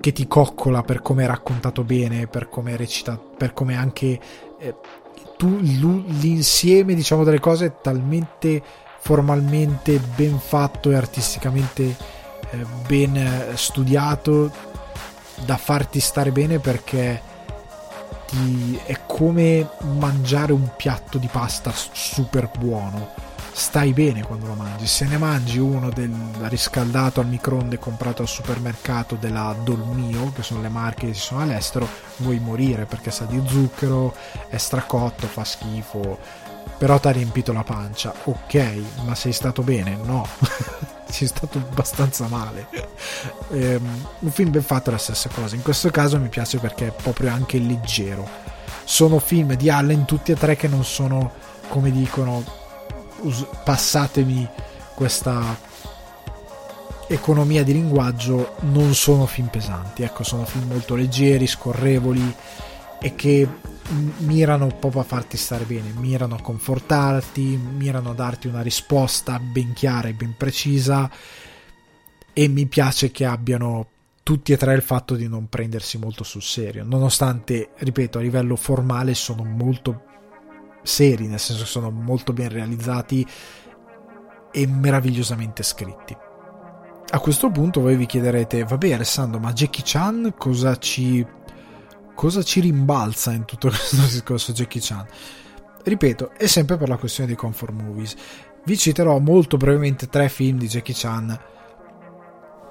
che 0.00 0.12
ti 0.12 0.26
coccola 0.26 0.82
per 0.82 1.02
come 1.02 1.24
è 1.24 1.26
raccontato 1.26 1.84
bene, 1.84 2.26
per 2.26 2.48
come 2.48 2.72
è 2.72 2.76
recitato, 2.76 3.30
per 3.36 3.52
come 3.52 3.76
anche 3.76 4.18
eh, 4.60 4.74
tu, 5.36 5.58
l'insieme 5.58 6.94
diciamo 6.94 7.24
delle 7.24 7.40
cose 7.40 7.66
è 7.66 7.72
talmente 7.80 8.62
formalmente 8.98 9.98
ben 10.14 10.38
fatto 10.38 10.90
e 10.90 10.94
artisticamente 10.94 11.96
eh, 12.50 12.66
ben 12.86 13.52
studiato 13.54 14.50
da 15.44 15.56
farti 15.56 16.00
stare 16.00 16.30
bene 16.30 16.58
perché 16.58 17.22
ti, 18.26 18.78
è 18.84 19.00
come 19.06 19.66
mangiare 19.98 20.52
un 20.52 20.68
piatto 20.76 21.16
di 21.16 21.28
pasta 21.32 21.72
super 21.74 22.50
buono 22.58 23.29
stai 23.52 23.92
bene 23.92 24.22
quando 24.22 24.46
lo 24.46 24.54
mangi 24.54 24.86
se 24.86 25.06
ne 25.06 25.18
mangi 25.18 25.58
uno 25.58 25.90
del 25.90 26.12
riscaldato 26.42 27.20
al 27.20 27.26
microonde 27.26 27.78
comprato 27.78 28.22
al 28.22 28.28
supermercato 28.28 29.16
della 29.16 29.54
Dolmio 29.62 30.32
che 30.32 30.42
sono 30.42 30.60
le 30.60 30.68
marche 30.68 31.06
che 31.06 31.14
ci 31.14 31.20
sono 31.20 31.42
all'estero 31.42 31.88
vuoi 32.18 32.38
morire 32.38 32.84
perché 32.84 33.10
sa 33.10 33.24
di 33.24 33.42
zucchero 33.46 34.14
è 34.48 34.56
stracotto 34.56 35.26
fa 35.26 35.44
schifo 35.44 36.18
però 36.78 36.98
ti 36.98 37.08
ha 37.08 37.12
riempito 37.12 37.52
la 37.52 37.64
pancia 37.64 38.14
ok 38.24 38.82
ma 39.04 39.14
sei 39.14 39.32
stato 39.32 39.62
bene 39.62 39.98
no 40.02 40.26
è 41.24 41.26
stato 41.26 41.58
abbastanza 41.58 42.28
male. 42.28 42.68
Um, 43.48 44.06
un 44.20 44.30
film 44.30 44.50
ben 44.50 44.62
fatto 44.62 44.90
è 44.90 44.92
la 44.92 44.98
stessa 44.98 45.28
cosa. 45.28 45.56
In 45.56 45.62
questo 45.62 45.90
caso 45.90 46.18
mi 46.18 46.28
piace 46.28 46.58
perché 46.58 46.88
è 46.88 46.92
proprio 46.92 47.32
anche 47.32 47.58
leggero. 47.58 48.28
Sono 48.84 49.18
film 49.18 49.54
di 49.54 49.68
Allen, 49.70 50.04
tutti 50.04 50.32
e 50.32 50.36
tre 50.36 50.56
che 50.56 50.68
non 50.68 50.84
sono, 50.84 51.32
come 51.68 51.90
dicono, 51.90 52.44
us- 53.22 53.46
passatemi 53.64 54.48
questa 54.94 55.58
economia 57.08 57.64
di 57.64 57.72
linguaggio, 57.72 58.54
non 58.60 58.94
sono 58.94 59.26
film 59.26 59.48
pesanti. 59.48 60.02
Ecco, 60.02 60.22
sono 60.22 60.44
film 60.44 60.68
molto 60.68 60.94
leggeri, 60.94 61.46
scorrevoli 61.46 62.34
e 63.00 63.14
che 63.14 63.48
mirano 64.18 64.68
proprio 64.68 65.00
a 65.00 65.04
farti 65.04 65.36
stare 65.36 65.64
bene, 65.64 65.92
mirano 65.96 66.36
a 66.36 66.40
confortarti, 66.40 67.58
mirano 67.76 68.10
a 68.10 68.14
darti 68.14 68.46
una 68.46 68.62
risposta 68.62 69.38
ben 69.40 69.72
chiara 69.72 70.08
e 70.08 70.12
ben 70.12 70.34
precisa 70.36 71.10
e 72.32 72.48
mi 72.48 72.66
piace 72.66 73.10
che 73.10 73.24
abbiano 73.24 73.88
tutti 74.22 74.52
e 74.52 74.56
tre 74.56 74.74
il 74.74 74.82
fatto 74.82 75.16
di 75.16 75.26
non 75.26 75.48
prendersi 75.48 75.98
molto 75.98 76.22
sul 76.22 76.42
serio, 76.42 76.84
nonostante, 76.84 77.70
ripeto, 77.76 78.18
a 78.18 78.22
livello 78.22 78.54
formale 78.54 79.14
sono 79.14 79.42
molto 79.42 80.04
seri, 80.82 81.26
nel 81.26 81.38
senso 81.38 81.62
che 81.62 81.68
sono 81.68 81.90
molto 81.90 82.32
ben 82.32 82.48
realizzati 82.48 83.26
e 84.52 84.66
meravigliosamente 84.66 85.62
scritti. 85.62 86.16
A 87.12 87.18
questo 87.18 87.50
punto 87.50 87.80
voi 87.80 87.96
vi 87.96 88.06
chiederete, 88.06 88.64
vabbè 88.64 88.92
Alessandro, 88.92 89.40
ma 89.40 89.52
Jackie 89.52 89.82
Chan 89.84 90.34
cosa 90.36 90.76
ci 90.76 91.26
cosa 92.14 92.42
ci 92.42 92.60
rimbalza 92.60 93.32
in 93.32 93.46
tutto 93.46 93.68
questo 93.70 93.96
discorso 93.96 94.52
Jackie 94.52 94.80
Chan? 94.80 95.06
Ripeto, 95.82 96.32
è 96.36 96.46
sempre 96.46 96.76
per 96.76 96.88
la 96.88 96.98
questione 96.98 97.28
dei 97.28 97.38
comfort 97.38 97.72
movies. 97.72 98.14
Vi 98.64 98.76
citerò 98.76 99.18
molto 99.18 99.56
brevemente 99.56 100.06
tre 100.06 100.28
film 100.28 100.58
di 100.58 100.68
Jackie 100.68 100.94
Chan 100.96 101.40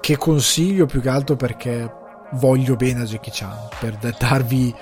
che 0.00 0.16
consiglio 0.16 0.86
più 0.86 1.00
che 1.00 1.08
altro 1.08 1.36
perché 1.36 1.92
voglio 2.32 2.76
bene 2.76 3.02
a 3.02 3.04
Jackie 3.04 3.32
Chan, 3.34 3.68
per 3.78 3.96
darvi 3.96 4.74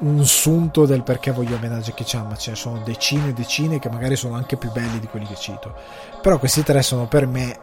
un 0.00 0.24
sunto 0.24 0.86
del 0.86 1.02
perché 1.02 1.30
voglio 1.30 1.56
a 1.56 1.78
Jackie 1.78 2.04
Chan, 2.06 2.26
ma 2.26 2.36
ce 2.36 2.50
ne 2.50 2.56
sono 2.56 2.80
decine 2.84 3.28
e 3.28 3.32
decine 3.32 3.78
che 3.78 3.90
magari 3.90 4.16
sono 4.16 4.34
anche 4.34 4.56
più 4.56 4.70
belli 4.70 4.98
di 4.98 5.06
quelli 5.06 5.26
che 5.26 5.36
cito. 5.36 5.74
Però 6.20 6.38
questi 6.38 6.62
tre 6.62 6.82
sono 6.82 7.06
per 7.06 7.26
me 7.26 7.58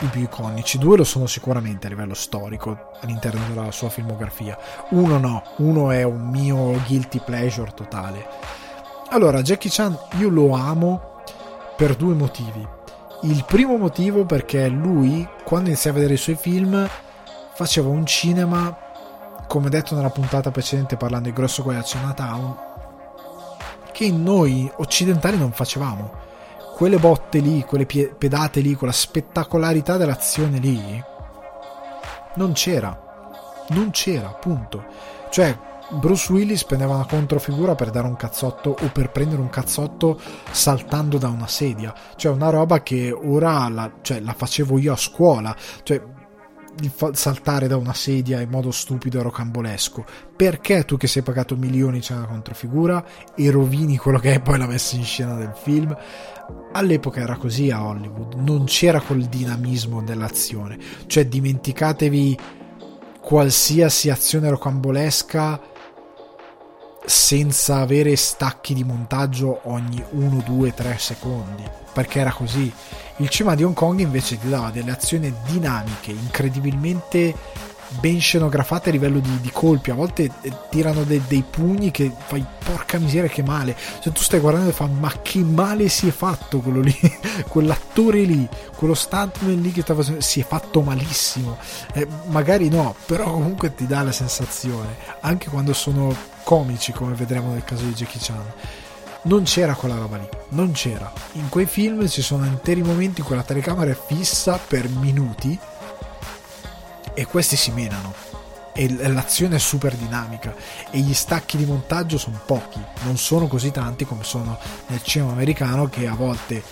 i 0.00 0.06
più 0.06 0.22
iconici. 0.22 0.78
Due 0.78 0.96
lo 0.96 1.04
sono 1.04 1.26
sicuramente 1.26 1.86
a 1.86 1.90
livello 1.90 2.14
storico 2.14 2.90
all'interno 3.00 3.40
della 3.48 3.70
sua 3.70 3.88
filmografia. 3.88 4.56
Uno 4.90 5.18
no, 5.18 5.42
uno 5.58 5.90
è 5.90 6.02
un 6.02 6.28
mio 6.28 6.80
guilty 6.86 7.20
pleasure 7.24 7.72
totale. 7.74 8.26
Allora, 9.10 9.42
Jackie 9.42 9.70
Chan 9.70 9.96
io 10.18 10.28
lo 10.28 10.52
amo 10.52 11.22
per 11.76 11.94
due 11.96 12.14
motivi. 12.14 12.66
Il 13.22 13.44
primo 13.46 13.76
motivo 13.76 14.24
perché 14.24 14.68
lui, 14.68 15.26
quando 15.44 15.68
iniziai 15.68 15.92
a 15.92 15.96
vedere 15.96 16.14
i 16.14 16.18
suoi 16.18 16.36
film, 16.36 16.88
faceva 17.54 17.88
un 17.88 18.04
cinema, 18.04 18.76
come 19.46 19.68
detto 19.68 19.94
nella 19.94 20.10
puntata 20.10 20.50
precedente 20.50 20.96
parlando 20.96 21.28
di 21.28 21.34
Grosso 21.34 21.62
Guai 21.62 21.76
a 21.76 21.82
Chinatown, 21.82 22.56
che 23.92 24.10
noi 24.10 24.70
occidentali 24.76 25.38
non 25.38 25.52
facevamo 25.52 26.24
quelle 26.74 26.98
botte 26.98 27.38
lì, 27.38 27.64
quelle 27.64 27.86
pie- 27.86 28.14
pedate 28.16 28.60
lì, 28.60 28.74
quella 28.74 28.92
spettacolarità 28.92 29.96
dell'azione 29.96 30.58
lì, 30.58 31.02
non 32.36 32.52
c'era. 32.52 33.04
Non 33.68 33.90
c'era, 33.90 34.28
punto. 34.28 34.84
Cioè, 35.30 35.58
Bruce 35.90 36.30
Willis 36.32 36.64
prendeva 36.64 36.94
una 36.94 37.06
controfigura 37.06 37.74
per 37.74 37.90
dare 37.90 38.06
un 38.06 38.16
cazzotto 38.16 38.76
o 38.78 38.90
per 38.92 39.10
prendere 39.10 39.40
un 39.40 39.48
cazzotto 39.48 40.20
saltando 40.50 41.18
da 41.18 41.28
una 41.28 41.46
sedia. 41.46 41.94
Cioè, 42.14 42.32
una 42.32 42.50
roba 42.50 42.82
che 42.82 43.10
ora 43.10 43.68
la, 43.68 43.90
cioè, 44.02 44.20
la 44.20 44.34
facevo 44.34 44.78
io 44.78 44.92
a 44.92 44.96
scuola. 44.96 45.56
Cioè, 45.82 46.02
saltare 47.12 47.66
da 47.66 47.76
una 47.76 47.94
sedia 47.94 48.40
in 48.40 48.50
modo 48.50 48.70
stupido 48.70 49.18
e 49.18 49.22
rocambolesco. 49.22 50.04
Perché 50.36 50.84
tu 50.84 50.96
che 50.96 51.06
sei 51.06 51.22
pagato 51.22 51.56
milioni 51.56 52.00
c'è 52.00 52.14
una 52.14 52.26
controfigura 52.26 53.04
e 53.34 53.50
rovini 53.50 53.96
quello 53.96 54.18
che 54.18 54.34
è 54.34 54.40
poi 54.40 54.58
la 54.58 54.66
messa 54.66 54.96
in 54.96 55.04
scena 55.04 55.34
del 55.34 55.54
film? 55.54 55.96
All'epoca 56.72 57.20
era 57.20 57.36
così 57.36 57.70
a 57.70 57.84
Hollywood, 57.84 58.34
non 58.34 58.64
c'era 58.64 59.00
quel 59.00 59.24
dinamismo 59.26 60.02
dell'azione. 60.02 60.78
Cioè 61.06 61.26
dimenticatevi 61.26 62.38
qualsiasi 63.20 64.10
azione 64.10 64.50
rocambolesca 64.50 65.60
senza 67.04 67.76
avere 67.76 68.16
stacchi 68.16 68.74
di 68.74 68.84
montaggio 68.84 69.60
ogni 69.64 70.02
1, 70.10 70.42
2, 70.44 70.74
3 70.74 70.96
secondi, 70.98 71.62
perché 71.96 72.20
era 72.20 72.30
così. 72.30 72.70
Il 73.16 73.30
cinema 73.30 73.54
di 73.54 73.64
Hong 73.64 73.74
Kong 73.74 74.00
invece 74.00 74.38
ti 74.38 74.50
dava 74.50 74.68
delle 74.68 74.90
azioni 74.90 75.32
dinamiche, 75.46 76.10
incredibilmente 76.10 77.34
ben 78.00 78.20
scenografate 78.20 78.90
a 78.90 78.92
livello 78.92 79.18
di, 79.18 79.40
di 79.40 79.50
colpi. 79.50 79.90
A 79.90 79.94
volte 79.94 80.30
eh, 80.42 80.52
tirano 80.68 81.04
de, 81.04 81.22
dei 81.26 81.42
pugni 81.48 81.90
che 81.90 82.12
fai 82.26 82.44
porca 82.62 82.98
miseria 82.98 83.30
che 83.30 83.42
male. 83.42 83.74
Se 84.00 84.12
tu 84.12 84.20
stai 84.20 84.40
guardando 84.40 84.68
e 84.68 84.72
fai 84.74 84.90
ma 84.90 85.10
che 85.22 85.38
male 85.38 85.88
si 85.88 86.06
è 86.08 86.10
fatto 86.10 86.60
quello 86.60 86.80
lì, 86.80 86.94
quell'attore 87.48 88.20
lì, 88.24 88.46
quello 88.76 88.92
stuntman 88.92 89.58
lì 89.58 89.72
che 89.72 89.80
stava 89.80 90.00
facendo, 90.00 90.20
si 90.20 90.40
è 90.40 90.44
fatto 90.44 90.82
malissimo. 90.82 91.56
Eh, 91.94 92.06
magari 92.26 92.68
no, 92.68 92.94
però 93.06 93.32
comunque 93.32 93.74
ti 93.74 93.86
dà 93.86 94.02
la 94.02 94.12
sensazione, 94.12 94.96
anche 95.20 95.48
quando 95.48 95.72
sono 95.72 96.14
comici 96.42 96.92
come 96.92 97.14
vedremo 97.14 97.52
nel 97.52 97.64
caso 97.64 97.84
di 97.84 97.94
Jackie 97.94 98.20
Chan 98.20 98.84
non 99.26 99.42
c'era 99.44 99.74
quella 99.74 99.96
roba 99.96 100.16
lì, 100.16 100.28
non 100.50 100.72
c'era. 100.72 101.12
In 101.32 101.48
quei 101.48 101.66
film 101.66 102.08
ci 102.08 102.22
sono 102.22 102.44
interi 102.44 102.82
momenti 102.82 103.20
in 103.20 103.26
cui 103.26 103.36
la 103.36 103.42
telecamera 103.42 103.90
è 103.90 103.98
fissa 104.06 104.58
per 104.58 104.88
minuti 104.88 105.58
e 107.14 107.26
questi 107.26 107.56
si 107.56 107.70
menano. 107.70 108.14
e 108.78 109.08
l'azione 109.08 109.56
è 109.56 109.58
super 109.58 109.94
dinamica 109.94 110.54
e 110.90 110.98
gli 110.98 111.14
stacchi 111.14 111.56
di 111.56 111.64
montaggio 111.64 112.18
sono 112.18 112.38
pochi, 112.44 112.78
non 113.04 113.16
sono 113.16 113.46
così 113.48 113.70
tanti 113.70 114.04
come 114.04 114.22
sono 114.22 114.58
nel 114.88 115.02
cinema 115.02 115.32
americano 115.32 115.88
che 115.88 116.06
a 116.06 116.14
volte 116.14 116.62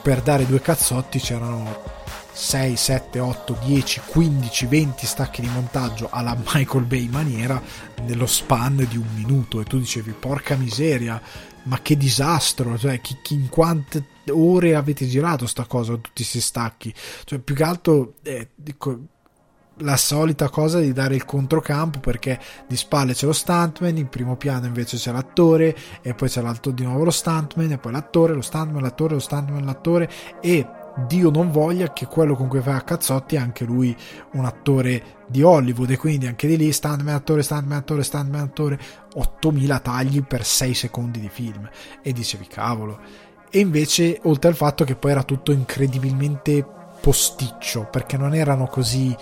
per 0.00 0.22
dare 0.22 0.46
due 0.46 0.62
cazzotti 0.62 1.20
c'erano 1.20 2.00
6, 2.32 2.76
7, 2.76 3.20
8, 3.20 3.58
10, 3.62 4.00
15, 4.06 4.66
20 4.66 5.06
stacchi 5.06 5.42
di 5.42 5.48
montaggio 5.48 6.08
alla 6.10 6.34
Michael 6.34 6.84
Bay 6.84 7.08
maniera 7.08 7.60
nello 8.04 8.26
span 8.26 8.86
di 8.88 8.96
un 8.96 9.06
minuto 9.14 9.60
e 9.60 9.64
tu 9.64 9.78
dicevi 9.78 10.12
porca 10.12 10.56
miseria 10.56 11.20
ma 11.64 11.80
che 11.80 11.96
disastro 11.96 12.76
cioè 12.76 13.00
chi, 13.00 13.18
chi, 13.22 13.34
in 13.34 13.48
quante 13.48 14.04
ore 14.30 14.74
avete 14.74 15.06
girato 15.06 15.46
sta 15.46 15.64
cosa 15.64 15.92
tutti 15.94 16.10
questi 16.14 16.40
stacchi? 16.40 16.92
Cioè 17.24 17.38
più 17.38 17.54
che 17.54 17.62
altro 17.62 18.14
eh, 18.22 18.50
dico, 18.54 19.00
la 19.78 19.96
solita 19.96 20.48
cosa 20.48 20.80
di 20.80 20.92
dare 20.92 21.14
il 21.14 21.24
controcampo 21.24 21.98
perché 21.98 22.40
di 22.66 22.76
spalle 22.76 23.14
c'è 23.14 23.26
lo 23.26 23.32
stuntman, 23.32 23.96
in 23.96 24.08
primo 24.08 24.36
piano 24.36 24.66
invece 24.66 24.96
c'è 24.96 25.12
l'attore 25.12 25.76
e 26.02 26.14
poi 26.14 26.28
c'è 26.28 26.42
di 26.72 26.84
nuovo 26.84 27.04
lo 27.04 27.10
stuntman 27.10 27.70
e 27.70 27.78
poi 27.78 27.92
l'attore, 27.92 28.34
lo 28.34 28.42
stuntman, 28.42 28.82
l'attore, 28.82 29.14
lo 29.14 29.20
stuntman, 29.20 29.64
l'attore 29.64 30.10
e 30.40 30.66
Dio 30.94 31.30
non 31.30 31.50
voglia 31.50 31.92
che 31.92 32.06
quello 32.06 32.34
con 32.34 32.48
cui 32.48 32.60
fa 32.60 32.84
cazzotti 32.84 33.36
è 33.36 33.38
anche 33.38 33.64
lui 33.64 33.96
un 34.32 34.44
attore 34.44 35.20
di 35.26 35.42
Hollywood 35.42 35.90
e 35.90 35.96
quindi 35.96 36.26
anche 36.26 36.46
di 36.46 36.56
lì 36.56 36.70
stuntman 36.70 37.14
attore, 37.14 37.42
stuntman 37.42 37.78
attore, 37.78 38.02
stuntman 38.02 38.40
attore 38.42 38.78
8000 39.14 39.78
tagli 39.80 40.22
per 40.22 40.44
6 40.44 40.74
secondi 40.74 41.20
di 41.20 41.28
film. 41.28 41.68
E 42.02 42.12
dicevi 42.12 42.46
cavolo. 42.46 43.00
E 43.50 43.58
invece 43.58 44.20
oltre 44.24 44.50
al 44.50 44.56
fatto 44.56 44.84
che 44.84 44.96
poi 44.96 45.10
era 45.10 45.22
tutto 45.22 45.52
incredibilmente 45.52 46.64
posticcio 47.00 47.88
perché 47.90 48.16
non 48.16 48.34
erano 48.34 48.66
così 48.66 49.14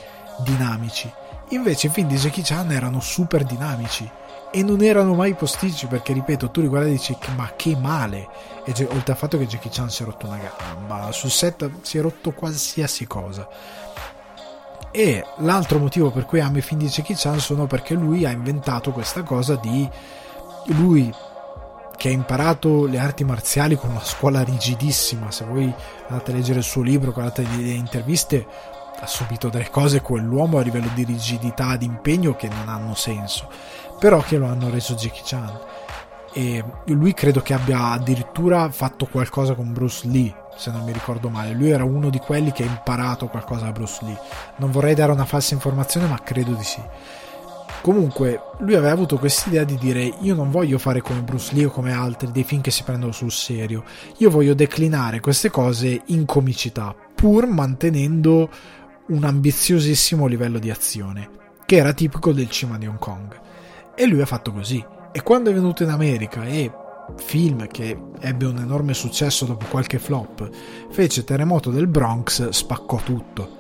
dinamici. 0.45 1.11
Invece 1.51 1.89
i 1.89 1.91
film 1.91 2.09
di 2.09 2.17
Jackie 2.17 2.43
Chan 2.45 2.71
erano 2.73 3.01
super 3.01 3.45
dinamici 3.45 4.09
e 4.53 4.63
non 4.65 4.83
erano 4.83 5.15
mai 5.15 5.35
posticci 5.35 5.87
perché 5.87 6.13
ripeto 6.13 6.51
tu 6.51 6.61
li 6.61 6.67
guardi 6.67 6.91
e 6.91 6.93
dici 6.93 7.17
ma 7.37 7.53
che 7.55 7.77
male. 7.77 8.29
E 8.65 8.73
oltre 8.91 9.13
al 9.13 9.19
fatto 9.19 9.39
che 9.39 9.47
Jackie 9.47 9.71
Chan 9.71 9.91
si 9.91 10.03
è 10.03 10.07
rotto 10.07 10.27
una 10.27 10.39
gamba 10.39 11.13
sul 11.13 11.31
set 11.31 11.69
si 11.83 11.99
è 11.99 12.01
rotto 12.01 12.33
qualsiasi 12.33 13.07
cosa. 13.07 13.49
E 14.91 15.25
l'altro 15.39 15.79
motivo 15.79 16.11
per 16.11 16.27
cui 16.27 16.41
amo 16.41 16.59
i 16.59 16.63
film 16.63 16.81
di 16.81 16.89
Jackie 16.89 17.15
Chan 17.17 17.39
sono 17.39 17.67
perché 17.67 17.95
lui 17.95 18.25
ha 18.25 18.31
inventato 18.31 18.91
questa 18.91 19.23
cosa 19.23 19.55
di 19.55 19.89
lui 20.67 21.13
che 21.97 22.09
ha 22.09 22.13
imparato 22.13 22.87
le 22.87 22.99
arti 22.99 23.25
marziali 23.25 23.77
con 23.77 23.91
una 23.91 24.03
scuola 24.03 24.43
rigidissima. 24.43 25.31
Se 25.31 25.45
voi 25.45 25.73
andate 26.09 26.33
a 26.33 26.35
leggere 26.35 26.59
il 26.59 26.65
suo 26.65 26.83
libro 26.83 27.13
guardate 27.13 27.43
le 27.43 27.73
interviste 27.73 28.47
ha 29.03 29.07
subito 29.07 29.49
delle 29.49 29.71
cose 29.71 30.03
quell'uomo 30.03 30.59
a 30.59 30.63
livello 30.63 30.91
di 30.95 31.05
rigidità, 31.05 31.77
di 31.77 31.87
impegno 31.87 32.35
che 32.35 32.49
non 32.49 32.69
hanno 32.69 32.95
senso, 32.95 33.49
però 34.01 34.21
che 34.23 34.39
lo 34.39 34.47
hanno 34.47 34.71
reso 34.71 34.95
Jackie 34.95 35.23
Chan. 35.25 35.61
E 36.33 36.65
lui 36.87 37.13
credo 37.13 37.43
che 37.43 37.55
abbia 37.55 37.91
addirittura 37.91 38.71
fatto 38.71 39.07
qualcosa 39.07 39.55
con 39.55 39.73
Bruce 39.73 40.09
Lee, 40.09 40.35
se 40.57 40.71
non 40.71 40.85
mi 40.85 40.93
ricordo 40.93 41.29
male. 41.29 41.53
Lui 41.53 41.71
era 41.71 41.85
uno 41.85 42.09
di 42.09 42.19
quelli 42.19 42.51
che 42.51 42.63
ha 42.63 42.67
imparato 42.67 43.27
qualcosa 43.27 43.67
da 43.67 43.73
Bruce 43.73 43.99
Lee. 44.05 44.19
Non 44.57 44.71
vorrei 44.71 44.95
dare 44.95 45.13
una 45.13 45.27
falsa 45.27 45.55
informazione, 45.55 46.07
ma 46.07 46.21
credo 46.23 46.53
di 46.53 46.65
sì. 46.65 46.81
Comunque, 47.83 48.41
lui 48.59 48.75
aveva 48.75 48.93
avuto 48.93 49.19
quest'idea 49.19 49.65
di 49.65 49.77
dire: 49.77 50.03
Io 50.21 50.35
non 50.35 50.51
voglio 50.51 50.79
fare 50.79 51.01
come 51.01 51.21
Bruce 51.21 51.55
Lee 51.55 51.67
o 51.67 51.71
come 51.71 51.93
altri 51.93 52.31
dei 52.31 52.45
film 52.45 52.61
che 52.61 52.71
si 52.71 52.85
prendono 52.85 53.13
sul 53.13 53.33
serio. 53.33 53.85
Io 54.19 54.31
voglio 54.31 54.55
declinare 54.55 55.21
queste 55.21 55.51
cose 55.51 56.03
in 56.07 56.25
comicità, 56.27 56.95
pur 57.15 57.47
mantenendo 57.47 58.49
un 59.09 59.25
ambiziosissimo 59.25 60.27
livello 60.27 60.59
di 60.59 60.71
azione, 60.71 61.29
che 61.67 61.77
era 61.77 61.93
tipico 61.93 62.33
del 62.33 62.49
cinema 62.49 62.79
di 62.79 62.87
Hong 62.87 62.99
Kong. 62.99 63.49
E 64.01 64.07
lui 64.07 64.23
ha 64.23 64.27
fatto 64.27 64.51
così. 64.51 64.83
E 65.13 65.23
quando 65.23 65.51
è 65.51 65.53
venuto 65.53 65.83
in 65.83 65.91
America 65.91 66.47
e 66.47 66.73
film 67.17 67.67
che 67.67 67.95
ebbe 68.21 68.47
un 68.47 68.57
enorme 68.57 68.95
successo 68.95 69.45
dopo 69.45 69.67
qualche 69.67 69.99
flop, 69.99 70.49
fece 70.89 71.23
Terremoto 71.23 71.71
del 71.71 71.87
Bronx, 71.87 72.49
spaccò 72.49 72.97
tutto. 73.05 73.59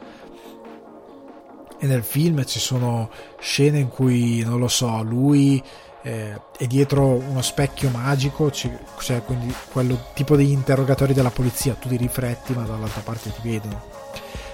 E 1.78 1.86
nel 1.86 2.02
film 2.02 2.42
ci 2.46 2.58
sono 2.58 3.10
scene 3.38 3.80
in 3.80 3.88
cui, 3.88 4.42
non 4.42 4.58
lo 4.58 4.68
so, 4.68 5.02
lui 5.02 5.62
eh, 6.00 6.40
è 6.56 6.66
dietro 6.66 7.04
uno 7.04 7.42
specchio 7.42 7.90
magico, 7.90 8.50
cioè 8.50 9.22
quindi 9.22 9.52
quello 9.70 10.06
tipo 10.14 10.36
degli 10.36 10.52
interrogatori 10.52 11.12
della 11.12 11.28
polizia, 11.28 11.74
tu 11.74 11.90
ti 11.90 11.98
rifletti 11.98 12.54
ma 12.54 12.62
dall'altra 12.62 13.02
parte 13.02 13.30
ti 13.30 13.46
vedono 13.46 14.00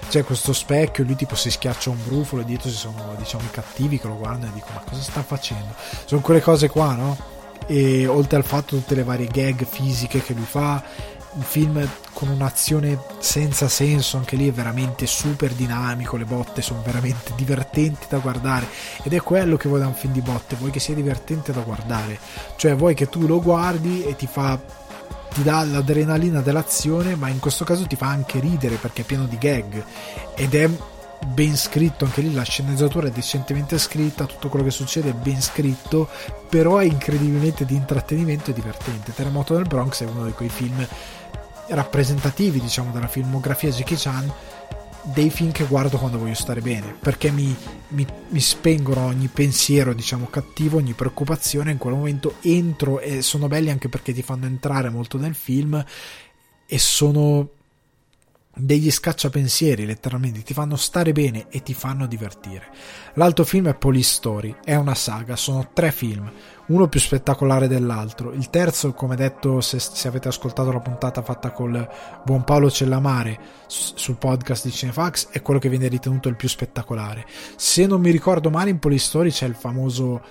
c'è 0.09 0.23
questo 0.23 0.53
specchio, 0.53 1.03
lui 1.03 1.15
tipo 1.15 1.35
si 1.35 1.51
schiaccia 1.51 1.89
un 1.89 2.03
brufolo 2.03 2.41
e 2.41 2.45
dietro 2.45 2.69
ci 2.69 2.75
sono 2.75 3.13
diciamo 3.17 3.43
i 3.43 3.51
cattivi 3.51 3.99
che 3.99 4.07
lo 4.07 4.17
guardano 4.17 4.51
e 4.51 4.55
dicono 4.55 4.75
ma 4.75 4.89
cosa 4.89 5.01
sta 5.01 5.23
facendo? 5.23 5.73
Sono 6.05 6.21
quelle 6.21 6.41
cose 6.41 6.69
qua, 6.69 6.93
no? 6.93 7.17
E 7.65 8.07
oltre 8.07 8.37
al 8.37 8.45
fatto 8.45 8.77
tutte 8.77 8.95
le 8.95 9.03
varie 9.03 9.27
gag 9.27 9.65
fisiche 9.65 10.21
che 10.21 10.33
lui 10.33 10.45
fa, 10.45 10.81
un 11.33 11.41
film 11.41 11.87
con 12.13 12.29
un'azione 12.29 12.99
senza 13.19 13.67
senso, 13.67 14.17
anche 14.17 14.35
lì 14.35 14.47
è 14.47 14.51
veramente 14.51 15.05
super 15.05 15.51
dinamico, 15.51 16.17
le 16.17 16.25
botte 16.25 16.61
sono 16.61 16.81
veramente 16.83 17.33
divertenti 17.37 18.07
da 18.09 18.17
guardare 18.17 18.67
ed 19.03 19.13
è 19.13 19.21
quello 19.21 19.57
che 19.57 19.67
vuoi 19.67 19.81
da 19.81 19.87
un 19.87 19.93
film 19.93 20.13
di 20.13 20.21
botte, 20.21 20.55
vuoi 20.55 20.71
che 20.71 20.79
sia 20.79 20.95
divertente 20.95 21.51
da 21.51 21.61
guardare, 21.61 22.17
cioè 22.55 22.75
vuoi 22.75 22.95
che 22.95 23.09
tu 23.09 23.27
lo 23.27 23.41
guardi 23.41 24.03
e 24.03 24.15
ti 24.15 24.27
fa 24.27 24.59
ti 25.33 25.43
dà 25.43 25.63
l'adrenalina 25.63 26.41
dell'azione, 26.41 27.15
ma 27.15 27.29
in 27.29 27.39
questo 27.39 27.63
caso 27.63 27.85
ti 27.85 27.95
fa 27.95 28.07
anche 28.07 28.39
ridere 28.39 28.75
perché 28.75 29.01
è 29.01 29.05
pieno 29.05 29.25
di 29.25 29.37
gag 29.37 29.83
ed 30.35 30.55
è 30.55 30.69
ben 31.25 31.55
scritto, 31.57 32.05
anche 32.05 32.21
lì 32.21 32.33
la 32.33 32.43
sceneggiatura 32.43 33.07
è 33.07 33.11
decentemente 33.11 33.77
scritta, 33.77 34.25
tutto 34.25 34.49
quello 34.49 34.65
che 34.65 34.71
succede 34.71 35.09
è 35.09 35.13
ben 35.13 35.41
scritto, 35.41 36.07
però 36.49 36.77
è 36.77 36.85
incredibilmente 36.85 37.65
di 37.65 37.75
intrattenimento 37.75 38.51
e 38.51 38.53
divertente. 38.53 39.13
Terremoto 39.13 39.55
del 39.55 39.67
Bronx 39.67 40.03
è 40.03 40.05
uno 40.05 40.25
di 40.25 40.31
quei 40.31 40.49
film 40.49 40.85
rappresentativi, 41.69 42.61
diciamo, 42.61 42.91
della 42.91 43.07
filmografia 43.07 43.69
Jackie 43.69 43.97
Chan 43.97 44.31
dei 45.13 45.29
film 45.29 45.51
che 45.51 45.65
guardo 45.65 45.97
quando 45.97 46.17
voglio 46.17 46.33
stare 46.33 46.61
bene, 46.61 46.95
perché 46.99 47.31
mi, 47.31 47.55
mi, 47.89 48.05
mi, 48.29 48.39
spengono 48.39 49.05
ogni 49.05 49.27
pensiero, 49.27 49.93
diciamo, 49.93 50.27
cattivo, 50.27 50.77
ogni 50.77 50.93
preoccupazione, 50.93 51.71
in 51.71 51.77
quel 51.77 51.93
momento 51.93 52.35
entro 52.41 52.99
e 52.99 53.21
sono 53.21 53.47
belli 53.47 53.69
anche 53.69 53.89
perché 53.89 54.13
ti 54.13 54.21
fanno 54.21 54.45
entrare 54.45 54.89
molto 54.89 55.17
nel 55.17 55.35
film 55.35 55.83
e 56.65 56.79
sono 56.79 57.49
degli 58.53 58.89
scacciapensieri, 58.89 59.85
letteralmente, 59.85 60.41
ti 60.41 60.53
fanno 60.53 60.75
stare 60.75 61.11
bene 61.11 61.47
e 61.49 61.61
ti 61.61 61.73
fanno 61.73 62.07
divertire. 62.07 62.67
L'altro 63.13 63.45
film 63.45 63.69
è 63.69 63.75
Police 63.75 64.13
Story, 64.13 64.55
è 64.63 64.75
una 64.75 64.95
saga, 64.95 65.35
sono 65.35 65.69
tre 65.73 65.91
film, 65.91 66.29
uno 66.67 66.87
più 66.87 66.99
spettacolare 66.99 67.67
dell'altro. 67.67 68.31
Il 68.33 68.49
terzo, 68.49 68.93
come 68.93 69.15
detto, 69.15 69.61
se, 69.61 69.79
se 69.79 70.07
avete 70.07 70.27
ascoltato 70.27 70.71
la 70.71 70.79
puntata 70.79 71.21
fatta 71.21 71.51
col 71.51 71.87
buon 72.23 72.43
Paolo 72.43 72.69
Cellamare 72.69 73.39
sul 73.67 74.15
podcast 74.15 74.65
di 74.65 74.71
Cinefax, 74.71 75.29
è 75.29 75.41
quello 75.41 75.59
che 75.59 75.69
viene 75.69 75.87
ritenuto 75.87 76.29
il 76.29 76.35
più 76.35 76.47
spettacolare. 76.47 77.25
Se 77.55 77.85
non 77.85 78.01
mi 78.01 78.11
ricordo 78.11 78.49
male, 78.49 78.69
in 78.69 78.79
Police 78.79 79.05
Story 79.05 79.31
c'è 79.31 79.45
il 79.45 79.55
famoso 79.55 80.21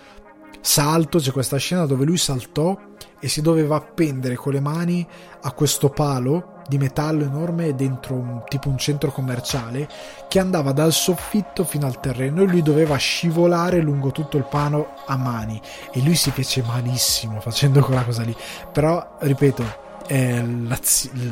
salto, 0.60 1.18
c'è 1.18 1.30
questa 1.32 1.58
scena 1.58 1.86
dove 1.86 2.04
lui 2.04 2.18
saltò 2.18 2.76
e 3.20 3.28
si 3.28 3.40
doveva 3.40 3.76
appendere 3.76 4.34
con 4.34 4.52
le 4.52 4.60
mani 4.60 5.06
a 5.42 5.52
questo 5.52 5.90
palo 5.90 6.55
di 6.68 6.78
metallo 6.78 7.24
enorme 7.24 7.74
dentro 7.74 8.14
un, 8.14 8.42
tipo 8.48 8.68
un 8.68 8.78
centro 8.78 9.12
commerciale 9.12 9.88
che 10.28 10.38
andava 10.38 10.72
dal 10.72 10.92
soffitto 10.92 11.64
fino 11.64 11.86
al 11.86 12.00
terreno 12.00 12.42
e 12.42 12.46
lui 12.46 12.62
doveva 12.62 12.96
scivolare 12.96 13.80
lungo 13.80 14.10
tutto 14.12 14.36
il 14.36 14.44
pano 14.44 14.94
a 15.06 15.16
mani. 15.16 15.60
E 15.92 16.02
lui 16.02 16.14
si 16.14 16.30
fece 16.30 16.62
malissimo 16.62 17.40
facendo 17.40 17.82
quella 17.82 18.04
cosa 18.04 18.22
lì. 18.22 18.34
Però 18.72 19.16
ripeto 19.20 19.84
eh, 20.06 20.44
la, 20.44 20.78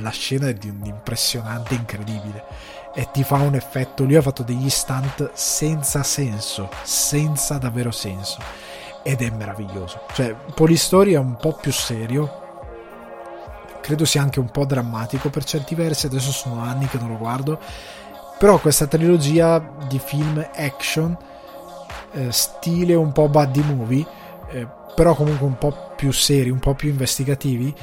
la, 0.00 0.10
scena 0.10 0.48
è 0.48 0.54
di 0.54 0.68
un 0.68 0.80
impressionante 0.84 1.74
incredibile. 1.74 2.44
E 2.94 3.08
ti 3.12 3.24
fa 3.24 3.36
un 3.36 3.54
effetto. 3.54 4.04
Lui 4.04 4.16
ha 4.16 4.22
fatto 4.22 4.42
degli 4.42 4.70
stunt 4.70 5.30
senza 5.34 6.02
senso 6.02 6.68
senza 6.82 7.58
davvero 7.58 7.90
senso. 7.90 8.38
Ed 9.02 9.20
è 9.20 9.30
meraviglioso. 9.30 10.02
Cioè 10.12 10.34
Polistory 10.54 11.12
è 11.12 11.18
un 11.18 11.36
po' 11.36 11.52
più 11.54 11.72
serio 11.72 12.42
credo 13.84 14.06
sia 14.06 14.22
anche 14.22 14.40
un 14.40 14.50
po' 14.50 14.64
drammatico 14.64 15.28
per 15.28 15.44
certi 15.44 15.74
versi, 15.74 16.06
adesso 16.06 16.32
sono 16.32 16.62
anni 16.62 16.86
che 16.86 16.96
non 16.96 17.10
lo 17.10 17.18
guardo, 17.18 17.60
però 18.38 18.58
questa 18.58 18.86
trilogia 18.86 19.58
di 19.86 19.98
film 19.98 20.42
action, 20.54 21.14
eh, 22.12 22.32
stile 22.32 22.94
un 22.94 23.12
po' 23.12 23.28
buddy 23.28 23.62
movie, 23.62 24.06
eh, 24.52 24.66
però 24.94 25.14
comunque 25.14 25.46
un 25.46 25.58
po' 25.58 25.90
più 25.96 26.12
seri, 26.12 26.48
un 26.48 26.60
po' 26.60 26.72
più 26.72 26.88
investigativi, 26.88 27.74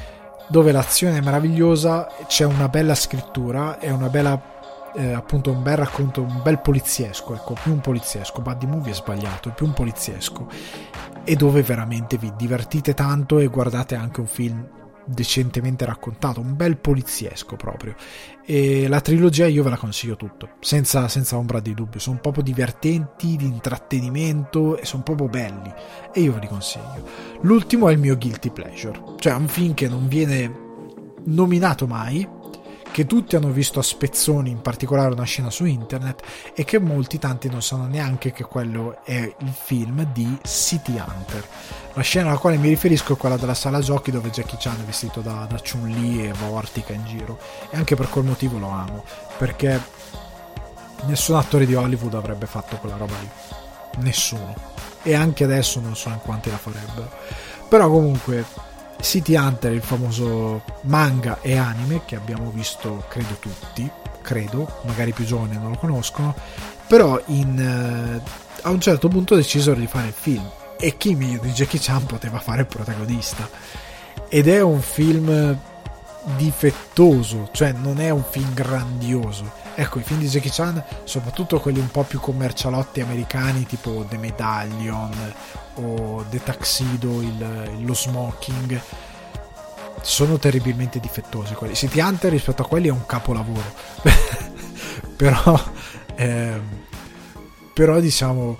dove 0.48 0.72
l'azione 0.72 1.18
è 1.18 1.20
meravigliosa, 1.20 2.08
c'è 2.26 2.46
una 2.46 2.68
bella 2.68 2.96
scrittura 2.96 3.78
e 3.78 3.92
una 3.92 4.08
bella 4.08 4.90
eh, 4.96 5.12
appunto 5.12 5.52
un 5.52 5.62
bel 5.62 5.76
racconto, 5.76 6.20
un 6.20 6.40
bel 6.42 6.58
poliziesco, 6.58 7.32
ecco, 7.32 7.54
più 7.62 7.70
un 7.70 7.80
poliziesco, 7.80 8.42
Buddy 8.42 8.66
Movie 8.66 8.90
è 8.90 8.96
sbagliato, 8.96 9.50
è 9.50 9.52
più 9.52 9.66
un 9.66 9.72
poliziesco, 9.72 10.48
e 11.22 11.36
dove 11.36 11.62
veramente 11.62 12.16
vi 12.16 12.32
divertite 12.36 12.92
tanto 12.92 13.38
e 13.38 13.46
guardate 13.46 13.94
anche 13.94 14.18
un 14.18 14.26
film 14.26 14.80
decentemente 15.06 15.84
raccontato, 15.84 16.40
un 16.40 16.56
bel 16.56 16.76
poliziesco 16.78 17.56
proprio. 17.56 17.94
E 18.44 18.88
la 18.88 19.00
trilogia 19.00 19.46
io 19.46 19.62
ve 19.62 19.70
la 19.70 19.76
consiglio 19.76 20.16
tutto, 20.16 20.50
senza, 20.60 21.08
senza 21.08 21.36
ombra 21.36 21.60
di 21.60 21.74
dubbio. 21.74 22.00
Sono 22.00 22.18
proprio 22.20 22.42
divertenti, 22.42 23.36
di 23.36 23.46
intrattenimento 23.46 24.76
e 24.76 24.84
sono 24.84 25.02
proprio 25.02 25.28
belli. 25.28 25.72
E 26.12 26.20
io 26.20 26.32
ve 26.32 26.40
li 26.40 26.48
consiglio. 26.48 27.08
L'ultimo 27.42 27.88
è 27.88 27.92
il 27.92 27.98
mio 27.98 28.16
guilty 28.16 28.50
pleasure, 28.50 29.00
cioè 29.18 29.34
un 29.34 29.48
film 29.48 29.74
che 29.74 29.88
non 29.88 30.08
viene 30.08 30.60
nominato 31.24 31.86
mai, 31.86 32.26
che 32.92 33.06
tutti 33.06 33.36
hanno 33.36 33.50
visto 33.50 33.78
a 33.78 33.82
spezzoni, 33.82 34.50
in 34.50 34.60
particolare 34.60 35.14
una 35.14 35.24
scena 35.24 35.50
su 35.50 35.64
internet, 35.64 36.22
e 36.54 36.64
che 36.64 36.78
molti 36.78 37.18
tanti 37.18 37.48
non 37.48 37.62
sanno 37.62 37.86
neanche 37.86 38.32
che 38.32 38.44
quello 38.44 38.98
è 39.02 39.34
il 39.38 39.52
film 39.52 40.06
di 40.12 40.38
City 40.42 40.92
Hunter. 40.92 41.44
La 41.94 42.02
scena 42.02 42.28
alla 42.28 42.38
quale 42.38 42.58
mi 42.58 42.68
riferisco 42.68 43.14
è 43.14 43.16
quella 43.16 43.38
della 43.38 43.54
sala 43.54 43.80
giochi 43.80 44.10
dove 44.10 44.30
Jackie 44.30 44.58
Chan 44.60 44.80
è 44.80 44.84
vestito 44.84 45.20
da, 45.20 45.46
da 45.48 45.58
Chun-Li 45.58 46.28
e 46.28 46.32
Vortica 46.32 46.92
in 46.92 47.04
giro. 47.06 47.38
E 47.70 47.76
anche 47.78 47.96
per 47.96 48.10
quel 48.10 48.24
motivo 48.24 48.58
lo 48.58 48.68
amo, 48.68 49.04
perché 49.38 49.80
nessun 51.06 51.36
attore 51.36 51.64
di 51.64 51.74
Hollywood 51.74 52.14
avrebbe 52.14 52.46
fatto 52.46 52.76
quella 52.76 52.96
roba 52.96 53.14
lì. 53.18 53.28
Nessuno. 54.02 54.54
E 55.02 55.14
anche 55.14 55.44
adesso 55.44 55.80
non 55.80 55.96
so 55.96 56.10
in 56.10 56.20
quanti 56.22 56.50
la 56.50 56.58
farebbero. 56.58 57.10
Però 57.68 57.88
comunque 57.88 58.44
City 59.02 59.36
Hunter, 59.36 59.72
il 59.72 59.82
famoso 59.82 60.62
manga 60.82 61.40
e 61.40 61.56
anime 61.56 62.02
che 62.04 62.16
abbiamo 62.16 62.50
visto, 62.50 63.04
credo 63.08 63.34
tutti, 63.34 63.90
credo, 64.22 64.80
magari 64.84 65.12
più 65.12 65.24
giovani 65.24 65.56
non 65.56 65.70
lo 65.70 65.76
conoscono, 65.76 66.34
però 66.86 67.20
in, 67.26 67.58
eh, 67.58 68.22
a 68.62 68.70
un 68.70 68.80
certo 68.80 69.08
punto 69.08 69.34
decisero 69.34 69.78
di 69.78 69.86
fare 69.86 70.06
il 70.06 70.14
film 70.16 70.48
e 70.78 70.96
chi 70.96 71.14
meglio 71.14 71.40
di 71.40 71.50
Jackie 71.50 71.80
Chan 71.80 72.06
poteva 72.06 72.38
fare 72.38 72.62
il 72.62 72.66
protagonista. 72.66 73.48
Ed 74.28 74.48
è 74.48 74.60
un 74.62 74.80
film 74.80 75.58
difettoso, 76.36 77.48
cioè 77.52 77.72
non 77.72 78.00
è 78.00 78.10
un 78.10 78.24
film 78.28 78.54
grandioso. 78.54 79.61
Ecco, 79.74 79.98
i 79.98 80.02
film 80.02 80.20
di 80.20 80.28
Jackie 80.28 80.50
Chan, 80.50 80.82
soprattutto 81.04 81.58
quelli 81.58 81.78
un 81.78 81.90
po' 81.90 82.02
più 82.02 82.20
commercialotti 82.20 83.00
americani, 83.00 83.64
tipo 83.64 84.04
The 84.08 84.18
Medallion 84.18 85.34
o 85.74 86.24
The 86.28 86.42
Tuxedo, 86.42 87.22
il, 87.22 87.84
lo 87.84 87.94
smoking, 87.94 88.80
sono 90.02 90.38
terribilmente 90.38 91.00
difettosi 91.00 91.54
quelli. 91.54 91.74
City 91.74 92.00
Hunter 92.00 92.30
rispetto 92.30 92.62
a 92.62 92.66
quelli 92.66 92.88
è 92.88 92.90
un 92.90 93.06
capolavoro. 93.06 93.74
però, 95.16 95.62
eh, 96.16 96.60
però 97.72 97.98
diciamo, 98.00 98.58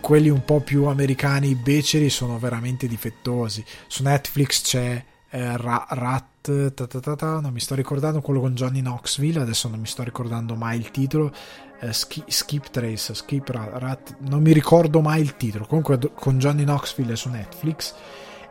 quelli 0.00 0.28
un 0.28 0.44
po' 0.44 0.60
più 0.60 0.84
americani, 0.84 1.54
beceri, 1.54 2.08
sono 2.10 2.38
veramente 2.38 2.86
difettosi. 2.86 3.64
Su 3.86 4.02
Netflix 4.02 4.62
c'è 4.62 5.04
eh, 5.34 5.56
Ra- 5.56 5.86
Rat, 5.88 6.74
ta 6.74 6.86
ta 6.86 7.00
ta 7.00 7.16
ta, 7.16 7.40
non 7.40 7.52
mi 7.52 7.60
sto 7.60 7.74
ricordando 7.74 8.20
quello 8.20 8.40
con 8.40 8.54
Johnny 8.54 8.80
Knoxville, 8.80 9.40
adesso 9.40 9.66
non 9.68 9.80
mi 9.80 9.86
sto 9.86 10.02
ricordando 10.02 10.54
mai 10.54 10.78
il 10.78 10.90
titolo. 10.90 11.32
Eh, 11.80 11.92
Ski- 11.94 12.24
Skip 12.26 12.68
Trace, 12.68 13.14
Skip 13.14 13.48
Rat, 13.48 13.70
Rat, 13.78 14.16
non 14.28 14.42
mi 14.42 14.52
ricordo 14.52 15.00
mai 15.00 15.22
il 15.22 15.36
titolo. 15.36 15.64
Comunque 15.64 15.98
con 16.14 16.38
Johnny 16.38 16.64
Knoxville 16.64 17.16
su 17.16 17.30
Netflix 17.30 17.94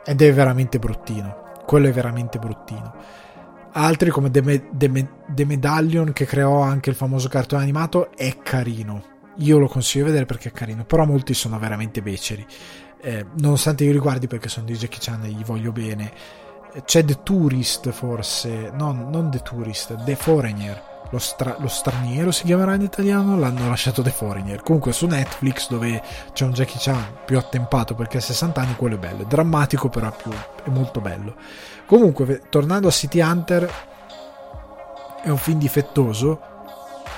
ed 0.03 0.21
è 0.23 0.33
veramente 0.33 0.79
bruttino. 0.79 1.49
Quello 1.67 1.87
è 1.87 1.91
veramente 1.91 2.39
bruttino. 2.39 2.93
Altri 3.73 4.09
come 4.09 4.31
The, 4.31 4.41
Me- 4.41 4.69
The, 4.71 4.87
Me- 4.89 5.09
The 5.27 5.45
Medallion 5.45 6.13
che 6.13 6.25
creò 6.25 6.61
anche 6.61 6.89
il 6.89 6.95
famoso 6.95 7.29
cartone 7.29 7.61
animato 7.61 8.11
è 8.15 8.39
carino. 8.39 9.03
Io 9.37 9.59
lo 9.59 9.67
consiglio 9.67 10.05
di 10.05 10.09
vedere 10.09 10.25
perché 10.25 10.49
è 10.49 10.51
carino, 10.51 10.83
però 10.83 11.05
molti 11.05 11.35
sono 11.35 11.59
veramente 11.59 12.01
beceri. 12.01 12.45
Eh, 12.99 13.25
nonostante 13.39 13.83
io 13.83 13.91
li 13.91 13.99
guardi 13.99 14.27
perché 14.27 14.49
sono 14.49 14.65
di 14.65 14.73
Jackie 14.73 14.99
Chan 14.99 15.23
e 15.23 15.29
gli 15.29 15.43
voglio 15.43 15.71
bene 15.71 16.11
c'è 16.85 17.03
The 17.03 17.19
Tourist 17.23 17.89
forse, 17.91 18.71
no, 18.73 18.91
non 18.91 19.29
The 19.29 19.41
Tourist, 19.41 20.03
The 20.03 20.15
Foreigner. 20.15 20.89
Lo, 21.09 21.19
stra- 21.19 21.57
lo, 21.59 21.67
straniero 21.67 22.31
si 22.31 22.45
chiamerà 22.45 22.73
in 22.73 22.83
italiano, 22.83 23.37
l'hanno 23.37 23.67
lasciato 23.67 24.01
The 24.01 24.11
Foreigner. 24.11 24.61
Comunque 24.61 24.93
su 24.93 25.07
Netflix 25.07 25.67
dove 25.69 26.01
c'è 26.31 26.45
un 26.45 26.53
Jackie 26.53 26.79
Chan 26.79 27.17
più 27.25 27.37
attempato 27.37 27.95
perché 27.95 28.17
ha 28.17 28.21
60 28.21 28.61
anni, 28.61 28.75
quello 28.75 28.95
è 28.95 28.99
bello. 28.99 29.23
È 29.23 29.25
drammatico, 29.25 29.89
però 29.89 30.09
più, 30.11 30.31
è 30.31 30.69
molto 30.69 31.01
bello. 31.01 31.35
Comunque, 31.85 32.43
tornando 32.49 32.87
a 32.87 32.91
City 32.91 33.19
Hunter, 33.19 33.69
è 35.21 35.29
un 35.29 35.37
film 35.37 35.59
difettoso, 35.59 36.39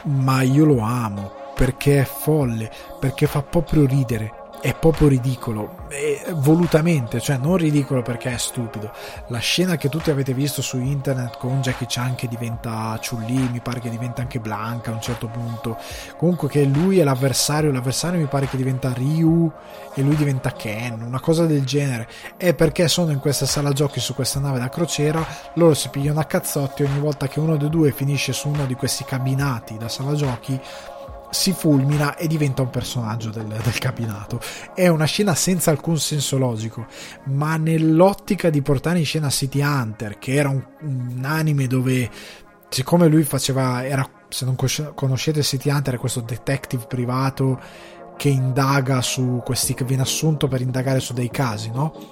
ma 0.04 0.42
io 0.42 0.66
lo 0.66 0.80
amo 0.80 1.32
perché 1.54 2.02
è 2.02 2.06
folle, 2.06 2.72
perché 3.00 3.28
fa 3.28 3.44
proprio 3.44 3.86
ridere 3.86 4.42
è 4.64 4.74
proprio 4.74 5.10
ridicolo, 5.10 5.76
è 5.90 6.32
volutamente, 6.36 7.20
cioè 7.20 7.36
non 7.36 7.58
ridicolo 7.58 8.02
perché 8.02 8.34
è 8.34 8.38
stupido. 8.38 8.94
La 9.28 9.40
scena 9.40 9.76
che 9.76 9.90
tutti 9.90 10.10
avete 10.10 10.34
visto 10.34 10.62
su 10.62 10.80
internet 10.80 11.38
con 11.38 11.60
Jackie 11.60 11.86
Chan 11.90 12.16
che 12.16 12.30
diventa 12.30 12.98
Chun-Li, 13.06 13.50
mi 13.52 13.60
pare 13.60 13.82
che 13.82 13.90
diventa 13.90 14.22
anche 14.22 14.40
Blanca 14.40 14.92
a 14.92 14.94
un 14.94 15.02
certo 15.02 15.28
punto. 15.28 15.78
Comunque 16.16 16.48
che 16.48 16.64
lui 16.64 17.00
è 17.00 17.04
l'avversario, 17.04 17.74
l'avversario 17.74 18.22
mi 18.22 18.28
pare 18.28 18.48
che 18.48 18.56
diventa 18.56 18.94
Ryu 18.94 19.52
e 19.94 20.02
lui 20.02 20.16
diventa 20.16 20.54
Ken, 20.54 21.02
una 21.02 21.20
cosa 21.20 21.46
del 21.46 21.66
genere. 21.66 22.08
È 22.38 22.54
perché 22.54 22.88
sono 22.88 23.12
in 23.12 23.20
questa 23.20 23.46
sala 23.46 23.74
giochi 23.74 24.00
su 24.00 24.16
questa 24.16 24.40
nave 24.40 24.60
da 24.60 24.70
crociera, 24.70 25.28
loro 25.56 25.74
si 25.74 25.90
pigliano 25.90 26.22
a 26.22 26.24
cazzotti 26.24 26.84
ogni 26.84 27.00
volta 27.00 27.28
che 27.28 27.42
uno 27.42 27.58
dei 27.58 27.70
due 27.70 27.92
finisce 27.92 28.32
su 28.32 28.48
uno 28.48 28.66
di 28.66 28.76
questi 28.76 29.04
cabinati 29.04 29.76
da 29.76 29.90
sala 29.90 30.14
giochi 30.14 30.58
si 31.34 31.52
fulmina 31.52 32.16
e 32.16 32.28
diventa 32.28 32.62
un 32.62 32.70
personaggio 32.70 33.32
del, 33.32 33.48
del 33.48 33.78
cabinato. 33.80 34.40
È 34.74 34.88
una 34.88 35.06
scena 35.06 35.34
senza 35.34 35.72
alcun 35.72 35.98
senso 35.98 36.38
logico, 36.38 36.86
ma 37.26 37.58
nell'ottica 37.58 38.50
di 38.50 38.62
portare 38.62 39.00
in 39.00 39.06
scena 39.06 39.30
City 39.30 39.62
Hunter, 39.62 40.20
che 40.20 40.36
era 40.36 40.50
un, 40.50 40.64
un 40.82 41.24
anime 41.26 41.66
dove, 41.68 42.10
siccome 42.70 43.08
lui 43.08 43.24
faceva, 43.24 43.84
era, 43.84 44.08
se 44.30 44.46
non 44.46 44.56
conoscete 44.94 45.42
City 45.42 45.70
Hunter, 45.70 45.96
è 45.96 45.98
questo 45.98 46.22
detective 46.22 46.86
privato 46.86 47.60
che 48.16 48.30
indaga 48.30 49.02
su 49.02 49.42
questi, 49.44 49.74
che 49.74 49.86
viene 49.86 50.04
assunto 50.04 50.48
per 50.48 50.62
indagare 50.62 51.00
su 51.00 51.14
dei 51.14 51.32
casi, 51.32 51.72
no? 51.72 52.12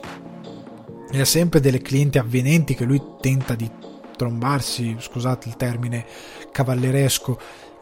E 1.12 1.22
ha 1.22 1.26
sempre 1.26 1.60
delle 1.60 1.82
clienti 1.82 2.18
avvenenti 2.18 2.74
che 2.74 2.86
lui 2.86 3.02
tenta 3.20 3.54
di 3.54 3.70
trombarsi, 4.16 4.96
scusate 5.00 5.48
il 5.48 5.58
termine 5.58 6.06
cavalleresco, 6.52 7.38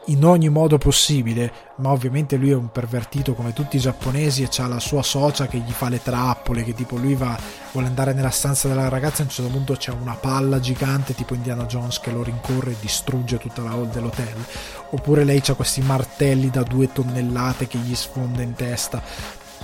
in 0.05 0.25
ogni 0.25 0.49
modo 0.49 0.77
possibile, 0.77 1.51
ma 1.75 1.91
ovviamente 1.91 2.35
lui 2.35 2.49
è 2.49 2.55
un 2.55 2.71
pervertito 2.71 3.33
come 3.33 3.53
tutti 3.53 3.75
i 3.75 3.79
giapponesi 3.79 4.43
e 4.43 4.49
ha 4.57 4.67
la 4.67 4.79
sua 4.79 5.03
socia 5.03 5.47
che 5.47 5.59
gli 5.59 5.71
fa 5.71 5.89
le 5.89 6.01
trappole, 6.01 6.63
che 6.63 6.73
tipo 6.73 6.95
lui 6.95 7.15
va, 7.15 7.37
vuole 7.71 7.87
andare 7.87 8.13
nella 8.13 8.31
stanza 8.31 8.67
della 8.67 8.89
ragazza 8.89 9.21
a 9.21 9.25
un 9.25 9.31
certo 9.31 9.51
punto 9.51 9.75
c'è 9.75 9.91
una 9.91 10.15
palla 10.15 10.59
gigante 10.59 11.13
tipo 11.13 11.35
Indiana 11.35 11.65
Jones 11.65 11.99
che 11.99 12.11
lo 12.11 12.23
rincorre 12.23 12.71
e 12.71 12.77
distrugge 12.79 13.37
tutta 13.37 13.61
la 13.61 13.71
hall 13.71 13.91
dell'hotel, 13.91 14.43
oppure 14.91 15.23
lei 15.23 15.43
ha 15.45 15.53
questi 15.53 15.81
martelli 15.81 16.49
da 16.49 16.63
due 16.63 16.91
tonnellate 16.91 17.67
che 17.67 17.77
gli 17.77 17.95
sfonda 17.95 18.41
in 18.41 18.53
testa. 18.53 19.01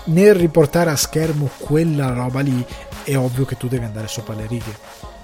Nel 0.08 0.36
riportare 0.36 0.92
a 0.92 0.96
schermo 0.96 1.50
quella 1.58 2.14
roba 2.14 2.42
lì 2.42 2.64
è 3.04 3.16
ovvio 3.18 3.46
che 3.46 3.58
tu 3.58 3.68
devi 3.68 3.86
andare 3.86 4.08
sopra 4.08 4.36
le 4.36 4.46
righe 4.46 5.15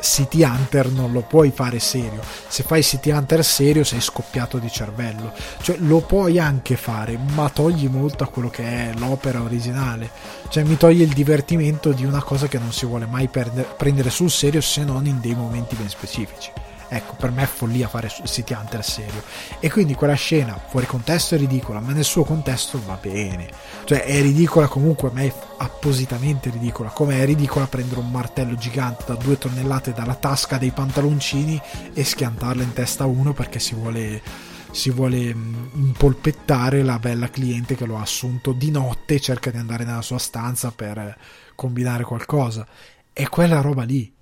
City 0.00 0.42
Hunter 0.42 0.88
non 0.88 1.12
lo 1.12 1.20
puoi 1.22 1.50
fare 1.50 1.78
serio. 1.78 2.20
Se 2.48 2.62
fai 2.62 2.82
City 2.82 3.10
Hunter 3.10 3.44
serio 3.44 3.84
sei 3.84 4.00
scoppiato 4.00 4.58
di 4.58 4.70
cervello. 4.70 5.32
Cioè 5.62 5.76
lo 5.78 6.00
puoi 6.00 6.38
anche 6.38 6.76
fare, 6.76 7.18
ma 7.34 7.48
togli 7.48 7.88
molto 7.88 8.24
a 8.24 8.28
quello 8.28 8.50
che 8.50 8.64
è 8.64 8.92
l'opera 8.96 9.42
originale. 9.42 10.10
Cioè 10.48 10.64
mi 10.64 10.76
toglie 10.76 11.04
il 11.04 11.12
divertimento 11.12 11.92
di 11.92 12.04
una 12.04 12.22
cosa 12.22 12.48
che 12.48 12.58
non 12.58 12.72
si 12.72 12.86
vuole 12.86 13.06
mai 13.06 13.28
prendere 13.28 14.10
sul 14.10 14.30
serio 14.30 14.60
se 14.60 14.84
non 14.84 15.06
in 15.06 15.20
dei 15.20 15.34
momenti 15.34 15.76
ben 15.76 15.88
specifici. 15.88 16.50
Ecco, 16.92 17.14
per 17.14 17.30
me 17.30 17.44
è 17.44 17.46
follia 17.46 17.86
fare 17.86 18.10
City 18.24 18.52
Hunter 18.52 18.84
serio. 18.84 19.22
E 19.60 19.70
quindi 19.70 19.94
quella 19.94 20.14
scena 20.14 20.60
fuori 20.68 20.86
contesto 20.86 21.36
è 21.36 21.38
ridicola, 21.38 21.78
ma 21.78 21.92
nel 21.92 22.02
suo 22.02 22.24
contesto 22.24 22.82
va 22.84 22.98
bene. 23.00 23.48
Cioè 23.84 24.02
è 24.02 24.20
ridicola 24.20 24.66
comunque, 24.66 25.10
ma 25.12 25.20
è 25.20 25.32
appositamente 25.58 26.50
ridicola. 26.50 26.88
Come 26.90 27.20
è 27.20 27.24
ridicola 27.24 27.68
prendere 27.68 28.00
un 28.00 28.10
martello 28.10 28.56
gigante 28.56 29.04
da 29.06 29.14
due 29.14 29.38
tonnellate 29.38 29.92
dalla 29.92 30.16
tasca 30.16 30.58
dei 30.58 30.72
pantaloncini 30.72 31.60
e 31.94 32.02
schiantarla 32.02 32.64
in 32.64 32.72
testa 32.72 33.04
a 33.04 33.06
uno 33.06 33.32
perché 33.32 33.60
si 33.60 33.74
vuole 33.76 34.48
si 34.72 34.90
vuole 34.90 35.34
mm, 35.34 35.54
impolpettare 35.74 36.82
la 36.84 37.00
bella 37.00 37.28
cliente 37.28 37.74
che 37.74 37.86
lo 37.86 37.98
ha 37.98 38.02
assunto 38.02 38.52
di 38.52 38.70
notte 38.70 39.14
e 39.14 39.20
cerca 39.20 39.50
di 39.50 39.56
andare 39.56 39.84
nella 39.84 40.02
sua 40.02 40.18
stanza 40.18 40.72
per 40.72 41.16
combinare 41.54 42.02
qualcosa. 42.02 42.66
È 43.12 43.28
quella 43.28 43.60
roba 43.60 43.82
lì 43.84 44.12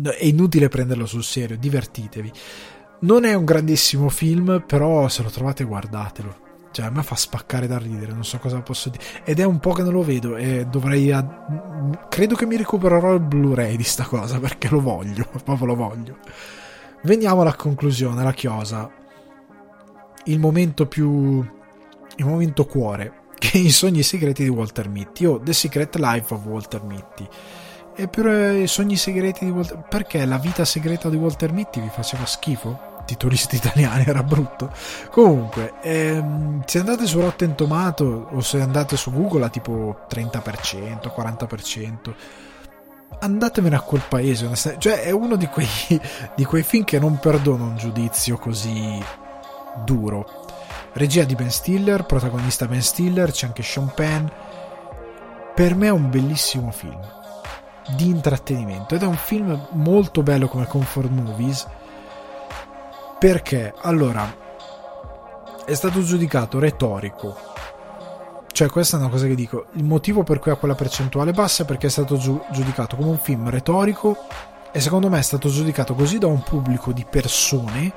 è 0.00 0.24
inutile 0.24 0.68
prenderlo 0.68 1.06
sul 1.06 1.22
serio, 1.22 1.58
divertitevi. 1.58 2.32
Non 3.00 3.24
è 3.24 3.34
un 3.34 3.44
grandissimo 3.44 4.08
film, 4.08 4.64
però 4.66 5.08
se 5.08 5.22
lo 5.22 5.28
trovate 5.28 5.64
guardatelo. 5.64 6.40
Cioè, 6.70 6.86
a 6.86 6.90
me 6.90 7.02
fa 7.02 7.16
spaccare 7.16 7.66
da 7.66 7.76
ridere, 7.76 8.12
non 8.12 8.24
so 8.24 8.38
cosa 8.38 8.60
posso 8.62 8.88
dire. 8.88 9.02
Ed 9.24 9.40
è 9.40 9.44
un 9.44 9.58
po' 9.58 9.72
che 9.72 9.82
non 9.82 9.92
lo 9.92 10.02
vedo 10.02 10.36
e 10.36 10.66
dovrei... 10.70 11.12
Ad... 11.12 12.08
Credo 12.08 12.34
che 12.34 12.46
mi 12.46 12.56
recupererò 12.56 13.12
il 13.14 13.20
Blu-ray 13.20 13.76
di 13.76 13.82
sta 13.82 14.04
cosa, 14.04 14.38
perché 14.38 14.68
lo 14.70 14.80
voglio, 14.80 15.26
proprio 15.44 15.66
lo 15.66 15.74
voglio. 15.74 16.16
Veniamo 17.02 17.42
alla 17.42 17.54
conclusione, 17.54 18.20
alla 18.20 18.32
chiosa. 18.32 18.90
Il 20.24 20.38
momento 20.38 20.86
più... 20.86 21.44
Il 22.16 22.26
momento 22.26 22.64
cuore, 22.64 23.24
che 23.36 23.50
è 23.52 23.58
i 23.58 23.70
sogni 23.70 24.02
segreti 24.02 24.44
di 24.44 24.48
Walter 24.48 24.88
Mitty, 24.88 25.26
o 25.26 25.40
The 25.40 25.52
Secret 25.52 25.96
Life 25.96 26.32
of 26.32 26.44
Walter 26.44 26.82
Mitty 26.84 27.28
Eppure 27.94 28.60
i 28.60 28.66
sogni 28.66 28.96
segreti 28.96 29.44
di 29.44 29.50
Walter... 29.50 29.78
Perché 29.88 30.24
la 30.24 30.38
vita 30.38 30.64
segreta 30.64 31.10
di 31.10 31.16
Walter 31.16 31.52
Mitty 31.52 31.80
vi 31.80 31.90
faceva 31.90 32.24
schifo? 32.24 32.90
Titolisti 33.04 33.56
italiani 33.62 34.04
era 34.06 34.22
brutto. 34.22 34.70
Comunque, 35.10 35.74
ehm, 35.82 36.62
se 36.64 36.78
andate 36.78 37.06
su 37.06 37.20
Rotten 37.20 37.54
Tomato 37.54 38.28
o 38.30 38.40
se 38.40 38.60
andate 38.60 38.96
su 38.96 39.12
Google 39.12 39.44
a 39.44 39.48
tipo 39.50 40.06
30%, 40.08 41.12
40%, 41.14 42.14
andatevene 43.20 43.76
a 43.76 43.80
quel 43.80 44.02
paese. 44.08 44.48
Cioè, 44.78 45.02
è 45.02 45.10
uno 45.10 45.36
di 45.36 45.46
quei, 45.46 45.68
di 46.34 46.44
quei 46.44 46.62
film 46.62 46.84
che 46.84 46.98
non 46.98 47.18
perdono 47.18 47.64
un 47.64 47.76
giudizio 47.76 48.38
così 48.38 48.98
duro. 49.84 50.46
Regia 50.94 51.24
di 51.24 51.34
Ben 51.34 51.50
Stiller, 51.50 52.04
protagonista 52.04 52.66
Ben 52.66 52.82
Stiller, 52.82 53.30
c'è 53.30 53.46
anche 53.46 53.62
Sean 53.62 53.92
Penn. 53.94 54.26
Per 55.54 55.74
me 55.74 55.88
è 55.88 55.90
un 55.90 56.08
bellissimo 56.08 56.70
film 56.70 57.20
di 57.96 58.06
intrattenimento. 58.06 58.94
Ed 58.94 59.02
è 59.02 59.06
un 59.06 59.16
film 59.16 59.68
molto 59.72 60.22
bello 60.22 60.48
come 60.48 60.66
comfort 60.66 61.10
movies. 61.10 61.66
Perché? 63.18 63.72
Allora 63.82 64.40
è 65.64 65.74
stato 65.74 66.02
giudicato 66.02 66.58
retorico. 66.58 67.36
Cioè 68.50 68.68
questa 68.68 68.96
è 68.96 69.00
una 69.00 69.08
cosa 69.08 69.26
che 69.26 69.34
dico. 69.34 69.66
Il 69.72 69.84
motivo 69.84 70.22
per 70.22 70.38
cui 70.38 70.50
ha 70.50 70.56
quella 70.56 70.74
percentuale 70.74 71.32
bassa 71.32 71.62
è 71.62 71.66
perché 71.66 71.86
è 71.86 71.90
stato 71.90 72.16
giudicato 72.16 72.96
come 72.96 73.10
un 73.10 73.18
film 73.18 73.48
retorico 73.48 74.16
e 74.72 74.80
secondo 74.80 75.08
me 75.08 75.18
è 75.18 75.22
stato 75.22 75.48
giudicato 75.48 75.94
così 75.94 76.18
da 76.18 76.26
un 76.26 76.42
pubblico 76.42 76.92
di 76.92 77.06
persone 77.08 77.92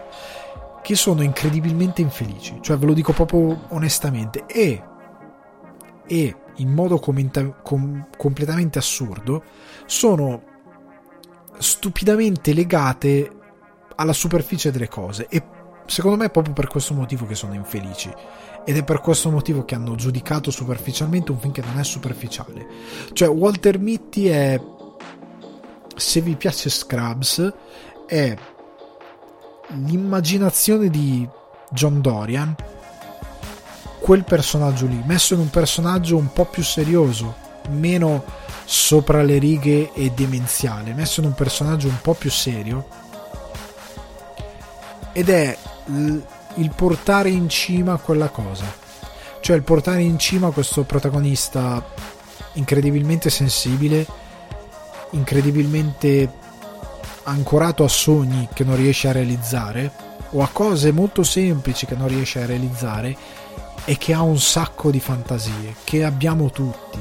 che 0.82 0.96
sono 0.96 1.24
incredibilmente 1.24 2.02
infelici. 2.02 2.60
Cioè 2.62 2.78
ve 2.78 2.86
lo 2.86 2.94
dico 2.94 3.12
proprio 3.12 3.66
onestamente. 3.70 4.46
E 4.46 4.94
e 6.08 6.36
in 6.58 6.70
modo 6.70 7.00
commenta- 7.00 7.46
com- 7.62 8.08
completamente 8.16 8.78
assurdo 8.78 9.44
sono 9.86 10.44
stupidamente 11.58 12.54
legate 12.54 13.32
alla 13.96 14.14
superficie 14.14 14.72
delle 14.72 14.90
cose 14.90 15.28
e 15.30 15.44
secondo 15.86 16.18
me 16.18 16.26
è 16.26 16.32
proprio 16.32 16.54
per 16.54 16.68
questo 16.68 16.94
motivo 16.94 17.26
che 17.26 17.36
sono 17.36 17.54
infelici. 17.54 18.12
Ed 18.68 18.78
è 18.78 18.84
per 18.84 19.00
questo 19.00 19.30
motivo 19.30 19.64
che 19.64 19.76
hanno 19.76 19.96
giudicato 19.96 20.50
superficialmente 20.50 21.32
un 21.32 21.40
film 21.40 21.54
che 21.54 21.62
non 21.62 21.80
è 21.80 21.84
superficiale. 21.84 22.68
Cioè 23.14 23.30
Walter 23.30 23.78
Mitty 23.80 24.26
è 24.26 24.60
se 25.96 26.22
vi 26.22 26.36
piace 26.36 26.70
Scrubs 26.70 27.54
è 28.08 28.36
l'immaginazione 29.70 30.90
di 30.90 31.28
John 31.70 32.02
Dorian 32.02 32.56
quel 34.00 34.24
personaggio 34.24 34.86
lì 34.86 35.02
messo 35.06 35.34
in 35.34 35.40
un 35.40 35.50
personaggio 35.50 36.18
un 36.18 36.32
po' 36.32 36.46
più 36.46 36.62
serioso 36.64 37.45
meno 37.70 38.24
sopra 38.66 39.22
le 39.22 39.38
righe 39.38 39.94
e 39.94 40.12
demenziale, 40.12 40.94
messo 40.94 41.22
in 41.22 41.28
un 41.28 41.34
personaggio 41.34 41.88
un 41.88 42.02
po' 42.02 42.14
più 42.14 42.32
serio. 42.32 42.88
Ed 45.14 45.30
è 45.30 45.58
il 46.56 46.72
portare 46.76 47.30
in 47.30 47.48
cima 47.50 47.98
quella 47.98 48.30
cosa. 48.30 48.66
Cioè 49.40 49.56
il 49.56 49.64
portare 49.64 50.02
in 50.02 50.18
cima 50.18 50.50
questo 50.50 50.84
protagonista 50.84 51.86
incredibilmente 52.54 53.30
sensibile, 53.30 54.06
incredibilmente 55.12 56.44
ancorato 57.24 57.84
a 57.84 57.88
sogni 57.88 58.50
che 58.54 58.64
non 58.64 58.76
riesce 58.76 59.08
a 59.08 59.12
realizzare 59.12 59.92
o 60.32 60.42
a 60.42 60.50
cose 60.52 60.92
molto 60.92 61.24
semplici 61.24 61.86
che 61.86 61.96
non 61.96 62.08
riesce 62.08 62.42
a 62.42 62.46
realizzare 62.46 63.16
e 63.86 63.98
che 63.98 64.14
ha 64.14 64.22
un 64.22 64.40
sacco 64.40 64.90
di 64.90 65.00
fantasie 65.00 65.76
che 65.84 66.04
abbiamo 66.04 66.50
tutti 66.50 67.00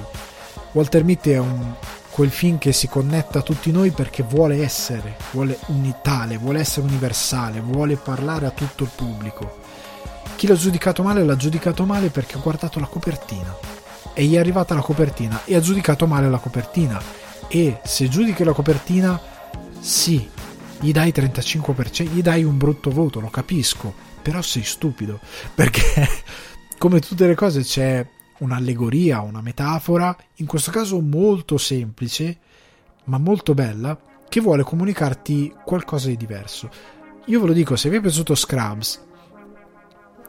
Walter 0.74 1.04
Mitty 1.04 1.30
è 1.30 1.38
un, 1.38 1.72
quel 2.10 2.30
film 2.30 2.58
che 2.58 2.72
si 2.72 2.88
connetta 2.88 3.38
a 3.38 3.42
tutti 3.42 3.70
noi 3.70 3.92
perché 3.92 4.24
vuole 4.24 4.60
essere, 4.60 5.16
vuole 5.30 5.56
unitale, 5.66 6.36
vuole 6.36 6.58
essere 6.58 6.86
universale, 6.86 7.60
vuole 7.60 7.94
parlare 7.94 8.46
a 8.46 8.50
tutto 8.50 8.82
il 8.82 8.90
pubblico. 8.92 9.60
Chi 10.34 10.48
l'ha 10.48 10.56
giudicato 10.56 11.04
male 11.04 11.24
l'ha 11.24 11.36
giudicato 11.36 11.84
male 11.84 12.08
perché 12.08 12.34
ha 12.36 12.40
guardato 12.40 12.80
la 12.80 12.86
copertina 12.86 13.56
e 14.14 14.24
gli 14.24 14.34
è 14.34 14.38
arrivata 14.38 14.74
la 14.74 14.80
copertina 14.80 15.42
e 15.44 15.54
ha 15.54 15.60
giudicato 15.60 16.08
male 16.08 16.28
la 16.28 16.38
copertina 16.38 17.00
e 17.46 17.78
se 17.84 18.08
giudichi 18.08 18.42
la 18.42 18.52
copertina 18.52 19.20
sì, 19.78 20.28
gli 20.80 20.90
dai 20.90 21.12
35%, 21.14 22.12
gli 22.12 22.20
dai 22.20 22.42
un 22.42 22.58
brutto 22.58 22.90
voto, 22.90 23.20
lo 23.20 23.30
capisco, 23.30 23.94
però 24.20 24.42
sei 24.42 24.64
stupido 24.64 25.20
perché 25.54 26.08
come 26.78 26.98
tutte 26.98 27.28
le 27.28 27.36
cose 27.36 27.62
c'è 27.62 28.04
un'allegoria, 28.38 29.20
una 29.20 29.40
metafora, 29.40 30.16
in 30.36 30.46
questo 30.46 30.70
caso 30.70 31.00
molto 31.00 31.56
semplice, 31.58 32.38
ma 33.04 33.18
molto 33.18 33.54
bella, 33.54 33.98
che 34.28 34.40
vuole 34.40 34.62
comunicarti 34.62 35.54
qualcosa 35.64 36.08
di 36.08 36.16
diverso. 36.16 36.68
Io 37.26 37.40
ve 37.40 37.46
lo 37.46 37.52
dico, 37.52 37.76
se 37.76 37.88
vi 37.88 37.96
è 37.96 38.00
piaciuto 38.00 38.34
Scrubs 38.34 39.02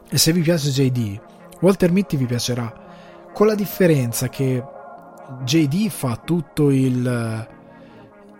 e 0.08 0.18
se 0.18 0.32
vi 0.32 0.40
piace 0.40 0.70
JD, 0.70 1.20
Walter 1.60 1.90
Mitty 1.90 2.16
vi 2.16 2.26
piacerà, 2.26 2.84
con 3.32 3.46
la 3.46 3.54
differenza 3.54 4.28
che 4.28 4.62
JD 5.44 5.88
fa 5.88 6.16
tutto 6.16 6.70
il, 6.70 7.48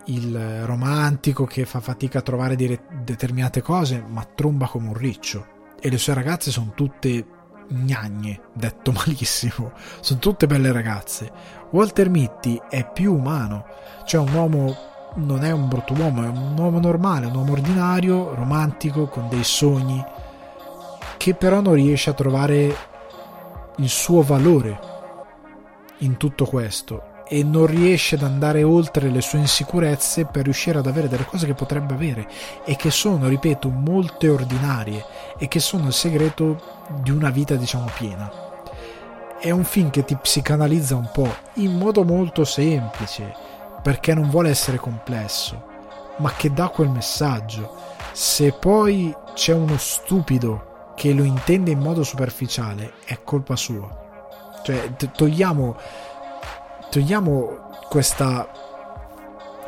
il 0.05 0.65
romantico 0.65 1.45
che 1.45 1.65
fa 1.65 1.81
fatica 1.81 2.19
a 2.19 2.23
trovare 2.23 2.55
determinate 2.55 3.61
cose, 3.61 4.03
ma 4.07 4.23
tromba 4.23 4.67
come 4.67 4.87
un 4.87 4.93
riccio. 4.93 5.55
E 5.79 5.89
le 5.89 5.97
sue 5.97 6.13
ragazze 6.13 6.49
sono 6.49 6.71
tutte 6.73 7.25
gnagne, 7.69 8.41
detto 8.53 8.91
malissimo. 9.05 9.71
Sono 9.99 10.19
tutte 10.19 10.47
belle 10.47 10.71
ragazze. 10.71 11.31
Walter 11.71 12.09
Mitty 12.09 12.59
è 12.69 12.89
più 12.91 13.13
umano, 13.13 13.65
cioè 14.05 14.21
un 14.21 14.33
uomo 14.33 14.75
non 15.15 15.43
è 15.43 15.51
un 15.51 15.67
brutto 15.67 15.93
uomo, 15.93 16.23
è 16.23 16.27
un 16.27 16.55
uomo 16.57 16.79
normale, 16.79 17.25
un 17.25 17.35
uomo 17.35 17.53
ordinario, 17.53 18.33
romantico, 18.35 19.07
con 19.07 19.27
dei 19.29 19.43
sogni, 19.43 20.03
che 21.17 21.33
però 21.33 21.59
non 21.59 21.73
riesce 21.73 22.09
a 22.09 22.13
trovare 22.13 22.75
il 23.77 23.89
suo 23.89 24.21
valore 24.21 24.79
in 25.99 26.17
tutto 26.17 26.45
questo 26.45 27.15
e 27.27 27.43
non 27.43 27.65
riesce 27.65 28.15
ad 28.15 28.23
andare 28.23 28.63
oltre 28.63 29.09
le 29.09 29.21
sue 29.21 29.39
insicurezze 29.39 30.25
per 30.25 30.43
riuscire 30.43 30.79
ad 30.79 30.87
avere 30.87 31.09
delle 31.09 31.25
cose 31.25 31.45
che 31.45 31.53
potrebbe 31.53 31.93
avere 31.93 32.27
e 32.63 32.75
che 32.75 32.89
sono, 32.89 33.27
ripeto, 33.27 33.69
molte 33.69 34.29
ordinarie 34.29 35.03
e 35.37 35.47
che 35.47 35.59
sono 35.59 35.87
il 35.87 35.93
segreto 35.93 36.76
di 36.87 37.11
una 37.11 37.29
vita 37.29 37.55
diciamo 37.55 37.87
piena. 37.95 38.31
È 39.39 39.51
un 39.51 39.63
film 39.63 39.89
che 39.89 40.03
ti 40.03 40.15
psicanalizza 40.15 40.95
un 40.95 41.09
po' 41.11 41.31
in 41.55 41.77
modo 41.77 42.03
molto 42.03 42.43
semplice 42.43 43.33
perché 43.81 44.13
non 44.13 44.29
vuole 44.29 44.49
essere 44.49 44.77
complesso, 44.77 45.63
ma 46.17 46.31
che 46.31 46.51
dà 46.51 46.69
quel 46.69 46.89
messaggio. 46.89 47.75
Se 48.11 48.51
poi 48.51 49.15
c'è 49.33 49.53
uno 49.53 49.77
stupido 49.77 50.93
che 50.95 51.13
lo 51.13 51.23
intende 51.23 51.71
in 51.71 51.79
modo 51.79 52.03
superficiale, 52.03 52.93
è 53.05 53.19
colpa 53.23 53.55
sua. 53.55 54.05
Cioè, 54.63 54.91
togliamo 55.13 55.75
togliamo 56.89 57.69
questa 57.89 58.49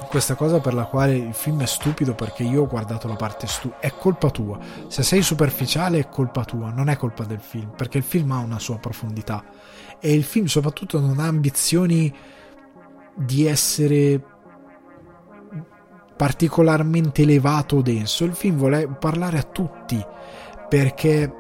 questa 0.10 0.34
cosa 0.34 0.60
per 0.60 0.74
la 0.74 0.86
quale 0.86 1.16
il 1.16 1.36
film 1.36 1.62
è 1.62 1.68
stupido 1.68 2.16
perché 2.16 2.42
io 2.42 2.64
ho 2.64 2.68
guardato 2.68 3.08
la 3.08 3.16
parte 3.16 3.46
stupida 3.46 3.80
è 3.80 3.94
colpa 3.96 4.32
tua. 4.32 4.58
Se 4.88 5.04
sei 5.04 5.22
superficiale 5.22 6.00
è 6.00 6.10
colpa 6.10 6.44
tua 6.44 6.72
non 6.72 6.90
è 6.90 6.98
colpa 6.98 7.26
del 7.26 7.40
film 7.40 7.70
perché 7.78 8.00
il 8.00 8.04
film 8.04 8.32
ha 8.32 8.40
una 8.40 8.58
sua 8.58 8.80
profondità. 8.80 9.44
E 10.00 10.12
il 10.12 10.24
film 10.24 10.48
soprattutto 10.48 11.00
non 11.00 11.20
ha 11.20 11.28
ambizioni 11.28 12.12
di 13.14 13.46
essere 13.46 14.20
particolarmente 16.18 17.22
elevato 17.22 17.76
o 17.78 17.82
denso. 17.84 18.26
Il 18.26 18.34
film 18.34 18.58
vuole 18.58 18.88
parlare 18.88 19.38
a 19.38 19.44
tutti 19.44 20.04
perché 20.68 21.34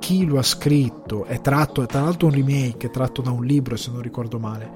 chi 0.00 0.26
lo 0.26 0.38
ha 0.38 0.42
scritto 0.42 1.26
è 1.26 1.40
tratto 1.40 1.80
è 1.80 1.86
tra 1.86 2.00
l'altro 2.00 2.26
un 2.26 2.34
remake 2.34 2.88
è 2.88 2.90
tratto 2.90 3.22
da 3.22 3.30
un 3.30 3.44
libro 3.44 3.76
se 3.76 3.92
non 3.92 4.02
ricordo 4.02 4.40
male. 4.40 4.70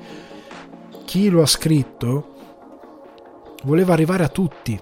Chi 1.05 1.29
lo 1.29 1.43
ha 1.43 1.47
scritto 1.47 2.39
voleva 3.63 3.93
arrivare 3.93 4.25
a 4.25 4.29
tutti 4.29 4.81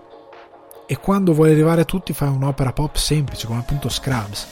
e 0.86 0.96
quando 0.98 1.34
vuole 1.34 1.52
arrivare 1.52 1.82
a 1.82 1.84
tutti 1.84 2.12
fa 2.12 2.30
un'opera 2.30 2.72
pop 2.72 2.96
semplice 2.96 3.46
come 3.46 3.60
appunto 3.60 3.88
Scrubs. 3.88 4.46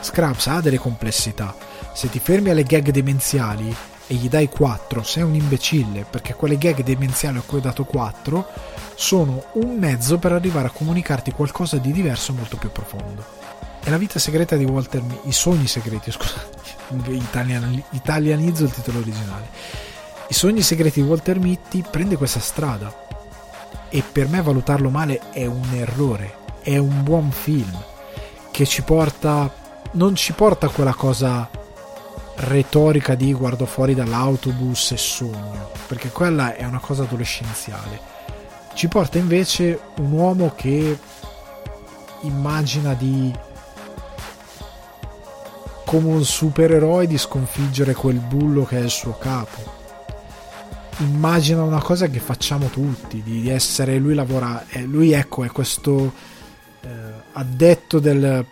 Scrubs 0.00 0.46
ha 0.46 0.60
delle 0.60 0.78
complessità, 0.78 1.54
se 1.92 2.08
ti 2.08 2.18
fermi 2.18 2.50
alle 2.50 2.64
gag 2.64 2.90
demenziali 2.90 3.74
e 4.06 4.14
gli 4.14 4.28
dai 4.28 4.48
4 4.48 5.02
sei 5.02 5.22
un 5.22 5.34
imbecille 5.34 6.04
perché 6.08 6.34
quelle 6.34 6.58
gag 6.58 6.82
demenziali 6.82 7.38
a 7.38 7.42
cui 7.44 7.58
ho 7.58 7.62
dato 7.62 7.84
4 7.84 8.46
sono 8.94 9.44
un 9.54 9.76
mezzo 9.78 10.18
per 10.18 10.32
arrivare 10.32 10.68
a 10.68 10.72
comunicarti 10.72 11.32
qualcosa 11.32 11.78
di 11.78 11.92
diverso 11.92 12.32
molto 12.32 12.56
più 12.56 12.70
profondo. 12.70 13.24
È 13.82 13.90
la 13.90 13.98
vita 13.98 14.20
segreta 14.20 14.54
di 14.54 14.64
Walter 14.64 15.02
Mitty, 15.02 15.28
i 15.28 15.32
sogni 15.32 15.66
segreti, 15.66 16.10
scusate, 16.12 16.60
italianizzo 17.90 18.64
il 18.64 18.70
titolo 18.70 18.98
originale 18.98 19.90
i 20.32 20.34
sogni 20.34 20.62
segreti 20.62 21.02
di 21.02 21.06
Walter 21.06 21.38
Mitty 21.38 21.84
prende 21.90 22.16
questa 22.16 22.40
strada 22.40 23.01
e 23.94 24.02
per 24.10 24.26
me 24.26 24.40
valutarlo 24.40 24.88
male 24.88 25.20
è 25.32 25.44
un 25.44 25.68
errore, 25.74 26.34
è 26.62 26.78
un 26.78 27.02
buon 27.02 27.30
film 27.30 27.78
che 28.50 28.64
ci 28.64 28.82
porta 28.82 29.60
non 29.92 30.14
ci 30.14 30.32
porta 30.32 30.66
a 30.66 30.70
quella 30.70 30.94
cosa 30.94 31.50
retorica 32.36 33.14
di 33.14 33.34
guardo 33.34 33.66
fuori 33.66 33.94
dall'autobus 33.94 34.92
e 34.92 34.96
sogno, 34.96 35.70
perché 35.86 36.08
quella 36.08 36.54
è 36.54 36.64
una 36.64 36.78
cosa 36.78 37.02
adolescenziale. 37.02 38.00
Ci 38.72 38.88
porta 38.88 39.18
invece 39.18 39.78
un 39.98 40.12
uomo 40.12 40.54
che 40.56 40.98
immagina 42.22 42.94
di 42.94 43.30
come 45.84 46.08
un 46.08 46.24
supereroe 46.24 47.06
di 47.06 47.18
sconfiggere 47.18 47.92
quel 47.92 48.16
bullo 48.16 48.64
che 48.64 48.78
è 48.78 48.82
il 48.82 48.90
suo 48.90 49.18
capo. 49.18 49.81
Immagina 50.98 51.62
una 51.62 51.82
cosa 51.82 52.08
che 52.08 52.20
facciamo 52.20 52.66
tutti, 52.68 53.22
di 53.22 53.48
essere 53.48 53.98
lui 53.98 54.14
lavora, 54.14 54.66
eh, 54.68 54.82
lui 54.82 55.12
ecco 55.12 55.42
è 55.42 55.48
questo 55.48 56.12
eh, 56.82 56.88
addetto 57.32 57.98
del, 57.98 58.46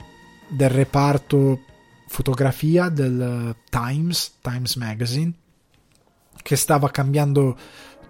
del 0.48 0.70
reparto 0.70 1.60
fotografia 2.08 2.88
del 2.88 3.54
Times, 3.68 4.38
Times 4.40 4.74
Magazine, 4.76 5.32
che 6.42 6.56
stava 6.56 6.90
cambiando 6.90 7.56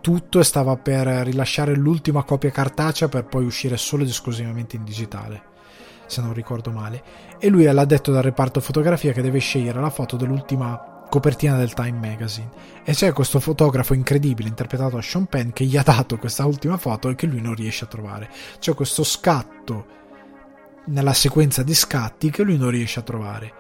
tutto 0.01 0.41
e 0.41 0.45
stava 0.45 0.77
per 0.77 1.07
rilasciare 1.07 1.75
l'ultima 1.75 2.23
copia 2.23 2.51
cartacea 2.51 3.09
per 3.09 3.25
poi 3.25 3.45
uscire 3.45 3.77
solo 3.77 4.05
ed 4.05 4.09
esclusivamente 4.09 4.77
in 4.77 4.85
digitale, 4.85 5.43
se 6.07 6.23
non 6.23 6.33
ricordo 6.33 6.71
male. 6.71 7.03
E 7.39 7.49
lui 7.49 7.65
è 7.65 7.73
l'addetto 7.73 8.13
del 8.13 8.23
reparto 8.23 8.61
fotografia 8.61 9.13
che 9.13 9.23
deve 9.23 9.41
scegliere 9.41 9.81
la 9.81 9.91
foto 9.91 10.17
dell'ultima 10.17 11.00
copertina 11.11 11.59
del 11.59 11.75
Time 11.75 12.09
Magazine. 12.09 12.49
E 12.85 12.93
c'è 12.93 13.13
questo 13.13 13.41
fotografo 13.41 13.93
incredibile 13.93 14.49
interpretato 14.49 14.97
da 14.97 15.03
Sean 15.03 15.27
Penn 15.27 15.51
che 15.51 15.65
gli 15.65 15.77
ha 15.77 15.83
dato 15.83 16.17
questa 16.17 16.47
ultima 16.47 16.79
foto 16.79 17.11
e 17.11 17.15
che 17.15 17.27
lui 17.27 17.43
non 17.43 17.55
riesce 17.55 17.85
a 17.85 17.89
trovare. 17.89 18.31
C'è 18.59 18.73
questo 18.75 19.05
scatto 19.05 19.99
nella 20.87 21.13
sequenza 21.13 21.63
di 21.63 21.75
scatti 21.75 22.31
che 22.31 22.43
lui 22.43 22.57
non 22.57 22.71
riesce 22.71 23.01
a 23.01 23.03
trovare 23.03 23.53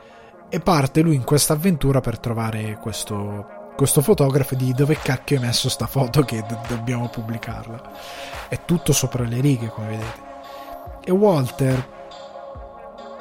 e 0.48 0.60
parte 0.60 1.00
lui 1.00 1.14
in 1.14 1.24
questa 1.24 1.52
avventura 1.52 2.00
per 2.00 2.18
trovare 2.18 2.78
questo, 2.80 3.72
questo 3.76 4.00
fotografo 4.00 4.54
di 4.54 4.72
dove 4.72 4.96
cacchio 4.96 5.36
hai 5.36 5.44
messo 5.44 5.68
sta 5.68 5.86
foto 5.86 6.22
che 6.22 6.42
do- 6.46 6.60
dobbiamo 6.66 7.08
pubblicarla 7.08 7.92
è 8.48 8.64
tutto 8.64 8.92
sopra 8.92 9.24
le 9.24 9.40
righe 9.40 9.68
come 9.68 9.88
vedete 9.88 10.28
e 11.04 11.12
Walter 11.12 11.98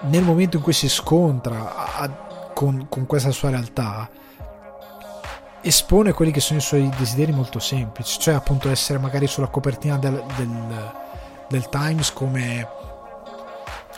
nel 0.01 0.23
momento 0.23 0.57
in 0.57 0.63
cui 0.63 0.73
si 0.73 0.89
scontra 0.89 1.75
a, 1.75 1.95
a, 1.97 2.09
con, 2.53 2.87
con 2.89 3.05
questa 3.05 3.31
sua 3.31 3.49
realtà 3.49 4.09
espone 5.61 6.13
quelli 6.13 6.31
che 6.31 6.39
sono 6.39 6.59
i 6.59 6.61
suoi 6.61 6.89
desideri 6.97 7.31
molto 7.31 7.59
semplici 7.59 8.19
cioè 8.19 8.33
appunto 8.33 8.69
essere 8.69 8.97
magari 8.97 9.27
sulla 9.27 9.47
copertina 9.47 9.97
del, 9.97 10.23
del, 10.37 10.91
del 11.49 11.69
Times 11.69 12.11
come 12.13 12.67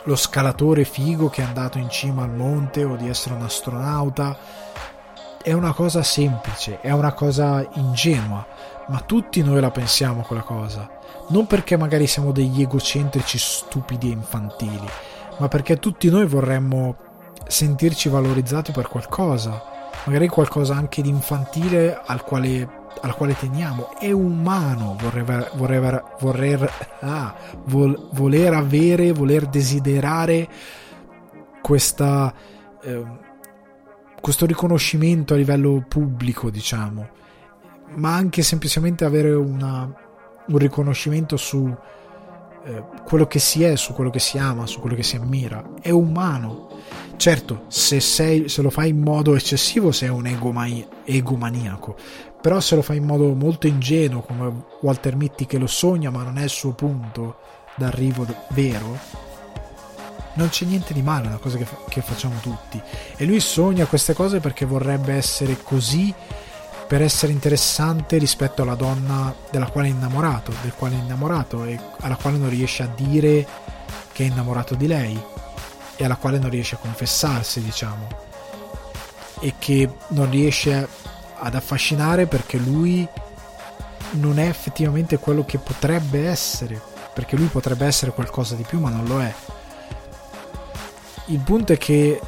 lo 0.04 0.16
scalatore 0.16 0.84
figo 0.84 1.28
che 1.28 1.42
è 1.42 1.44
andato 1.44 1.78
in 1.78 1.88
cima 1.88 2.24
al 2.24 2.30
monte 2.30 2.84
o 2.84 2.96
di 2.96 3.08
essere 3.08 3.34
un 3.34 3.42
astronauta. 3.42 4.36
È 5.42 5.52
una 5.52 5.72
cosa 5.72 6.02
semplice, 6.02 6.80
è 6.80 6.92
una 6.92 7.12
cosa 7.12 7.66
ingenua, 7.74 8.46
ma 8.88 9.00
tutti 9.00 9.42
noi 9.42 9.60
la 9.60 9.70
pensiamo 9.70 10.22
quella 10.22 10.42
cosa. 10.42 10.88
Non 11.28 11.46
perché 11.46 11.76
magari 11.76 12.06
siamo 12.06 12.32
degli 12.32 12.62
egocentrici 12.62 13.38
stupidi 13.38 14.08
e 14.08 14.12
infantili, 14.12 14.88
ma 15.38 15.48
perché 15.48 15.78
tutti 15.78 16.08
noi 16.10 16.26
vorremmo 16.26 16.96
sentirci 17.46 18.08
valorizzati 18.08 18.70
per 18.70 18.88
qualcosa, 18.88 19.62
magari 20.04 20.28
qualcosa 20.28 20.74
anche 20.74 21.02
di 21.02 21.08
infantile 21.08 22.00
al 22.04 22.22
quale 22.22 22.80
al 23.00 23.14
quale 23.16 23.34
teniamo 23.34 23.96
è 23.98 24.12
umano 24.12 24.96
vorrei, 25.00 25.24
vorrei, 25.54 26.00
vorrei, 26.20 26.68
ah, 27.00 27.34
vol, 27.64 28.10
voler 28.12 28.52
avere, 28.52 29.12
voler 29.12 29.46
desiderare 29.46 30.48
questa, 31.62 32.32
eh, 32.82 33.04
questo 34.20 34.44
riconoscimento 34.44 35.32
a 35.32 35.36
livello 35.36 35.84
pubblico, 35.88 36.50
diciamo, 36.50 37.08
ma 37.94 38.14
anche 38.14 38.42
semplicemente 38.42 39.04
avere 39.04 39.32
una, 39.32 39.90
un 40.46 40.58
riconoscimento 40.58 41.36
su 41.36 41.74
eh, 42.64 42.84
quello 43.04 43.26
che 43.26 43.38
si 43.38 43.62
è, 43.62 43.76
su 43.76 43.94
quello 43.94 44.10
che 44.10 44.18
si 44.18 44.38
ama, 44.38 44.66
su 44.66 44.80
quello 44.80 44.96
che 44.96 45.02
si 45.02 45.16
ammira. 45.16 45.70
È 45.80 45.90
umano. 45.90 46.71
Certo, 47.16 47.64
se, 47.68 48.00
sei, 48.00 48.48
se 48.48 48.62
lo 48.62 48.70
fai 48.70 48.88
in 48.90 49.00
modo 49.00 49.34
eccessivo 49.36 49.92
sei 49.92 50.08
un 50.08 50.26
egomani- 50.26 50.86
egomaniaco, 51.04 51.96
però 52.40 52.58
se 52.58 52.74
lo 52.74 52.82
fa 52.82 52.94
in 52.94 53.04
modo 53.04 53.32
molto 53.34 53.66
ingenuo 53.66 54.22
come 54.22 54.64
Walter 54.80 55.14
Mitty 55.14 55.46
che 55.46 55.58
lo 55.58 55.68
sogna 55.68 56.10
ma 56.10 56.24
non 56.24 56.38
è 56.38 56.42
il 56.42 56.50
suo 56.50 56.72
punto 56.72 57.36
d'arrivo 57.76 58.26
vero 58.50 58.98
non 60.34 60.48
c'è 60.48 60.64
niente 60.64 60.94
di 60.94 61.02
male, 61.02 61.24
è 61.24 61.28
una 61.28 61.38
cosa 61.38 61.58
che, 61.58 61.66
che 61.88 62.00
facciamo 62.00 62.38
tutti. 62.40 62.80
E 63.16 63.24
lui 63.24 63.40
sogna 63.40 63.86
queste 63.86 64.14
cose 64.14 64.40
perché 64.40 64.64
vorrebbe 64.64 65.12
essere 65.12 65.58
così 65.62 66.12
per 66.86 67.02
essere 67.02 67.32
interessante 67.32 68.18
rispetto 68.18 68.62
alla 68.62 68.74
donna 68.74 69.34
della 69.50 69.68
quale 69.70 69.88
è 69.88 69.90
innamorato, 69.90 70.52
del 70.62 70.74
quale 70.74 70.96
è 70.96 70.98
innamorato 70.98 71.64
e 71.64 71.78
alla 72.00 72.16
quale 72.16 72.38
non 72.38 72.50
riesce 72.50 72.82
a 72.82 72.90
dire 72.94 73.46
che 74.12 74.24
è 74.24 74.26
innamorato 74.26 74.74
di 74.74 74.86
lei 74.86 75.18
e 75.96 76.04
alla 76.04 76.16
quale 76.16 76.38
non 76.38 76.50
riesce 76.50 76.74
a 76.74 76.78
confessarsi, 76.78 77.60
diciamo, 77.62 78.08
e 79.40 79.54
che 79.58 79.90
non 80.08 80.30
riesce 80.30 80.88
ad 81.38 81.54
affascinare 81.54 82.26
perché 82.26 82.56
lui 82.56 83.06
non 84.12 84.38
è 84.38 84.48
effettivamente 84.48 85.18
quello 85.18 85.44
che 85.44 85.58
potrebbe 85.58 86.26
essere, 86.26 86.80
perché 87.12 87.36
lui 87.36 87.46
potrebbe 87.46 87.86
essere 87.86 88.12
qualcosa 88.12 88.54
di 88.54 88.62
più 88.62 88.78
ma 88.78 88.90
non 88.90 89.04
lo 89.06 89.20
è. 89.20 89.34
Il 91.26 91.40
punto 91.40 91.72
è 91.72 91.78
che 91.78 92.20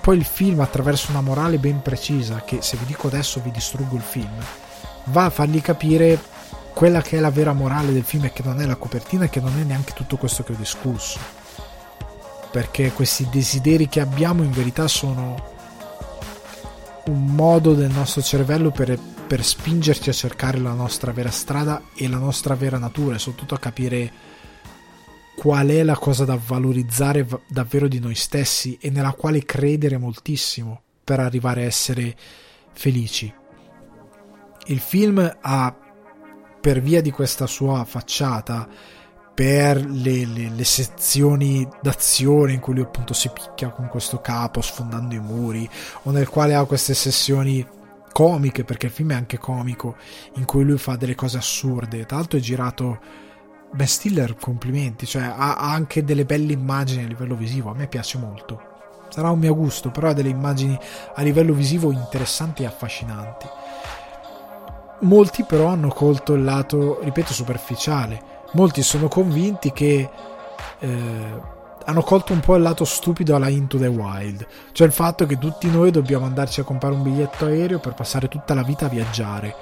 poi 0.00 0.16
il 0.16 0.24
film 0.24 0.60
attraverso 0.60 1.10
una 1.10 1.20
morale 1.20 1.58
ben 1.58 1.82
precisa, 1.82 2.42
che 2.44 2.62
se 2.62 2.76
vi 2.76 2.84
dico 2.84 3.06
adesso 3.06 3.40
vi 3.40 3.50
distruggo 3.50 3.96
il 3.96 4.02
film, 4.02 4.42
va 5.04 5.26
a 5.26 5.30
fargli 5.30 5.60
capire 5.60 6.20
quella 6.72 7.00
che 7.00 7.16
è 7.16 7.20
la 7.20 7.30
vera 7.30 7.52
morale 7.52 7.92
del 7.92 8.04
film 8.04 8.24
e 8.24 8.32
che 8.32 8.42
non 8.42 8.60
è 8.60 8.66
la 8.66 8.76
copertina 8.76 9.24
e 9.24 9.30
che 9.30 9.40
non 9.40 9.56
è 9.58 9.62
neanche 9.62 9.94
tutto 9.94 10.16
questo 10.16 10.42
che 10.42 10.52
ho 10.52 10.56
discusso. 10.56 11.33
Perché 12.54 12.92
questi 12.92 13.28
desideri 13.32 13.88
che 13.88 13.98
abbiamo 13.98 14.44
in 14.44 14.52
verità 14.52 14.86
sono 14.86 15.52
un 17.06 17.34
modo 17.34 17.74
del 17.74 17.90
nostro 17.90 18.22
cervello 18.22 18.70
per, 18.70 18.96
per 18.96 19.44
spingerci 19.44 20.10
a 20.10 20.12
cercare 20.12 20.58
la 20.58 20.72
nostra 20.72 21.10
vera 21.10 21.32
strada 21.32 21.82
e 21.96 22.08
la 22.08 22.18
nostra 22.18 22.54
vera 22.54 22.78
natura 22.78 23.16
e 23.16 23.18
soprattutto 23.18 23.56
a 23.56 23.58
capire 23.58 24.12
qual 25.36 25.66
è 25.66 25.82
la 25.82 25.96
cosa 25.96 26.24
da 26.24 26.38
valorizzare 26.40 27.26
davvero 27.48 27.88
di 27.88 27.98
noi 27.98 28.14
stessi 28.14 28.78
e 28.80 28.88
nella 28.88 29.14
quale 29.14 29.44
credere 29.44 29.98
moltissimo 29.98 30.80
per 31.02 31.18
arrivare 31.18 31.62
a 31.62 31.66
essere 31.66 32.14
felici. 32.70 33.34
Il 34.66 34.78
film 34.78 35.38
ha, 35.40 35.76
per 36.60 36.80
via 36.80 37.02
di 37.02 37.10
questa 37.10 37.48
sua 37.48 37.84
facciata, 37.84 38.68
per 39.34 39.84
le, 39.84 40.24
le, 40.24 40.48
le, 40.48 40.64
sezioni 40.64 41.68
d'azione 41.82 42.52
in 42.52 42.60
cui 42.60 42.74
lui 42.74 42.84
appunto 42.84 43.12
si 43.12 43.28
picchia 43.30 43.70
con 43.70 43.88
questo 43.88 44.20
capo 44.20 44.60
sfondando 44.60 45.16
i 45.16 45.18
muri 45.18 45.68
o 46.04 46.12
nel 46.12 46.28
quale 46.28 46.54
ha 46.54 46.64
queste 46.64 46.94
sessioni 46.94 47.66
comiche 48.12 48.62
perché 48.62 48.86
il 48.86 48.92
film 48.92 49.10
è 49.10 49.16
anche 49.16 49.38
comico 49.38 49.96
in 50.34 50.44
cui 50.44 50.62
lui 50.62 50.78
fa 50.78 50.94
delle 50.94 51.16
cose 51.16 51.38
assurde. 51.38 52.06
Tra 52.06 52.18
l'altro 52.18 52.38
è 52.38 52.40
girato 52.40 53.00
Ben 53.72 53.88
Stiller 53.88 54.36
complimenti 54.36 55.04
cioè 55.04 55.22
ha, 55.22 55.56
ha 55.56 55.72
anche 55.72 56.04
delle 56.04 56.24
belle 56.24 56.52
immagini 56.52 57.02
a 57.02 57.08
livello 57.08 57.34
visivo 57.34 57.70
a 57.70 57.74
me 57.74 57.88
piace 57.88 58.18
molto. 58.18 58.72
Sarà 59.08 59.30
un 59.30 59.40
mio 59.40 59.56
gusto 59.56 59.90
però 59.90 60.10
ha 60.10 60.12
delle 60.12 60.28
immagini 60.28 60.78
a 61.12 61.22
livello 61.22 61.54
visivo 61.54 61.90
interessanti 61.90 62.62
e 62.62 62.66
affascinanti. 62.66 63.46
Molti 65.00 65.42
però 65.42 65.66
hanno 65.66 65.88
colto 65.88 66.34
il 66.34 66.44
lato 66.44 67.00
ripeto 67.02 67.32
superficiale 67.32 68.33
molti 68.54 68.82
sono 68.82 69.08
convinti 69.08 69.72
che 69.72 70.08
eh, 70.78 71.52
hanno 71.86 72.02
colto 72.02 72.32
un 72.32 72.40
po' 72.40 72.56
il 72.56 72.62
lato 72.62 72.84
stupido 72.84 73.34
alla 73.36 73.48
Into 73.48 73.78
the 73.78 73.86
Wild, 73.86 74.46
cioè 74.72 74.86
il 74.86 74.92
fatto 74.92 75.26
che 75.26 75.38
tutti 75.38 75.70
noi 75.70 75.90
dobbiamo 75.90 76.24
andarci 76.24 76.60
a 76.60 76.64
comprare 76.64 76.94
un 76.94 77.02
biglietto 77.02 77.44
aereo 77.44 77.78
per 77.78 77.94
passare 77.94 78.28
tutta 78.28 78.54
la 78.54 78.62
vita 78.62 78.86
a 78.86 78.88
viaggiare. 78.88 79.54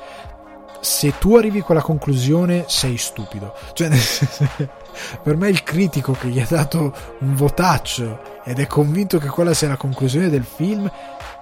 Se 0.80 1.16
tu 1.18 1.36
arrivi 1.36 1.60
a 1.60 1.62
quella 1.62 1.80
conclusione, 1.80 2.64
sei 2.66 2.96
stupido. 2.96 3.54
Cioè, 3.72 3.88
per 5.22 5.36
me 5.36 5.48
il 5.48 5.62
critico 5.62 6.12
che 6.12 6.28
gli 6.28 6.40
ha 6.40 6.46
dato 6.48 6.92
un 7.20 7.34
votaccio 7.34 8.40
ed 8.44 8.58
è 8.58 8.66
convinto 8.66 9.18
che 9.18 9.28
quella 9.28 9.54
sia 9.54 9.68
la 9.68 9.76
conclusione 9.76 10.28
del 10.28 10.44
film, 10.44 10.90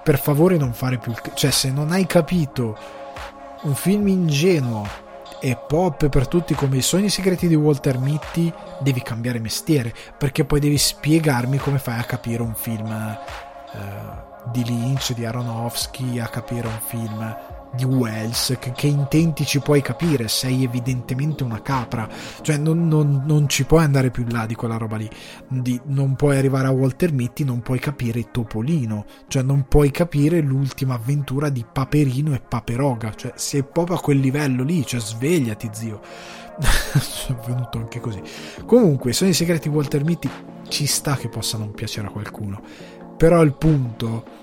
per 0.03 0.19
favore 0.19 0.57
non 0.57 0.73
fare 0.73 0.97
più 0.97 1.11
il... 1.11 1.19
Cioè, 1.33 1.51
se 1.51 1.71
non 1.71 1.91
hai 1.91 2.05
capito 2.05 2.77
un 3.63 3.73
film 3.75 4.07
ingenuo 4.07 5.09
e 5.41 5.57
pop 5.57 6.07
per 6.07 6.27
tutti 6.27 6.53
come 6.53 6.77
i 6.77 6.81
sogni 6.81 7.09
segreti 7.09 7.47
di 7.47 7.55
Walter 7.55 7.97
Mitty, 7.97 8.53
devi 8.79 9.01
cambiare 9.01 9.39
mestiere, 9.39 9.91
perché 10.15 10.45
poi 10.45 10.59
devi 10.59 10.77
spiegarmi 10.77 11.57
come 11.57 11.79
fai 11.79 11.99
a 11.99 12.03
capire 12.03 12.43
un 12.43 12.53
film 12.53 12.91
eh, 12.91 14.49
di 14.51 14.63
Lynch, 14.63 15.13
di 15.13 15.25
Aronofsky, 15.25 16.19
a 16.19 16.27
capire 16.27 16.67
un 16.67 16.79
film 16.85 17.37
di 17.73 17.85
Wells, 17.85 18.57
che, 18.59 18.71
che, 18.73 18.87
intenti 18.87 19.45
ci 19.45 19.59
puoi 19.59 19.81
capire, 19.81 20.27
sei 20.27 20.63
evidentemente 20.63 21.43
una 21.43 21.61
capra, 21.61 22.07
cioè 22.41 22.57
non, 22.57 22.87
non, 22.87 23.23
non, 23.25 23.47
ci 23.47 23.63
puoi 23.65 23.83
andare 23.83 24.11
più 24.11 24.23
in 24.23 24.33
là 24.33 24.45
di 24.45 24.55
quella 24.55 24.77
roba 24.77 24.97
lì, 24.97 25.09
di, 25.47 25.79
non 25.85 26.15
puoi 26.15 26.37
arrivare 26.37 26.67
a 26.67 26.71
Walter 26.71 27.13
Mitty, 27.13 27.43
non 27.43 27.61
puoi 27.61 27.79
capire 27.79 28.29
Topolino, 28.31 29.05
cioè 29.27 29.41
non 29.41 29.65
puoi 29.67 29.91
capire 29.91 30.41
l'ultima 30.41 30.95
avventura 30.95 31.49
di 31.49 31.65
Paperino 31.71 32.33
e 32.33 32.41
Paperoga, 32.41 33.13
cioè 33.13 33.33
sei 33.35 33.63
proprio 33.63 33.95
a 33.95 34.01
quel 34.01 34.19
livello 34.19 34.63
lì, 34.63 34.85
cioè 34.85 34.99
svegliati 34.99 35.69
zio. 35.71 36.01
è 36.61 37.47
venuto 37.47 37.77
anche 37.77 37.99
così. 37.99 38.21
Comunque, 38.65 39.13
sono 39.13 39.29
i 39.29 39.33
segreti 39.33 39.69
Walter 39.69 40.03
Mitty, 40.03 40.29
ci 40.67 40.85
sta 40.85 41.15
che 41.15 41.29
possa 41.29 41.57
non 41.57 41.71
piacere 41.71 42.07
a 42.07 42.11
qualcuno, 42.11 42.61
però 43.17 43.41
il 43.41 43.53
punto 43.53 44.40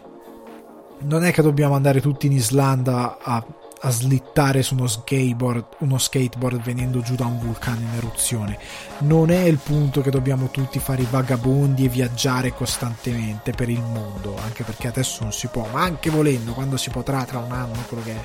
non 1.01 1.25
è 1.25 1.33
che 1.33 1.43
dobbiamo 1.43 1.75
andare 1.75 2.01
tutti 2.01 2.27
in 2.27 2.33
Islanda 2.33 3.19
a, 3.21 3.45
a 3.81 3.91
slittare 3.91 4.63
su 4.63 4.75
uno 4.75 4.87
skateboard, 4.87 5.65
uno 5.79 5.99
skateboard 5.99 6.61
venendo 6.63 7.01
giù 7.01 7.15
da 7.15 7.27
un 7.27 7.39
vulcano 7.39 7.81
in 7.81 7.95
eruzione. 7.97 8.59
Non 9.01 9.31
è 9.31 9.43
il 9.43 9.59
punto 9.59 10.01
che 10.01 10.11
dobbiamo 10.11 10.49
tutti 10.51 10.79
fare 10.79 11.03
i 11.03 11.09
vagabondi 11.09 11.85
e 11.85 11.89
viaggiare 11.89 12.53
costantemente 12.53 13.53
per 13.53 13.69
il 13.69 13.83
mondo, 13.83 14.37
anche 14.43 14.65
perché 14.65 14.89
adesso 14.89 15.23
non 15.23 15.33
si 15.33 15.47
può, 15.49 15.67
ma 15.73 15.83
anche 15.83 16.11
volendo, 16.11 16.53
quando 16.53 16.77
si 16.77 16.91
potrà 16.91 17.25
tra 17.25 17.39
un 17.39 17.53
anno, 17.53 17.85
quello 17.87 18.03
che 18.03 18.13
è. 18.13 18.25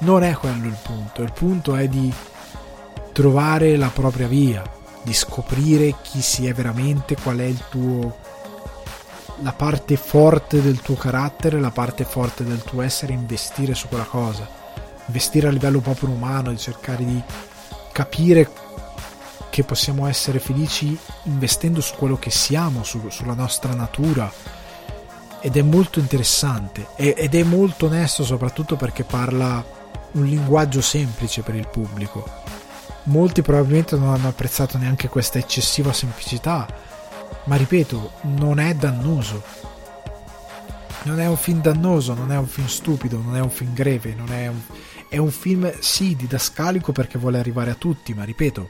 Non 0.00 0.22
è 0.22 0.32
quello 0.34 0.66
il 0.66 0.76
punto, 0.80 1.22
il 1.22 1.32
punto 1.32 1.74
è 1.74 1.88
di 1.88 2.12
trovare 3.12 3.76
la 3.76 3.90
propria 3.92 4.28
via, 4.28 4.62
di 5.02 5.12
scoprire 5.12 5.96
chi 6.02 6.20
si 6.20 6.46
è 6.46 6.52
veramente, 6.52 7.16
qual 7.16 7.38
è 7.38 7.44
il 7.44 7.60
tuo 7.68 8.27
la 9.40 9.52
parte 9.52 9.96
forte 9.96 10.60
del 10.60 10.80
tuo 10.80 10.96
carattere, 10.96 11.60
la 11.60 11.70
parte 11.70 12.04
forte 12.04 12.44
del 12.44 12.62
tuo 12.62 12.82
essere, 12.82 13.12
investire 13.12 13.74
su 13.74 13.88
quella 13.88 14.04
cosa, 14.04 14.48
investire 15.06 15.48
a 15.48 15.50
livello 15.50 15.80
proprio 15.80 16.08
umano, 16.10 16.50
di 16.50 16.58
cercare 16.58 17.04
di 17.04 17.22
capire 17.92 18.50
che 19.50 19.64
possiamo 19.64 20.06
essere 20.06 20.38
felici 20.38 20.96
investendo 21.24 21.80
su 21.80 21.94
quello 21.96 22.18
che 22.18 22.30
siamo, 22.30 22.82
su, 22.84 23.08
sulla 23.08 23.34
nostra 23.34 23.74
natura. 23.74 24.30
Ed 25.40 25.56
è 25.56 25.62
molto 25.62 26.00
interessante 26.00 26.88
ed 26.96 27.32
è 27.32 27.42
molto 27.44 27.86
onesto 27.86 28.24
soprattutto 28.24 28.74
perché 28.74 29.04
parla 29.04 29.64
un 30.12 30.24
linguaggio 30.24 30.80
semplice 30.80 31.42
per 31.42 31.54
il 31.54 31.68
pubblico. 31.68 32.28
Molti 33.04 33.40
probabilmente 33.42 33.96
non 33.96 34.12
hanno 34.12 34.28
apprezzato 34.28 34.78
neanche 34.78 35.08
questa 35.08 35.38
eccessiva 35.38 35.92
semplicità, 35.92 36.66
ma 37.48 37.56
ripeto, 37.56 38.12
non 38.36 38.58
è 38.60 38.74
dannoso. 38.74 39.42
Non 41.04 41.18
è 41.18 41.26
un 41.26 41.36
film 41.36 41.62
dannoso, 41.62 42.12
non 42.12 42.30
è 42.30 42.36
un 42.36 42.46
film 42.46 42.66
stupido, 42.66 43.20
non 43.22 43.36
è 43.36 43.40
un 43.40 43.50
film 43.50 43.72
greve, 43.72 44.14
è 44.14 44.48
un, 44.48 44.60
è 45.08 45.16
un 45.16 45.30
film 45.30 45.72
sì 45.78 46.14
didascalico 46.14 46.92
perché 46.92 47.18
vuole 47.18 47.38
arrivare 47.38 47.70
a 47.70 47.74
tutti, 47.74 48.12
ma 48.12 48.24
ripeto, 48.24 48.68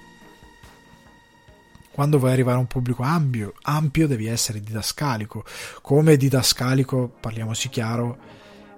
quando 1.90 2.20
vuoi 2.20 2.30
arrivare 2.30 2.56
a 2.56 2.60
un 2.60 2.68
pubblico 2.68 3.02
ampio, 3.02 3.54
ampio 3.62 4.06
devi 4.06 4.26
essere 4.26 4.60
didascalico. 4.60 5.44
Come 5.82 6.16
didascalico, 6.16 7.08
parliamoci 7.20 7.68
chiaro, 7.70 8.16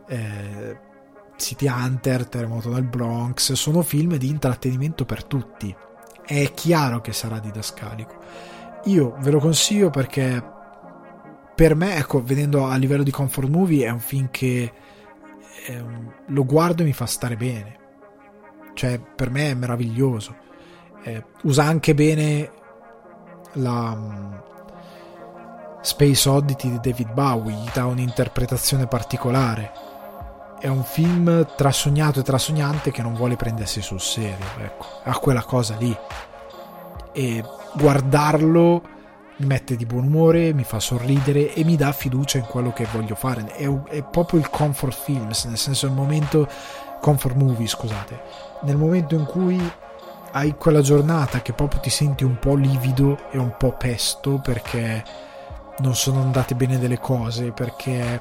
eh, 0.09 0.78
City 1.36 1.68
Hunter, 1.68 2.27
Terremoto 2.27 2.72
nel 2.72 2.85
Bronx, 2.85 3.52
sono 3.52 3.82
film 3.82 4.16
di 4.16 4.28
intrattenimento 4.28 5.05
per 5.05 5.24
tutti. 5.24 5.74
È 6.24 6.55
chiaro 6.55 7.02
che 7.02 7.12
sarà 7.12 7.39
didascalico 7.39 8.49
io 8.85 9.16
ve 9.19 9.31
lo 9.31 9.39
consiglio 9.39 9.90
perché 9.90 10.43
per 11.55 11.74
me, 11.74 11.97
ecco, 11.97 12.23
vedendo 12.23 12.66
a 12.66 12.77
livello 12.77 13.02
di 13.02 13.11
comfort 13.11 13.48
movie, 13.48 13.86
è 13.86 13.90
un 13.90 14.01
film 14.01 14.28
che 14.31 14.73
eh, 15.66 15.85
lo 16.27 16.44
guardo 16.47 16.81
e 16.81 16.86
mi 16.86 16.94
fa 16.94 17.05
stare 17.05 17.36
bene. 17.36 17.78
Cioè, 18.73 18.98
per 18.98 19.28
me 19.31 19.51
è 19.51 19.55
meraviglioso. 19.55 20.35
Eh, 21.02 21.23
usa 21.43 21.65
anche 21.65 21.94
bene 21.94 22.51
la 23.55 23.93
um, 23.93 24.43
Space 25.82 26.28
Oddity 26.28 26.70
di 26.70 26.81
David 26.81 27.12
Bowie, 27.12 27.55
gli 27.55 27.69
dà 27.74 27.85
un'interpretazione 27.85 28.86
particolare. 28.86 29.73
È 30.59 30.69
un 30.69 30.82
film 30.85 31.47
trasognato 31.57 32.20
e 32.20 32.23
trasognante 32.23 32.90
che 32.90 33.02
non 33.02 33.15
vuole 33.15 33.36
prendersi 33.36 33.82
sul 33.82 34.01
serio, 34.01 34.47
ecco, 34.59 34.86
ha 35.05 35.19
quella 35.19 35.43
cosa 35.43 35.77
lì. 35.77 35.94
E 37.12 37.45
guardarlo 37.74 38.82
mi 39.41 39.47
mette 39.47 39.74
di 39.74 39.87
buon 39.87 40.05
umore, 40.05 40.53
mi 40.53 40.65
fa 40.65 40.78
sorridere 40.81 41.55
e 41.55 41.65
mi 41.65 41.77
dà 41.77 41.93
fiducia 41.93 42.39
in 42.39 42.45
quello 42.45 42.73
che 42.73 42.87
voglio 42.93 43.15
fare. 43.15 43.47
È, 43.47 43.66
è 43.89 44.03
proprio 44.03 44.39
il 44.39 44.51
comfort 44.51 44.95
film, 44.95 45.24
nel 45.24 45.57
senso 45.57 45.87
il 45.87 45.93
momento 45.93 46.47
comfort 47.01 47.35
movie, 47.35 47.66
scusate, 47.66 48.23
nel 48.62 48.77
momento 48.77 49.15
in 49.15 49.24
cui 49.24 49.59
hai 50.32 50.55
quella 50.57 50.82
giornata 50.82 51.41
che 51.41 51.53
proprio 51.55 51.81
ti 51.81 51.91
senti 51.91 52.23
un 52.23 52.39
po' 52.39 52.55
livido 52.55 53.19
e 53.31 53.39
un 53.39 53.55
po' 53.57 53.73
pesto 53.73 54.39
perché 54.39 55.03
non 55.78 55.97
sono 55.97 56.20
andate 56.20 56.55
bene 56.55 56.78
delle 56.78 56.99
cose, 56.99 57.53
perché 57.53 58.20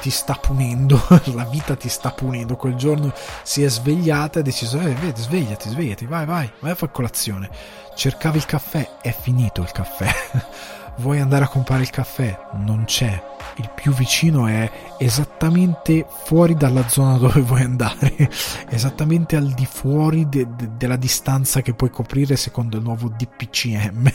ti 0.00 0.10
sta 0.10 0.34
punendo, 0.34 1.00
la 1.34 1.44
vita 1.44 1.76
ti 1.76 1.88
sta 1.88 2.10
punendo. 2.10 2.56
Quel 2.56 2.74
giorno 2.74 3.12
si 3.42 3.62
è 3.62 3.68
svegliata 3.68 4.38
e 4.38 4.40
ha 4.40 4.44
deciso, 4.44 4.80
eh, 4.80 4.94
vedi, 4.94 5.20
svegliati, 5.20 5.68
svegliati, 5.68 6.06
vai, 6.06 6.26
vai, 6.26 6.50
vai 6.60 6.70
a 6.70 6.74
fare 6.74 6.92
colazione. 6.92 7.50
Cercavi 7.94 8.38
il 8.38 8.46
caffè, 8.46 8.98
è 9.00 9.12
finito 9.12 9.62
il 9.62 9.70
caffè. 9.70 10.08
Vuoi 10.96 11.18
andare 11.20 11.44
a 11.44 11.48
comprare 11.48 11.82
il 11.82 11.90
caffè? 11.90 12.38
Non 12.54 12.84
c'è. 12.84 13.22
Il 13.56 13.70
più 13.74 13.92
vicino 13.92 14.46
è 14.46 14.70
esattamente 14.98 16.06
fuori 16.24 16.54
dalla 16.54 16.86
zona 16.88 17.16
dove 17.16 17.40
vuoi 17.42 17.62
andare, 17.62 18.30
esattamente 18.68 19.36
al 19.36 19.48
di 19.48 19.66
fuori 19.66 20.28
de- 20.28 20.48
de- 20.54 20.70
della 20.76 20.96
distanza 20.96 21.62
che 21.62 21.74
puoi 21.74 21.90
coprire 21.90 22.36
secondo 22.36 22.76
il 22.76 22.82
nuovo 22.82 23.08
DPCM. 23.08 24.12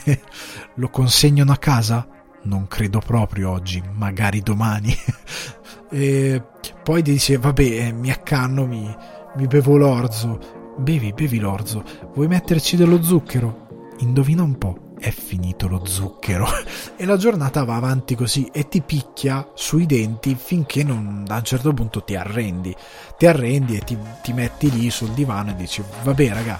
Lo 0.75 0.89
consegnano 0.89 1.51
a 1.51 1.57
casa? 1.57 2.07
Non 2.45 2.67
credo 2.67 2.99
proprio 2.99 3.51
oggi, 3.51 3.81
magari 3.93 4.41
domani. 4.41 4.95
E 5.87 6.41
poi 6.83 7.01
dice, 7.03 7.37
vabbè, 7.37 7.61
eh, 7.61 7.91
mi 7.93 8.09
accanno, 8.09 8.65
mi, 8.65 8.93
mi 9.37 9.47
bevo 9.47 9.77
l'orzo. 9.77 10.73
Bevi, 10.77 11.13
bevi 11.13 11.39
l'orzo. 11.39 11.83
Vuoi 12.13 12.27
metterci 12.27 12.75
dello 12.75 13.01
zucchero? 13.01 13.93
Indovina 13.99 14.41
un 14.41 14.57
po', 14.57 14.95
è 14.99 15.11
finito 15.11 15.67
lo 15.67 15.85
zucchero. 15.85 16.47
e 16.97 17.05
la 17.05 17.15
giornata 17.17 17.63
va 17.63 17.75
avanti 17.75 18.15
così 18.15 18.49
e 18.51 18.67
ti 18.67 18.81
picchia 18.81 19.47
sui 19.53 19.85
denti 19.85 20.35
finché 20.35 20.83
non, 20.83 21.23
a 21.29 21.37
un 21.37 21.43
certo 21.43 21.71
punto 21.71 22.03
ti 22.03 22.15
arrendi. 22.15 22.75
Ti 23.17 23.25
arrendi 23.27 23.77
e 23.77 23.79
ti, 23.79 23.97
ti 24.21 24.33
metti 24.33 24.69
lì 24.71 24.89
sul 24.89 25.11
divano 25.11 25.51
e 25.51 25.55
dici, 25.55 25.83
vabbè 26.03 26.29
raga, 26.29 26.59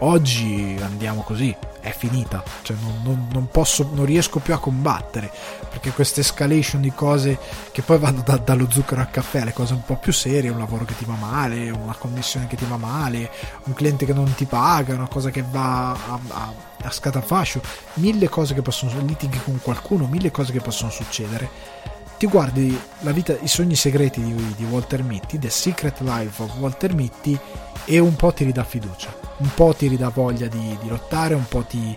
oggi 0.00 0.78
andiamo 0.80 1.22
così, 1.22 1.54
è 1.80 1.92
finita, 1.96 2.42
cioè 2.62 2.76
non, 2.80 3.00
non, 3.02 3.28
non, 3.32 3.48
posso, 3.48 3.88
non 3.92 4.04
riesco 4.04 4.38
più 4.38 4.54
a 4.54 4.58
combattere, 4.58 5.30
perché 5.68 5.90
questa 5.90 6.20
escalation 6.20 6.80
di 6.80 6.92
cose 6.92 7.38
che 7.72 7.82
poi 7.82 7.98
vanno 7.98 8.22
da, 8.24 8.36
dallo 8.36 8.70
zucchero 8.70 9.00
al 9.00 9.10
caffè, 9.10 9.44
le 9.44 9.52
cose 9.52 9.74
un 9.74 9.84
po' 9.84 9.96
più 9.96 10.12
serie, 10.12 10.50
un 10.50 10.58
lavoro 10.58 10.84
che 10.84 10.96
ti 10.96 11.04
va 11.04 11.14
male, 11.14 11.70
una 11.70 11.94
commissione 11.94 12.46
che 12.46 12.56
ti 12.56 12.66
va 12.66 12.76
male, 12.76 13.30
un 13.64 13.74
cliente 13.74 14.04
che 14.04 14.12
non 14.12 14.32
ti 14.34 14.44
paga, 14.44 14.94
una 14.94 15.08
cosa 15.08 15.30
che 15.30 15.44
va 15.48 15.92
a, 15.92 16.18
a, 16.28 16.52
a 16.82 16.90
scatafascio, 16.90 17.60
mille 17.94 18.28
cose 18.28 18.54
che 18.54 18.62
possono, 18.62 18.92
litighi 19.04 19.40
con 19.42 19.58
qualcuno, 19.62 20.06
mille 20.06 20.30
cose 20.30 20.52
che 20.52 20.60
possono 20.60 20.90
succedere. 20.90 21.78
Ti 22.18 22.26
guardi 22.26 22.78
vita, 23.00 23.34
i 23.40 23.48
sogni 23.48 23.74
segreti 23.74 24.22
di, 24.22 24.54
di 24.54 24.64
Walter 24.64 25.02
Mitty, 25.02 25.38
The 25.38 25.48
Secret 25.48 26.00
Life 26.00 26.42
of 26.42 26.54
Walter 26.56 26.94
Mitty, 26.94 27.38
e 27.84 27.98
un 27.98 28.16
po' 28.16 28.32
ti 28.32 28.44
ridà 28.44 28.64
fiducia 28.64 29.20
un 29.40 29.50
po' 29.54 29.74
ti 29.74 29.88
ridà 29.88 30.08
voglia 30.08 30.46
di, 30.46 30.78
di 30.80 30.88
lottare, 30.88 31.34
un 31.34 31.46
po' 31.48 31.62
ti, 31.62 31.94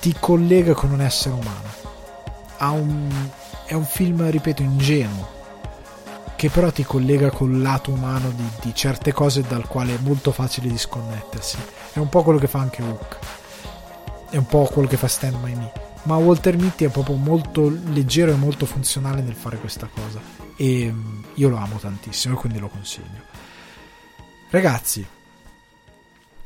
ti, 0.00 0.14
collega 0.18 0.74
con 0.74 0.90
un 0.90 1.00
essere 1.00 1.34
umano. 1.34 1.80
Un, 2.80 3.08
è 3.66 3.74
un 3.74 3.84
film, 3.84 4.28
ripeto, 4.28 4.62
ingenuo, 4.62 5.28
che 6.36 6.48
però 6.48 6.70
ti 6.70 6.84
collega 6.84 7.30
col 7.30 7.60
lato 7.60 7.90
umano 7.90 8.30
di, 8.30 8.48
di, 8.62 8.74
certe 8.74 9.12
cose 9.12 9.42
dal 9.42 9.66
quale 9.66 9.94
è 9.94 9.98
molto 10.00 10.32
facile 10.32 10.68
disconnettersi. 10.68 11.58
È 11.92 11.98
un 11.98 12.08
po' 12.08 12.22
quello 12.22 12.38
che 12.38 12.46
fa 12.46 12.60
anche 12.60 12.82
Hook, 12.82 13.18
è 14.30 14.36
un 14.36 14.46
po' 14.46 14.68
quello 14.72 14.88
che 14.88 14.96
fa 14.96 15.08
Stand 15.08 15.36
By 15.36 15.54
Me. 15.54 15.72
Ma 16.04 16.16
Walter 16.16 16.56
Mitty 16.56 16.84
è 16.84 16.88
proprio 16.88 17.14
molto 17.16 17.68
leggero 17.68 18.32
e 18.32 18.36
molto 18.36 18.66
funzionale 18.66 19.22
nel 19.22 19.34
fare 19.34 19.58
questa 19.58 19.88
cosa. 19.92 20.20
E 20.56 20.90
mm, 20.90 21.22
io 21.34 21.48
lo 21.48 21.56
amo 21.56 21.76
tantissimo 21.76 22.34
e 22.34 22.38
quindi 22.38 22.58
lo 22.58 22.68
consiglio. 22.68 23.21
Ragazzi, 24.52 25.02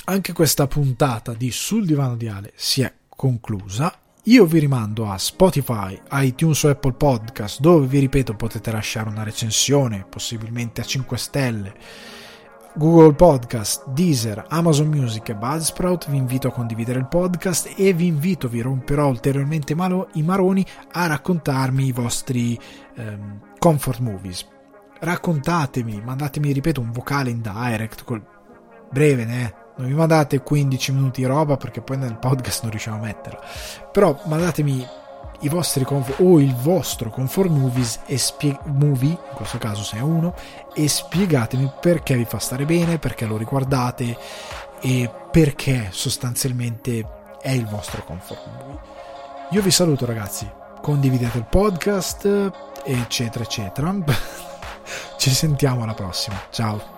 anche 0.04 0.32
questa 0.32 0.68
puntata 0.68 1.32
di 1.34 1.50
Sul 1.50 1.84
divano 1.84 2.14
di 2.14 2.28
Ale 2.28 2.52
si 2.54 2.82
è 2.82 2.92
conclusa. 3.08 3.92
Io 4.26 4.46
vi 4.46 4.60
rimando 4.60 5.10
a 5.10 5.18
Spotify, 5.18 6.00
iTunes 6.12 6.62
o 6.62 6.68
Apple 6.68 6.92
Podcast, 6.92 7.58
dove 7.58 7.88
vi 7.88 7.98
ripeto 7.98 8.36
potete 8.36 8.70
lasciare 8.70 9.08
una 9.08 9.24
recensione, 9.24 10.06
possibilmente 10.08 10.80
a 10.80 10.84
5 10.84 11.18
stelle. 11.18 11.74
Google 12.76 13.14
Podcast, 13.14 13.88
Deezer, 13.88 14.44
Amazon 14.50 14.86
Music 14.86 15.30
e 15.30 15.34
Buzzsprout. 15.34 16.08
Vi 16.08 16.16
invito 16.16 16.46
a 16.46 16.52
condividere 16.52 17.00
il 17.00 17.08
podcast 17.08 17.72
e 17.76 17.92
vi 17.92 18.06
invito, 18.06 18.46
vi 18.46 18.60
romperò 18.60 19.08
ulteriormente 19.08 19.72
i 20.12 20.22
maroni, 20.22 20.64
a 20.92 21.08
raccontarmi 21.08 21.86
i 21.86 21.92
vostri 21.92 22.56
ehm, 22.94 23.40
comfort 23.58 23.98
movies 23.98 24.46
raccontatemi, 25.00 26.00
mandatemi, 26.02 26.52
ripeto, 26.52 26.80
un 26.80 26.92
vocale 26.92 27.30
in 27.30 27.40
direct, 27.40 28.04
col 28.04 28.24
breve, 28.90 29.22
eh. 29.22 29.54
Non 29.76 29.88
mi 29.88 29.94
mandate 29.94 30.40
15 30.40 30.92
minuti 30.92 31.20
di 31.20 31.26
roba 31.26 31.58
perché 31.58 31.82
poi 31.82 31.98
nel 31.98 32.16
podcast 32.16 32.62
non 32.62 32.70
riusciamo 32.70 32.96
a 32.96 33.00
metterla. 33.00 33.40
Però 33.92 34.18
mandatemi 34.24 34.86
i 35.40 35.48
vostri 35.48 35.84
comfort, 35.84 36.20
o 36.20 36.40
il 36.40 36.54
vostro 36.54 37.10
comfort 37.10 37.50
movies 37.50 38.00
e 38.06 38.16
spie- 38.16 38.58
movie, 38.64 39.10
in 39.10 39.34
questo 39.34 39.58
caso 39.58 39.82
se 39.82 39.98
è 39.98 40.00
uno, 40.00 40.34
e 40.74 40.88
spiegatemi 40.88 41.72
perché 41.78 42.16
vi 42.16 42.24
fa 42.24 42.38
stare 42.38 42.64
bene, 42.64 42.98
perché 42.98 43.26
lo 43.26 43.36
riguardate 43.36 44.16
e 44.80 45.10
perché 45.30 45.88
sostanzialmente 45.90 47.06
è 47.40 47.50
il 47.50 47.66
vostro 47.66 48.02
comfort 48.04 48.46
movie. 48.46 48.78
Io 49.50 49.62
vi 49.62 49.70
saluto 49.70 50.06
ragazzi, 50.06 50.48
condividete 50.80 51.38
il 51.38 51.44
podcast, 51.44 52.50
eccetera, 52.84 53.44
eccetera. 53.44 53.94
Ci 55.16 55.30
sentiamo 55.30 55.82
alla 55.82 55.94
prossima. 55.94 56.36
Ciao. 56.50 56.95